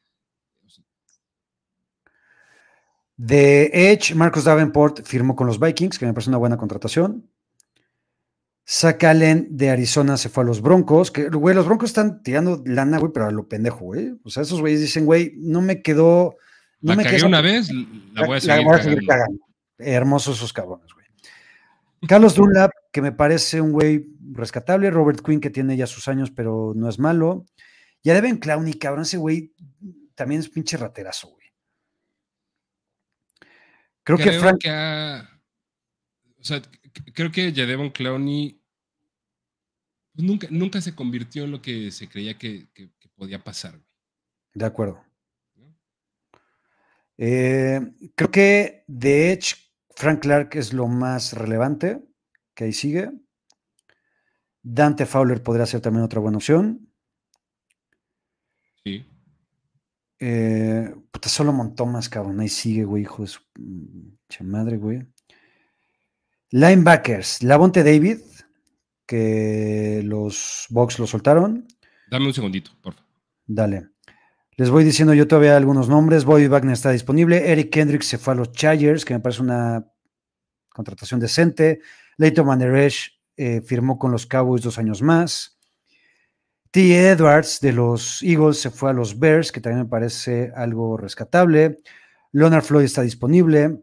De 3.17 3.69
Edge, 3.73 4.15
Marcus 4.15 4.43
Davenport 4.43 5.03
firmó 5.03 5.35
con 5.35 5.47
los 5.47 5.59
Vikings, 5.59 5.97
que 5.97 6.05
me 6.05 6.13
parece 6.13 6.29
una 6.29 6.37
buena 6.37 6.57
contratación. 6.57 7.29
Zach 8.67 9.03
Allen 9.03 9.47
de 9.51 9.69
Arizona 9.69 10.17
se 10.17 10.29
fue 10.29 10.43
a 10.43 10.47
los 10.47 10.61
Broncos, 10.61 11.11
que, 11.11 11.29
güey, 11.29 11.55
los 11.55 11.65
Broncos 11.65 11.89
están 11.89 12.23
tirando 12.23 12.61
lana, 12.65 12.99
güey, 12.99 13.11
pero 13.11 13.27
a 13.27 13.31
lo 13.31 13.47
pendejo, 13.47 13.85
güey. 13.85 14.17
O 14.23 14.29
sea, 14.29 14.43
esos 14.43 14.61
güeyes 14.61 14.81
dicen, 14.81 15.05
güey, 15.05 15.33
no 15.37 15.61
me 15.61 15.81
quedó... 15.81 16.35
No 16.81 16.95
la 16.95 17.03
me 17.03 17.23
una 17.23 17.41
vez, 17.41 17.69
la 18.13 18.25
voy 18.25 18.37
a 18.37 18.41
seguir, 18.81 19.05
cagando. 19.07 19.39
Hermosos 19.77 20.37
esos 20.37 20.53
cabrones, 20.53 20.91
güey. 20.93 21.05
Carlos 22.07 22.35
Dunlap, 22.35 22.71
que 22.91 23.01
me 23.01 23.11
parece 23.11 23.61
un 23.61 23.71
güey 23.71 24.07
rescatable. 24.31 24.89
Robert 24.89 25.21
Quinn, 25.23 25.39
que 25.39 25.49
tiene 25.49 25.77
ya 25.77 25.85
sus 25.85 26.07
años, 26.07 26.31
pero 26.31 26.73
no 26.75 26.89
es 26.89 26.97
malo. 26.97 27.45
Ya 28.03 28.15
deben 28.15 28.37
Clowney, 28.37 28.73
cabrón, 28.73 29.03
ese 29.03 29.17
güey 29.17 29.53
también 30.15 30.41
es 30.41 30.49
pinche 30.49 30.77
raterazo, 30.77 31.29
güey. 31.29 31.47
Creo, 34.03 34.17
que 34.17 34.31
Frank... 34.31 34.65
O 36.39 36.43
sea, 36.43 36.61
creo 37.13 37.31
que 37.31 37.53
Jadevon 37.53 37.91
Clowney 37.91 38.59
pues, 40.13 40.27
nunca, 40.27 40.47
nunca 40.49 40.81
se 40.81 40.95
convirtió 40.95 41.43
en 41.43 41.51
lo 41.51 41.61
que 41.61 41.91
se 41.91 42.09
creía 42.09 42.37
que, 42.37 42.67
podía 43.15 43.43
pasar. 43.43 43.79
De 44.53 44.65
acuerdo. 44.65 45.03
Eh, 47.23 47.79
creo 48.15 48.31
que 48.31 48.83
de 48.87 49.31
Edge, 49.31 49.53
Frank 49.95 50.21
Clark 50.21 50.55
es 50.55 50.73
lo 50.73 50.87
más 50.87 51.33
relevante, 51.33 52.01
que 52.55 52.63
ahí 52.63 52.73
sigue. 52.73 53.11
Dante 54.63 55.05
Fowler 55.05 55.43
podría 55.43 55.67
ser 55.67 55.81
también 55.81 56.03
otra 56.03 56.19
buena 56.19 56.37
opción. 56.37 56.91
Sí. 58.83 59.05
Eh, 60.17 60.95
puta, 61.11 61.29
solo 61.29 61.53
montó 61.53 61.85
más, 61.85 62.09
cabrón. 62.09 62.39
Ahí 62.39 62.49
sigue, 62.49 62.85
güey, 62.85 63.03
hijo 63.03 63.21
de 63.21 63.27
su 63.27 64.43
madre, 64.43 64.77
güey. 64.77 65.05
Linebackers, 66.49 67.43
Lavonte 67.43 67.83
David, 67.83 68.17
que 69.05 70.01
los 70.03 70.65
Bucks 70.71 70.97
lo 70.97 71.05
soltaron. 71.05 71.67
Dame 72.09 72.25
un 72.25 72.33
segundito, 72.33 72.71
por 72.81 72.95
favor. 72.95 73.07
Dale. 73.45 73.89
Les 74.61 74.69
voy 74.69 74.83
diciendo 74.83 75.15
yo 75.15 75.27
todavía 75.27 75.57
algunos 75.57 75.89
nombres. 75.89 76.23
Bobby 76.23 76.45
Wagner 76.45 76.73
está 76.73 76.91
disponible. 76.91 77.51
Eric 77.51 77.71
Kendrick 77.71 78.03
se 78.03 78.19
fue 78.19 78.33
a 78.33 78.35
los 78.35 78.51
Chargers, 78.51 79.03
que 79.03 79.15
me 79.15 79.19
parece 79.19 79.41
una 79.41 79.87
contratación 80.69 81.19
decente. 81.19 81.81
Leighton 82.17 82.45
Manderesh 82.45 83.19
eh, 83.37 83.61
firmó 83.61 83.97
con 83.97 84.11
los 84.11 84.27
Cowboys 84.27 84.61
dos 84.61 84.77
años 84.77 85.01
más. 85.01 85.57
T. 86.69 87.09
Edwards 87.09 87.59
de 87.59 87.73
los 87.73 88.21
Eagles 88.21 88.59
se 88.59 88.69
fue 88.69 88.91
a 88.91 88.93
los 88.93 89.17
Bears, 89.17 89.51
que 89.51 89.61
también 89.61 89.85
me 89.85 89.89
parece 89.89 90.51
algo 90.55 90.95
rescatable. 90.95 91.79
Leonard 92.31 92.61
Floyd 92.63 92.85
está 92.85 93.01
disponible. 93.01 93.81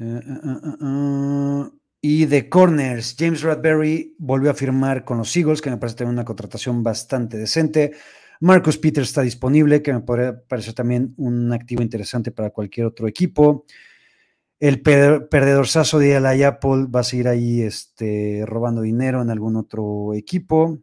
Uh, 0.00 1.64
uh, 1.64 1.77
y 2.00 2.26
de 2.26 2.48
corners, 2.48 3.16
James 3.18 3.42
Radberry 3.42 4.14
volvió 4.18 4.50
a 4.50 4.54
firmar 4.54 5.04
con 5.04 5.18
los 5.18 5.36
Eagles, 5.36 5.60
que 5.60 5.70
me 5.70 5.78
parece 5.78 5.96
tener 5.96 6.12
una 6.12 6.24
contratación 6.24 6.82
bastante 6.82 7.36
decente. 7.36 7.92
Marcus 8.40 8.78
Peters 8.78 9.08
está 9.08 9.22
disponible, 9.22 9.82
que 9.82 9.92
me 9.92 10.00
podría 10.00 10.40
parecer 10.46 10.74
también 10.74 11.14
un 11.16 11.52
activo 11.52 11.82
interesante 11.82 12.30
para 12.30 12.50
cualquier 12.50 12.86
otro 12.86 13.08
equipo. 13.08 13.64
El 14.60 14.80
perdedorzazo 14.80 15.98
de 15.98 16.14
Eli 16.14 16.42
Apple 16.44 16.86
va 16.94 17.00
a 17.00 17.04
seguir 17.04 17.28
ahí 17.28 17.62
este, 17.62 18.44
robando 18.46 18.82
dinero 18.82 19.22
en 19.22 19.30
algún 19.30 19.56
otro 19.56 20.14
equipo. 20.14 20.80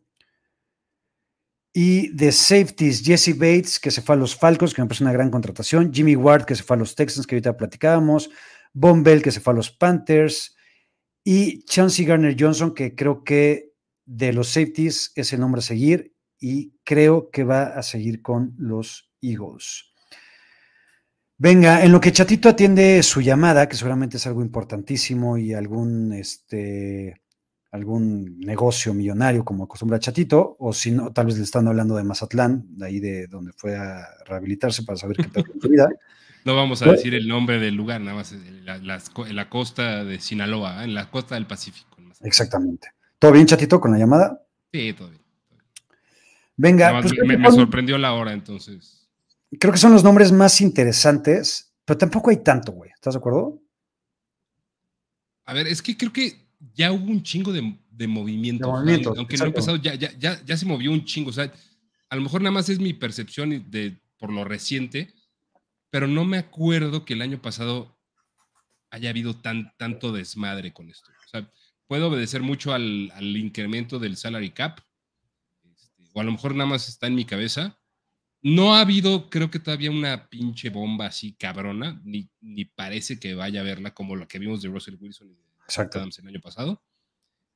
Y 1.74 2.10
de 2.14 2.32
safeties, 2.32 3.04
Jesse 3.04 3.38
Bates, 3.38 3.80
que 3.80 3.92
se 3.92 4.02
fue 4.02 4.16
a 4.16 4.18
los 4.18 4.36
Falcons, 4.36 4.74
que 4.74 4.82
me 4.82 4.88
parece 4.88 5.04
una 5.04 5.12
gran 5.12 5.30
contratación. 5.30 5.94
Jimmy 5.94 6.16
Ward, 6.16 6.46
que 6.46 6.56
se 6.56 6.64
fue 6.64 6.78
a 6.78 6.80
los 6.80 6.96
Texans, 6.96 7.28
que 7.28 7.36
ahorita 7.36 7.58
platicábamos. 7.58 8.30
Von 8.74 9.04
Bell, 9.04 9.22
que 9.22 9.32
se 9.32 9.42
fue 9.42 9.52
a 9.52 9.56
los 9.58 9.72
Panthers. 9.72 10.55
Y 11.28 11.64
Chancey 11.64 12.06
Garner 12.06 12.38
Johnson, 12.40 12.76
que 12.76 12.94
creo 12.94 13.24
que 13.24 13.74
de 14.06 14.32
los 14.32 14.50
safeties 14.50 15.12
es 15.16 15.34
el 15.34 15.40
nombre 15.40 15.58
a 15.60 15.64
seguir 15.64 16.14
y 16.40 16.76
creo 16.84 17.32
que 17.32 17.44
va 17.44 17.64
a 17.64 17.82
seguir 17.82 18.22
con 18.22 18.54
los 18.60 19.10
Eagles. 19.24 19.86
Venga, 21.36 21.84
en 21.84 21.92
lo 21.92 22.00
que 22.00 22.12
Chatito 22.12 22.48
atiende 22.48 23.02
su 23.02 23.22
llamada, 23.22 23.68
que 23.68 23.76
seguramente 23.76 24.18
es 24.18 24.28
algo 24.28 24.44
importantísimo 24.44 25.36
y 25.36 25.56
algún, 25.56 26.14
este, 26.14 27.24
algún 27.72 28.40
negocio 28.40 28.94
millonario 28.94 29.44
como 29.44 29.64
acostumbra 29.64 29.98
Chatito, 29.98 30.56
o 30.60 30.74
si 30.74 30.92
no, 30.92 31.12
tal 31.12 31.26
vez 31.26 31.38
le 31.38 31.44
están 31.44 31.68
hablando 31.68 31.96
de 31.96 32.04
Mazatlán, 32.04 32.68
de 32.78 32.86
ahí 32.86 33.00
de 33.00 33.26
donde 33.26 33.52
fue 33.52 33.76
a 33.76 34.06
rehabilitarse 34.28 34.84
para 34.84 34.98
saber 34.98 35.18
qué 35.18 35.24
tal 35.24 35.46
en 35.52 35.60
su 35.60 35.70
vida. 35.70 35.90
No 36.46 36.56
vamos 36.56 36.84
a 36.84 36.92
decir 36.92 37.16
el 37.16 37.28
nombre 37.28 37.58
del 37.60 37.74
lugar, 37.74 38.00
nada 38.02 38.18
más 38.18 38.32
en 38.32 38.66
la, 38.66 39.50
costa 39.50 40.04
de 40.04 40.20
Sinaloa, 40.20 40.84
en 40.84 40.94
la 40.94 41.10
costa 41.10 41.34
del 41.34 41.48
Pacífico. 41.48 41.98
Exactamente. 42.22 42.90
¿Todo 43.18 43.32
bien, 43.32 43.48
chatito, 43.48 43.82
con 43.82 43.92
la 43.92 43.98
llamada? 43.98 44.46
Sí, 44.72 44.94
todo 44.94 45.10
bien. 45.10 45.22
Venga. 46.56 47.02
Pues 47.02 47.14
me, 47.26 47.52
sorprendió 47.52 47.98
la 47.98 48.14
hora, 48.14 48.32
entonces. 48.32 49.10
Creo 49.60 49.74
que 49.74 49.80
son 49.80 49.92
los 49.92 50.04
nombres 50.04 50.32
más 50.32 50.62
interesantes, 50.62 51.74
pero 51.84 51.98
tampoco 51.98 52.30
hay 52.30 52.38
tanto, 52.38 52.74
güey. 52.74 52.92
¿Estás 52.94 53.16
de 53.16 53.18
acuerdo? 53.18 53.60
A 55.46 55.54
ver, 55.54 55.66
es 55.66 55.82
que 55.82 55.98
creo 55.98 56.14
que 56.14 56.48
ya 56.76 56.92
hubo 56.92 57.10
un 57.10 57.24
chingo 57.24 57.52
de, 57.52 57.76
de 57.90 58.08
movimiento. 58.08 58.72
aunque 58.72 59.38
no 59.38 59.46
ha 59.46 59.52
pasado, 59.52 59.78
ya, 59.78 59.96
ya, 59.96 60.12
ya, 60.20 60.40
ya 60.46 60.58
se 60.58 60.68
movió 60.68 60.92
un 60.92 61.06
chingo. 61.06 61.32
O 61.32 61.34
sea, 61.34 61.52
a 62.08 62.16
lo 62.16 62.22
mejor 62.22 62.42
nada 62.42 62.52
más 62.52 62.70
es 62.70 62.80
mi 62.80 62.94
percepción 62.94 63.50
de, 63.72 64.00
por 64.20 64.32
lo 64.32 64.44
reciente 64.44 65.12
pero 65.96 66.10
no 66.10 66.26
me 66.26 66.38
acuerdo 66.38 67.06
que 67.06 67.14
el 67.14 67.22
año 67.22 67.42
pasado 67.42 67.98
haya 68.90 69.10
habido 69.12 69.34
tan, 69.34 69.72
tanto 69.78 70.12
desmadre 70.12 70.74
con 70.74 70.90
esto. 70.90 71.10
O 71.26 71.30
sea, 71.30 71.50
puede 71.88 72.04
obedecer 72.04 72.42
mucho 72.42 72.74
al, 72.74 73.14
incremento 73.22 73.98
del 73.98 74.18
salary 74.18 74.50
cap, 74.50 74.82
este, 75.64 76.04
o 76.12 76.20
a 76.20 76.26
lo 76.26 76.34
mejor 76.34 76.54
nada 76.54 76.70
más 76.70 76.90
está 76.90 77.08
en 77.08 77.16
mi 77.16 77.24
cabeza. 77.24 77.80
No 78.42 78.76
ha 78.76 78.82
habido, 78.82 79.30
creo 79.30 79.50
que 79.50 79.60
todavía 79.60 79.90
una 79.90 80.28
pinche 80.28 80.70
bomba 80.70 81.06
así 81.06 81.32
cabrona, 81.32 82.02
ni, 82.04 82.30
ni 82.42 82.66
parece 82.66 83.18
que 83.18 83.34
vaya 83.34 83.62
a 83.62 83.64
verla 83.64 83.94
como 83.94 84.18
la 84.18 84.28
que 84.28 84.38
vimos 84.38 84.62
de 84.62 84.68
Russell 84.68 84.98
Wilson 85.00 85.30
y 85.30 85.36
de 85.36 85.44
Adams 85.78 86.20
el 86.20 86.28
año 86.28 86.42
pasado. 86.42 86.84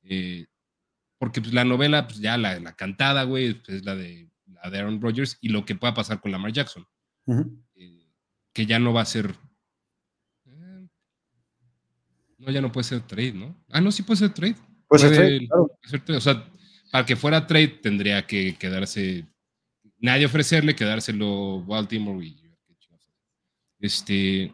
Eh, 0.04 0.46
porque 1.18 1.42
pues, 1.42 1.52
la 1.52 1.66
novela, 1.66 2.06
pues 2.06 2.20
ya 2.20 2.38
la, 2.38 2.74
cantada, 2.74 3.24
güey, 3.24 3.52
pues, 3.52 3.80
es 3.80 3.84
la 3.84 3.96
de, 3.96 4.30
la 4.46 4.70
de 4.70 4.78
Aaron 4.78 4.98
Rodgers 4.98 5.36
y 5.42 5.50
lo 5.50 5.66
que 5.66 5.74
pueda 5.74 5.92
pasar 5.92 6.22
con 6.22 6.32
Lamar 6.32 6.52
Jackson 6.52 6.88
que 8.52 8.66
ya 8.66 8.78
no 8.78 8.92
va 8.92 9.02
a 9.02 9.06
ser. 9.06 9.34
Eh, 10.46 10.88
no, 12.38 12.50
ya 12.50 12.60
no 12.60 12.72
puede 12.72 12.84
ser 12.84 13.00
trade, 13.02 13.32
¿no? 13.32 13.56
Ah, 13.68 13.80
no, 13.80 13.92
sí 13.92 14.02
puede 14.02 14.18
ser 14.18 14.34
trade. 14.34 14.56
Puede, 14.88 15.02
ser, 15.88 16.00
trade, 16.04 16.16
O 16.16 16.20
sea, 16.20 16.50
para 16.90 17.06
que 17.06 17.16
fuera 17.16 17.46
trade 17.46 17.68
tendría 17.68 18.26
que 18.26 18.56
quedarse. 18.56 19.26
Nadie 19.98 20.26
ofrecerle, 20.26 20.74
quedárselo 20.74 21.62
Baltimore 21.64 22.26
y. 22.26 22.36
Este. 23.78 24.52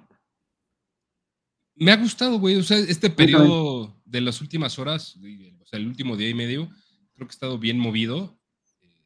Me 1.74 1.92
ha 1.92 1.96
gustado, 1.96 2.38
güey. 2.38 2.56
O 2.56 2.62
sea, 2.62 2.78
este 2.78 3.10
periodo 3.10 4.00
de 4.04 4.20
las 4.20 4.40
últimas 4.40 4.78
horas, 4.78 5.16
o 5.16 5.66
sea, 5.66 5.78
el 5.78 5.86
último 5.86 6.16
día 6.16 6.28
y 6.28 6.34
medio, 6.34 6.68
creo 7.14 7.26
que 7.26 7.32
ha 7.32 7.36
estado 7.36 7.58
bien 7.58 7.78
movido. 7.78 8.38
Eh, 8.80 9.04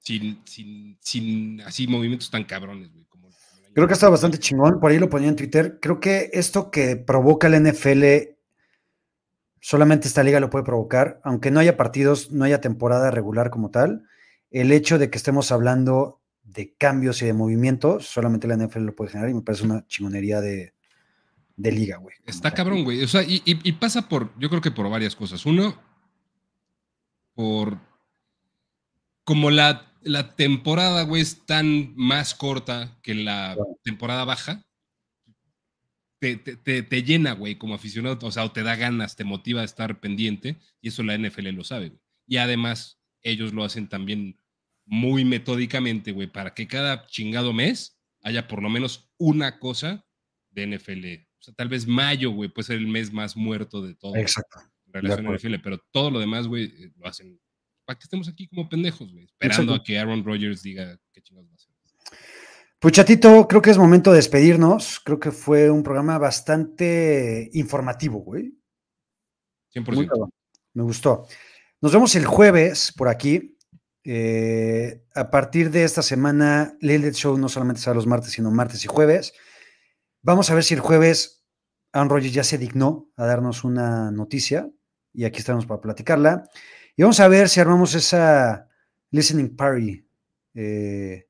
sin, 0.00 0.40
sin, 0.46 0.98
sin 1.00 1.60
así 1.62 1.86
movimientos 1.86 2.30
tan 2.30 2.44
cabrones, 2.44 2.92
güey. 2.92 3.07
Creo 3.74 3.86
que 3.86 3.94
está 3.94 4.08
bastante 4.08 4.38
chingón. 4.38 4.80
Por 4.80 4.90
ahí 4.90 4.98
lo 4.98 5.08
ponía 5.08 5.28
en 5.28 5.36
Twitter. 5.36 5.78
Creo 5.80 6.00
que 6.00 6.30
esto 6.32 6.70
que 6.70 6.96
provoca 6.96 7.46
el 7.46 7.62
NFL, 7.62 8.34
solamente 9.60 10.08
esta 10.08 10.22
liga 10.22 10.40
lo 10.40 10.50
puede 10.50 10.64
provocar. 10.64 11.20
Aunque 11.24 11.50
no 11.50 11.60
haya 11.60 11.76
partidos, 11.76 12.32
no 12.32 12.44
haya 12.44 12.60
temporada 12.60 13.10
regular 13.10 13.50
como 13.50 13.70
tal. 13.70 14.04
El 14.50 14.72
hecho 14.72 14.98
de 14.98 15.10
que 15.10 15.18
estemos 15.18 15.52
hablando 15.52 16.20
de 16.42 16.74
cambios 16.74 17.22
y 17.22 17.26
de 17.26 17.34
movimientos, 17.34 18.06
solamente 18.06 18.48
la 18.48 18.56
NFL 18.56 18.80
lo 18.80 18.94
puede 18.94 19.10
generar 19.10 19.30
y 19.30 19.34
me 19.34 19.42
parece 19.42 19.64
una 19.64 19.86
chingonería 19.86 20.40
de, 20.40 20.72
liga, 21.56 21.98
güey. 21.98 22.16
Está 22.24 22.52
cabrón, 22.52 22.84
güey. 22.84 23.02
O 23.02 23.08
sea, 23.08 23.22
y, 23.22 23.42
y, 23.44 23.72
pasa 23.72 24.08
por, 24.08 24.30
yo 24.38 24.48
creo 24.48 24.62
que 24.62 24.70
por 24.70 24.88
varias 24.88 25.14
cosas. 25.14 25.44
Uno, 25.44 25.76
por 27.34 27.78
como 29.24 29.50
la 29.50 29.87
la 30.02 30.36
temporada, 30.36 31.02
güey, 31.02 31.22
es 31.22 31.44
tan 31.46 31.94
más 31.96 32.34
corta 32.34 32.98
que 33.02 33.14
la 33.14 33.56
temporada 33.82 34.24
baja, 34.24 34.64
te, 36.20 37.02
llena, 37.02 37.32
güey, 37.32 37.56
como 37.56 37.74
aficionado, 37.74 38.18
o 38.26 38.30
sea, 38.32 38.44
o 38.44 38.52
te 38.52 38.62
da 38.62 38.76
ganas, 38.76 39.16
te 39.16 39.24
motiva 39.24 39.62
a 39.62 39.64
estar 39.64 40.00
pendiente, 40.00 40.56
y 40.80 40.88
eso 40.88 41.02
la 41.02 41.16
NFL 41.16 41.48
lo 41.50 41.64
sabe, 41.64 41.90
güey. 41.90 42.00
Y 42.26 42.36
además, 42.38 43.00
ellos 43.22 43.52
lo 43.52 43.64
hacen 43.64 43.88
también 43.88 44.38
muy 44.84 45.24
metódicamente, 45.24 46.12
güey, 46.12 46.26
para 46.26 46.54
que 46.54 46.66
cada 46.66 47.06
chingado 47.06 47.52
mes 47.52 47.98
haya 48.22 48.48
por 48.48 48.62
lo 48.62 48.68
menos 48.68 49.10
una 49.16 49.58
cosa 49.58 50.04
de 50.50 50.66
NFL. 50.66 51.28
O 51.38 51.42
sea, 51.42 51.54
tal 51.54 51.68
vez 51.68 51.86
mayo, 51.86 52.30
güey, 52.30 52.48
puede 52.48 52.66
ser 52.66 52.78
el 52.78 52.88
mes 52.88 53.12
más 53.12 53.36
muerto 53.36 53.80
de 53.80 53.94
todo. 53.94 54.16
Exacto. 54.16 54.58
en 54.86 54.92
relación 54.92 55.26
a 55.26 55.36
NFL, 55.36 55.54
pero 55.62 55.78
todo 55.90 56.10
lo 56.10 56.18
demás, 56.18 56.46
güey, 56.46 56.64
eh, 56.64 56.92
lo 56.96 57.06
hacen 57.06 57.40
para 57.88 57.98
que 57.98 58.04
estemos 58.04 58.28
aquí 58.28 58.46
como 58.46 58.68
pendejos, 58.68 59.10
güey, 59.10 59.24
esperando 59.24 59.72
a 59.72 59.82
que 59.82 59.98
Aaron 59.98 60.22
Rodgers 60.22 60.62
diga 60.62 61.00
qué 61.10 61.22
chingados 61.22 61.48
va 61.48 61.52
a 61.52 61.56
hacer. 61.56 61.72
Pues 62.78 62.92
chatito, 62.92 63.48
creo 63.48 63.62
que 63.62 63.70
es 63.70 63.78
momento 63.78 64.10
de 64.10 64.16
despedirnos. 64.16 65.00
Creo 65.00 65.18
que 65.18 65.32
fue 65.32 65.70
un 65.70 65.82
programa 65.82 66.18
bastante 66.18 67.48
informativo, 67.54 68.18
güey. 68.18 68.52
100%. 69.74 70.28
me 70.74 70.82
gustó. 70.82 71.26
Nos 71.80 71.90
vemos 71.90 72.14
el 72.14 72.26
jueves 72.26 72.92
por 72.94 73.08
aquí. 73.08 73.56
Eh, 74.04 75.06
a 75.14 75.30
partir 75.30 75.70
de 75.70 75.84
esta 75.84 76.02
semana, 76.02 76.76
Lilith 76.82 77.14
Show 77.14 77.38
no 77.38 77.48
solamente 77.48 77.80
será 77.80 77.94
los 77.94 78.06
martes, 78.06 78.32
sino 78.32 78.50
martes 78.50 78.84
y 78.84 78.88
jueves. 78.88 79.32
Vamos 80.20 80.50
a 80.50 80.54
ver 80.54 80.64
si 80.64 80.74
el 80.74 80.80
jueves 80.80 81.42
Aaron 81.94 82.10
Rodgers 82.10 82.34
ya 82.34 82.44
se 82.44 82.58
dignó 82.58 83.10
a 83.16 83.24
darnos 83.24 83.64
una 83.64 84.10
noticia 84.10 84.68
y 85.14 85.24
aquí 85.24 85.38
estamos 85.38 85.64
para 85.64 85.80
platicarla. 85.80 86.44
Y 86.98 87.02
vamos 87.02 87.20
a 87.20 87.28
ver 87.28 87.48
si 87.48 87.60
armamos 87.60 87.94
esa 87.94 88.68
listening 89.12 89.54
party 89.54 90.04
eh, 90.52 91.28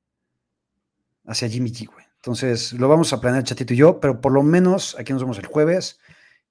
hacia 1.26 1.46
Jimmy 1.46 1.70
G, 1.70 1.86
güey. 1.92 2.06
Entonces, 2.16 2.72
lo 2.72 2.88
vamos 2.88 3.12
a 3.12 3.20
planear 3.20 3.44
Chatito 3.44 3.74
y 3.74 3.76
yo, 3.76 4.00
pero 4.00 4.18
por 4.18 4.32
lo 4.32 4.42
menos 4.42 4.96
aquí 4.98 5.12
nos 5.12 5.20
vemos 5.20 5.36
el 5.36 5.44
jueves. 5.44 6.00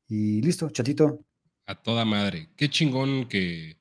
Y 0.08 0.44
listo, 0.44 0.70
Chatito. 0.70 1.26
A 1.66 1.74
toda 1.74 2.06
madre. 2.06 2.52
Qué 2.56 2.70
chingón 2.70 3.28
que, 3.28 3.80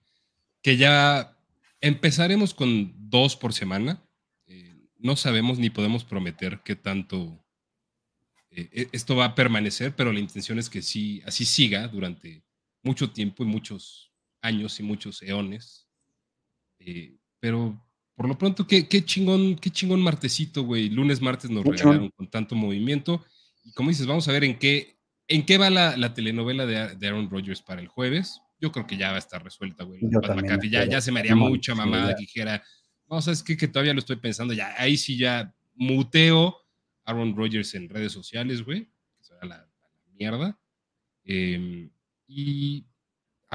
que 0.63 0.79
ya 0.79 1.37
empezaremos 1.83 2.55
con 2.55 2.95
dos 2.97 3.37
por 3.37 3.53
semana. 3.53 4.03
Eh, 4.47 4.75
no 4.99 5.17
sabemos 5.17 5.59
ni 5.59 5.69
podemos 5.69 6.03
prometer 6.03 6.63
qué 6.65 6.77
tanto 6.77 7.45
eh, 8.49 8.71
e, 8.73 8.89
esto 8.93 9.17
va 9.17 9.27
a 9.27 9.35
permanecer, 9.35 9.95
pero 9.95 10.15
la 10.15 10.21
intención 10.21 10.59
es 10.59 10.71
que 10.71 10.81
sí, 10.81 11.23
así 11.27 11.45
siga 11.45 11.89
durante 11.89 12.43
mucho 12.83 13.11
tiempo 13.11 13.45
y 13.45 13.47
muchos 13.47 14.06
años 14.47 14.79
y 14.81 14.83
muchos 14.83 15.23
eones. 15.23 15.89
Eh, 16.79 17.17
pero 17.41 17.83
por 18.15 18.29
lo 18.29 18.39
pronto, 18.39 18.67
qué, 18.67 18.89
qué, 18.89 19.05
chingón, 19.05 19.57
qué 19.57 19.71
chingón 19.71 20.01
martesito, 20.01 20.63
güey. 20.63 20.89
Lunes, 20.89 21.21
martes 21.21 21.51
nos 21.51 21.65
regalaron 21.65 22.11
con 22.11 22.29
tanto 22.29 22.55
movimiento. 22.55 23.25
Y 23.63 23.73
como 23.73 23.91
dices, 23.91 24.07
vamos 24.07 24.27
a 24.29 24.33
ver 24.33 24.45
en 24.45 24.59
qué, 24.59 24.99
en 25.29 25.45
qué 25.45 25.59
va 25.59 25.69
la, 25.69 26.15
telenovela 26.15 26.65
de, 26.65 27.07
Aaron 27.07 27.29
Rodgers 27.29 27.61
para 27.61 27.81
el 27.81 27.89
jueves. 27.89 28.41
Yo 28.59 28.73
creo 28.73 28.87
que 28.87 28.97
ya 28.97 29.11
va 29.11 29.17
a 29.17 29.19
estar 29.19 29.45
resuelta, 29.45 29.85
güey. 29.85 30.01
ya, 30.71 30.87
ya 30.87 31.01
se 31.03 31.13
me 31.13 31.21
haría 31.21 31.37
mucha 31.37 31.75
mamada 31.75 32.15
que 32.15 32.23
dijera, 32.23 32.63
no, 33.11 33.21
sabes 33.21 33.43
qué, 33.43 33.57
que 33.57 33.69
todavía 33.69 33.93
lo 33.93 33.99
estoy 33.99 34.17
pensando. 34.17 34.55
Ya, 34.55 34.75
ahí 34.79 34.97
sí 34.97 35.19
ya 35.19 35.55
muteo 35.75 36.57
Aaron 37.05 37.37
Rodgers 37.37 37.75
en 37.75 37.89
redes 37.89 38.13
sociales, 38.13 38.63
güey. 38.63 38.87
Que 39.19 39.25
será 39.25 39.41
la, 39.45 39.57
la 39.59 40.13
mierda. 40.15 40.59
Em, 41.23 41.91
y 42.27 42.87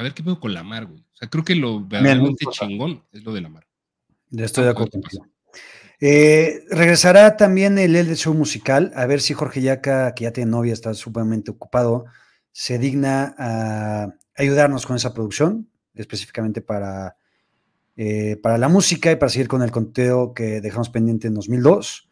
a 0.02 0.04
ver 0.04 0.14
qué 0.14 0.24
pedo 0.24 0.40
con 0.40 0.54
Lamar, 0.54 0.88
güey. 0.88 1.00
O 1.00 1.16
sea, 1.16 1.30
creo 1.30 1.46
que 1.46 1.56
lo 1.56 1.86
verdaderamente 1.86 2.46
chingón 2.52 3.04
es 3.12 3.24
lo 3.24 3.34
de 3.34 3.42
Lamar. 3.42 3.68
Ya 4.30 4.46
estoy 4.46 4.64
de 4.64 4.72
acuerdo 4.72 4.92
contigo. 4.92 5.28
Eh, 6.00 6.64
regresará 6.72 7.38
también 7.38 7.78
el 7.78 7.96
El 7.96 8.16
Show 8.18 8.34
musical, 8.34 8.92
a 8.96 9.06
ver 9.06 9.22
si 9.22 9.36
Jorge 9.36 9.62
Yaca, 9.62 10.16
que 10.16 10.24
ya 10.24 10.34
tiene 10.34 10.50
novia, 10.50 10.74
está 10.74 10.94
sumamente 10.96 11.52
ocupado, 11.52 12.06
se 12.52 12.80
digna 12.80 13.36
a 13.38 14.16
ayudarnos 14.36 14.88
con 14.88 14.96
esa 14.96 15.14
producción, 15.14 15.70
específicamente 15.94 16.62
para, 16.62 17.18
eh, 17.96 18.38
para 18.42 18.58
la 18.58 18.68
música 18.68 19.12
y 19.12 19.18
para 19.18 19.30
seguir 19.30 19.48
con 19.48 19.62
el 19.62 19.70
conteo 19.70 20.34
que 20.34 20.60
dejamos 20.62 20.90
pendiente 20.90 21.28
en 21.28 21.36
2002. 21.36 22.10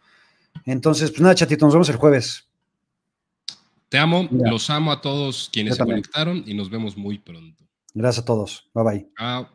Entonces, 0.66 1.10
pues 1.10 1.22
nada, 1.22 1.34
chatito, 1.34 1.66
nos 1.66 1.74
vemos 1.74 1.90
el 1.90 1.95
jueves. 1.95 2.48
Te 3.88 3.98
amo, 3.98 4.28
los 4.30 4.70
amo 4.70 4.91
a 4.91 5.02
todos 5.02 5.49
quienes 5.52 5.78
se 5.78 5.84
conectaron 5.84 6.44
y 6.45 6.53
nos 6.53 6.70
vemos 6.70 6.95
muy 6.95 7.18
pronto. 7.18 7.68
Gracias 7.94 8.24
a 8.24 8.26
todos. 8.26 8.70
Bye 8.74 8.84
bye. 8.84 9.49